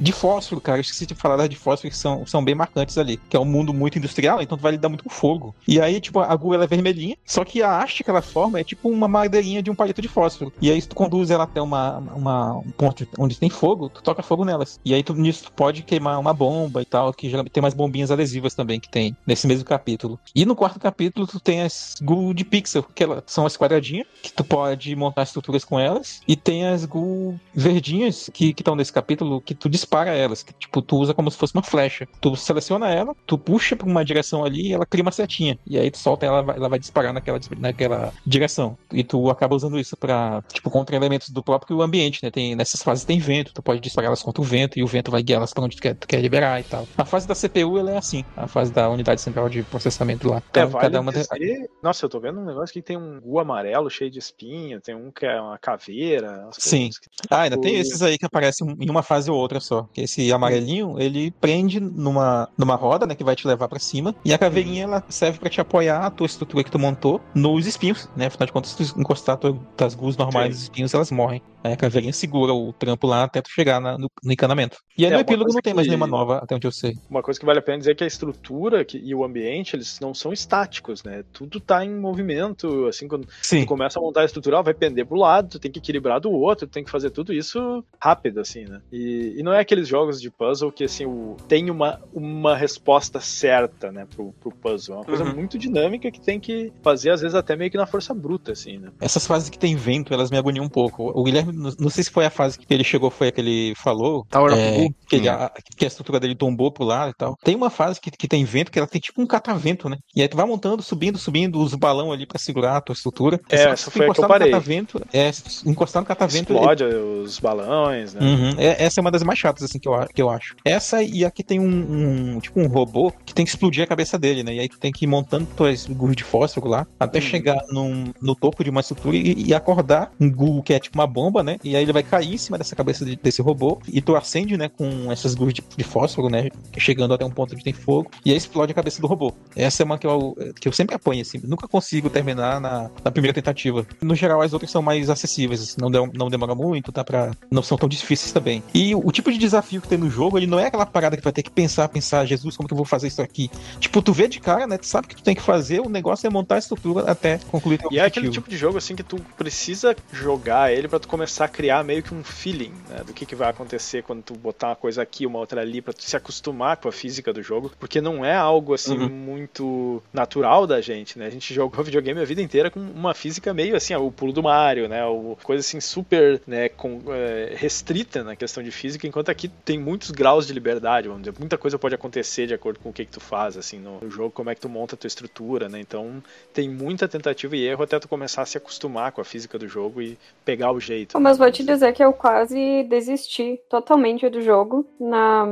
de 0.00 0.12
fósforo, 0.12 0.60
cara. 0.60 0.78
Eu 0.78 0.82
esqueci 0.82 1.06
de 1.06 1.14
falar 1.14 1.36
das 1.36 1.48
de 1.48 1.56
fósforo 1.56 1.90
que 1.90 1.96
são, 1.96 2.26
são 2.26 2.44
bem 2.44 2.54
marcantes 2.54 2.96
ali. 2.98 3.18
Que 3.28 3.36
é 3.36 3.40
um 3.40 3.44
mundo 3.44 3.72
muito 3.72 3.98
industrial, 3.98 4.40
então 4.40 4.56
tu 4.56 4.62
vai 4.62 4.72
lidar 4.72 4.88
muito 4.88 5.04
com 5.04 5.10
fogo. 5.10 5.54
E 5.66 5.80
aí, 5.80 6.00
tipo, 6.00 6.20
a 6.20 6.26
agulha 6.26 6.62
é 6.62 6.66
vermelhinha, 6.66 7.16
só 7.24 7.44
que 7.44 7.62
a 7.62 7.82
haste 7.82 8.04
que 8.04 8.10
ela 8.10 8.22
forma 8.22 8.60
é 8.60 8.64
tipo 8.64 8.88
uma 8.88 9.08
madeirinha 9.08 9.62
de 9.62 9.70
um 9.70 9.74
palito 9.74 10.00
de 10.00 10.08
fósforo. 10.08 10.52
E 10.60 10.70
aí, 10.70 10.80
se 10.80 10.88
tu 10.88 10.94
conduz 10.94 11.30
ela 11.30 11.44
até 11.44 11.60
uma, 11.60 11.98
uma, 11.98 12.58
um 12.58 12.70
ponto 12.70 13.06
onde 13.18 13.38
tem 13.38 13.50
fogo, 13.50 13.88
tu 13.88 14.02
toca 14.02 14.22
fogo 14.22 14.44
nelas. 14.44 14.78
E 14.84 14.94
aí, 14.94 15.02
tu, 15.02 15.14
nisso, 15.14 15.44
tu 15.44 15.52
pode 15.52 15.82
queimar 15.82 16.18
uma 16.18 16.32
bomba 16.32 16.82
e 16.82 16.84
tal, 16.84 17.12
que 17.12 17.28
geralmente 17.28 17.52
tem 17.52 17.62
mais 17.62 17.74
bombinhas 17.74 18.10
adesivas 18.10 18.54
também 18.54 18.80
que 18.80 18.88
tem 18.88 19.16
nesse 19.26 19.46
mesmo 19.46 19.64
capítulo. 19.64 20.18
E 20.34 20.44
no 20.44 20.56
quarto 20.56 20.78
capítulo, 20.78 21.26
tu 21.26 21.40
tem 21.40 21.62
as 21.62 21.96
GUI 22.02 22.34
de 22.34 22.44
pixel, 22.44 22.82
que 22.82 23.04
são 23.26 23.46
as 23.46 23.56
quadradinhas, 23.56 24.06
que 24.22 24.32
tu 24.32 24.44
pode 24.44 24.94
montar 24.94 25.22
estruturas 25.22 25.64
com 25.64 25.78
elas. 25.78 26.20
E 26.26 26.36
tem 26.36 26.66
as 26.66 26.84
GUI 26.84 27.38
verdinhas, 27.54 28.30
que 28.32 28.54
estão 28.56 28.74
nesse 28.74 28.92
capítulo, 28.92 29.39
que 29.40 29.54
tu 29.54 29.68
dispara 29.68 30.10
elas, 30.12 30.42
que 30.42 30.52
tipo, 30.54 30.80
tu 30.82 30.96
usa 30.98 31.14
como 31.14 31.30
se 31.30 31.36
fosse 31.36 31.54
uma 31.54 31.62
flecha. 31.62 32.06
Tu 32.20 32.34
seleciona 32.36 32.88
ela, 32.88 33.14
tu 33.26 33.36
puxa 33.38 33.74
pra 33.76 33.86
uma 33.86 34.04
direção 34.04 34.44
ali 34.44 34.68
e 34.68 34.72
ela 34.72 34.86
cria 34.86 35.02
uma 35.02 35.12
setinha. 35.12 35.58
E 35.66 35.78
aí 35.78 35.90
tu 35.90 35.98
solta 35.98 36.26
ela, 36.26 36.38
ela 36.54 36.68
vai 36.68 36.78
disparar 36.78 37.12
naquela, 37.12 37.38
naquela 37.58 38.12
direção. 38.26 38.76
E 38.92 39.02
tu 39.04 39.30
acaba 39.30 39.54
usando 39.56 39.78
isso 39.78 39.96
pra, 39.96 40.42
tipo, 40.52 40.70
contra 40.70 40.96
elementos 40.96 41.28
do 41.30 41.42
próprio 41.42 41.80
ambiente, 41.82 42.20
né? 42.22 42.30
Tem, 42.30 42.54
nessas 42.54 42.82
fases 42.82 43.04
tem 43.04 43.18
vento, 43.18 43.52
tu 43.54 43.62
pode 43.62 43.80
disparar 43.80 44.08
elas 44.08 44.22
contra 44.22 44.40
o 44.42 44.44
vento 44.44 44.78
e 44.78 44.82
o 44.82 44.86
vento 44.86 45.10
vai 45.10 45.22
guiar 45.22 45.38
elas 45.38 45.52
pra 45.52 45.64
onde 45.64 45.76
tu 45.76 45.82
quer, 45.82 45.94
tu 45.94 46.06
quer 46.06 46.20
liberar 46.20 46.60
e 46.60 46.64
tal. 46.64 46.86
A 46.96 47.04
fase 47.04 47.26
da 47.26 47.34
CPU, 47.34 47.78
ela 47.78 47.92
é 47.92 47.96
assim, 47.98 48.22
a 48.36 48.46
fase 48.46 48.72
da 48.72 48.88
unidade 48.88 49.20
central 49.20 49.48
de 49.48 49.62
processamento 49.64 50.28
lá. 50.28 50.38
É, 50.38 50.42
Cada- 50.52 50.66
vale 50.66 50.82
cada 50.84 51.00
uma 51.00 51.12
tem- 51.12 51.22
dizer- 51.22 51.70
Nossa, 51.82 52.04
eu 52.04 52.08
tô 52.10 52.20
vendo 52.20 52.40
um 52.40 52.44
negócio 52.44 52.72
que 52.72 52.82
tem 52.82 52.96
um 52.96 53.20
Gu 53.20 53.38
amarelo 53.38 53.88
cheio 53.90 54.10
de 54.10 54.18
espinha, 54.18 54.80
tem 54.80 54.94
um 54.94 55.10
que 55.10 55.24
é 55.26 55.40
uma 55.40 55.58
caveira. 55.58 56.48
Sim. 56.52 56.88
que- 56.90 57.08
Ah, 57.30 57.42
ainda 57.42 57.60
tem 57.60 57.76
O- 57.76 57.78
esses 57.78 58.02
aí 58.02 58.18
que 58.18 58.26
aparecem 58.26 58.66
em 58.80 58.90
uma 58.90 59.02
fase 59.02 59.29
ou 59.32 59.38
outra 59.38 59.60
só. 59.60 59.88
Esse 59.96 60.32
amarelinho, 60.32 60.96
ele 60.98 61.30
prende 61.40 61.80
numa, 61.80 62.48
numa 62.56 62.74
roda, 62.74 63.06
né, 63.06 63.14
que 63.14 63.24
vai 63.24 63.36
te 63.36 63.46
levar 63.46 63.68
pra 63.68 63.78
cima, 63.78 64.14
e 64.24 64.32
a 64.32 64.38
caveirinha 64.38 64.84
ela 64.84 65.04
serve 65.08 65.38
pra 65.38 65.48
te 65.50 65.60
apoiar 65.60 66.04
a 66.06 66.10
tua 66.10 66.26
estrutura 66.26 66.64
que 66.64 66.70
tu 66.70 66.78
montou 66.78 67.20
nos 67.34 67.66
espinhos, 67.66 68.08
né? 68.16 68.26
Afinal 68.26 68.46
de 68.46 68.52
contas, 68.52 68.70
se 68.70 68.92
tu 68.94 69.00
encostar 69.00 69.36
tua, 69.36 69.58
das 69.76 69.94
guas 69.94 70.16
normais 70.16 70.50
dos 70.54 70.62
espinhos, 70.64 70.92
elas 70.94 71.10
morrem. 71.10 71.42
Aí 71.62 71.72
a 71.72 71.76
caveirinha 71.76 72.12
segura 72.12 72.52
o 72.54 72.72
trampo 72.72 73.06
lá 73.06 73.24
até 73.24 73.42
tu 73.42 73.50
chegar 73.50 73.80
na- 73.80 73.98
no, 73.98 74.08
no 74.22 74.32
encanamento. 74.32 74.78
E 74.96 75.04
aí 75.04 75.12
É, 75.12 75.14
no 75.14 75.20
epílogo 75.20 75.52
não 75.52 75.60
tem 75.60 75.74
mais 75.74 75.86
que- 75.86 75.90
nenhuma 75.90 76.06
nova, 76.06 76.38
até 76.38 76.54
onde 76.54 76.66
eu 76.66 76.72
sei. 76.72 76.94
Uma 77.08 77.22
coisa 77.22 77.38
que 77.38 77.44
vale 77.46 77.58
a 77.58 77.62
pena 77.62 77.78
dizer 77.78 77.92
é 77.92 77.94
que 77.94 78.04
a 78.04 78.06
estrutura 78.06 78.84
que- 78.84 78.98
e 78.98 79.14
o 79.14 79.24
ambiente, 79.24 79.76
eles 79.76 79.98
não 80.00 80.14
são 80.14 80.32
estáticos, 80.32 81.02
né? 81.04 81.22
Tudo 81.32 81.60
tá 81.60 81.84
em 81.84 81.94
movimento, 81.94 82.86
assim, 82.86 83.06
quando 83.06 83.28
Sim. 83.42 83.62
tu 83.62 83.66
começa 83.66 83.98
a 83.98 84.02
montar 84.02 84.22
a 84.22 84.24
estrutura, 84.24 84.56
ela 84.56 84.62
vai 84.62 84.74
pender 84.74 85.06
pro 85.06 85.16
lado, 85.18 85.48
tu 85.50 85.58
tem 85.58 85.70
que 85.70 85.78
equilibrar 85.78 86.18
do 86.20 86.30
outro, 86.30 86.66
tu 86.66 86.70
tem 86.70 86.84
que 86.84 86.90
fazer 86.90 87.10
tudo 87.10 87.32
isso 87.32 87.84
rápido, 88.02 88.40
assim, 88.40 88.64
né? 88.64 88.80
E, 88.90 89.19
e 89.38 89.42
não 89.42 89.52
é 89.52 89.60
aqueles 89.60 89.86
jogos 89.88 90.20
de 90.20 90.30
puzzle 90.30 90.70
que, 90.72 90.84
assim, 90.84 91.06
o, 91.06 91.36
tem 91.48 91.70
uma, 91.70 92.00
uma 92.12 92.56
resposta 92.56 93.20
certa, 93.20 93.90
né, 93.92 94.06
pro, 94.14 94.32
pro 94.40 94.50
puzzle. 94.50 94.94
É 94.94 94.98
uma 94.98 95.04
coisa 95.04 95.24
Uhum. 95.24 95.34
muito 95.34 95.58
dinâmica 95.58 96.10
que 96.10 96.20
tem 96.20 96.38
que 96.40 96.72
fazer, 96.82 97.10
às 97.10 97.20
vezes, 97.20 97.34
até 97.34 97.56
meio 97.56 97.70
que 97.70 97.76
na 97.76 97.86
força 97.86 98.12
bruta, 98.14 98.52
assim, 98.52 98.78
né? 98.78 98.90
Essas 99.00 99.26
fases 99.26 99.48
que 99.48 99.58
tem 99.58 99.76
vento, 99.76 100.12
elas 100.14 100.30
me 100.30 100.36
agoniam 100.38 100.64
um 100.64 100.68
pouco. 100.68 101.10
O 101.14 101.22
Guilherme, 101.24 101.52
não 101.52 101.70
não 101.78 101.90
sei 101.90 102.04
se 102.04 102.10
foi 102.10 102.24
a 102.26 102.30
fase 102.30 102.58
que 102.58 102.66
ele 102.72 102.84
chegou, 102.84 103.10
foi 103.10 103.28
a 103.28 103.32
que 103.32 103.40
ele 103.40 103.74
falou. 103.76 104.24
Tower 104.30 104.52
of 104.52 104.60
é, 104.60 104.88
que, 105.08 105.16
ele- 105.16 105.28
Hum. 105.28 105.32
a, 105.32 105.50
que 105.76 105.84
a 105.84 105.88
estrutura 105.88 106.20
dele 106.20 106.34
tombou 106.34 106.70
pro 106.72 106.84
lado 106.84 107.10
e 107.10 107.14
tal. 107.14 107.36
Tem 107.42 107.54
uma 107.56 107.70
fase 107.70 108.00
que, 108.00 108.10
que 108.10 108.28
tem 108.28 108.44
vento, 108.44 108.70
que 108.70 108.78
ela 108.78 108.86
tem 108.88 109.00
tipo 109.00 109.20
um 109.20 109.26
catavento, 109.26 109.88
né? 109.88 109.96
E 110.14 110.22
aí 110.22 110.28
tu 110.28 110.36
vai 110.36 110.46
montando, 110.46 110.82
subindo, 110.82 111.18
subindo 111.18 111.60
os 111.60 111.74
balão 111.74 112.12
ali 112.12 112.26
pra 112.26 112.38
segurar 112.38 112.76
a 112.76 112.80
tua 112.80 112.92
estrutura. 112.92 113.40
É, 113.48 113.56
essa 113.64 113.76
se 113.76 113.84
tu 113.84 113.90
foi 113.90 114.06
a 114.06 114.12
que 114.14 114.20
eu 114.20 114.24
encostar 114.24 114.28
no 114.28 114.34
parei. 114.34 114.50
catavento, 114.50 115.00
é, 115.12 115.30
encostar 115.66 116.02
no 116.02 116.06
catavento, 116.06 116.52
ele- 116.52 116.58
Explode 116.60 116.84
os 116.84 117.38
balões, 117.38 118.14
né? 118.14 118.20
Uhum. 118.22 118.50
É- 118.58 118.84
essa 118.84 119.00
é 119.00 119.02
uma 119.02 119.09
das 119.10 119.22
mais 119.22 119.38
chatas, 119.38 119.62
assim, 119.64 119.78
que 119.78 119.88
eu, 119.88 119.92
que 120.14 120.20
eu 120.22 120.30
acho. 120.30 120.54
Essa 120.64 121.02
e 121.02 121.24
aqui 121.24 121.42
tem 121.42 121.58
um, 121.60 122.34
um- 122.36 122.40
tipo 122.40 122.60
um 122.60 122.66
robô 122.66 123.12
que 123.24 123.34
tem 123.34 123.44
que 123.44 123.50
explodir 123.50 123.82
a 123.84 123.86
cabeça 123.86 124.18
dele, 124.18 124.42
né? 124.42 124.54
E 124.54 124.60
aí 124.60 124.68
tu 124.68 124.78
tem 124.78 124.92
que 124.92 125.04
ir 125.04 125.08
montando 125.08 125.46
tuas 125.56 125.86
gurus 125.86 126.16
de 126.16 126.24
fósforo 126.24 126.68
lá, 126.68 126.86
até 126.98 127.18
Uhum. 127.18 127.24
chegar 127.24 127.60
num- 127.70 128.12
no 128.20 128.34
topo 128.34 128.62
de 128.64 128.70
uma 128.70 128.80
estrutura 128.80 129.16
e, 129.16 129.34
e 129.48 129.54
acordar 129.54 130.12
um 130.20 130.30
guru 130.30 130.62
que 130.62 130.72
é 130.74 130.78
tipo 130.78 130.98
uma 130.98 131.06
bomba, 131.06 131.42
né? 131.42 131.58
E 131.64 131.76
aí 131.76 131.82
ele 131.82 131.92
vai 131.92 132.02
cair 132.02 132.34
em 132.34 132.38
cima 132.38 132.58
dessa 132.58 132.74
cabeça 132.76 133.04
de- 133.04 133.16
desse 133.16 133.42
robô 133.42 133.80
e 133.88 134.00
tu 134.00 134.14
acende, 134.16 134.56
né, 134.56 134.68
com 134.68 135.10
essas 135.10 135.34
gurus 135.34 135.54
de, 135.54 135.62
de 135.76 135.84
fósforo, 135.84 136.28
né? 136.28 136.48
Chegando 136.78 137.14
até 137.14 137.24
um 137.24 137.30
ponto 137.30 137.54
onde 137.54 137.64
tem 137.64 137.72
fogo, 137.72 138.10
e 138.24 138.30
aí 138.30 138.36
explode 138.36 138.72
a 138.72 138.74
cabeça 138.74 139.00
do 139.00 139.06
robô. 139.06 139.32
Essa 139.56 139.82
é 139.82 139.84
uma 139.84 139.98
que 139.98 140.06
eu, 140.06 140.36
que 140.60 140.68
eu 140.68 140.72
sempre 140.72 140.94
apanho, 140.94 141.22
assim. 141.22 141.40
Nunca 141.44 141.66
consigo 141.68 142.08
terminar 142.10 142.60
na, 142.60 142.90
na 143.04 143.10
primeira 143.10 143.34
tentativa. 143.34 143.86
No 144.00 144.14
geral, 144.14 144.40
as 144.42 144.52
outras 144.52 144.70
são 144.70 144.82
mais 144.82 145.08
acessíveis, 145.10 145.62
assim, 145.62 145.76
não, 145.80 145.90
dem- 145.90 146.10
não 146.14 146.28
demora 146.28 146.54
muito, 146.54 146.92
dá 146.92 147.04
pra. 147.04 147.30
Não 147.50 147.62
são 147.62 147.76
tão 147.78 147.88
difíceis 147.88 148.32
também. 148.32 148.62
E 148.74 148.94
o, 149.06 149.12
tipo 149.12 149.30
de 149.32 149.38
desafio 149.38 149.80
que 149.80 149.88
tem 149.88 149.98
no 149.98 150.10
jogo, 150.10 150.38
ele 150.38 150.46
não 150.46 150.58
é 150.58 150.66
aquela 150.66 150.86
parada 150.86 151.16
que 151.16 151.22
tu 151.22 151.24
vai 151.24 151.32
ter 151.32 151.42
que 151.42 151.50
pensar, 151.50 151.88
pensar, 151.88 152.24
Jesus, 152.26 152.56
como 152.56 152.66
que 152.68 152.72
eu 152.72 152.76
vou 152.76 152.86
fazer 152.86 153.08
isso 153.08 153.22
aqui? 153.22 153.50
Tipo, 153.78 154.02
tu 154.02 154.12
vê 154.12 154.28
de 154.28 154.40
cara, 154.40 154.66
né? 154.66 154.78
Tu 154.78 154.86
sabe 154.86 155.06
o 155.06 155.08
que 155.08 155.16
tu 155.16 155.22
tem 155.22 155.34
que 155.34 155.42
fazer, 155.42 155.80
o 155.80 155.88
negócio 155.88 156.26
é 156.26 156.30
montar 156.30 156.56
a 156.56 156.58
estrutura 156.58 157.10
até 157.10 157.38
concluir 157.50 157.78
teu 157.78 157.90
E 157.92 157.98
é 157.98 158.04
aquele 158.04 158.26
objetivo. 158.26 158.32
tipo 158.32 158.50
de 158.50 158.56
jogo 158.56 158.78
assim 158.78 158.94
que 158.96 159.02
tu 159.02 159.16
precisa 159.36 159.96
jogar 160.12 160.72
ele 160.72 160.88
pra 160.88 160.98
tu 160.98 161.08
começar 161.08 161.44
a 161.44 161.48
criar 161.48 161.82
meio 161.84 162.02
que 162.02 162.14
um 162.14 162.22
feeling, 162.24 162.72
né, 162.88 163.02
do 163.04 163.12
que, 163.12 163.24
que 163.26 163.34
vai 163.34 163.48
acontecer 163.50 164.02
quando 164.02 164.22
tu 164.22 164.34
botar 164.34 164.68
uma 164.68 164.76
coisa 164.76 165.02
aqui, 165.02 165.26
uma 165.26 165.38
outra 165.38 165.60
ali, 165.60 165.80
pra 165.80 165.92
tu 165.92 166.02
se 166.02 166.16
acostumar 166.16 166.76
com 166.76 166.88
a 166.88 166.92
física 166.92 167.32
do 167.32 167.42
jogo, 167.42 167.70
porque 167.78 168.00
não 168.00 168.24
é 168.24 168.34
algo 168.34 168.74
assim 168.74 168.98
Uhum. 168.98 169.08
muito 169.08 170.02
natural 170.12 170.66
da 170.66 170.80
gente, 170.80 171.18
né? 171.18 171.26
A 171.26 171.30
gente 171.30 171.54
jogou 171.54 171.82
videogame 171.84 172.20
a 172.20 172.24
vida 172.24 172.42
inteira 172.42 172.70
com 172.70 172.80
uma 172.80 173.14
física 173.14 173.52
meio 173.54 173.76
assim, 173.76 173.94
ó, 173.94 174.00
o 174.04 174.10
pulo 174.12 174.32
do 174.32 174.42
Mario, 174.42 174.88
né, 174.88 175.04
o 175.06 175.36
coisa 175.42 175.60
assim 175.60 175.80
super, 175.80 176.40
né, 176.46 176.68
com, 176.68 177.00
é, 177.08 177.54
restrita 177.56 178.22
na 178.24 178.34
questão 178.36 178.62
de 178.62 178.70
física, 178.70 178.89
enquanto 179.02 179.30
aqui 179.30 179.48
tem 179.48 179.78
muitos 179.78 180.10
graus 180.10 180.46
de 180.46 180.52
liberdade, 180.52 181.08
vamos 181.08 181.22
dizer, 181.22 181.38
muita 181.38 181.58
coisa 181.58 181.78
pode 181.78 181.94
acontecer 181.94 182.46
de 182.46 182.54
acordo 182.54 182.78
com 182.80 182.90
o 182.90 182.92
que 182.92 183.04
que 183.04 183.12
tu 183.12 183.20
faz 183.20 183.56
assim 183.56 183.78
no, 183.78 184.00
no 184.00 184.10
jogo, 184.10 184.30
como 184.30 184.50
é 184.50 184.54
que 184.54 184.60
tu 184.60 184.68
monta 184.68 184.94
a 184.94 184.98
tua 184.98 185.08
estrutura, 185.08 185.68
né? 185.68 185.80
Então, 185.80 186.22
tem 186.52 186.68
muita 186.68 187.08
tentativa 187.08 187.56
e 187.56 187.66
erro 187.66 187.82
até 187.82 187.98
tu 187.98 188.08
começar 188.08 188.42
a 188.42 188.46
se 188.46 188.56
acostumar 188.56 189.12
com 189.12 189.20
a 189.20 189.24
física 189.24 189.58
do 189.58 189.68
jogo 189.68 190.00
e 190.02 190.18
pegar 190.44 190.72
o 190.72 190.80
jeito. 190.80 191.18
Mas 191.20 191.38
vou 191.38 191.50
te 191.50 191.64
dizer 191.64 191.92
que 191.92 192.02
eu 192.02 192.12
quase 192.12 192.84
desisti 192.84 193.60
totalmente 193.68 194.28
do 194.28 194.40
jogo 194.40 194.86
na, 194.98 195.46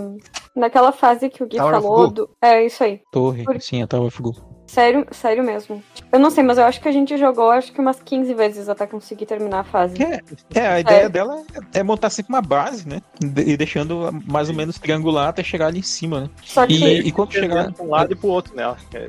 naquela 0.55 0.93
fase 0.93 1.29
que 1.31 1.43
o 1.43 1.47
Gui 1.47 1.57
Tower 1.57 1.81
falou. 1.81 2.11
Do, 2.11 2.31
é 2.43 2.65
isso 2.65 2.83
aí. 2.83 3.01
Torre, 3.11 3.45
Por- 3.45 3.61
sim, 3.61 3.83
a 3.83 3.87
Tower 3.87 4.07
of. 4.07 4.48
Sério, 4.69 5.07
sério 5.11 5.43
mesmo. 5.43 5.83
Eu 6.13 6.19
não 6.19 6.31
sei, 6.31 6.45
mas 6.45 6.59
eu 6.59 6.65
acho 6.65 6.81
que 6.81 6.87
a 6.89 6.93
gente 6.93 7.17
jogou 7.17 7.51
acho 7.51 7.73
que 7.73 7.81
umas 7.81 8.01
15 8.01 8.33
vezes 8.35 8.69
até 8.69 8.87
conseguir 8.87 9.25
terminar 9.27 9.61
a 9.61 9.65
fase. 9.65 9.97
É, 10.03 10.21
é, 10.55 10.67
a 10.69 10.81
ideia 10.81 11.09
dela 11.09 11.43
é, 11.75 11.81
é 11.81 11.83
montar 11.83 12.11
sempre 12.11 12.33
uma 12.33 12.43
base, 12.43 12.87
né? 12.89 13.01
De- 13.19 13.43
E 13.49 13.57
deixando 13.57 14.11
mais 14.27 14.49
ou 14.51 14.55
menos 14.55 14.79
triangular 14.79 15.29
até 15.29 15.43
chegar 15.43 15.69
ali 15.69 15.79
em 15.79 15.83
cima, 15.83 16.21
né? 16.21 16.31
Só 16.45 16.67
que- 16.67 16.75
E, 16.75 17.09
e 17.09 17.13
quando 17.13 17.33
chegar. 17.33 17.73
pra 17.73 17.85
um 17.85 17.89
lado 17.91 18.13
e 18.13 18.15
pro 18.15 18.29
outro, 18.29 18.55
né? 18.55 18.77
É, 18.93 19.09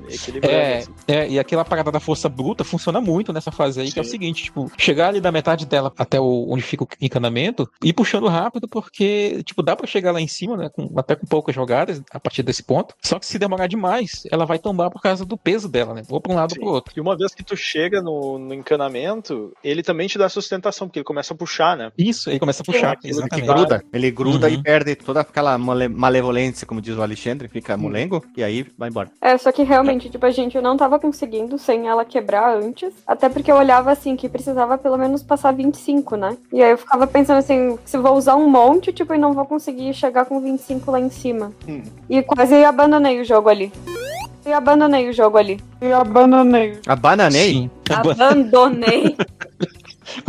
É, 0.49 0.77
assim. 0.77 0.91
é, 1.07 1.27
e 1.29 1.37
aquela 1.39 1.65
parada 1.65 1.91
da 1.91 1.99
força 1.99 2.29
bruta 2.29 2.63
funciona 2.63 3.01
muito 3.01 3.33
nessa 3.33 3.51
fase 3.51 3.81
aí, 3.81 3.91
que 3.91 3.99
é 3.99 4.01
o 4.01 4.05
seguinte, 4.05 4.43
tipo, 4.45 4.71
chegar 4.77 5.09
ali 5.09 5.19
da 5.19 5.31
metade 5.31 5.65
dela 5.65 5.91
até 5.97 6.19
o, 6.21 6.47
onde 6.49 6.63
fica 6.63 6.85
o 6.85 6.87
encanamento 7.01 7.69
e 7.83 7.89
ir 7.89 7.93
puxando 7.93 8.27
rápido, 8.27 8.67
porque, 8.67 9.43
tipo, 9.43 9.61
dá 9.61 9.75
pra 9.75 9.85
chegar 9.85 10.11
lá 10.13 10.21
em 10.21 10.27
cima, 10.27 10.55
né, 10.55 10.69
com- 10.69 10.89
até 10.97 11.15
com 11.17 11.25
poucas 11.27 11.53
jogadas 11.53 12.01
a 12.11 12.19
partir 12.19 12.43
desse 12.43 12.63
ponto, 12.63 12.95
só 13.03 13.19
que 13.19 13.25
se 13.25 13.37
demorar 13.37 13.67
demais, 13.67 14.23
ela 14.31 14.45
vai 14.45 14.57
tombar 14.57 14.89
por 14.89 15.01
causa 15.01 15.25
do 15.25 15.35
peso 15.37 15.48
dela, 15.69 15.93
né, 15.93 16.03
ou 16.09 16.19
pra 16.21 16.31
um 16.31 16.35
lado 16.35 16.51
ou 16.53 16.57
pro 16.59 16.69
outro. 16.69 16.93
E 16.95 16.99
uma 17.01 17.17
vez 17.17 17.33
que 17.33 17.43
tu 17.43 17.55
chega 17.57 18.01
no, 18.01 18.37
no 18.37 18.53
encanamento, 18.53 19.51
ele 19.63 19.81
também 19.83 20.07
te 20.07 20.17
dá 20.17 20.27
sustentação, 20.29 20.87
porque 20.87 20.99
ele 20.99 21.03
começa 21.05 21.33
a 21.33 21.37
puxar, 21.37 21.75
né? 21.77 21.91
Isso, 21.97 22.29
ele 22.29 22.39
começa 22.39 22.61
a 22.61 22.65
puxar, 22.65 22.95
Que 22.97 23.09
exatamente. 23.09 23.47
gruda. 23.47 23.83
Ele 23.93 24.11
gruda 24.11 24.47
Uhum. 24.47 24.53
e 24.53 24.63
perde 24.63 24.95
toda 24.95 25.21
aquela 25.21 25.57
male- 25.57 25.87
malevolência, 25.87 26.65
como 26.67 26.81
diz 26.81 26.95
o 26.97 27.01
Alexandre, 27.01 27.47
fica 27.47 27.75
molengo 27.77 28.23
e 28.35 28.43
aí 28.43 28.65
vai 28.77 28.89
embora. 28.89 29.09
É, 29.21 29.37
só 29.37 29.51
que 29.51 29.63
realmente, 29.63 30.09
tipo, 30.09 30.25
a 30.25 30.31
gente 30.31 30.59
não 30.61 30.77
tava 30.77 30.99
conseguindo 30.99 31.57
sem 31.57 31.87
ela 31.87 32.03
quebrar 32.05 32.55
antes. 32.57 32.93
Até 33.07 33.29
porque 33.29 33.51
eu 33.51 33.55
olhava 33.55 33.91
assim 33.91 34.15
que 34.15 34.27
precisava 34.29 34.77
pelo 34.77 34.97
menos 34.97 35.23
passar 35.23 35.51
25, 35.53 36.15
né? 36.15 36.37
E 36.53 36.61
aí 36.61 36.71
eu 36.71 36.77
ficava 36.77 37.05
pensando 37.07 37.37
assim, 37.37 37.77
se 37.85 37.97
vou 37.97 38.15
usar 38.15 38.35
um 38.35 38.49
monte, 38.49 38.91
tipo, 38.93 39.13
e 39.13 39.17
não 39.17 39.33
vou 39.33 39.45
conseguir 39.45 39.93
chegar 39.93 40.25
com 40.25 40.39
25 40.39 40.91
lá 40.91 40.99
em 40.99 41.09
cima. 41.09 41.51
Hum. 41.67 41.81
E 42.09 42.21
quase 42.23 42.63
abandonei 42.63 43.19
o 43.21 43.25
jogo 43.25 43.49
ali. 43.49 43.71
E 44.45 44.53
abandonei 44.53 45.09
o 45.09 45.13
jogo 45.13 45.37
ali. 45.37 45.59
E 45.81 45.91
abandonei. 45.91 46.79
A 46.87 46.95
bananei? 46.95 47.53
Sim. 47.53 47.71
Abandonei. 47.89 49.15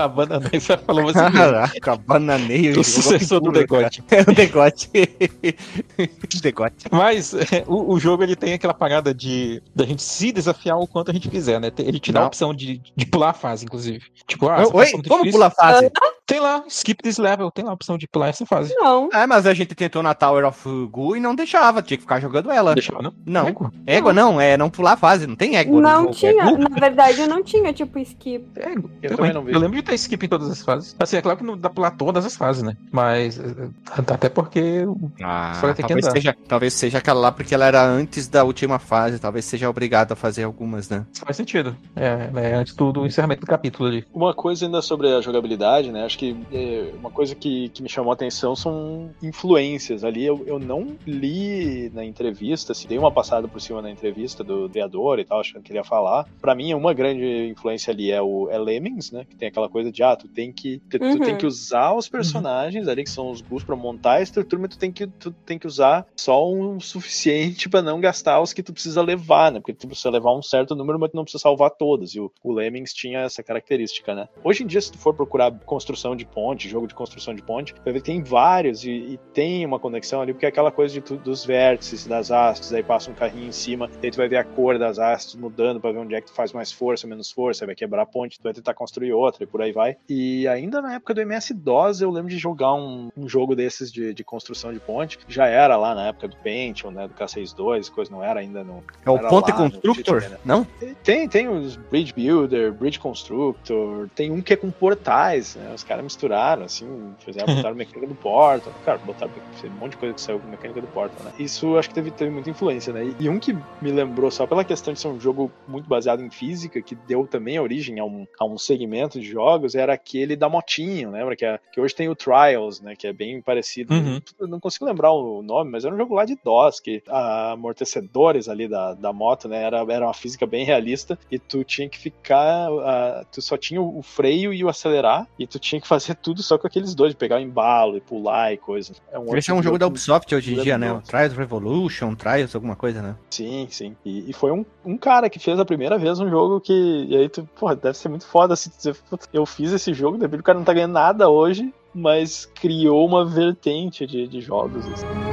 A 0.01 0.09
bananei, 0.09 0.59
você 0.61 0.77
falou 0.79 1.09
assim. 1.09 1.37
Caraca, 1.37 1.97
bananei. 1.97 2.71
O 2.73 2.83
sucessor 2.83 3.41
do 3.41 3.53
degote. 3.53 4.03
É 4.11 4.23
o 4.23 4.35
degote. 4.35 4.91
degote. 6.43 6.87
Mas 6.91 7.35
é, 7.35 7.65
o, 7.67 7.93
o 7.95 8.01
jogo 8.01 8.23
ele 8.23 8.35
tem 8.37 8.55
aquela 8.55 8.75
parada 8.75 9.13
de 9.13 9.63
da 9.75 9.85
gente 9.85 10.03
se 10.03 10.33
desafiar 10.33 10.79
o 10.79 10.87
quanto 10.87 11.11
a 11.11 11.15
gente 11.15 11.29
quiser, 11.29 11.61
né? 11.61 11.71
Ele 11.79 12.01
te 12.01 12.13
dá 12.13 12.21
a 12.21 12.23
Não. 12.23 12.29
opção 12.29 12.55
de, 12.55 12.81
de 12.97 13.07
pular 13.07 13.31
a 13.31 13.35
fase, 13.35 13.65
inclusive. 13.65 14.05
Tipo, 14.27 14.49
ah, 14.49 14.63
Oi, 14.73 14.89
é 14.89 14.93
muito 14.93 15.09
como 15.09 15.23
difícil. 15.25 15.33
pula 15.33 15.47
a 15.47 15.51
fase? 15.51 15.91
Tem 16.27 16.39
lá, 16.39 16.63
skip 16.69 17.03
this 17.03 17.19
level, 17.19 17.51
tem 17.51 17.65
lá 17.65 17.73
a 17.73 17.75
opção 17.75 17.99
de 17.99 18.07
pular 18.07 18.29
essa 18.29 18.47
fase. 18.47 18.73
Não. 18.77 19.09
É, 19.13 19.27
mas 19.27 19.47
a 19.47 19.53
gente 19.55 19.75
tentou 19.75 20.03
na 20.03 20.15
Tower 20.15 20.47
of 20.47 20.63
Ghoul 20.89 21.17
e 21.17 21.21
não 21.21 21.35
deixava, 21.35 21.83
tinha 21.83 21.97
que 21.99 22.03
ficar 22.03 22.21
jogando 22.21 22.51
ela. 22.53 22.73
Deixava, 22.75 23.03
não? 23.03 23.13
Não. 23.27 23.49
Égua? 23.49 23.73
Égua 23.85 24.13
não, 24.13 24.41
é 24.41 24.57
não 24.57 24.71
pular 24.71 24.93
a 24.93 24.97
fase, 24.97 25.27
não 25.27 25.35
tem 25.35 25.57
égua 25.57 25.75
no 25.75 25.81
Não 25.83 26.03
jogo, 26.05 26.15
tinha. 26.15 26.45
Na 26.57 26.69
verdade, 26.81 27.21
eu 27.21 27.27
não 27.27 27.43
tinha, 27.43 27.73
tipo, 27.73 27.99
skip. 27.99 28.47
Égua. 28.57 28.91
Eu 29.03 29.17
também 29.17 29.33
não 29.33 29.43
vi. 29.43 29.53
Eu 29.53 29.59
lembro 29.59 29.77
de 29.77 29.83
ter 29.91 29.95
skip 29.97 30.25
em 30.25 30.29
todas 30.29 30.51
as 30.51 30.63
fases. 30.63 30.97
Assim, 30.99 31.17
é 31.17 31.23
claro 31.23 31.39
que 31.39 31.45
não 31.45 31.57
dá 31.57 31.69
pra 31.69 31.75
pular 31.75 31.91
todas 31.93 32.25
as 32.25 32.37
fases, 32.37 32.63
né? 32.63 32.77
Mas 32.91 33.39
é, 33.39 33.69
até 33.97 34.29
porque 34.29 34.87
Ah, 35.23 35.59
Só 35.61 35.73
que 35.73 35.83
talvez, 35.83 36.05
andar. 36.05 36.13
seja, 36.13 36.37
talvez 36.47 36.75
seja 36.75 36.99
aquela 36.99 37.21
lá 37.21 37.33
porque 37.33 37.55
ela 37.55 37.67
era 37.67 37.85
antes 37.85 38.29
da 38.29 38.45
última 38.45 38.79
fase, 38.79 39.19
talvez 39.19 39.45
seja 39.45 39.69
obrigado 39.69 40.13
a 40.13 40.17
fazer 40.17 40.45
algumas, 40.45 40.89
né? 40.89 41.07
isso 41.13 41.25
faz 41.25 41.37
sentido. 41.37 41.77
É, 41.97 42.31
é 42.35 42.55
antes 42.55 42.75
do, 42.75 42.93
do 42.93 43.07
encerramento 43.07 43.41
do 43.41 43.47
capítulo 43.47 43.89
ali. 43.89 44.05
Uma 44.13 44.35
coisa 44.35 44.67
ainda 44.67 44.83
sobre 44.83 45.09
a 45.09 45.21
jogabilidade, 45.21 45.91
né? 45.91 46.05
Acho 46.05 46.19
que 46.19 46.37
é, 46.53 46.93
uma 46.99 47.11
coisa 47.11 47.35
que, 47.35 47.69
que 47.71 47.83
me 47.83 47.89
chamou 47.89 48.11
a 48.11 48.15
atenção 48.15 48.55
são 48.55 49.11
influências. 49.23 50.05
Ali 50.05 50.25
eu, 50.25 50.45
eu 50.47 50.59
não 50.59 50.97
li 51.07 51.91
na 51.95 52.05
entrevista, 52.05 52.75
se 52.75 52.87
dei 52.87 52.99
uma 52.99 53.11
passada 53.11 53.49
por 53.49 53.61
cima 53.61 53.83
na 53.83 53.91
entrevista 53.91 54.45
do 54.45 54.69
criador 54.69 55.19
e 55.19 55.25
tal, 55.25 55.41
achando 55.41 55.63
que 55.63 55.73
ele 55.73 55.79
ia 55.79 55.85
falar. 55.85 56.27
Pra 56.41 56.55
mim, 56.55 56.75
uma 56.75 56.93
grande 56.93 57.49
influência 57.49 57.93
ali 57.93 58.11
é 58.11 58.21
o 58.21 58.49
é 58.51 58.59
Lemmings, 58.59 59.11
né? 59.13 59.25
Que 59.29 59.37
tem 59.37 59.49
aquela 59.49 59.69
coisa 59.69 59.80
de, 59.91 60.03
ah, 60.03 60.17
tu 60.17 60.29
tem 60.29 60.53
que, 60.53 60.81
tu, 60.91 60.99
tu 60.99 61.05
Uhum. 61.05 61.19
tem 61.21 61.37
que 61.37 61.47
usar 61.47 61.95
os 61.95 62.09
personagens 62.09 62.89
ali, 62.89 63.05
que 63.05 63.11
são 63.11 63.31
os 63.31 63.41
Gus, 63.41 63.63
pra 63.65 63.77
montar 63.77 64.15
a 64.15 64.23
estrutura, 64.23 64.61
mas 64.63 64.71
tu 64.71 64.79
tem 64.79 64.91
que, 64.93 65.07
tu 65.07 65.33
tem 65.47 65.59
que 65.59 65.67
usar 65.67 66.05
só 66.19 66.45
um 66.51 66.81
suficiente 66.81 67.69
pra 67.69 67.81
não 67.83 68.01
gastar 68.01 68.41
os 68.41 68.53
que 68.53 68.63
tu 68.63 68.73
precisa 68.73 69.01
levar, 69.03 69.53
né? 69.53 69.61
Porque 69.61 69.73
tu 69.75 69.87
precisa 69.87 70.11
levar 70.11 70.37
um 70.37 70.43
certo 70.43 70.75
número, 70.75 70.99
mas 70.99 71.11
tu 71.11 71.17
não 71.17 71.23
precisa 71.25 71.43
salvar 71.43 71.71
todos. 71.71 72.15
E 72.15 72.21
o, 72.21 72.31
o 72.43 72.53
Lemmings 72.53 72.93
tinha 72.93 73.21
essa 73.21 73.43
característica, 73.43 74.15
né? 74.15 74.27
Hoje 74.45 74.65
em 74.65 74.67
dia, 74.67 74.81
se 74.81 74.91
tu 74.93 74.99
for 74.99 75.15
procurar 75.15 75.53
construção 75.65 76.17
de 76.17 76.25
ponte, 76.27 76.69
jogo 76.69 76.87
de 76.89 76.95
construção 76.95 77.33
de 77.35 77.43
ponte, 77.43 77.73
vai 77.85 77.93
ver 77.93 78.01
que 78.01 78.07
tem 78.07 78.23
vários 78.23 78.85
e, 78.85 78.91
e 78.91 79.19
tem 79.33 79.65
uma 79.65 79.79
conexão 79.79 80.21
ali, 80.21 80.33
porque 80.33 80.47
é 80.47 80.49
aquela 80.49 80.73
coisa 80.73 80.93
de 80.93 81.01
tu- 81.01 81.17
dos 81.17 81.45
vértices, 81.45 82.07
das 82.07 82.31
hastes, 82.31 82.73
aí 82.73 82.83
passa 82.83 83.11
um 83.11 83.15
carrinho 83.15 83.49
em 83.49 83.53
cima, 83.53 83.89
aí 84.03 84.11
tu 84.11 84.17
vai 84.17 84.29
ver 84.29 84.37
a 84.39 84.45
cor 84.45 84.79
das 84.79 84.99
hastes 84.99 85.35
mudando 85.37 85.81
pra 85.81 85.93
ver 85.93 85.99
onde 85.99 86.15
é 86.15 86.21
que 86.21 86.27
tu 86.27 86.35
faz 86.35 86.53
mais 86.53 86.73
força, 86.73 87.07
menos 87.07 87.31
força, 87.31 87.67
vai 87.67 87.75
quebrar 87.75 88.03
a 88.03 88.07
ponte, 88.07 88.39
tu 88.39 88.43
vai 88.43 88.53
tentar 88.53 88.75
construir 88.75 89.13
outra 89.13 89.45
e 89.45 89.47
por 89.47 89.61
por 89.61 89.65
aí 89.71 89.73
vai. 89.73 89.97
E 90.09 90.47
ainda 90.49 90.83
na 90.83 90.95
época 90.95 91.15
do 91.15 91.21
MS-DOS 91.21 92.01
eu 92.01 92.11
lembro 92.11 92.29
de 92.29 92.39
jogar 92.39 92.75
um, 92.75 93.11
um 93.17 93.29
jogo 93.29 93.55
desses 93.55 93.91
de, 93.91 94.13
de, 94.13 94.25
construção 94.25 94.73
de 94.73 94.81
ponte. 94.81 95.19
Já 95.29 95.47
era 95.47 95.77
lá 95.77 95.95
na 95.95 96.09
época 96.09 96.29
do 96.29 96.37
Pentium, 96.37 96.91
né, 96.91 97.09
do 97.09 97.15
K62, 97.15 97.91
coisa 97.91 98.11
não 98.11 98.23
era 98.23 98.41
ainda 98.41 98.63
no... 98.63 98.83
É 99.05 99.11
o 99.11 99.19
Ponte 99.29 99.53
Constructor, 99.53 100.23
né? 100.23 100.39
não? 100.45 100.67
Tem, 101.03 101.29
tem 101.29 101.49
os 101.49 101.77
Bridge 101.77 102.13
Builder, 102.13 102.73
Bridge 102.73 102.99
Constructor, 102.99 104.09
tem 104.15 104.31
um 104.31 104.41
que 104.41 104.53
é 104.53 104.57
com 104.57 104.71
portais, 104.71 105.57
né, 105.57 105.73
os 105.75 105.85
caras 105.85 106.05
misturaram, 106.05 106.65
assim, 106.65 107.15
fizeram, 107.19 107.47
botaram 107.55 107.77
mecânica 107.77 108.07
do 108.07 108.15
Portal, 108.15 108.73
cara, 108.85 108.99
botaram 108.99 109.33
um 109.65 109.71
monte 109.71 109.93
de 109.93 109.97
coisa 109.99 110.15
que 110.15 110.21
saiu 110.21 110.39
com 110.39 110.49
mecânica 110.49 110.81
do 110.81 110.87
Portal, 110.89 111.25
né. 111.25 111.33
Isso 111.39 111.77
acho 111.77 111.89
que 111.89 111.95
teve, 111.95 112.11
teve 112.11 112.31
muita 112.31 112.51
influência, 112.51 112.93
né. 112.93 113.15
E 113.19 113.29
um 113.29 113.39
que 113.39 113.57
me 113.81 113.91
lembrou 113.91 114.31
só 114.31 114.47
pela 114.47 114.65
questão 114.65 114.93
de 114.93 115.01
ser 115.01 115.09
um 115.09 115.21
jogo 115.21 115.51
muito 115.67 115.89
baseado 115.89 116.23
em 116.23 116.31
física, 116.31 116.81
que 116.81 116.95
deu 116.95 117.27
também 117.27 117.59
origem 117.59 117.99
a 117.99 118.05
um, 118.05 118.27
a 118.39 118.45
um 118.45 118.59
segmento 118.59 119.21
de 119.21 119.27
jogos, 119.27 119.60
era 119.75 119.95
aquele 119.95 120.37
da 120.37 120.49
motinho, 120.49 121.11
lembra? 121.11 121.37
Que, 121.37 121.45
é, 121.45 121.59
que 121.73 121.81
hoje 121.81 121.95
tem 121.95 122.09
o 122.09 122.15
Trials, 122.15 122.81
né? 122.81 122.95
Que 122.97 123.07
é 123.07 123.13
bem 123.13 123.41
parecido. 123.41 123.95
Uhum. 123.95 124.21
Eu 124.39 124.49
não 124.49 124.61
consigo 124.61 124.85
lembrar 124.85 125.13
o 125.13 125.43
nome, 125.43 125.71
mas 125.71 125.85
era 125.85 125.95
um 125.95 125.99
jogo 125.99 126.15
lá 126.15 126.25
de 126.25 126.39
DOS, 126.43 126.81
que 126.81 127.03
a 127.09 127.53
amortecedores 127.53 128.49
ali 128.49 128.69
da, 128.69 128.95
da 128.95 129.13
moto, 129.13 129.49
né? 129.49 129.63
Era, 129.63 129.79
era 129.89 130.07
uma 130.07 130.15
física 130.15 130.47
bem 130.47 130.65
realista 130.65 131.19
e 131.31 131.39
tu 131.39 131.65
tinha 131.65 131.89
que 131.89 131.99
ficar. 131.99 132.71
Uh, 132.71 133.27
tu 133.33 133.41
só 133.43 133.57
tinha 133.57 133.81
o 133.81 134.03
freio 134.03 134.53
e 134.53 134.65
o 134.65 134.69
acelerar, 134.69 135.27
e 135.39 135.47
tu 135.47 135.59
tinha 135.59 135.81
que 135.81 135.89
fazer 135.89 136.15
tudo 136.17 136.43
só 136.43 136.59
com 136.59 136.67
aqueles 136.67 136.95
dois, 136.95 137.15
pegar 137.15 137.37
o 137.37 137.41
embalo 137.41 137.97
e 137.97 138.01
pular 138.01 138.53
e 138.53 138.57
coisa. 138.57 138.93
É 139.11 139.19
um 139.19 139.37
Esse 139.37 139.51
é 139.51 139.55
um 139.55 139.63
jogo 139.63 139.79
da 139.79 139.87
Ubisoft 139.87 140.35
hoje 140.35 140.55
em 140.55 140.63
dia, 140.63 140.79
né? 140.79 140.93
O 140.93 141.01
Trials 141.01 141.37
Revolution, 141.37 142.15
Trials, 142.15 142.55
alguma 142.55 142.77
coisa, 142.77 143.03
né? 143.03 143.17
Sim, 143.31 143.67
sim. 143.71 143.97
E, 144.05 144.31
e, 144.31 144.33
foi 144.33 144.51
um, 144.51 144.65
um 144.85 144.97
cara 144.97 145.29
que 145.29 145.39
fez 145.39 145.59
a 145.59 145.65
primeira 145.65 145.99
vez 145.99 146.19
um 146.21 146.29
jogo 146.29 146.61
que. 146.61 147.07
E 147.09 147.17
aí 147.17 147.29
tu, 147.29 147.49
porra, 147.59 147.77
deve 147.77 147.97
ser 147.97 148.09
muito 148.09 148.27
foda 148.27 148.57
se 148.57 148.71
dizer, 148.71 148.97
eu 149.33 149.47
fiz 149.51 149.73
esse 149.73 149.93
jogo, 149.93 150.17
de 150.17 150.25
repente 150.25 150.41
o 150.41 150.45
cara 150.45 150.59
não 150.59 150.65
tá 150.65 150.73
ganhando 150.73 150.93
nada 150.93 151.29
hoje, 151.29 151.73
mas 151.95 152.47
criou 152.47 153.07
uma 153.07 153.25
vertente 153.25 154.07
de, 154.07 154.27
de 154.27 154.41
jogos. 154.41 154.87
Assim. 154.87 155.30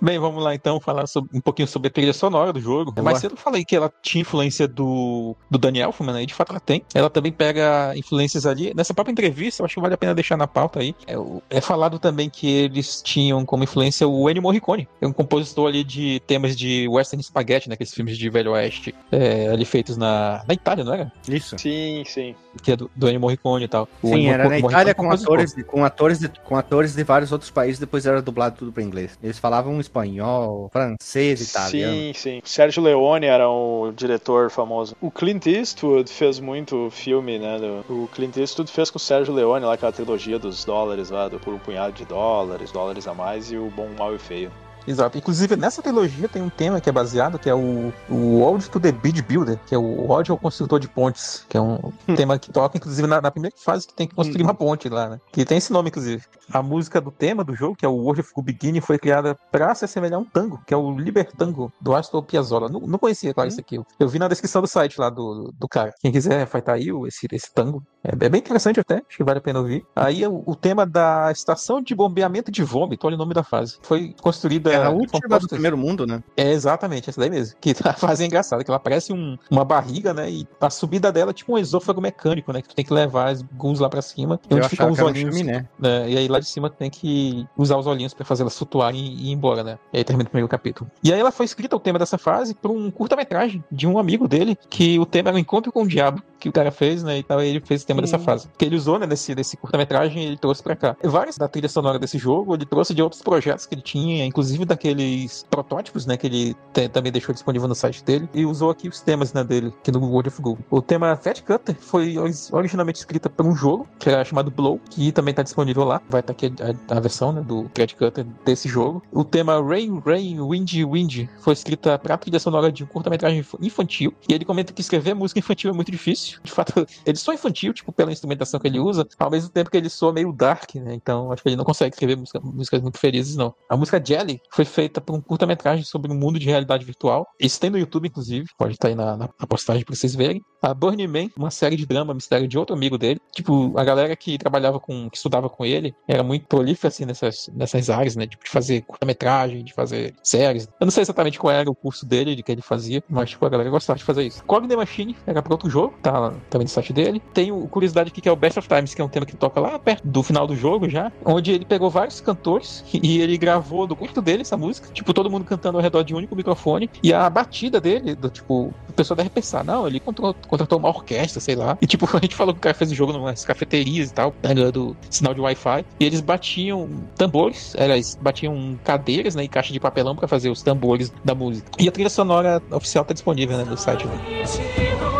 Bem, 0.00 0.18
vamos 0.18 0.42
lá 0.42 0.54
então 0.54 0.80
falar 0.80 1.06
sobre, 1.06 1.36
um 1.36 1.40
pouquinho 1.40 1.68
sobre 1.68 1.88
a 1.88 1.90
trilha 1.90 2.12
sonora 2.12 2.52
do 2.52 2.60
jogo. 2.60 2.90
Boa. 2.90 3.04
Mais 3.04 3.18
cedo 3.18 3.32
eu 3.32 3.36
falei 3.36 3.64
que 3.64 3.76
ela 3.76 3.92
tinha 4.02 4.22
influência 4.22 4.66
do, 4.66 5.36
do 5.50 5.58
Daniel 5.58 5.88
Elfman, 5.90 6.14
né? 6.14 6.22
E 6.22 6.26
de 6.26 6.34
fato 6.34 6.50
ela 6.50 6.60
tem. 6.60 6.82
Ela 6.94 7.10
também 7.10 7.30
pega 7.30 7.92
influências 7.96 8.46
ali. 8.46 8.72
Nessa 8.74 8.94
própria 8.94 9.12
entrevista, 9.12 9.60
eu 9.60 9.66
acho 9.66 9.74
que 9.74 9.80
vale 9.80 9.94
a 9.94 9.98
pena 9.98 10.14
deixar 10.14 10.36
na 10.36 10.46
pauta 10.46 10.80
aí. 10.80 10.94
É, 11.06 11.14
é 11.58 11.60
falado 11.60 11.98
também 11.98 12.30
que 12.30 12.48
eles 12.48 13.02
tinham 13.02 13.44
como 13.44 13.64
influência 13.64 14.08
o 14.08 14.28
Ennio 14.28 14.42
Morricone, 14.42 14.88
é 15.00 15.06
um 15.06 15.12
compositor 15.12 15.68
ali 15.68 15.84
de 15.84 16.20
temas 16.26 16.56
de 16.56 16.88
Western 16.88 17.22
Spaghetti, 17.22 17.68
né? 17.68 17.74
Aqueles 17.74 17.92
filmes 17.92 18.16
de 18.16 18.30
Velho 18.30 18.52
Oeste, 18.52 18.94
é, 19.12 19.48
ali 19.48 19.64
feitos 19.64 19.96
na, 19.96 20.42
na 20.46 20.54
Itália, 20.54 20.84
não 20.84 20.94
era? 20.94 21.12
Isso. 21.28 21.58
Sim, 21.58 22.04
sim. 22.06 22.34
Que 22.62 22.72
é 22.72 22.76
do, 22.76 22.90
do 22.94 23.08
Ennio 23.08 23.20
Morricone 23.20 23.64
e 23.64 23.68
tal. 23.68 23.88
O 24.02 24.08
sim, 24.08 24.14
Ennio 24.14 24.32
era 24.32 24.48
na 24.48 24.58
Itália 24.58 24.94
com 24.94 25.10
atores, 25.10 25.54
com, 25.66 25.84
atores 25.84 26.18
de, 26.18 26.28
com 26.28 26.56
atores 26.56 26.94
de 26.94 27.04
vários 27.04 27.30
outros 27.32 27.50
países, 27.50 27.78
depois 27.78 28.06
era 28.06 28.20
dublado 28.20 28.56
tudo 28.58 28.72
para 28.72 28.82
inglês. 28.82 29.18
Eles 29.22 29.38
falavam 29.38 29.80
espanhol, 29.80 30.68
francês, 30.72 31.40
italiano. 31.40 31.94
Sim, 31.94 32.12
sim. 32.14 32.42
Sérgio 32.44 32.82
Leone 32.82 33.26
era 33.26 33.48
o 33.48 33.92
diretor 33.94 34.50
famoso. 34.50 34.96
O 35.00 35.10
Clint 35.10 35.46
Eastwood 35.46 36.10
fez 36.10 36.40
muito 36.40 36.88
filme, 36.90 37.38
né? 37.38 37.58
O 37.88 38.08
Clint 38.12 38.36
Eastwood 38.36 38.70
fez 38.70 38.90
com 38.90 38.96
o 38.96 39.00
Sérgio 39.00 39.32
Leone 39.32 39.64
lá 39.64 39.74
aquela 39.74 39.92
trilogia 39.92 40.38
dos 40.38 40.64
dólares 40.64 41.10
lá, 41.10 41.28
do 41.28 41.38
Por 41.38 41.54
um 41.54 41.58
Punhado 41.58 41.92
de 41.92 42.04
Dólares, 42.04 42.72
Dólares 42.72 43.06
a 43.06 43.14
Mais 43.14 43.52
e 43.52 43.56
o 43.56 43.70
Bom, 43.70 43.88
Mal 43.96 44.14
e 44.14 44.18
Feio. 44.18 44.50
Exato. 44.86 45.18
Inclusive, 45.18 45.56
nessa 45.56 45.82
trilogia 45.82 46.28
tem 46.28 46.42
um 46.42 46.48
tema 46.48 46.80
que 46.80 46.88
é 46.88 46.92
baseado, 46.92 47.38
que 47.38 47.48
é 47.48 47.54
o, 47.54 47.92
o 48.08 48.42
Ode 48.42 48.68
to 48.70 48.80
the 48.80 48.92
Bridge 48.92 49.22
Builder, 49.22 49.58
que 49.66 49.74
é 49.74 49.78
o 49.78 50.10
Ode 50.10 50.30
ao 50.30 50.38
Construtor 50.38 50.78
de 50.78 50.88
Pontes, 50.88 51.44
que 51.48 51.56
é 51.56 51.60
um 51.60 51.92
hum. 52.08 52.14
tema 52.14 52.38
que 52.38 52.50
toca, 52.50 52.76
inclusive, 52.76 53.06
na, 53.06 53.20
na, 53.20 53.30
primeira 53.30 53.56
fase 53.58 53.86
que 53.86 53.94
tem 53.94 54.06
que 54.06 54.14
construir 54.14 54.42
hum. 54.42 54.46
uma 54.46 54.54
ponte 54.54 54.88
lá, 54.88 55.08
né? 55.08 55.20
Que 55.32 55.44
tem 55.44 55.58
esse 55.58 55.72
nome, 55.72 55.88
inclusive. 55.88 56.24
A 56.52 56.62
música 56.62 57.00
do 57.00 57.10
tema 57.10 57.44
do 57.44 57.54
jogo, 57.54 57.76
que 57.76 57.84
é 57.84 57.88
o 57.88 57.94
World 57.94 58.20
of 58.20 58.32
Beginning, 58.42 58.80
foi 58.80 58.98
criada 58.98 59.36
para 59.50 59.74
se 59.74 59.84
assemelhar 59.84 60.18
a 60.18 60.22
um 60.22 60.24
tango, 60.24 60.60
que 60.66 60.74
é 60.74 60.76
o 60.76 60.98
Libertango, 60.98 61.72
do 61.80 61.94
Astor 61.94 62.22
Piazzolla. 62.22 62.68
Não, 62.68 62.80
não 62.80 62.98
conhecia, 62.98 63.32
claro, 63.32 63.48
hum. 63.48 63.52
isso 63.52 63.60
aqui. 63.60 63.80
Eu 63.98 64.08
vi 64.08 64.18
na 64.18 64.28
descrição 64.28 64.60
do 64.60 64.68
site 64.68 65.00
lá 65.00 65.10
do, 65.10 65.52
do 65.56 65.68
cara. 65.68 65.92
Quem 66.00 66.12
quiser, 66.12 66.46
vai 66.46 66.60
estar 66.60 66.74
aí 66.74 66.88
esse, 67.06 67.26
esse 67.32 67.52
tango. 67.52 67.82
É, 68.02 68.10
é, 68.24 68.28
bem 68.28 68.40
interessante 68.40 68.80
até, 68.80 68.96
acho 68.96 69.16
que 69.16 69.24
vale 69.24 69.38
a 69.38 69.42
pena 69.42 69.60
ouvir. 69.60 69.84
Aí 69.94 70.26
o, 70.26 70.42
o 70.46 70.56
tema 70.56 70.86
da 70.86 71.30
estação 71.30 71.82
de 71.82 71.94
bombeamento 71.94 72.50
de 72.50 72.62
vômito, 72.62 73.06
olha 73.06 73.16
o 73.16 73.18
nome 73.18 73.34
da 73.34 73.42
fase. 73.42 73.78
Foi 73.82 74.14
construída. 74.20 74.70
É 74.82 74.86
a 74.86 74.90
última 74.90 75.38
do 75.38 75.48
primeiro 75.48 75.76
mundo, 75.76 76.06
né? 76.06 76.22
É 76.36 76.50
exatamente, 76.50 77.10
essa 77.10 77.20
daí 77.20 77.30
mesmo. 77.30 77.56
Que 77.60 77.74
a 77.84 77.92
fase 77.92 78.22
é 78.24 78.26
engraçada, 78.26 78.64
que 78.64 78.70
ela 78.70 78.80
parece 78.80 79.12
um, 79.12 79.36
uma 79.50 79.64
barriga, 79.64 80.12
né? 80.12 80.30
E 80.30 80.46
a 80.60 80.70
subida 80.70 81.12
dela 81.12 81.30
é 81.30 81.34
tipo 81.34 81.52
um 81.52 81.58
esôfago 81.58 82.00
mecânico, 82.00 82.52
né? 82.52 82.62
Que 82.62 82.68
tu 82.68 82.74
tem 82.74 82.84
que 82.84 82.92
levar 82.92 83.32
os 83.32 83.42
guns 83.42 83.80
lá 83.80 83.88
pra 83.88 84.02
cima. 84.02 84.40
E 84.50 84.54
onde 84.54 84.68
ficam 84.68 84.90
os 84.90 84.98
olhinhos. 84.98 85.40
Né? 85.40 85.66
E 86.08 86.16
aí 86.16 86.28
lá 86.28 86.38
de 86.38 86.46
cima 86.46 86.68
tu 86.70 86.76
tem 86.76 86.90
que 86.90 87.46
usar 87.56 87.76
os 87.76 87.86
olhinhos 87.86 88.14
pra 88.14 88.24
fazer 88.24 88.42
ela 88.42 88.50
flutuar 88.50 88.94
e, 88.94 88.98
e 88.98 89.28
ir 89.28 89.32
embora, 89.32 89.62
né? 89.62 89.78
E 89.92 89.98
aí 89.98 90.04
termina 90.04 90.26
o 90.26 90.30
primeiro 90.30 90.48
capítulo. 90.48 90.90
E 91.02 91.12
aí 91.12 91.20
ela 91.20 91.32
foi 91.32 91.46
escrita 91.46 91.76
o 91.76 91.80
tema 91.80 91.98
dessa 91.98 92.18
fase 92.18 92.54
por 92.54 92.70
um 92.70 92.90
curta-metragem 92.90 93.64
de 93.70 93.86
um 93.86 93.98
amigo 93.98 94.28
dele, 94.28 94.56
que 94.68 94.98
o 94.98 95.06
tema 95.06 95.30
era 95.30 95.36
o 95.36 95.40
encontro 95.40 95.72
com 95.72 95.82
o 95.82 95.88
diabo 95.88 96.22
que 96.40 96.48
o 96.48 96.52
cara 96.52 96.70
fez, 96.70 97.02
né? 97.02 97.18
E 97.18 97.22
tal, 97.22 97.40
ele 97.42 97.60
fez 97.60 97.82
o 97.82 97.86
tema 97.86 97.98
Sim. 97.98 98.02
dessa 98.02 98.18
fase. 98.18 98.48
Que 98.56 98.64
ele 98.64 98.74
usou, 98.74 98.98
né, 98.98 99.06
nesse, 99.06 99.34
nesse 99.34 99.56
curta-metragem, 99.56 100.24
ele 100.24 100.36
trouxe 100.38 100.62
pra 100.62 100.74
cá. 100.74 100.96
Várias 101.04 101.36
da 101.36 101.46
trilha 101.46 101.68
sonora 101.68 101.98
desse 101.98 102.18
jogo, 102.18 102.54
ele 102.54 102.64
trouxe 102.64 102.94
de 102.94 103.02
outros 103.02 103.22
projetos 103.22 103.66
que 103.66 103.74
ele 103.74 103.82
tinha, 103.82 104.24
inclusive 104.24 104.59
daqueles 104.64 105.46
protótipos, 105.50 106.06
né, 106.06 106.16
que 106.16 106.26
ele 106.26 106.56
também 106.92 107.12
deixou 107.12 107.32
disponível 107.32 107.68
no 107.68 107.74
site 107.74 108.04
dele, 108.04 108.28
e 108.34 108.44
usou 108.44 108.70
aqui 108.70 108.88
os 108.88 109.00
temas, 109.00 109.32
né, 109.32 109.44
dele, 109.44 109.68
aqui 109.80 109.90
no 109.90 110.00
World 110.00 110.28
of 110.28 110.42
Go. 110.42 110.58
O 110.70 110.80
tema 110.82 111.16
Fat 111.16 111.42
Cutter 111.42 111.74
foi 111.74 112.16
originalmente 112.52 112.98
escrita 112.98 113.28
por 113.28 113.46
um 113.46 113.54
jogo, 113.54 113.88
que 113.98 114.08
era 114.08 114.24
chamado 114.24 114.50
Blow, 114.50 114.80
que 114.90 115.12
também 115.12 115.34
tá 115.34 115.42
disponível 115.42 115.84
lá. 115.84 116.00
Vai 116.08 116.20
estar 116.20 116.34
tá 116.34 116.46
aqui 116.46 116.52
a, 116.90 116.96
a, 116.96 117.00
versão, 117.00 117.32
né, 117.32 117.40
do 117.42 117.70
Fat 117.76 117.94
Cutter 117.94 118.26
desse 118.44 118.68
jogo. 118.68 119.02
O 119.12 119.24
tema 119.24 119.62
Rain, 119.62 120.00
Rain, 120.04 120.40
Wind, 120.40 120.72
Wind 120.84 121.28
foi 121.40 121.52
escrita 121.52 121.98
pra 121.98 122.16
trilha 122.16 122.38
sonora 122.38 122.70
de 122.70 122.84
um 122.84 122.86
curta-metragem 122.86 123.44
infantil, 123.60 124.14
e 124.28 124.34
ele 124.34 124.44
comenta 124.44 124.72
que 124.72 124.80
escrever 124.80 125.14
música 125.14 125.38
infantil 125.38 125.70
é 125.70 125.72
muito 125.72 125.90
difícil. 125.90 126.38
De 126.42 126.50
fato, 126.50 126.86
ele 127.04 127.16
só 127.16 127.32
infantil, 127.32 127.72
tipo, 127.72 127.92
pela 127.92 128.12
instrumentação 128.12 128.60
que 128.60 128.68
ele 128.68 128.78
usa, 128.78 129.06
ao 129.18 129.30
mesmo 129.30 129.50
tempo 129.50 129.70
que 129.70 129.76
ele 129.76 129.88
soa 129.88 130.12
meio 130.12 130.32
dark, 130.32 130.74
né? 130.76 130.94
Então 130.94 131.32
acho 131.32 131.42
que 131.42 131.48
ele 131.48 131.56
não 131.56 131.64
consegue 131.64 131.94
escrever 131.94 132.16
música, 132.16 132.40
músicas 132.40 132.80
muito 132.80 132.98
felizes, 132.98 133.36
não. 133.36 133.54
A 133.68 133.76
música 133.76 134.02
Jelly 134.04 134.40
foi 134.52 134.64
feita 134.64 135.00
por 135.00 135.14
um 135.14 135.20
curta-metragem 135.20 135.84
sobre 135.84 136.12
um 136.12 136.14
mundo 136.14 136.38
de 136.38 136.46
realidade 136.46 136.84
virtual. 136.84 137.26
Isso 137.38 137.60
tem 137.60 137.70
no 137.70 137.78
YouTube, 137.78 138.08
inclusive, 138.08 138.46
pode 138.58 138.74
estar 138.74 138.88
aí 138.88 138.94
na, 138.94 139.16
na, 139.16 139.28
postagem 139.48 139.84
pra 139.84 139.94
vocês 139.94 140.14
verem. 140.14 140.42
A 140.62 140.74
Burning 140.74 141.06
Man, 141.06 141.28
uma 141.36 141.50
série 141.50 141.76
de 141.76 141.86
drama, 141.86 142.14
mistério 142.14 142.46
de 142.46 142.58
outro 142.58 142.74
amigo 142.74 142.98
dele. 142.98 143.20
Tipo, 143.32 143.72
a 143.78 143.84
galera 143.84 144.14
que 144.16 144.38
trabalhava 144.38 144.78
com, 144.78 145.08
que 145.08 145.16
estudava 145.16 145.48
com 145.48 145.64
ele, 145.64 145.94
era 146.06 146.22
muito 146.22 146.46
prolífera, 146.46 146.88
assim, 146.88 147.04
nessas, 147.04 147.48
nessas 147.54 147.88
áreas, 147.88 148.16
né? 148.16 148.26
Tipo, 148.26 148.44
de 148.44 148.50
fazer 148.50 148.82
curta-metragem, 148.82 149.64
de 149.64 149.72
fazer 149.72 150.14
séries. 150.22 150.68
Eu 150.80 150.84
não 150.84 150.90
sei 150.90 151.02
exatamente 151.02 151.38
qual 151.38 151.52
era 151.52 151.70
o 151.70 151.74
curso 151.74 152.06
dele, 152.06 152.36
de 152.36 152.42
que 152.42 152.52
ele 152.52 152.62
fazia, 152.62 153.02
mas, 153.08 153.30
tipo, 153.30 153.44
a 153.46 153.48
galera 153.48 153.70
gostava 153.70 153.98
de 153.98 154.04
fazer 154.04 154.24
isso. 154.24 154.44
Cog 154.44 154.66
the 154.68 154.76
Machine 154.76 155.16
era 155.26 155.42
pra 155.42 155.54
outro 155.54 155.70
jogo, 155.70 155.94
tá 156.02 156.32
também 156.48 156.64
no 156.64 156.70
site 156.70 156.92
dele. 156.92 157.22
Tem 157.32 157.50
o 157.52 157.66
curiosidade 157.68 158.10
aqui 158.10 158.20
que 158.20 158.28
é 158.28 158.32
o 158.32 158.36
Best 158.36 158.58
of 158.58 158.68
Times, 158.68 158.94
que 158.94 159.00
é 159.00 159.04
um 159.04 159.08
tema 159.08 159.26
que 159.26 159.36
toca 159.36 159.60
lá 159.60 159.78
perto 159.78 160.06
do 160.06 160.22
final 160.22 160.46
do 160.46 160.56
jogo 160.56 160.88
já, 160.88 161.12
onde 161.24 161.52
ele 161.52 161.64
pegou 161.64 161.90
vários 161.90 162.20
cantores 162.20 162.84
e 162.92 163.20
ele 163.20 163.36
gravou 163.38 163.86
do 163.86 163.96
quarto 163.96 164.20
dele 164.20 164.39
essa 164.42 164.56
música, 164.56 164.88
tipo, 164.92 165.12
todo 165.12 165.30
mundo 165.30 165.44
cantando 165.44 165.78
ao 165.78 165.82
redor 165.82 166.02
de 166.02 166.14
um 166.14 166.18
único 166.18 166.34
microfone, 166.36 166.90
e 167.02 167.12
a 167.12 167.28
batida 167.28 167.80
dele, 167.80 168.14
do 168.14 168.28
tipo, 168.28 168.72
o 168.88 168.92
pessoal 168.94 169.16
deve 169.16 169.30
pensar, 169.30 169.64
não, 169.64 169.86
ele 169.86 170.00
contratou, 170.00 170.34
contratou 170.48 170.78
uma 170.78 170.88
orquestra, 170.88 171.40
sei 171.40 171.54
lá, 171.54 171.76
e 171.80 171.86
tipo, 171.86 172.08
a 172.16 172.20
gente 172.20 172.34
falou 172.34 172.54
que 172.54 172.58
o 172.58 172.62
cara 172.62 172.74
fez 172.74 172.90
o 172.90 172.94
jogo 172.94 173.12
em 173.12 173.34
cafeterias 173.44 174.10
e 174.10 174.14
tal, 174.14 174.32
pegando 174.32 174.96
sinal 175.08 175.34
de 175.34 175.40
Wi-Fi, 175.40 175.84
e 175.98 176.04
eles 176.04 176.20
batiam 176.20 176.88
tambores, 177.16 177.74
eles 177.76 178.18
batiam 178.20 178.78
cadeiras, 178.84 179.34
né, 179.34 179.44
e 179.44 179.48
caixa 179.48 179.72
de 179.72 179.80
papelão 179.80 180.14
para 180.16 180.28
fazer 180.28 180.50
os 180.50 180.62
tambores 180.62 181.12
da 181.24 181.34
música. 181.34 181.70
E 181.78 181.88
a 181.88 181.92
trilha 181.92 182.10
sonora 182.10 182.62
oficial 182.70 183.04
tá 183.04 183.12
disponível, 183.12 183.56
né, 183.56 183.64
no 183.64 183.76
site. 183.76 184.06
Né? 184.06 185.19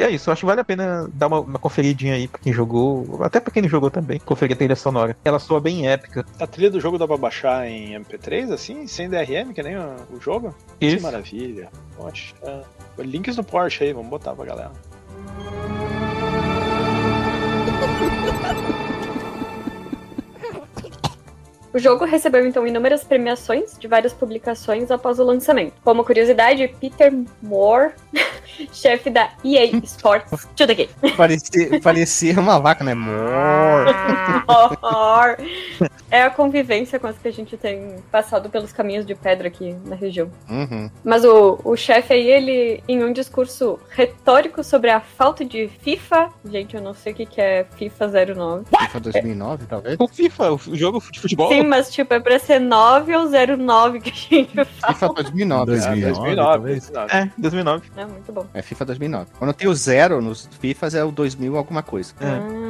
E 0.00 0.02
é 0.02 0.08
isso, 0.08 0.30
eu 0.30 0.32
acho 0.32 0.40
que 0.40 0.46
vale 0.46 0.62
a 0.62 0.64
pena 0.64 1.10
dar 1.12 1.26
uma, 1.26 1.40
uma 1.40 1.58
conferidinha 1.58 2.14
aí 2.14 2.26
pra 2.26 2.40
quem 2.40 2.54
jogou, 2.54 3.22
até 3.22 3.38
pra 3.38 3.52
quem 3.52 3.60
não 3.60 3.68
jogou 3.68 3.90
também, 3.90 4.18
conferir 4.18 4.54
a 4.54 4.56
trilha 4.56 4.74
sonora. 4.74 5.14
Ela 5.22 5.38
soa 5.38 5.60
bem 5.60 5.86
épica. 5.86 6.24
A 6.40 6.46
trilha 6.46 6.70
do 6.70 6.80
jogo 6.80 6.96
dá 6.96 7.06
pra 7.06 7.18
baixar 7.18 7.68
em 7.68 7.92
MP3, 8.00 8.50
assim, 8.50 8.86
sem 8.86 9.10
DRM, 9.10 9.52
que 9.52 9.62
nem 9.62 9.76
o, 9.76 10.18
jogo? 10.18 10.54
Isso. 10.80 10.96
Que 10.96 11.02
maravilha. 11.02 11.68
Poxa. 11.98 12.34
Links 12.96 13.36
no 13.36 13.44
Porsche 13.44 13.84
aí, 13.84 13.92
vamos 13.92 14.08
botar 14.08 14.34
pra 14.34 14.46
galera. 14.46 14.72
O 21.72 21.78
jogo 21.78 22.04
recebeu 22.04 22.44
então 22.46 22.66
inúmeras 22.66 23.04
premiações 23.04 23.78
de 23.78 23.86
várias 23.86 24.12
publicações 24.12 24.90
após 24.90 25.20
o 25.20 25.24
lançamento. 25.24 25.74
Como 25.84 26.04
curiosidade, 26.04 26.68
Peter 26.80 27.12
Moore, 27.40 27.92
chefe 28.72 29.08
da 29.08 29.30
EA 29.44 29.66
Sports, 29.84 30.48
chuta 30.56 30.72
aqui. 30.72 30.90
Parecia, 31.16 31.80
parecia 31.80 32.40
uma 32.40 32.58
vaca, 32.58 32.82
né? 32.82 32.94
More. 32.94 33.92
Moore. 34.82 35.90
É 36.10 36.22
a 36.22 36.30
convivência 36.30 36.98
com 36.98 37.06
as 37.06 37.16
que 37.16 37.28
a 37.28 37.32
gente 37.32 37.56
tem 37.56 37.96
passado 38.10 38.50
pelos 38.50 38.72
caminhos 38.72 39.06
de 39.06 39.14
pedra 39.14 39.46
aqui 39.46 39.76
na 39.84 39.94
região. 39.94 40.28
Uhum. 40.48 40.90
Mas 41.04 41.24
o, 41.24 41.60
o 41.62 41.76
chefe 41.76 42.12
aí, 42.12 42.28
ele, 42.28 42.82
em 42.88 43.04
um 43.04 43.12
discurso 43.12 43.78
retórico 43.90 44.64
sobre 44.64 44.90
a 44.90 45.00
falta 45.00 45.44
de 45.44 45.68
FIFA, 45.68 46.30
gente, 46.46 46.74
eu 46.74 46.82
não 46.82 46.94
sei 46.94 47.12
o 47.12 47.16
que, 47.16 47.26
que 47.26 47.40
é 47.40 47.64
FIFA 47.76 48.08
09. 48.34 48.64
FIFA 48.76 49.00
2009, 49.00 49.66
talvez? 49.66 49.96
O 50.00 50.08
FIFA, 50.08 50.52
o 50.52 50.76
jogo 50.76 51.00
de 51.12 51.20
futebol. 51.20 51.48
Sim, 51.48 51.59
mas 51.64 51.90
tipo, 51.90 52.12
é 52.14 52.20
pra 52.20 52.38
ser 52.38 52.58
9 52.58 53.16
ou 53.16 53.28
09 53.28 54.00
que 54.00 54.10
a 54.10 54.14
gente 54.36 54.64
fala. 54.80 54.94
FIFA 54.94 55.08
2009. 55.14 55.66
2009, 55.66 56.00
2009, 56.12 56.36
talvez. 56.36 56.90
2009. 56.90 57.16
É, 57.16 57.30
2009. 57.40 57.90
É 57.96 58.04
muito 58.06 58.32
bom. 58.32 58.46
É 58.54 58.62
FIFA 58.62 58.84
2009. 58.86 59.26
Quando 59.38 59.52
tem 59.52 59.68
o 59.68 59.74
zero 59.74 60.20
nos 60.20 60.48
FIFAs 60.60 60.94
é 60.94 61.04
o 61.04 61.10
2000 61.10 61.56
alguma 61.56 61.82
coisa. 61.82 62.12
É. 62.20 62.26
Ah, 62.26 62.69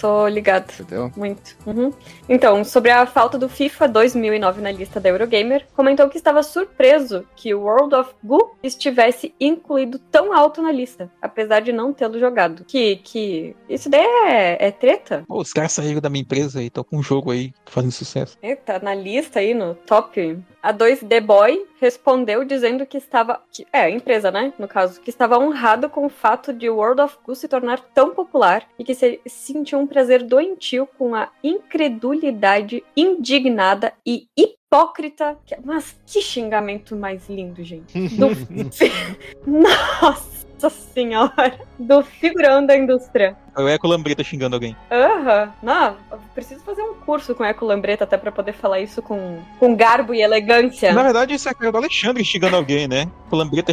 tô 0.00 0.26
ligado. 0.26 0.72
Entendeu? 0.72 1.12
Muito. 1.16 1.56
Uhum. 1.66 1.92
Então, 2.28 2.64
sobre 2.64 2.90
a 2.90 3.06
falta 3.06 3.38
do 3.38 3.48
FIFA 3.48 3.88
2009 3.88 4.60
na 4.60 4.72
lista 4.72 4.98
da 4.98 5.08
Eurogamer, 5.08 5.66
comentou 5.76 6.08
que 6.08 6.16
estava 6.16 6.42
surpreso 6.42 7.26
que 7.36 7.54
o 7.54 7.60
World 7.62 7.94
of 7.94 8.14
Goo 8.24 8.56
estivesse 8.62 9.34
incluído 9.38 9.98
tão 9.98 10.32
alto 10.32 10.62
na 10.62 10.72
lista, 10.72 11.10
apesar 11.20 11.60
de 11.60 11.72
não 11.72 11.92
tê-lo 11.92 12.18
jogado. 12.18 12.64
Que, 12.64 12.96
que 12.96 13.54
isso 13.68 13.90
daí 13.90 14.04
é, 14.04 14.66
é 14.66 14.70
treta? 14.70 15.24
Pô, 15.28 15.40
os 15.40 15.52
caras 15.52 15.72
saíram 15.72 16.00
da 16.00 16.08
minha 16.08 16.22
empresa 16.22 16.62
e 16.62 16.66
estão 16.66 16.82
com 16.82 16.96
um 16.96 17.02
jogo 17.02 17.30
aí 17.30 17.52
fazendo 17.66 17.92
sucesso. 17.92 18.38
Eita, 18.42 18.78
na 18.78 18.94
lista 18.94 19.40
aí, 19.40 19.54
no 19.54 19.74
top. 19.74 20.38
A 20.62 20.72
2D 20.74 21.20
Boy 21.20 21.66
respondeu 21.80 22.44
dizendo 22.44 22.84
que 22.84 22.98
estava. 22.98 23.40
Que, 23.50 23.66
é, 23.72 23.80
a 23.82 23.90
empresa, 23.90 24.30
né? 24.30 24.52
No 24.58 24.68
caso, 24.68 25.00
que 25.00 25.08
estava 25.08 25.38
honrado 25.38 25.88
com 25.88 26.04
o 26.04 26.10
fato 26.10 26.52
de 26.52 26.68
World 26.68 27.00
of 27.00 27.16
Goo 27.24 27.34
se 27.34 27.48
tornar 27.48 27.80
tão 27.94 28.10
popular 28.14 28.66
e 28.78 28.84
que 28.84 28.94
se 28.94 29.20
sentiu 29.26 29.78
um 29.78 29.86
prazer 29.86 30.22
doentio 30.22 30.86
com 30.98 31.14
a 31.14 31.28
incredulidade 31.42 32.84
indignada 32.96 33.92
e 34.06 34.26
hipócrita. 34.36 35.38
que- 35.46 35.56
Mas 35.64 35.98
que 36.06 36.20
xingamento 36.20 36.94
mais 36.94 37.28
lindo, 37.28 37.62
gente. 37.64 37.96
Do 38.16 38.28
fi- 38.70 38.92
Nossa 39.46 40.68
senhora! 40.68 41.58
Do 41.78 42.02
figurão 42.02 42.64
da 42.66 42.76
indústria. 42.76 43.36
É 43.56 43.62
o 43.62 43.68
Eco 43.68 43.86
Lambreta 43.86 44.22
xingando 44.22 44.56
alguém. 44.56 44.76
Aham. 44.90 45.52
Não, 45.62 45.96
eu 46.10 46.18
preciso 46.34 46.62
fazer 46.62 46.82
um 46.82 46.94
curso 46.94 47.34
com 47.34 47.44
Eco 47.44 47.64
Lambreta 47.64 48.04
até 48.04 48.16
pra 48.16 48.30
poder 48.32 48.52
falar 48.52 48.80
isso 48.80 49.02
com, 49.02 49.38
com 49.58 49.74
garbo 49.74 50.14
e 50.14 50.22
elegância. 50.22 50.92
Na 50.92 51.02
verdade, 51.02 51.34
isso 51.34 51.48
é 51.48 51.52
a 51.52 51.54
cara 51.54 51.72
do 51.72 51.78
Alexandre 51.78 52.24
xingando 52.24 52.56
alguém, 52.56 52.86
né? 52.86 53.08
O 53.30 53.36
Lambreta 53.36 53.72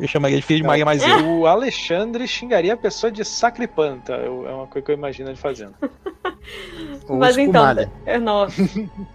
eu 0.00 0.08
chamaria 0.08 0.36
de 0.36 0.42
filho 0.42 0.60
de 0.60 0.66
Maria 0.66 0.84
Maisel. 0.84 1.26
O 1.26 1.46
Alexandre 1.46 2.26
xingaria 2.26 2.74
a 2.74 2.76
pessoa 2.76 3.10
de 3.10 3.24
sacripanta. 3.24 4.12
Eu- 4.14 4.48
é 4.48 4.54
uma 4.54 4.66
coisa 4.66 4.84
que 4.84 4.92
eu 4.92 4.96
imagino 4.96 5.28
ele 5.30 5.36
fazendo. 5.36 5.74
Mas 7.08 7.36
então, 7.36 7.64
é, 8.06 8.18
nossa. 8.18 8.62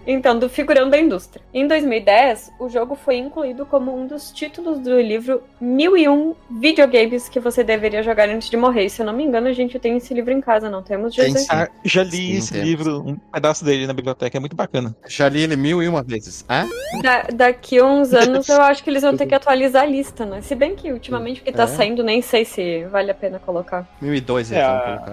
então, 0.05 0.37
do 0.37 0.49
figurão 0.49 0.89
da 0.89 0.99
indústria. 0.99 1.43
Em 1.53 1.67
2010, 1.67 2.51
o 2.59 2.69
jogo 2.69 2.95
foi 2.95 3.17
incluído 3.17 3.65
como 3.65 3.95
um 3.95 4.05
dos 4.07 4.31
títulos 4.31 4.79
do 4.79 4.99
livro 4.99 5.41
1001 5.59 6.35
videogames 6.49 7.29
que 7.29 7.39
você 7.39 7.63
deveria 7.63 8.03
jogar 8.03 8.29
antes 8.29 8.49
de 8.49 8.57
morrer. 8.57 8.89
Se 8.89 9.01
eu 9.01 9.05
não 9.05 9.13
me 9.13 9.23
engano, 9.23 9.47
a 9.47 9.53
gente 9.53 9.79
tem 9.79 9.92
esse 9.97 10.13
livro 10.13 10.31
em 10.31 10.41
casa, 10.41 10.69
não 10.69 10.81
temos, 10.83 11.15
Tem. 11.15 11.33
Ah, 11.49 11.67
já 11.83 12.03
li 12.03 12.11
Sim, 12.11 12.33
esse 12.37 12.51
temos. 12.53 12.67
livro, 12.67 13.01
um 13.07 13.15
pedaço 13.15 13.63
dele 13.65 13.87
na 13.87 13.93
biblioteca, 13.93 14.37
é 14.37 14.39
muito 14.39 14.55
bacana. 14.55 14.95
Já 15.07 15.27
li 15.29 15.41
ele 15.41 15.55
mil 15.55 15.81
e 15.81 15.87
uma 15.87 16.03
vezes. 16.03 16.45
Ah? 16.47 16.65
Da- 17.01 17.27
daqui 17.33 17.79
a 17.79 17.85
uns 17.85 18.13
anos 18.13 18.47
eu 18.49 18.61
acho 18.61 18.83
que 18.83 18.89
eles 18.89 19.01
vão 19.03 19.15
ter 19.15 19.25
que 19.25 19.35
atualizar 19.35 19.83
a 19.83 19.85
lista, 19.85 20.25
né? 20.25 20.41
Se 20.41 20.55
bem 20.55 20.75
que 20.75 20.91
ultimamente 20.91 21.41
o 21.41 21.43
que 21.43 21.51
tá 21.51 21.63
É. 21.63 21.67
saindo, 21.67 22.03
nem 22.03 22.21
sei 22.21 22.45
se 22.45 22.85
vale 22.85 23.11
a 23.11 23.13
pena 23.15 23.39
colocar. 23.39 23.87
Mil 24.01 24.13
e 24.13 24.21
dois 24.21 24.51
É, 24.51 24.55
eles 24.55 24.67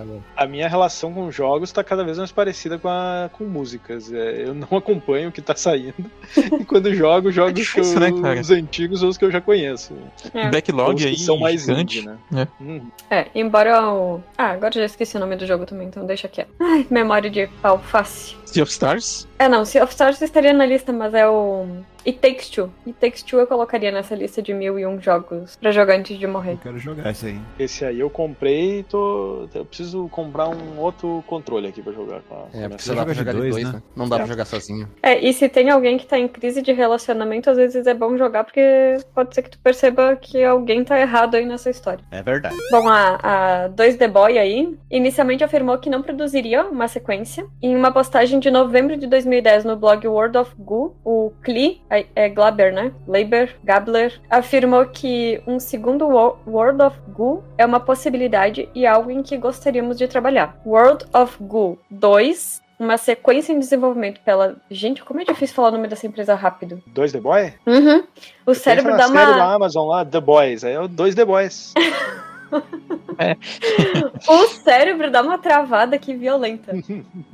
vão 0.04 0.22
a-. 0.36 0.42
A 0.44 0.46
minha 0.46 0.68
relação 0.68 1.12
com 1.12 1.30
jogos 1.30 1.70
tá 1.72 1.82
cada 1.84 2.04
vez 2.04 2.18
mais 2.18 2.32
parecida 2.32 2.78
com, 2.78 2.88
a, 2.88 3.30
com 3.32 3.44
músicas. 3.44 4.12
É, 4.12 4.44
eu 4.46 4.54
não 4.54 4.68
acompanho 4.76 5.28
o 5.28 5.32
que 5.32 5.40
tá 5.42 5.54
saindo. 5.56 5.94
e 6.36 6.64
quando 6.64 6.92
jogo, 6.94 7.30
jogo 7.30 7.52
difícil, 7.52 7.98
que 7.98 8.04
eu- 8.04 8.16
né, 8.16 8.22
cara? 8.22 8.40
os 8.40 8.50
antigos 8.50 9.02
ou 9.02 9.08
os 9.08 9.16
que 9.18 9.24
eu 9.24 9.30
já 9.30 9.40
conheço. 9.40 9.94
É. 10.34 10.48
Backlog 10.50 10.94
Os 10.96 11.04
aí, 11.06 11.16
são 11.18 11.38
mais 11.38 11.62
gigante. 11.62 11.98
indie, 11.98 12.06
né? 12.08 12.18
É. 12.34 12.62
Hum. 12.62 12.80
É, 13.10 13.26
embora 13.34 13.82
o. 13.92 14.20
Ah, 14.36 14.48
agora 14.50 14.69
já 14.78 14.84
esqueci 14.84 15.16
o 15.16 15.20
nome 15.20 15.36
do 15.36 15.46
jogo 15.46 15.66
também, 15.66 15.88
então 15.88 16.06
deixa 16.06 16.28
quieto. 16.28 16.50
Ai, 16.60 16.86
memória 16.90 17.30
de 17.30 17.48
alface. 17.62 18.39
Sea 18.52 18.62
of 18.62 18.72
Stars? 18.72 19.28
É, 19.38 19.48
não, 19.48 19.64
Sea 19.64 19.82
of 19.84 19.92
Stars 19.92 20.20
estaria 20.20 20.52
na 20.52 20.66
lista, 20.66 20.92
mas 20.92 21.14
é 21.14 21.26
o. 21.28 21.66
It 22.06 22.18
Takes 22.18 22.48
Two. 22.48 22.70
It 22.86 22.98
Takes 22.98 23.22
Two 23.22 23.40
eu 23.40 23.46
colocaria 23.46 23.92
nessa 23.92 24.14
lista 24.14 24.40
de 24.40 24.54
mil 24.54 24.78
e 24.78 24.86
um 24.86 24.98
jogos 24.98 25.56
pra 25.56 25.70
jogar 25.70 25.96
antes 25.98 26.18
de 26.18 26.26
morrer. 26.26 26.52
Eu 26.52 26.58
quero 26.58 26.78
jogar 26.78 27.10
isso 27.10 27.26
aí. 27.26 27.38
Esse 27.58 27.84
aí 27.84 28.00
eu 28.00 28.08
comprei 28.08 28.78
e 28.80 28.82
tô. 28.84 29.46
Eu 29.54 29.66
preciso 29.66 30.08
comprar 30.08 30.48
um 30.48 30.78
outro 30.78 31.22
controle 31.26 31.68
aqui 31.68 31.82
pra 31.82 31.92
jogar 31.92 32.20
com 32.22 32.34
a. 32.36 32.38
É, 32.58 32.68
porque 32.68 32.82
filha. 32.84 32.96
dá 32.96 33.04
pra 33.04 33.12
joga 33.12 33.14
jogar 33.14 33.32
de 33.32 33.38
dois, 33.38 33.50
dois, 33.54 33.66
né? 33.66 33.72
né? 33.74 33.82
Não 33.94 34.08
dá 34.08 34.16
É. 34.16 34.18
pra 34.20 34.26
jogar 34.28 34.44
sozinho. 34.46 34.88
É, 35.02 35.18
e 35.22 35.30
se 35.34 35.46
tem 35.48 35.68
alguém 35.68 35.98
que 35.98 36.06
tá 36.06 36.18
em 36.18 36.26
crise 36.26 36.62
de 36.62 36.72
relacionamento, 36.72 37.50
às 37.50 37.58
vezes 37.58 37.86
é 37.86 37.92
bom 37.92 38.16
jogar, 38.16 38.44
porque 38.44 38.96
pode 39.14 39.34
ser 39.34 39.42
que 39.42 39.50
tu 39.50 39.58
perceba 39.58 40.16
que 40.16 40.42
alguém 40.42 40.82
tá 40.82 40.98
errado 40.98 41.34
aí 41.34 41.44
nessa 41.44 41.68
história. 41.68 42.02
É 42.10 42.22
verdade. 42.22 42.56
Bom, 42.70 42.88
a, 42.88 43.64
a 43.64 43.68
2D 43.68 44.08
Boy 44.08 44.38
aí, 44.38 44.74
inicialmente 44.90 45.44
afirmou 45.44 45.76
que 45.76 45.90
não 45.90 46.00
produziria 46.00 46.64
uma 46.64 46.88
sequência. 46.88 47.46
Em 47.62 47.76
uma 47.76 47.92
postagem 47.92 48.39
de 48.40 48.50
novembro 48.50 48.96
de 48.96 49.06
2010 49.06 49.64
no 49.64 49.76
blog 49.76 50.06
World 50.08 50.36
of 50.38 50.52
Goo, 50.58 50.96
o 51.04 51.32
Klee, 51.42 51.80
é, 51.90 52.06
é 52.16 52.28
Glaber, 52.28 52.72
né? 52.72 52.92
Glaber, 53.06 53.54
Gabler, 53.62 54.20
afirmou 54.28 54.86
que 54.86 55.40
um 55.46 55.60
segundo 55.60 56.08
Wo- 56.08 56.38
World 56.46 56.82
of 56.82 56.96
Goo 57.10 57.44
é 57.56 57.64
uma 57.64 57.78
possibilidade 57.80 58.68
e 58.74 58.86
algo 58.86 59.10
em 59.10 59.22
que 59.22 59.36
gostaríamos 59.36 59.96
de 59.98 60.08
trabalhar. 60.08 60.60
World 60.66 61.04
of 61.14 61.36
Goo 61.40 61.78
2 61.90 62.60
uma 62.78 62.96
sequência 62.96 63.52
em 63.52 63.58
desenvolvimento 63.58 64.22
pela. 64.24 64.56
Gente, 64.70 65.04
como 65.04 65.20
é 65.20 65.24
difícil 65.24 65.54
falar 65.54 65.68
o 65.68 65.72
nome 65.72 65.86
dessa 65.86 66.06
empresa 66.06 66.34
rápido. 66.34 66.82
Dois 66.86 67.12
The 67.12 67.20
Boy? 67.20 67.52
Uhum. 67.66 68.02
O 68.46 68.54
cérebro 68.54 68.96
dá 68.96 69.06
uma 69.06 69.18
série 69.20 69.34
da. 69.38 69.52
Amazon 69.52 69.86
lá, 69.86 70.02
The 70.02 70.18
Boys. 70.18 70.64
Aí 70.64 70.72
é 70.72 70.80
o 70.80 70.88
dois 70.88 71.14
The 71.14 71.26
Boys. 71.26 71.74
O 74.28 74.46
cérebro 74.48 75.10
dá 75.10 75.22
uma 75.22 75.38
travada 75.38 75.96
aqui 75.96 76.14
violenta. 76.14 76.72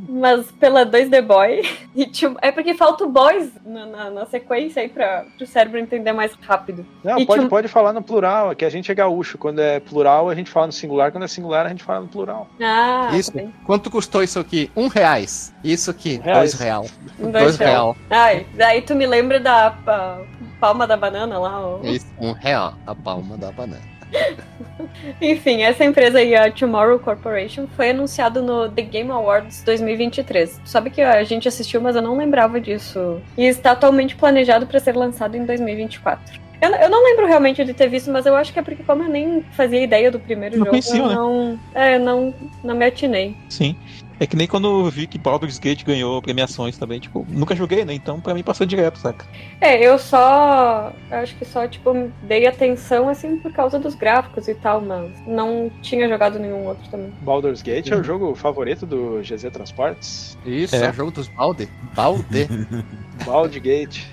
Mas 0.08 0.50
pela 0.52 0.84
2D 0.84 1.22
Boy. 1.22 1.62
E, 1.94 2.06
tipo, 2.06 2.36
é 2.42 2.50
porque 2.50 2.74
falta 2.74 3.04
o 3.04 3.08
boys 3.08 3.50
na, 3.64 3.86
na, 3.86 4.10
na 4.10 4.26
sequência 4.26 4.82
aí 4.82 4.88
pra 4.88 5.24
o 5.40 5.46
cérebro 5.46 5.78
entender 5.78 6.12
mais 6.12 6.32
rápido. 6.42 6.84
Não, 7.04 7.18
E 7.18 7.26
pode, 7.26 7.40
tinha- 7.40 7.48
pode 7.50 7.68
falar 7.68 7.92
no 7.92 8.02
plural, 8.02 8.50
é 8.52 8.54
que 8.54 8.64
a 8.64 8.70
gente 8.70 8.90
é 8.90 8.94
gaúcho. 8.94 9.38
Quando 9.38 9.60
é 9.60 9.78
plural, 9.80 10.28
a 10.28 10.34
gente 10.34 10.50
fala 10.50 10.66
no 10.66 10.72
singular. 10.72 11.12
Quando 11.12 11.24
é 11.24 11.28
singular, 11.28 11.66
a 11.66 11.68
gente 11.68 11.84
fala 11.84 12.00
no 12.00 12.08
plural. 12.08 12.48
Ah, 12.60 13.10
isso. 13.14 13.32
tá 13.32 13.38
bem. 13.38 13.54
Quanto 13.64 13.90
custou 13.90 14.22
isso 14.22 14.38
aqui? 14.38 14.70
Um 14.76 14.88
reais. 14.88 15.54
Isso 15.62 15.90
aqui, 15.90 16.16
Reais. 16.22 16.38
dois 16.50 16.54
real. 16.54 16.86
Um, 17.18 17.30
Dois 17.30 17.56
real. 17.56 17.96
Ai, 18.10 18.46
daí 18.54 18.82
tu 18.82 18.94
me 18.94 19.06
lembra 19.06 19.40
da 19.40 19.70
pa- 19.70 20.20
palma 20.60 20.86
da 20.86 20.96
banana 20.96 21.38
lá. 21.38 21.60
ó. 21.60 21.80
Isso, 21.82 22.06
um 22.20 22.32
real. 22.32 22.74
A 22.86 22.94
palma 22.94 23.36
da 23.36 23.50
banana. 23.50 23.95
Enfim, 25.20 25.62
essa 25.62 25.84
empresa 25.84 26.18
aí, 26.18 26.34
a 26.34 26.50
Tomorrow 26.50 26.98
Corporation, 26.98 27.66
foi 27.76 27.90
anunciado 27.90 28.42
no 28.42 28.68
The 28.68 28.82
Game 28.82 29.10
Awards 29.10 29.62
2023. 29.64 30.60
Sabe 30.64 30.90
que 30.90 31.00
a 31.00 31.22
gente 31.24 31.48
assistiu, 31.48 31.80
mas 31.80 31.96
eu 31.96 32.02
não 32.02 32.16
lembrava 32.16 32.60
disso. 32.60 33.20
E 33.36 33.44
está 33.44 33.72
atualmente 33.72 34.16
planejado 34.16 34.66
para 34.66 34.80
ser 34.80 34.96
lançado 34.96 35.36
em 35.36 35.44
2024. 35.44 36.40
Eu, 36.60 36.70
eu 36.70 36.88
não 36.88 37.04
lembro 37.04 37.26
realmente 37.26 37.62
de 37.64 37.74
ter 37.74 37.88
visto, 37.88 38.10
mas 38.10 38.24
eu 38.24 38.34
acho 38.34 38.52
que 38.52 38.58
é 38.58 38.62
porque 38.62 38.82
como 38.82 39.02
eu 39.02 39.08
nem 39.08 39.42
fazia 39.52 39.82
ideia 39.82 40.10
do 40.10 40.18
primeiro 40.18 40.54
Não 40.56 40.64
jogo, 40.64 40.70
conhecia, 40.70 40.98
eu 40.98 41.08
né? 41.08 41.14
não, 41.14 41.60
é, 41.74 41.98
não, 41.98 42.34
não 42.64 42.74
me 42.74 42.86
atinei. 42.86 43.36
Sim. 43.48 43.76
É 44.18 44.26
que 44.26 44.34
nem 44.36 44.46
quando 44.46 44.66
eu 44.66 44.90
vi 44.90 45.06
que 45.06 45.18
Baldur's 45.18 45.58
Gate 45.58 45.84
ganhou 45.84 46.22
premiações 46.22 46.78
também, 46.78 46.98
tipo, 46.98 47.26
nunca 47.28 47.54
joguei, 47.54 47.84
né? 47.84 47.92
Então 47.92 48.18
pra 48.20 48.32
mim 48.32 48.42
passou 48.42 48.66
direto, 48.66 48.98
saca? 48.98 49.26
É, 49.60 49.78
eu 49.86 49.98
só. 49.98 50.92
Acho 51.10 51.34
que 51.36 51.44
só, 51.44 51.68
tipo, 51.68 52.10
dei 52.22 52.46
atenção 52.46 53.08
assim 53.08 53.36
por 53.36 53.52
causa 53.52 53.78
dos 53.78 53.94
gráficos 53.94 54.48
e 54.48 54.54
tal, 54.54 54.80
mas 54.80 55.10
não 55.26 55.70
tinha 55.82 56.08
jogado 56.08 56.38
nenhum 56.38 56.66
outro 56.66 56.88
também. 56.90 57.12
Baldur's 57.20 57.60
Gate 57.62 57.88
Uhum. 57.90 57.98
é 57.98 58.00
o 58.00 58.04
jogo 58.04 58.34
favorito 58.34 58.86
do 58.86 59.20
GZ 59.22 59.50
Transportes. 59.52 60.38
Isso, 60.46 60.74
É. 60.76 60.86
é 60.86 60.90
o 60.90 60.94
jogo 60.94 61.10
dos 61.10 61.28
balde. 61.28 61.68
Balde. 61.94 62.48
Bald 63.26 63.58
Gate. 63.60 64.04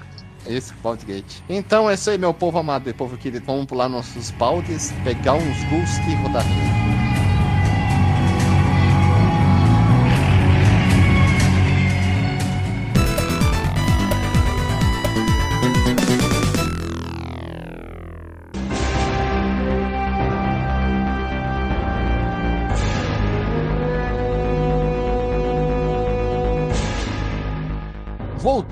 Esse 0.46 0.74
Baldgate. 0.84 1.42
Então 1.48 1.90
é 1.90 1.94
isso 1.94 2.10
aí, 2.10 2.18
meu 2.18 2.34
povo 2.34 2.58
amado 2.58 2.90
e 2.90 2.94
povo 2.94 3.16
querido. 3.18 3.46
Vamos 3.46 3.66
pular 3.66 3.88
nossos 3.88 4.30
baldes, 4.32 4.92
pegar 5.06 5.36
uns 5.36 5.64
gus 5.70 5.98
e 6.10 6.16
rodar. 6.16 6.44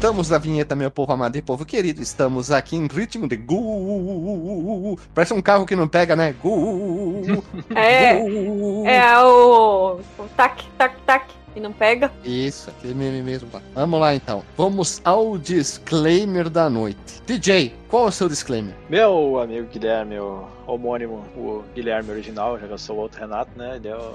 Voltamos 0.02 0.30
da 0.30 0.40
vinheta, 0.40 0.76
meu 0.76 0.90
povo 0.90 1.14
amado 1.14 1.36
e 1.36 1.44
povo 1.44 1.64
querido. 1.64 2.02
Estamos 2.02 2.50
aqui 2.50 2.76
em 2.76 2.88
ritmo 2.88 3.28
de 3.28 3.38
gu. 3.38 4.98
Parece 5.14 5.32
um 5.32 5.44
carro 5.44 5.64
que 5.64 5.76
não 5.76 5.88
pega, 5.88 6.16
né? 6.16 6.34
Gu. 6.42 7.44
É, 7.76 8.14
é 8.98 9.20
o, 9.20 10.00
o 10.18 10.24
tac, 10.36 10.64
tac, 10.76 11.00
tac. 11.06 11.28
E 11.56 11.60
não 11.60 11.72
pega? 11.72 12.12
Isso, 12.24 12.72
aquele 12.72 12.96
meme 12.96 13.22
mesmo. 13.22 13.48
Vamos 13.76 14.00
lá 14.00 14.16
então. 14.16 14.44
Vamos 14.58 15.00
ao 15.06 15.38
disclaimer 15.38 16.50
da 16.50 16.68
noite. 16.68 17.22
DJ, 17.28 17.76
qual 17.88 18.06
é 18.06 18.08
o 18.08 18.12
seu 18.12 18.28
disclaimer? 18.28 18.74
Meu 18.90 19.40
amigo 19.40 19.68
Guilherme, 19.68 20.18
o 20.18 20.48
homônimo, 20.66 21.24
o 21.38 21.64
Guilherme 21.76 22.10
original, 22.10 22.60
já 22.60 22.66
que 22.66 22.74
eu 22.74 22.78
sou 22.80 22.96
o 22.96 23.00
outro 23.02 23.20
Renato, 23.20 23.52
né? 23.56 23.76
Ele 23.76 23.90
é 23.90 23.96
o, 23.96 24.14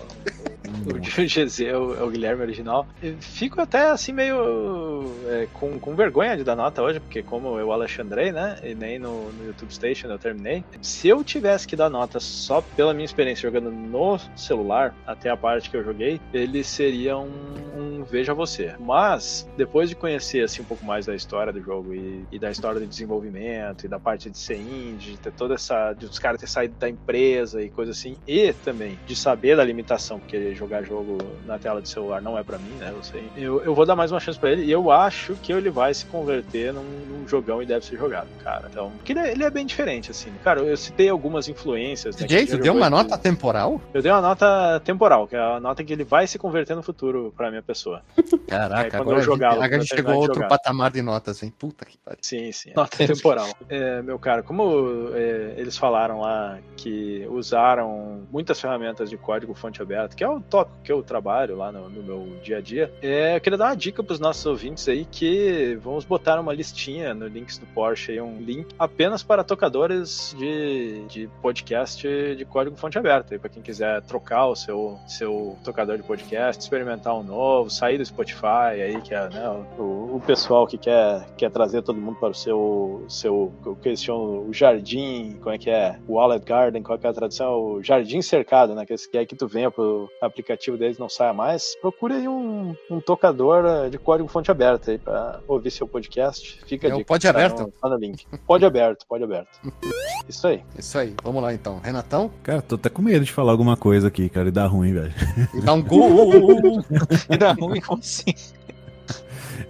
o, 0.67 1.25
GZ, 1.25 1.61
é 1.61 1.77
o, 1.77 1.95
é 1.95 2.03
o 2.03 2.11
Guilherme 2.11 2.43
original. 2.43 2.87
Eu 3.03 3.17
fico 3.21 3.61
até 3.61 3.91
assim 3.91 4.13
meio 4.13 5.05
é, 5.29 5.47
com, 5.53 5.79
com 5.79 5.95
vergonha 5.95 6.37
de 6.37 6.45
dar 6.45 6.57
nota 6.57 6.83
hoje, 6.83 7.01
porque 7.01 7.23
como 7.23 7.59
eu 7.59 7.73
Alexandrei, 7.73 8.33
né? 8.33 8.59
E 8.63 8.75
nem 8.75 8.99
no, 8.99 9.33
no 9.33 9.47
YouTube 9.47 9.73
Station 9.73 10.09
eu 10.09 10.19
terminei. 10.19 10.65
Se 10.81 11.09
eu 11.09 11.23
tivesse 11.25 11.67
que 11.67 11.77
dar 11.77 11.91
nota 11.91 12.21
só 12.21 12.61
pela 12.61 12.93
minha 12.93 13.05
experiência 13.05 13.43
jogando 13.43 13.71
no 13.71 14.19
celular, 14.37 14.95
até 15.07 15.31
a 15.31 15.37
parte 15.37 15.71
que 15.71 15.77
eu 15.77 15.85
joguei, 15.85 16.21
ele 16.33 16.63
seria 16.65 17.17
um, 17.17 17.31
um 17.77 18.05
Veja 18.05 18.35
Você. 18.35 18.75
Mas, 18.79 19.49
depois 19.57 19.89
de 19.89 19.95
conhecer 19.95 20.43
assim 20.43 20.63
um 20.63 20.65
pouco 20.65 20.85
mais 20.85 21.07
da 21.07 21.15
história 21.15 21.53
do 21.53 21.61
jogo 21.61 21.95
e, 21.95 22.25
e 22.31 22.39
da 22.39 22.51
história 22.51 22.81
de 22.81 22.87
desenvolvimento 22.87 23.85
e 23.85 23.89
da 23.89 23.99
parte 23.99 24.31
de 24.31 24.39
ser 24.39 24.57
indie, 24.57 25.13
de 25.13 25.19
ter 25.19 25.33
toda 25.33 25.55
essa. 25.55 25.93
de 25.93 26.07
os 26.07 26.19
caras 26.19 26.41
ter 26.41 26.47
saído 26.47 26.75
da 26.79 26.89
empresa 26.89 27.63
e 27.63 27.69
coisa 27.69 27.93
assim, 27.93 28.17
e 28.27 28.53
também 28.53 28.99
de 29.07 29.17
saber 29.17 29.57
da 29.57 29.65
limitação, 29.65 30.19
porque 30.19 30.55
jogar 30.57 30.83
jogo 30.83 31.19
na 31.45 31.59
tela 31.59 31.81
de 31.81 31.89
celular 31.89 32.21
não 32.21 32.39
é 32.39 32.43
para 32.43 32.59
mim, 32.59 32.73
né? 32.79 32.93
Eu 32.95 33.03
sei. 33.03 33.29
Eu, 33.37 33.63
eu 33.63 33.75
vou 33.75 33.87
dar 33.87 33.97
mais 33.97 34.11
uma 34.11 34.21
chance 34.21 34.39
para 34.39 34.51
ele 34.51 34.65
e 34.65 34.71
eu 34.71 34.91
acho 34.91 35.35
que 35.43 35.53
ele 35.53 35.71
vai 35.71 35.93
se 35.93 36.07
converter 36.07 36.73
num, 36.73 36.83
num 36.83 37.29
jogão 37.29 37.63
e 37.63 37.67
deve 37.67 37.85
ser 37.85 37.97
jogado, 37.97 38.29
cara. 38.43 38.69
Então, 38.71 38.91
porque 38.97 39.13
ele 39.13 39.21
é, 39.21 39.33
ele 39.33 39.45
é 39.45 39.51
bem 39.51 39.67
diferente, 39.67 40.11
assim. 40.11 40.33
Cara, 40.43 40.61
eu 40.61 40.77
citei 40.77 41.09
algumas 41.09 41.49
influências. 41.49 42.17
Né, 42.17 42.27
tu 42.47 42.59
deu 42.59 42.75
uma 42.75 42.91
nota 42.91 43.17
temporal? 43.19 43.81
Eu 43.93 44.03
dei 44.03 44.11
uma 44.11 44.21
nota 44.21 44.81
temporal, 44.85 45.27
que 45.27 45.37
é 45.37 45.41
a 45.41 45.61
nota 45.61 45.85
que 45.85 45.93
ele 45.93 46.05
vai 46.05 46.27
se 46.27 46.39
converter 46.39 46.75
no 46.75 46.83
futuro 46.83 47.33
pra 47.37 47.51
minha 47.51 47.63
pessoa. 47.63 48.03
Caraca, 48.47 48.99
agora, 48.99 49.21
jogar, 49.21 49.51
a 49.51 49.63
gente, 49.63 49.75
a 49.75 49.79
gente 49.79 49.89
chegou 49.89 50.13
a 50.13 50.17
outro 50.17 50.35
jogar. 50.35 50.49
patamar 50.49 50.91
de 50.91 51.03
notas, 51.03 51.43
hein? 51.43 51.53
Puta 51.57 51.85
que 51.85 51.99
pariu. 51.99 52.19
Sim, 52.23 52.53
sim. 52.53 52.73
Nota 52.75 52.97
temporal. 52.97 53.49
É, 53.69 54.03
meu 54.03 54.19
cara, 54.19 54.43
como 54.43 55.11
é, 55.15 55.55
eles 55.57 55.77
falaram 55.77 56.21
lá 56.21 56.59
que 56.77 57.27
usaram 57.31 58.23
muitas 58.31 58.61
ferramentas 58.61 59.11
de 59.11 59.17
código 59.17 59.55
fonte 59.55 59.83
aberta, 59.83 60.15
que 60.15 60.23
é 60.23 60.29
o 60.29 60.41
tópico 60.49 60.79
que 60.83 60.93
eu 60.93 61.03
trabalho 61.03 61.57
lá 61.57 61.71
no, 61.73 61.89
no 61.89 62.03
meu 62.03 62.39
dia 62.43 62.59
a 62.59 62.61
dia, 62.61 62.93
é, 63.03 63.37
eu 63.37 63.41
queria 63.41 63.59
dar 63.59 63.67
uma 63.67 63.77
dica 63.77 64.03
pros 64.03 64.21
nossos 64.21 64.45
ouvintes 64.47 64.89
aí 64.89 65.05
que 65.05 65.79
vamos 65.83 66.05
botar 66.05 66.39
uma 66.41 66.53
listinha 66.53 67.15
no 67.15 67.27
links 67.27 67.59
do 67.59 67.67
Porsche 67.67 68.13
aí, 68.13 68.21
um 68.21 68.41
link 68.41 68.67
apenas 68.79 69.23
para 69.23 69.45
tocadores 69.45 70.35
de, 70.39 71.05
de 71.09 71.29
podcast 71.43 72.07
de 72.07 72.45
código 72.45 72.77
fonte 72.77 72.99
aberta, 72.99 73.39
para 73.39 73.49
quem 73.49 73.63
quiser 73.63 74.03
trocar 74.03 74.47
o 74.47 74.57
seu, 74.57 74.99
seu 75.07 75.59
tocador 75.65 75.97
de 75.97 76.03
podcast, 76.03 76.63
experimentar 76.63 77.15
um 77.15 77.23
novo, 77.23 77.71
sair 77.71 77.99
do 77.99 78.05
Spotify 78.05 78.81
aí, 78.83 79.01
que 79.01 79.15
é 79.15 79.29
né, 79.29 79.49
o, 79.79 80.17
o, 80.17 80.23
pessoal 80.27 80.67
que 80.67 80.79
quer, 80.79 81.27
quer 81.37 81.51
trazer 81.51 81.83
todo 81.83 82.01
mundo 82.01 82.19
para 82.19 82.31
o 82.31 82.35
seu, 82.35 83.05
seu 83.09 83.53
que 83.83 83.89
eles 83.89 84.03
chamam 84.03 84.49
o 84.49 84.53
jardim, 84.53 85.37
como 85.41 85.55
é 85.55 85.59
que 85.59 85.71
é? 85.71 85.99
O 86.07 86.15
Wallet 86.15 86.45
Garden, 86.45 86.83
qual 86.83 86.99
é 87.03 87.09
a 87.09 87.13
tradução? 87.13 87.53
O 87.59 87.83
jardim 87.83 88.23
cercado, 88.23 88.75
né? 88.75 88.85
Que 88.85 88.95
quer 89.11 89.27
que 89.27 89.37
tu 89.37 89.47
venha 89.47 89.71
pro 89.71 90.09
aplicativo 90.37 90.77
deles 90.77 90.99
não 90.99 91.09
saia 91.09 91.33
mais. 91.33 91.75
Procure 91.81 92.15
aí 92.15 92.29
um, 92.29 92.77
um 92.91 93.01
tocador 93.01 93.65
eh, 93.65 93.89
de 93.89 93.99
código 93.99 94.29
fonte 94.29 94.51
aberta 94.51 94.91
aí 94.91 94.99
para 94.99 95.41
ouvir 95.49 95.71
seu 95.71 95.89
podcast. 95.89 96.61
Fica 96.67 96.89
é 96.89 96.91
de 96.91 97.05
Pode 97.05 97.27
aberto? 97.27 97.73
Tá 97.81 97.89
no 97.89 97.97
link. 97.97 98.27
Pode 98.47 98.65
aberto, 98.65 99.07
pode 99.09 99.25
aberto. 99.25 99.59
Isso 100.29 100.47
aí. 100.47 100.63
Isso 100.79 100.99
aí. 100.99 101.15
Vamos 101.23 101.43
lá 101.43 101.55
então. 101.55 101.79
Renatão? 101.79 102.31
Cara, 102.43 102.61
tô 102.61 102.75
até 102.75 102.91
com 102.91 103.01
medo 103.01 103.25
de 103.25 103.33
falar 103.33 103.53
alguma 103.53 103.77
coisa 103.77 104.09
aqui, 104.09 104.29
cara, 104.29 104.49
e 104.49 104.51
dar 104.51 104.67
ruim, 104.67 104.93
velho. 104.93 105.15
E 105.55 105.61
dá 105.61 105.73
um 105.73 105.83
gol! 105.83 106.83
e 107.31 107.37
dá 107.37 107.53
ruim 107.53 107.81
como 107.81 108.01
assim? 108.01 108.35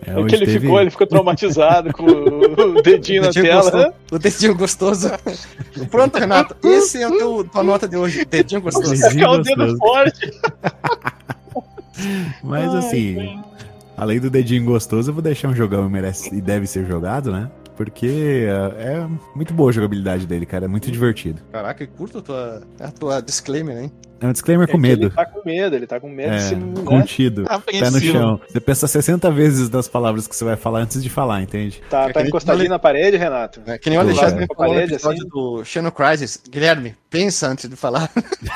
É, 0.07 0.11
é 0.11 0.25
que 0.25 0.35
ele 0.35 0.47
teve... 0.47 0.61
ficou, 0.61 0.81
ele 0.81 0.91
ficou 0.91 1.07
traumatizado 1.07 1.93
com 1.93 2.05
o 2.05 2.83
dedinho 2.83 3.23
na 3.23 3.33
tela. 3.33 3.63
Gostoso. 3.63 3.93
O 4.13 4.19
dedinho 4.19 4.57
gostoso. 4.57 5.11
Pronto, 5.91 6.19
Renato. 6.19 6.57
Esse 6.67 7.03
é 7.03 7.09
o 7.09 7.17
teu, 7.17 7.45
tua 7.45 7.63
nota 7.63 7.89
de 7.89 7.97
hoje. 7.97 8.25
Dedinho 8.25 8.61
gostoso. 8.61 8.91
Dedinho 8.91 9.25
é 9.25 9.29
o 9.29 9.43
dedo 9.43 9.77
forte. 9.79 10.31
Mas 12.43 12.75
assim, 12.75 13.43
além 13.97 14.21
do 14.21 14.31
dedinho 14.31 14.65
gostoso, 14.65 15.11
eu 15.11 15.15
vou 15.15 15.23
deixar 15.23 15.49
um 15.49 15.55
jogão 15.55 15.87
e 15.87 15.91
merece 15.91 16.35
e 16.35 16.41
deve 16.41 16.67
ser 16.67 16.87
jogado, 16.87 17.33
né? 17.33 17.51
Porque 17.77 18.47
é, 18.79 18.95
é 18.95 19.09
muito 19.35 19.53
boa 19.53 19.71
a 19.71 19.73
jogabilidade 19.73 20.27
dele, 20.27 20.47
cara. 20.47 20.65
É 20.65 20.69
muito 20.69 20.91
divertido. 20.91 21.43
Caraca, 21.53 21.87
que 21.87 21.93
curto 21.93 22.19
a 22.19 22.23
tua, 22.23 22.63
a 22.81 22.91
tua 22.91 23.21
disclaimer, 23.21 23.77
hein? 23.77 23.93
É 24.21 24.27
um 24.27 24.33
disclaimer 24.33 24.69
é 24.69 24.73
com 24.73 24.79
medo. 24.79 25.07
Ele 25.07 25.15
tá 25.15 25.27
com 25.27 25.43
medo, 25.45 25.77
ele 25.77 25.87
tá 25.87 26.01
com 26.01 26.09
medo 26.09 26.35
é, 26.35 26.39
de 26.39 26.45
se 26.45 26.57
Contido. 26.85 27.43
Né? 27.43 27.49
Pé 27.67 27.91
no 27.91 28.01
chão. 28.01 28.41
Você 28.49 28.61
pensa 28.61 28.87
60 28.87 29.31
vezes 29.31 29.69
das 29.69 29.89
palavras 29.89 30.27
que 30.27 30.35
você 30.35 30.45
vai 30.45 30.57
falar 30.57 30.81
antes 30.81 31.03
de 31.03 31.11
falar, 31.11 31.43
entende? 31.43 31.83
Tá, 31.91 32.09
é 32.09 32.13
tá 32.13 32.23
encostadinho 32.23 32.71
na 32.71 32.79
parede, 32.79 33.17
Renato? 33.17 33.61
É 33.67 33.79
que 33.79 33.91
nem 33.91 33.99
o 33.99 34.03
Alexandre 34.03 34.47
falou 34.55 34.75
no 34.75 34.81
episódio 34.81 35.21
assim. 35.21 35.29
do 35.29 35.65
Shadow 35.65 35.93
Crisis. 35.93 36.41
Guilherme, 36.49 36.95
pensa 37.11 37.49
antes 37.49 37.69
de 37.69 37.77
falar. 37.77 38.11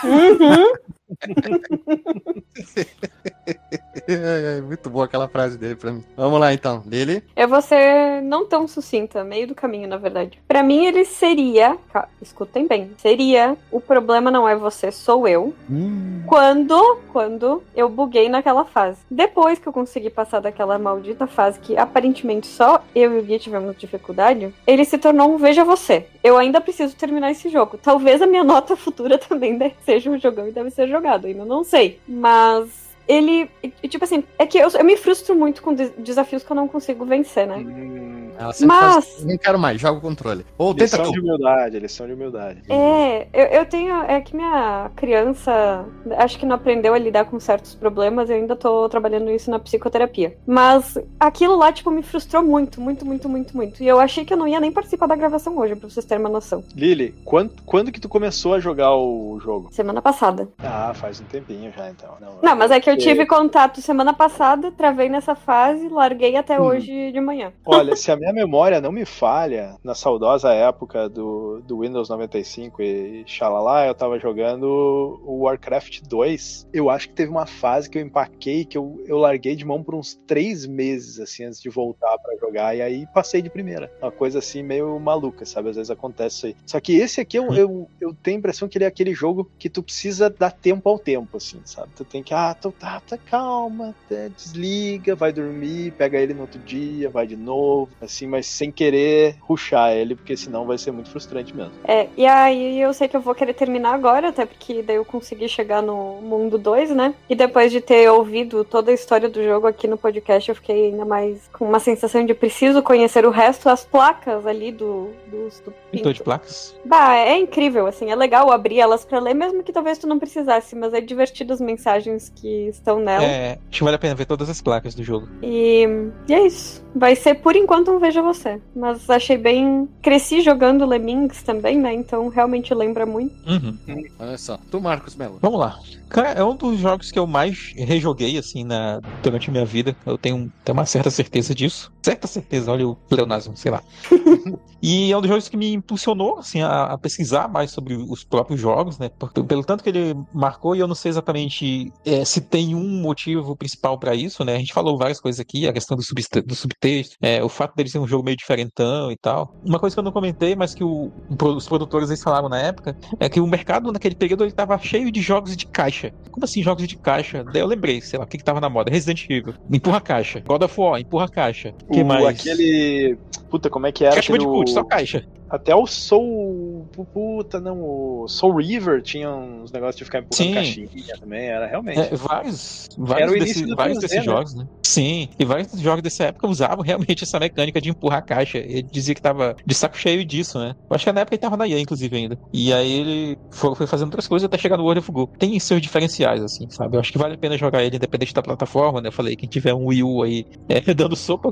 Uhum. 0.05 0.73
muito 4.67 4.91
boa 4.91 5.05
aquela 5.05 5.29
frase 5.29 5.59
dele 5.59 5.75
pra 5.75 5.93
mim. 5.93 6.05
Vamos 6.17 6.41
lá 6.41 6.53
então, 6.53 6.83
Lili. 6.87 7.23
Eu 7.37 7.49
vou 7.49 7.63
ser 7.63 8.23
não 8.23 8.47
tão 8.47 8.67
sucinta, 8.67 9.25
meio 9.25 9.47
do 9.47 9.55
caminho, 9.55 9.89
na 9.89 9.97
verdade. 9.97 10.41
Pra 10.47 10.63
mim, 10.63 10.87
ele 10.87 11.05
seria. 11.05 11.77
Escutem 12.21 12.67
bem. 12.67 12.93
Seria. 12.99 13.57
O 13.71 13.81
problema 13.81 14.31
não 14.31 14.49
é 14.49 14.55
você, 14.55 14.91
sou 14.91 15.27
eu. 15.27 15.55
Hum. 15.71 16.23
Quando. 16.27 16.99
Quando 17.13 17.63
eu 17.75 17.89
buguei 17.89 18.29
naquela 18.29 18.65
fase. 18.65 18.99
Depois 19.11 19.59
que 19.59 19.67
eu 19.67 19.73
consegui 19.73 20.11
passar 20.11 20.41
daquela 20.41 20.79
maldita 20.79 21.27
fase 21.27 21.59
que 21.59 21.77
aparentemente 21.77 22.47
só 22.47 22.83
eu 22.95 23.17
e 23.17 23.19
o 23.21 23.23
Gui 23.23 23.39
tivemos 23.39 23.77
dificuldade, 23.77 24.55
ele 24.67 24.85
se 24.85 24.99
tornou 24.99 25.33
um 25.33 25.37
Veja 25.37 25.65
Você. 25.65 26.07
Eu 26.23 26.37
ainda 26.37 26.61
preciso 26.61 26.95
terminar 26.97 27.31
esse 27.31 27.49
jogo. 27.49 27.79
Talvez 27.79 28.23
a 28.23 28.27
minha 28.27 28.45
nota 28.45 28.77
futura 28.77 29.19
também 29.19 29.59
seja 29.85 30.11
um 30.11 30.19
jogão 30.19 30.49
e 30.49 30.53
deve 30.53 30.71
ser 30.71 30.89
jogado. 30.89 31.27
Ainda 31.27 31.45
não 31.45 31.65
sei. 31.65 32.01
Mas 32.07 32.90
ele. 33.09 33.51
Tipo 33.89 34.05
assim, 34.05 34.25
é 34.39 34.47
que 34.47 34.59
eu, 34.59 34.69
eu 34.69 34.85
me 34.85 34.97
frustro 34.97 35.35
muito 35.35 35.63
com 35.63 35.75
de 35.75 35.91
desafios 35.99 36.43
que 36.43 36.51
eu 36.51 36.57
não 36.57 36.69
consigo 36.69 37.05
vencer, 37.05 37.47
né? 37.47 37.57
Hum, 37.57 38.31
Mas. 38.39 38.61
Faz, 38.61 39.25
não 39.25 39.37
quero 39.37 39.59
mais, 39.59 39.81
joga 39.81 39.99
o 39.99 40.01
controle. 40.01 40.45
Ou 40.57 40.75
tenta 40.75 40.97
lição 40.97 41.13
de 41.13 41.21
humildade, 41.21 41.79
lição 41.79 42.07
de 42.07 42.13
humildade. 42.13 42.63
É, 42.69 43.27
eu, 43.33 43.47
eu 43.47 43.67
tenho. 43.67 43.95
É 44.03 44.21
que 44.21 44.35
minha 44.35 44.91
criança 44.97 45.85
acho 46.17 46.39
que 46.39 46.47
não 46.47 46.57
aprendeu 46.57 46.95
a 46.95 46.99
lidar 46.99 47.25
com 47.25 47.39
certos 47.39 47.75
problemas, 47.75 48.31
eu 48.31 48.37
ainda 48.37 48.57
tô 48.57 48.89
trabalhando 48.89 49.31
isso 49.31 49.51
na 49.51 49.59
psicoterapia. 49.59 50.37
Mas 50.47 50.99
aquilo 51.19 51.57
lá, 51.57 51.73
tipo, 51.73 51.91
me 51.91 52.03
frustrou 52.03 52.43
muito, 52.43 52.81
muito, 52.81 53.05
muito, 53.05 53.29
muito, 53.29 53.57
muito. 53.57 53.83
E 53.83 53.89
eu 53.89 54.01
achei 54.01 54.25
que 54.25 54.33
eu 54.33 54.39
não 54.39 54.49
ia 54.49 54.61
nem 54.61 54.73
participar 54.73 55.07
da 55.07 55.17
gravação 55.17 55.57
hoje, 55.59 55.75
pra 55.75 55.89
vocês 55.89 56.05
terem 56.05 56.23
uma 56.23 56.31
noção. 56.31 56.65
Lili, 56.75 57.15
quando, 57.25 57.53
quando 57.65 57.93
que 57.93 58.01
tu 58.01 58.09
começou 58.09 58.55
a 58.55 58.61
jogar 58.61 58.95
o 58.95 59.39
jogo? 59.41 59.69
Semana 59.73 60.01
passada. 60.01 60.49
Ah, 60.59 60.93
faz 60.95 61.21
um 61.21 61.25
tempinho 61.25 61.73
já, 61.77 61.91
então. 61.91 62.17
Não, 62.21 62.39
não 62.43 62.57
mas 62.57 62.71
é 62.71 62.81
que 62.81 62.91
eu 62.91 62.97
tive 63.01 63.27
contato 63.27 63.81
semana 63.81 64.13
passada, 64.13 64.71
travei 64.73 65.09
nessa 65.09 65.35
fase, 65.35 65.89
larguei 65.89 66.37
até 66.37 66.61
hum. 66.61 66.65
hoje 66.65 67.13
de 67.13 67.21
manhã. 67.21 67.53
Olha, 67.65 67.97
se 67.97 68.11
a 68.11 68.17
minha 68.17 68.33
memória 68.33 68.81
não 68.81 68.93
me 68.93 69.05
falha, 69.05 69.77
na 69.83 69.95
saudosa 69.95 70.53
época 70.53 71.09
do, 71.09 71.61
do 71.67 71.81
Windows 71.81 72.09
95 72.09 72.83
e 72.83 73.25
xalala, 73.27 73.87
eu 73.87 73.95
tava 73.95 74.19
jogando 74.19 75.21
o 75.25 75.43
Warcraft 75.43 76.03
2. 76.03 76.69
Eu 76.73 76.91
acho 76.91 77.09
que 77.09 77.15
teve 77.15 77.31
uma 77.31 77.47
fase 77.47 77.89
que 77.89 77.99
eu 77.99 78.03
empaquei, 78.03 78.65
que 78.65 78.77
eu, 78.77 79.03
eu 79.07 79.19
larguei 79.19 79.57
de 79.57 79.65
mão 79.65 79.83
por 79.83 79.95
uns 79.95 80.15
três 80.27 80.67
meses, 80.67 81.19
assim, 81.19 81.45
antes 81.45 81.61
de 81.61 81.69
voltar 81.69 82.17
para 82.19 82.37
jogar, 82.51 82.77
e 82.77 82.83
aí 82.83 83.07
passei 83.13 83.43
de 83.43 83.51
primeira. 83.51 83.91
Uma 84.01 84.13
coisa 84.13 84.39
assim, 84.39 84.63
meio 84.63 84.99
maluca, 85.01 85.45
sabe? 85.45 85.71
Às 85.71 85.77
vezes 85.77 85.91
acontece 85.91 86.37
isso 86.37 86.47
aí. 86.47 86.57
Só 86.67 86.81
que 86.81 86.97
esse 86.97 87.21
aqui, 87.21 87.37
eu, 87.37 87.53
eu, 87.55 87.89
eu 88.01 88.15
tenho 88.23 88.37
a 88.37 88.39
impressão 88.39 88.69
que 88.69 88.79
ele 88.79 88.85
é 88.85 88.89
aquele 88.89 89.15
jogo 89.15 89.51
que 89.59 89.69
tu 89.69 89.83
precisa 89.83 90.31
dar 90.31 90.53
tempo 90.53 90.89
ao 90.89 90.99
tempo, 90.99 91.37
assim, 91.37 91.61
sabe? 91.65 91.89
Tu 91.97 92.05
tem 92.05 92.23
que, 92.23 92.33
ah, 92.33 92.55
tu 92.55 92.71
tá, 92.71 93.01
tá 93.01 93.19
calma, 93.19 93.95
desliga, 94.37 95.17
vai 95.17 95.33
dormir, 95.33 95.93
pega 95.93 96.19
ele 96.19 96.35
no 96.35 96.43
outro 96.43 96.61
dia, 96.61 97.09
vai 97.09 97.27
de 97.27 97.37
novo. 97.37 97.91
Assim, 98.01 98.21
assim, 98.21 98.27
mas 98.27 98.47
sem 98.47 98.71
querer 98.71 99.37
ruxar 99.41 99.93
ele, 99.93 100.15
porque 100.15 100.37
senão 100.37 100.67
vai 100.67 100.77
ser 100.77 100.91
muito 100.91 101.11
frustrante 101.11 101.55
mesmo. 101.55 101.73
É, 101.85 102.09
e 102.17 102.27
aí 102.27 102.81
eu 102.81 102.93
sei 102.93 103.09
que 103.09 103.17
eu 103.17 103.21
vou 103.21 103.35
querer 103.35 103.55
terminar 103.55 103.95
agora, 103.95 104.29
até 104.29 104.45
porque 104.45 104.83
daí 104.83 104.97
eu 104.97 105.05
consegui 105.05 105.49
chegar 105.49 105.83
no 105.83 106.21
mundo 106.21 106.59
2, 106.59 106.91
né? 106.91 107.15
E 107.29 107.35
depois 107.35 107.73
de 107.73 107.81
ter 107.81 108.11
ouvido 108.11 108.65
toda 108.65 108.91
a 108.91 108.95
história 108.95 109.29
do 109.29 109.43
jogo 109.43 109.67
aqui 109.67 109.87
no 109.87 109.97
podcast, 109.97 110.49
eu 110.49 110.55
fiquei 110.55 110.87
ainda 110.91 111.05
mais 111.05 111.49
com 111.53 111.65
uma 111.65 111.79
sensação 111.79 112.25
de 112.27 112.35
preciso 112.41 112.83
conhecer 112.83 113.27
o 113.27 113.31
resto, 113.31 113.69
as 113.69 113.85
placas 113.85 114.47
ali 114.47 114.73
do, 114.73 115.11
dos 115.31 115.61
do 115.61 115.73
Pintor 115.93 116.15
de 116.15 116.23
placas. 116.23 116.75
Bah, 116.85 117.15
é 117.15 117.39
incrível, 117.39 117.87
assim, 117.87 118.11
é 118.11 118.17
legal 118.17 118.51
abrir 118.51 118.81
elas 118.81 119.05
pra 119.05 119.21
ler, 119.21 119.35
mesmo 119.35 119.63
que 119.63 119.73
talvez 119.73 119.99
tu 119.99 120.07
não 120.07 120.19
precisasse, 120.19 120.75
mas 120.75 120.95
é 120.95 121.01
divertido 121.01 121.53
as 121.53 121.61
mensagens 121.61 122.33
que 122.35 122.69
estão 122.69 122.99
nela. 122.99 123.23
É, 123.23 123.59
acho 123.69 123.79
que 123.79 123.85
vale 123.85 123.97
a 123.97 123.99
pena 123.99 124.15
ver 124.15 124.25
todas 124.25 124.49
as 124.49 124.63
placas 124.63 124.95
do 124.95 125.05
jogo. 125.05 125.29
E, 125.43 125.87
e 126.27 126.35
é 126.35 126.47
isso. 126.47 126.83
Vai 126.95 127.15
ser 127.15 127.35
por 127.35 127.55
enquanto 127.55 127.91
um 127.91 127.99
Veja 127.99 128.23
Você. 128.23 128.61
Mas 128.75 129.09
achei 129.11 129.37
bem. 129.37 129.89
Cresci 130.01 130.41
jogando 130.41 130.87
Lemmings 130.87 131.43
também, 131.43 131.79
né? 131.79 131.93
Então 131.93 132.29
realmente 132.29 132.75
lembra 132.75 133.05
muito. 133.05 133.35
Uhum. 133.49 133.77
Olha 134.19 134.39
só. 134.39 134.59
Tu, 134.71 134.81
Marcos 134.81 135.15
Melo. 135.15 135.39
Vamos 135.41 135.61
lá. 135.61 135.79
Cara, 136.11 136.31
é 136.31 136.43
um 136.43 136.57
dos 136.57 136.81
jogos 136.81 137.13
que 137.13 137.19
eu 137.19 137.27
mais 137.27 137.73
rejoguei, 137.77 138.37
assim, 138.37 138.65
na, 138.65 139.01
durante 139.23 139.49
a 139.49 139.53
minha 139.53 139.65
vida. 139.65 139.97
Eu 140.05 140.19
tenho, 140.19 140.53
uma 140.69 140.85
certa 140.85 141.09
certeza 141.09 141.55
disso. 141.55 141.93
Certa 142.03 142.27
certeza, 142.27 142.73
olha 142.73 142.89
o 142.89 142.97
pleonasmo, 142.97 143.57
sei 143.57 143.71
lá. 143.71 143.81
e 144.83 145.13
é 145.13 145.17
um 145.17 145.21
dos 145.21 145.29
jogos 145.29 145.49
que 145.49 145.57
me 145.57 145.73
impulsionou, 145.73 146.39
assim, 146.39 146.63
a, 146.63 146.87
a 146.87 146.99
pesquisar 146.99 147.47
mais 147.47 147.71
sobre 147.71 147.95
os 147.95 148.25
próprios 148.25 148.61
jogos, 148.61 148.99
né? 148.99 149.09
Por, 149.09 149.31
pelo 149.33 149.63
tanto 149.63 149.85
que 149.85 149.91
ele 149.91 150.17
marcou, 150.35 150.75
e 150.75 150.81
eu 150.81 150.89
não 150.89 150.97
sei 150.97 151.11
exatamente 151.11 151.93
é, 152.05 152.25
se 152.25 152.41
tem 152.41 152.75
um 152.75 153.01
motivo 153.01 153.55
principal 153.55 153.97
para 153.97 154.13
isso, 154.13 154.45
né? 154.45 154.57
A 154.57 154.59
gente 154.59 154.73
falou 154.73 154.99
várias 154.99 155.21
coisas 155.21 155.39
aqui, 155.39 155.69
a 155.69 155.73
questão 155.73 155.97
do, 155.97 156.03
do 156.45 156.55
subtexto, 156.57 157.17
é, 157.23 157.41
o 157.41 157.49
fato 157.49 157.77
dele 157.77 157.89
ser 157.89 158.01
um 158.01 158.09
jogo 158.09 158.25
meio 158.25 158.37
diferentão 158.37 159.13
e 159.13 159.17
tal. 159.17 159.55
Uma 159.65 159.79
coisa 159.79 159.95
que 159.95 160.01
eu 160.01 160.05
não 160.05 160.13
comentei, 160.13 160.57
mas 160.57 160.75
que 160.75 160.83
o, 160.83 161.13
os 161.29 161.69
produtores 161.69 162.09
eles 162.09 162.23
falaram 162.23 162.49
na 162.49 162.59
época, 162.59 162.97
é 163.21 163.29
que 163.29 163.41
o 163.41 163.47
mercado 163.47 163.93
naquele 163.93 164.17
período 164.17 164.43
ele 164.43 164.53
tava 164.53 164.77
cheio 164.79 165.13
de 165.13 165.21
jogos 165.21 165.57
de 165.57 165.67
caixa. 165.67 166.00
Como 166.31 166.45
assim 166.45 166.63
jogos 166.63 166.87
de 166.87 166.97
caixa? 166.97 167.45
Daí 167.45 167.61
eu 167.61 167.67
lembrei, 167.67 168.01
sei 168.01 168.19
lá, 168.19 168.25
o 168.25 168.29
que, 168.29 168.39
que 168.39 168.45
tava 168.45 168.61
na 168.61 168.69
moda? 168.69 168.91
Resident 168.91 169.25
Evil. 169.29 169.55
Empurra 169.71 169.99
a 169.99 170.01
caixa. 170.01 170.41
God 170.41 170.63
of 170.63 170.81
War, 170.81 171.01
empurra 171.01 171.27
a 171.27 171.29
caixa. 171.29 171.75
O 171.89 171.93
que 171.93 172.03
mais? 172.03 172.25
Aquele. 172.25 173.19
Puta, 173.51 173.69
como 173.69 173.87
é 173.87 173.93
que 173.93 174.05
era? 174.05 174.15
Caixa 174.15 174.33
aquele... 174.33 174.47
de 174.47 174.53
putz, 174.53 174.73
só 174.73 174.85
caixa. 174.85 175.25
Até 175.51 175.75
o 175.75 175.87
Soul. 175.87 176.87
Puta, 177.13 177.61
não. 177.61 177.81
O 177.83 178.29
Soul 178.29 178.57
River 178.57 179.03
tinha 179.03 179.31
uns 179.31 179.73
negócios 179.73 179.97
de 179.97 180.05
ficar 180.05 180.21
empurrando 180.21 180.49
Sim. 180.49 180.55
caixinha 180.55 181.17
também. 181.19 181.49
Era 181.49 181.67
realmente. 181.67 181.99
É, 181.99 182.15
vários 182.15 182.89
vários, 182.97 183.61
do 183.63 183.77
vários 183.77 183.99
3D, 183.99 184.01
desses 184.01 184.17
né? 184.19 184.23
jogos, 184.23 184.55
né? 184.55 184.67
Sim, 184.85 185.29
e 185.39 185.45
vários 185.45 185.69
desses 185.69 185.81
jogos 185.81 186.03
dessa 186.03 186.25
época 186.25 186.49
usavam 186.49 186.83
realmente 186.85 187.25
essa 187.25 187.39
mecânica 187.39 187.81
de 187.81 187.91
empurrar 187.91 188.19
a 188.19 188.23
caixa. 188.23 188.59
Ele 188.59 188.83
dizia 188.83 189.15
que 189.15 189.23
tava 189.23 189.57
de 189.65 189.75
saco 189.75 189.97
cheio 189.97 190.25
disso, 190.25 190.59
né? 190.59 190.75
Eu 190.89 190.95
acho 190.95 191.05
que 191.05 191.13
na 191.13 191.21
época 191.21 191.35
ele 191.35 191.41
tava 191.41 191.57
na 191.57 191.69
EA, 191.69 191.81
inclusive, 191.81 192.17
ainda. 192.17 192.39
E 192.53 192.73
aí 192.73 192.93
ele 192.93 193.39
foi, 193.51 193.75
foi 193.75 193.87
fazendo 193.87 194.09
outras 194.09 194.27
coisas 194.27 194.47
até 194.47 194.59
chegar 194.59 194.77
no 194.77 194.85
World 194.85 195.01
of 195.01 195.13
Go. 195.13 195.29
Tem 195.39 195.59
seus 195.59 195.81
diferenciais, 195.81 196.43
assim, 196.43 196.69
sabe? 196.71 196.97
Eu 196.97 197.01
acho 197.01 197.13
que 197.13 197.19
vale 197.19 197.35
a 197.35 197.39
pena 197.39 197.57
jogar 197.57 197.83
ele 197.85 197.97
independente 197.97 198.35
da 198.35 198.43
plataforma, 198.43 199.01
né? 199.01 199.09
Eu 199.09 199.13
falei, 199.13 199.37
quem 199.37 199.49
tiver 199.49 199.75
um 199.75 199.87
Wii 199.87 200.03
U 200.03 200.23
aí 200.23 200.45
é, 200.69 200.81
dando 200.95 201.17
sopa, 201.17 201.51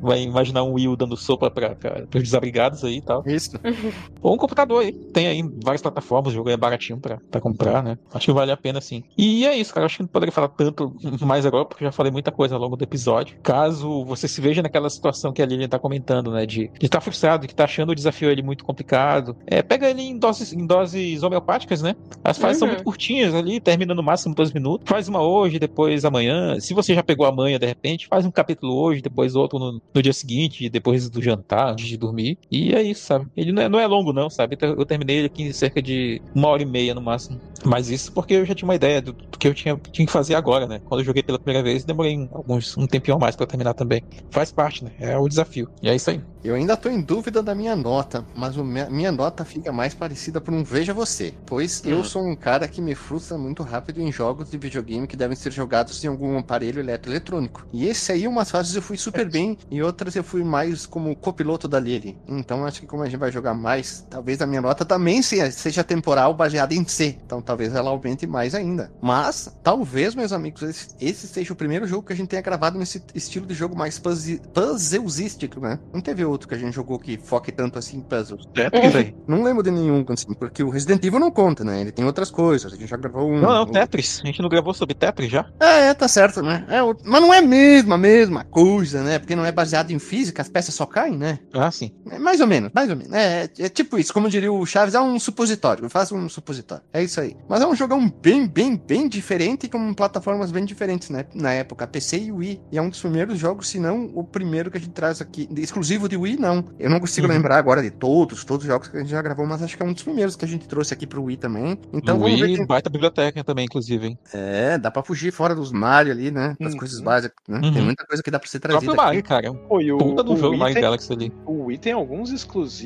vai 0.00 0.22
imaginar 0.22 0.62
um 0.64 0.72
Wii 0.72 0.88
U 0.88 0.96
dando 0.96 1.16
sopa 1.16 1.50
pra, 1.50 1.74
pra, 1.74 2.06
pros 2.06 2.22
desabrigados 2.22 2.82
aí 2.84 2.96
e 2.96 3.02
tal. 3.02 3.22
Isso. 3.34 3.50
Ou 4.22 4.34
um 4.34 4.36
computador 4.36 4.82
aí. 4.82 4.92
Tem 5.12 5.26
aí 5.26 5.42
várias 5.62 5.82
plataformas, 5.82 6.32
o 6.32 6.36
jogo 6.36 6.50
é 6.50 6.56
baratinho 6.56 7.00
pra, 7.00 7.18
pra 7.30 7.40
comprar, 7.40 7.82
né? 7.82 7.96
Acho 8.12 8.26
que 8.26 8.32
vale 8.32 8.52
a 8.52 8.56
pena 8.56 8.80
sim. 8.80 9.02
E 9.16 9.46
é 9.46 9.56
isso, 9.56 9.72
cara. 9.72 9.86
Acho 9.86 9.96
que 9.98 10.02
não 10.02 10.08
poderia 10.08 10.32
falar 10.32 10.48
tanto 10.48 10.92
mais 11.22 11.46
agora, 11.46 11.64
porque 11.64 11.84
já 11.84 11.92
falei 11.92 12.12
muita 12.12 12.30
coisa 12.30 12.54
ao 12.54 12.60
longo 12.60 12.76
do 12.76 12.84
episódio. 12.84 13.36
Caso 13.42 14.04
você 14.04 14.28
se 14.28 14.40
veja 14.40 14.62
naquela 14.62 14.90
situação 14.90 15.32
que 15.32 15.42
a 15.42 15.46
Lilian 15.46 15.68
tá 15.68 15.78
comentando, 15.78 16.30
né? 16.30 16.44
De 16.46 16.70
estar 16.80 16.98
tá 16.98 17.00
frustrado, 17.00 17.46
que 17.46 17.54
tá 17.54 17.64
achando 17.64 17.90
o 17.90 17.94
desafio 17.94 18.30
ali 18.30 18.42
muito 18.42 18.64
complicado. 18.64 19.36
É, 19.46 19.62
pega 19.62 19.88
ele 19.88 20.02
em 20.02 20.18
doses, 20.18 20.52
em 20.52 20.66
doses 20.66 21.22
homeopáticas, 21.22 21.82
né? 21.82 21.94
As 22.24 22.38
fases 22.38 22.58
são 22.58 22.66
Uhum. 22.68 22.74
muito 22.74 22.84
curtinhas 22.84 23.34
ali, 23.34 23.60
termina 23.60 23.94
no 23.94 24.02
máximo 24.02 24.34
dois 24.34 24.52
minutos. 24.52 24.88
Faz 24.88 25.08
uma 25.08 25.22
hoje, 25.22 25.58
depois 25.58 26.04
amanhã. 26.04 26.58
Se 26.60 26.74
você 26.74 26.94
já 26.94 27.02
pegou 27.02 27.26
amanhã, 27.26 27.58
de 27.58 27.66
repente, 27.66 28.06
faz 28.06 28.24
um 28.26 28.30
capítulo 28.30 28.74
hoje, 28.76 29.00
depois 29.02 29.34
outro 29.34 29.58
no, 29.58 29.80
no 29.94 30.02
dia 30.02 30.12
seguinte, 30.12 30.68
depois 30.68 31.08
do 31.08 31.22
jantar, 31.22 31.72
antes 31.72 31.86
de 31.86 31.96
dormir. 31.96 32.38
E 32.50 32.74
é 32.74 32.82
isso, 32.82 33.04
sabe? 33.06 33.19
Ele 33.36 33.52
não 33.52 33.62
é, 33.62 33.68
não 33.68 33.78
é 33.80 33.86
longo, 33.86 34.12
não, 34.12 34.30
sabe? 34.30 34.54
Então, 34.54 34.74
Eu 34.76 34.86
terminei 34.86 35.18
ele 35.18 35.26
aqui 35.26 35.42
em 35.42 35.52
cerca 35.52 35.82
de 35.82 36.20
uma 36.34 36.48
hora 36.48 36.62
e 36.62 36.66
meia 36.66 36.94
no 36.94 37.02
máximo. 37.02 37.40
Mas 37.64 37.88
isso 37.90 38.10
porque 38.14 38.34
eu 38.34 38.46
já 38.46 38.54
tinha 38.54 38.66
uma 38.68 38.74
ideia 38.74 39.02
do, 39.02 39.12
do 39.12 39.38
que 39.38 39.48
eu 39.48 39.54
tinha, 39.54 39.76
tinha 39.92 40.06
que 40.06 40.12
fazer 40.12 40.34
agora, 40.34 40.66
né? 40.66 40.80
Quando 40.84 41.00
eu 41.00 41.04
joguei 41.04 41.22
pela 41.22 41.38
primeira 41.38 41.62
vez, 41.62 41.84
demorei 41.84 42.16
um, 42.16 42.28
alguns, 42.32 42.76
um 42.76 42.86
tempinho 42.86 43.16
a 43.16 43.20
mais 43.20 43.36
pra 43.36 43.46
terminar 43.46 43.74
também. 43.74 44.02
Faz 44.30 44.50
parte, 44.50 44.84
né? 44.84 44.92
É 44.98 45.16
o 45.18 45.28
desafio. 45.28 45.68
E 45.82 45.88
é 45.88 45.94
isso 45.94 46.10
aí. 46.10 46.20
Eu 46.42 46.54
ainda 46.54 46.74
tô 46.74 46.88
em 46.88 47.02
dúvida 47.02 47.42
da 47.42 47.54
minha 47.54 47.76
nota, 47.76 48.24
mas 48.34 48.56
o 48.56 48.64
minha, 48.64 48.88
minha 48.88 49.12
nota 49.12 49.44
fica 49.44 49.70
mais 49.70 49.92
parecida 49.92 50.40
por 50.40 50.54
um 50.54 50.64
Veja 50.64 50.94
Você, 50.94 51.34
pois 51.44 51.82
eu 51.84 52.02
sou 52.02 52.22
um 52.26 52.34
cara 52.34 52.66
que 52.66 52.80
me 52.80 52.94
frustra 52.94 53.36
muito 53.36 53.62
rápido 53.62 54.00
em 54.00 54.10
jogos 54.10 54.48
de 54.48 54.56
videogame 54.56 55.06
que 55.06 55.18
devem 55.18 55.36
ser 55.36 55.52
jogados 55.52 56.02
em 56.02 56.08
algum 56.08 56.38
aparelho 56.38 56.80
eletroeletrônico. 56.80 57.66
E 57.70 57.86
esse 57.86 58.10
aí, 58.12 58.26
umas 58.26 58.50
fases 58.50 58.74
eu 58.74 58.80
fui 58.80 58.96
super 58.96 59.30
bem, 59.30 59.58
e 59.70 59.82
outras 59.82 60.16
eu 60.16 60.24
fui 60.24 60.42
mais 60.42 60.86
como 60.86 61.14
copiloto 61.14 61.68
da 61.68 61.78
Lily. 61.78 62.16
Então 62.26 62.64
acho 62.64 62.80
que 62.80 62.86
como 62.86 63.02
a 63.02 63.08
gente 63.10 63.18
vai 63.20 63.30
jogar 63.32 63.54
mais, 63.54 64.06
talvez 64.08 64.40
a 64.40 64.46
minha 64.46 64.60
nota 64.62 64.84
também 64.84 65.20
seja, 65.22 65.82
temporal, 65.84 66.34
baseada 66.34 66.74
em 66.74 66.86
C. 66.86 67.16
Então 67.24 67.40
talvez 67.42 67.74
ela 67.74 67.90
aumente 67.90 68.26
mais 68.26 68.54
ainda. 68.54 68.90
Mas, 69.00 69.54
talvez, 69.62 70.14
meus 70.14 70.32
amigos, 70.32 70.62
esse, 70.62 70.88
esse 71.00 71.26
seja 71.28 71.52
o 71.52 71.56
primeiro 71.56 71.86
jogo 71.86 72.06
que 72.06 72.12
a 72.12 72.16
gente 72.16 72.28
tenha 72.28 72.42
gravado 72.42 72.78
nesse 72.78 73.02
estilo 73.14 73.46
de 73.46 73.54
jogo 73.54 73.76
mais 73.76 73.98
puzzle- 73.98 74.40
puzzleístico, 74.52 75.60
né? 75.60 75.78
Não 75.92 76.00
teve 76.00 76.24
outro 76.24 76.48
que 76.48 76.54
a 76.54 76.58
gente 76.58 76.74
jogou 76.74 76.98
que 76.98 77.18
foque 77.18 77.52
tanto 77.52 77.78
assim 77.78 77.98
em 77.98 78.00
puzzles. 78.00 78.46
Tetris 78.54 78.94
aí. 78.94 79.14
Não 79.26 79.42
lembro 79.42 79.62
de 79.62 79.70
nenhum, 79.70 80.04
assim, 80.08 80.32
porque 80.34 80.62
o 80.62 80.70
Resident 80.70 81.04
Evil 81.04 81.20
não 81.20 81.30
conta, 81.30 81.64
né? 81.64 81.80
Ele 81.80 81.92
tem 81.92 82.04
outras 82.04 82.30
coisas. 82.30 82.72
A 82.72 82.76
gente 82.76 82.88
já 82.88 82.96
gravou 82.96 83.28
um. 83.30 83.40
Não, 83.40 83.50
não, 83.52 83.62
um- 83.62 83.66
Tetris. 83.66 84.20
A 84.22 84.26
gente 84.26 84.40
não 84.42 84.48
gravou 84.48 84.72
sobre 84.74 84.94
Tetris 84.94 85.30
já? 85.30 85.46
É, 85.60 85.88
é, 85.88 85.94
tá 85.94 86.08
certo, 86.08 86.42
né? 86.42 86.64
É, 86.68 86.80
mas 87.04 87.20
não 87.20 87.32
é 87.32 87.40
mesmo 87.40 87.94
a 87.94 87.98
mesma 87.98 88.44
coisa, 88.44 89.02
né? 89.02 89.18
Porque 89.18 89.36
não 89.36 89.44
é 89.44 89.52
baseado 89.52 89.90
em 89.90 89.98
física, 89.98 90.42
as 90.42 90.48
peças 90.48 90.74
só 90.74 90.86
caem, 90.86 91.16
né? 91.16 91.38
Ah, 91.52 91.70
sim. 91.70 91.92
É 92.10 92.18
mais 92.18 92.40
ou 92.40 92.46
menos, 92.46 92.70
mais 92.74 92.89
ou 92.90 92.96
menos. 92.96 93.12
É, 93.12 93.44
é, 93.44 93.50
é 93.66 93.68
tipo 93.68 93.98
isso, 93.98 94.12
como 94.12 94.28
diria 94.28 94.52
o 94.52 94.64
Chaves, 94.66 94.94
é 94.94 95.00
um 95.00 95.18
supositório. 95.18 95.88
Faz 95.88 96.10
um 96.12 96.28
supositório. 96.28 96.84
É 96.92 97.02
isso 97.02 97.20
aí. 97.20 97.36
Mas 97.48 97.60
é 97.62 97.66
um 97.66 97.74
jogão 97.74 98.08
bem, 98.22 98.46
bem, 98.46 98.76
bem 98.76 99.08
diferente, 99.08 99.68
com 99.68 99.94
plataformas 99.94 100.50
bem 100.50 100.64
diferentes, 100.64 101.10
né? 101.10 101.24
Na 101.34 101.52
época, 101.52 101.86
PC 101.86 102.18
e 102.18 102.32
Wii. 102.32 102.60
E 102.72 102.78
é 102.78 102.82
um 102.82 102.88
dos 102.90 103.00
primeiros 103.00 103.38
jogos, 103.38 103.68
se 103.68 103.78
não 103.78 104.10
o 104.14 104.22
primeiro 104.24 104.70
que 104.70 104.76
a 104.76 104.80
gente 104.80 104.92
traz 104.92 105.20
aqui. 105.20 105.48
exclusivo 105.56 106.08
de 106.08 106.16
Wii, 106.16 106.36
não. 106.38 106.64
Eu 106.78 106.90
não 106.90 107.00
consigo 107.00 107.26
Uhum. 107.26 107.32
lembrar 107.32 107.56
agora 107.58 107.82
de 107.82 107.90
todos, 107.90 108.44
todos 108.44 108.64
os 108.64 108.68
jogos 108.68 108.88
que 108.88 108.96
a 108.96 109.00
gente 109.00 109.10
já 109.10 109.22
gravou, 109.22 109.46
mas 109.46 109.62
acho 109.62 109.76
que 109.76 109.82
é 109.82 109.86
um 109.86 109.92
dos 109.92 110.02
primeiros 110.02 110.36
que 110.36 110.44
a 110.44 110.48
gente 110.48 110.66
trouxe 110.66 110.92
aqui 110.94 111.06
pro 111.06 111.22
Wii 111.24 111.36
também. 111.36 111.78
Então 111.92 112.16
No 112.16 112.22
vamos 112.24 112.38
ver. 112.40 112.46
Wii, 112.46 112.56
quem- 112.56 112.66
baita 112.66 112.90
biblioteca 112.90 113.44
também, 113.44 113.64
inclusive, 113.66 114.06
hein? 114.06 114.18
É, 114.32 114.78
dá 114.78 114.90
pra 114.90 115.02
fugir 115.02 115.32
fora 115.32 115.54
dos 115.54 115.70
Mario 115.72 116.12
ali, 116.12 116.30
né? 116.30 116.56
Das 116.58 116.72
Uhum. 116.72 116.78
coisas 116.78 117.00
básicas, 117.00 117.36
né? 117.48 117.60
Uhum. 117.62 117.72
Tem 117.72 117.82
muita 117.82 118.04
coisa 118.06 118.22
que 118.22 118.30
dá 118.30 118.38
pra 118.38 118.48
ser 118.48 118.56
O 118.58 118.60
próprio 118.60 118.80
trazida. 118.80 119.02
Mario, 119.02 119.20
aqui. 119.20 119.28
cara. 119.28 119.52
Pô, 119.54 119.80
e 119.80 119.92
o, 119.92 119.98
Puta 119.98 120.22
do 120.22 120.32
o 120.32 120.36
jogo 120.36 120.50
Wii 120.50 120.58
Mario 120.58 120.74
tem- 120.74 120.82
Galaxy 120.82 121.12
ali. 121.12 121.32
O 121.46 121.64
Wii 121.66 121.78
tem 121.78 121.92
alguns 121.92 122.30
exclusivos, 122.32 122.79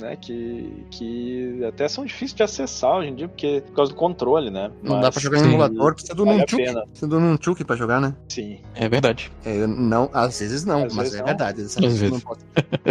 né, 0.00 0.16
que, 0.16 0.84
que 0.90 1.64
até 1.64 1.88
são 1.88 2.04
difíceis 2.04 2.34
de 2.34 2.42
acessar 2.42 2.96
hoje 2.96 3.08
em 3.10 3.14
dia, 3.14 3.28
porque 3.28 3.62
por 3.66 3.74
causa 3.74 3.92
do 3.92 3.96
controle, 3.96 4.50
né? 4.50 4.70
Não 4.82 4.96
dá 4.96 5.06
Mas, 5.06 5.14
pra 5.14 5.22
jogar 5.22 5.38
em 5.38 5.40
sim, 5.42 5.48
emulador, 5.48 5.94
precisa 5.94 6.14
do 6.14 6.24
vale 6.24 6.38
Nunchuk. 6.38 6.62
Precisa 6.62 7.06
do 7.08 7.20
Nunchuk 7.20 7.64
pra 7.64 7.76
jogar, 7.76 8.00
né? 8.00 8.14
Sim. 8.28 8.60
É 8.74 8.88
verdade. 8.88 9.30
É, 9.44 9.66
não, 9.66 10.10
às 10.12 10.38
vezes 10.40 10.64
não, 10.64 10.84
Às 10.84 10.94
mas 10.94 11.04
vezes 11.10 11.14
é 11.14 11.18
não. 11.18 11.26
verdade. 11.26 11.62
Às 11.62 11.76
Às 11.76 11.82
vezes 11.82 11.98
vezes. 12.00 12.12
não 12.12 12.20
pode. 12.20 12.40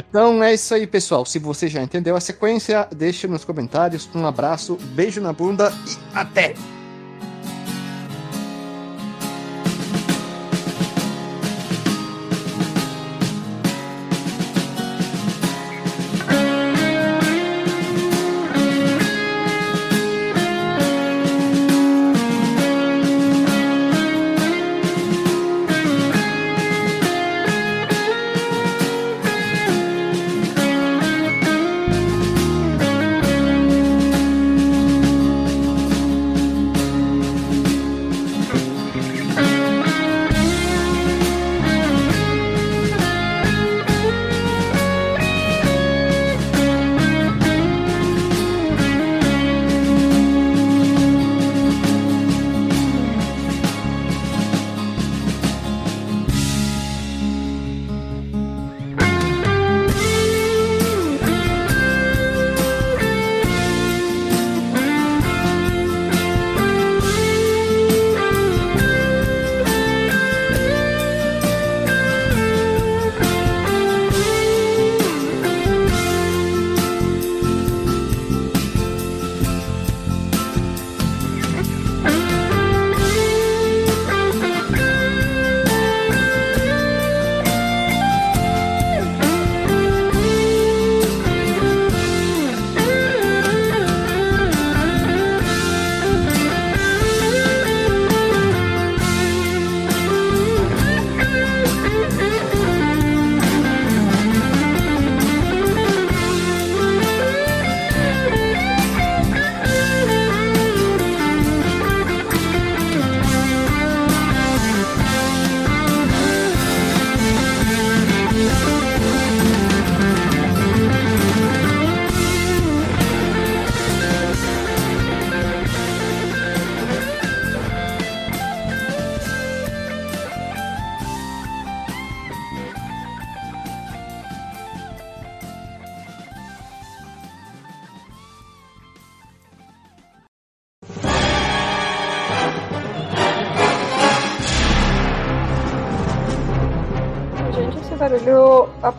Então 0.10 0.44
é 0.44 0.54
isso 0.54 0.74
aí, 0.74 0.88
pessoal. 0.88 1.26
Se 1.26 1.40
você 1.40 1.68
já 1.68 1.82
entendeu 1.82 2.16
a 2.16 2.20
sequência, 2.20 2.88
deixe 2.96 3.28
nos 3.28 3.44
comentários. 3.46 4.10
Um 4.16 4.26
abraço, 4.26 4.78
beijo 4.94 5.22
na 5.22 5.34
bunda 5.34 5.72
e 5.88 6.18
até! 6.18 6.54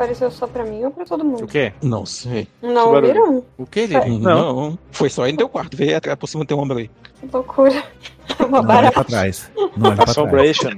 Apareceu 0.07 0.31
só 0.31 0.47
pra 0.47 0.65
mim 0.65 0.85
ou 0.85 0.91
pra 0.91 1.05
todo 1.05 1.25
mundo? 1.25 1.45
O 1.45 1.49
quê? 1.49 1.73
Não 1.83 2.07
sei. 2.07 2.47
Não 2.63 2.93
barulho? 2.93 2.95
ouviram? 3.23 3.45
O 3.59 3.67
que, 3.67 3.87
Lili? 3.87 4.19
Não. 4.19 4.79
Foi 4.93 5.11
só 5.11 5.25
aí 5.25 5.33
no 5.33 5.39
teu 5.39 5.49
quarto. 5.49 5.77
Veio 5.77 5.97
atrás 5.97 6.17
por 6.19 6.29
cima 6.29 6.45
do 6.45 6.49
teu 6.49 6.59
ombro 6.59 6.79
aí. 6.79 6.89
Que 7.21 7.29
loucura. 7.33 7.83
Uma 8.39 8.49
Não 8.49 8.59
olha 8.59 8.67
barata. 8.67 8.93
pra 8.93 9.05
trás. 9.05 9.51
Não 9.57 9.65
olha 9.67 9.97
pra 9.97 10.05
trás. 10.05 10.11
Assombration. 10.11 10.71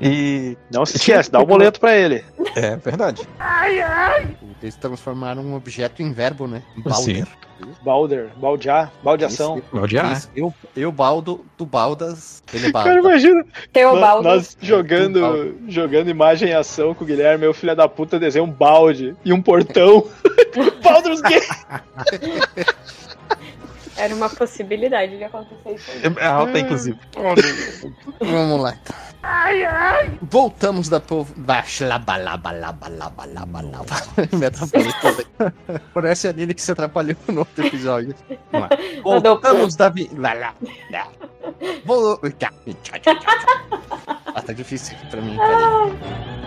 E. 0.00 0.56
Não 0.72 0.84
se 0.84 0.96
esquece, 0.98 1.30
dá 1.30 1.40
um 1.40 1.44
boleto 1.44 1.78
pra 1.80 1.96
ele. 1.96 2.24
É 2.56 2.76
verdade. 2.76 3.26
Eles 4.62 4.76
transformaram 4.76 5.42
um 5.42 5.54
objeto 5.54 6.02
em 6.02 6.12
verbo, 6.12 6.46
né? 6.46 6.62
Sim. 6.94 7.24
Balder, 7.82 8.30
baldear, 8.36 8.92
baldeação. 9.02 9.60
Baldear. 9.72 10.12
Isso, 10.12 10.30
eu, 10.34 10.54
eu 10.76 10.92
baldo, 10.92 11.44
tu 11.56 11.66
baldas, 11.66 12.42
ele 12.52 12.70
balda. 12.70 12.90
Cara, 12.90 13.00
imagina 13.00 13.44
Teobaldo. 13.72 14.28
nós 14.28 14.56
jogando, 14.60 15.56
jogando 15.66 16.08
imagem 16.08 16.50
em 16.50 16.54
ação 16.54 16.94
com 16.94 17.02
o 17.02 17.06
Guilherme, 17.06 17.40
meu 17.40 17.54
filho 17.54 17.74
da 17.74 17.88
puta 17.88 18.18
desenha 18.18 18.44
um 18.44 18.50
balde 18.50 19.16
e 19.24 19.32
um 19.32 19.42
portão. 19.42 20.06
Baldur's 20.82 21.20
Gate. 21.20 21.48
Era 23.98 24.14
uma 24.14 24.28
possibilidade 24.30 25.16
de 25.16 25.24
acontecer 25.24 25.74
isso. 25.74 25.90
É 26.18 26.26
alta, 26.26 26.58
inclusive. 26.58 26.98
Vamos 28.20 28.60
lá. 28.60 28.74
então. 28.74 28.96
Voltamos 30.22 30.88
da 30.88 31.00
povo. 31.00 31.34
Parece 35.92 36.28
a 36.28 36.32
Lili 36.32 36.54
que 36.54 36.62
se 36.62 36.72
atrapalhou 36.72 37.16
no 37.28 37.40
outro 37.40 37.66
episódio. 37.66 38.14
Vamos 38.52 38.68
lá. 38.70 38.76
Voltamos 39.02 39.76
da. 39.76 39.88
Vi... 39.88 40.08
Tchá. 42.38 42.52
Ah, 44.34 44.42
tá 44.42 44.52
difícil 44.52 44.96
aqui 44.96 45.06
pra 45.08 45.20
mim. 45.20 45.36
Peraí. 45.36 46.38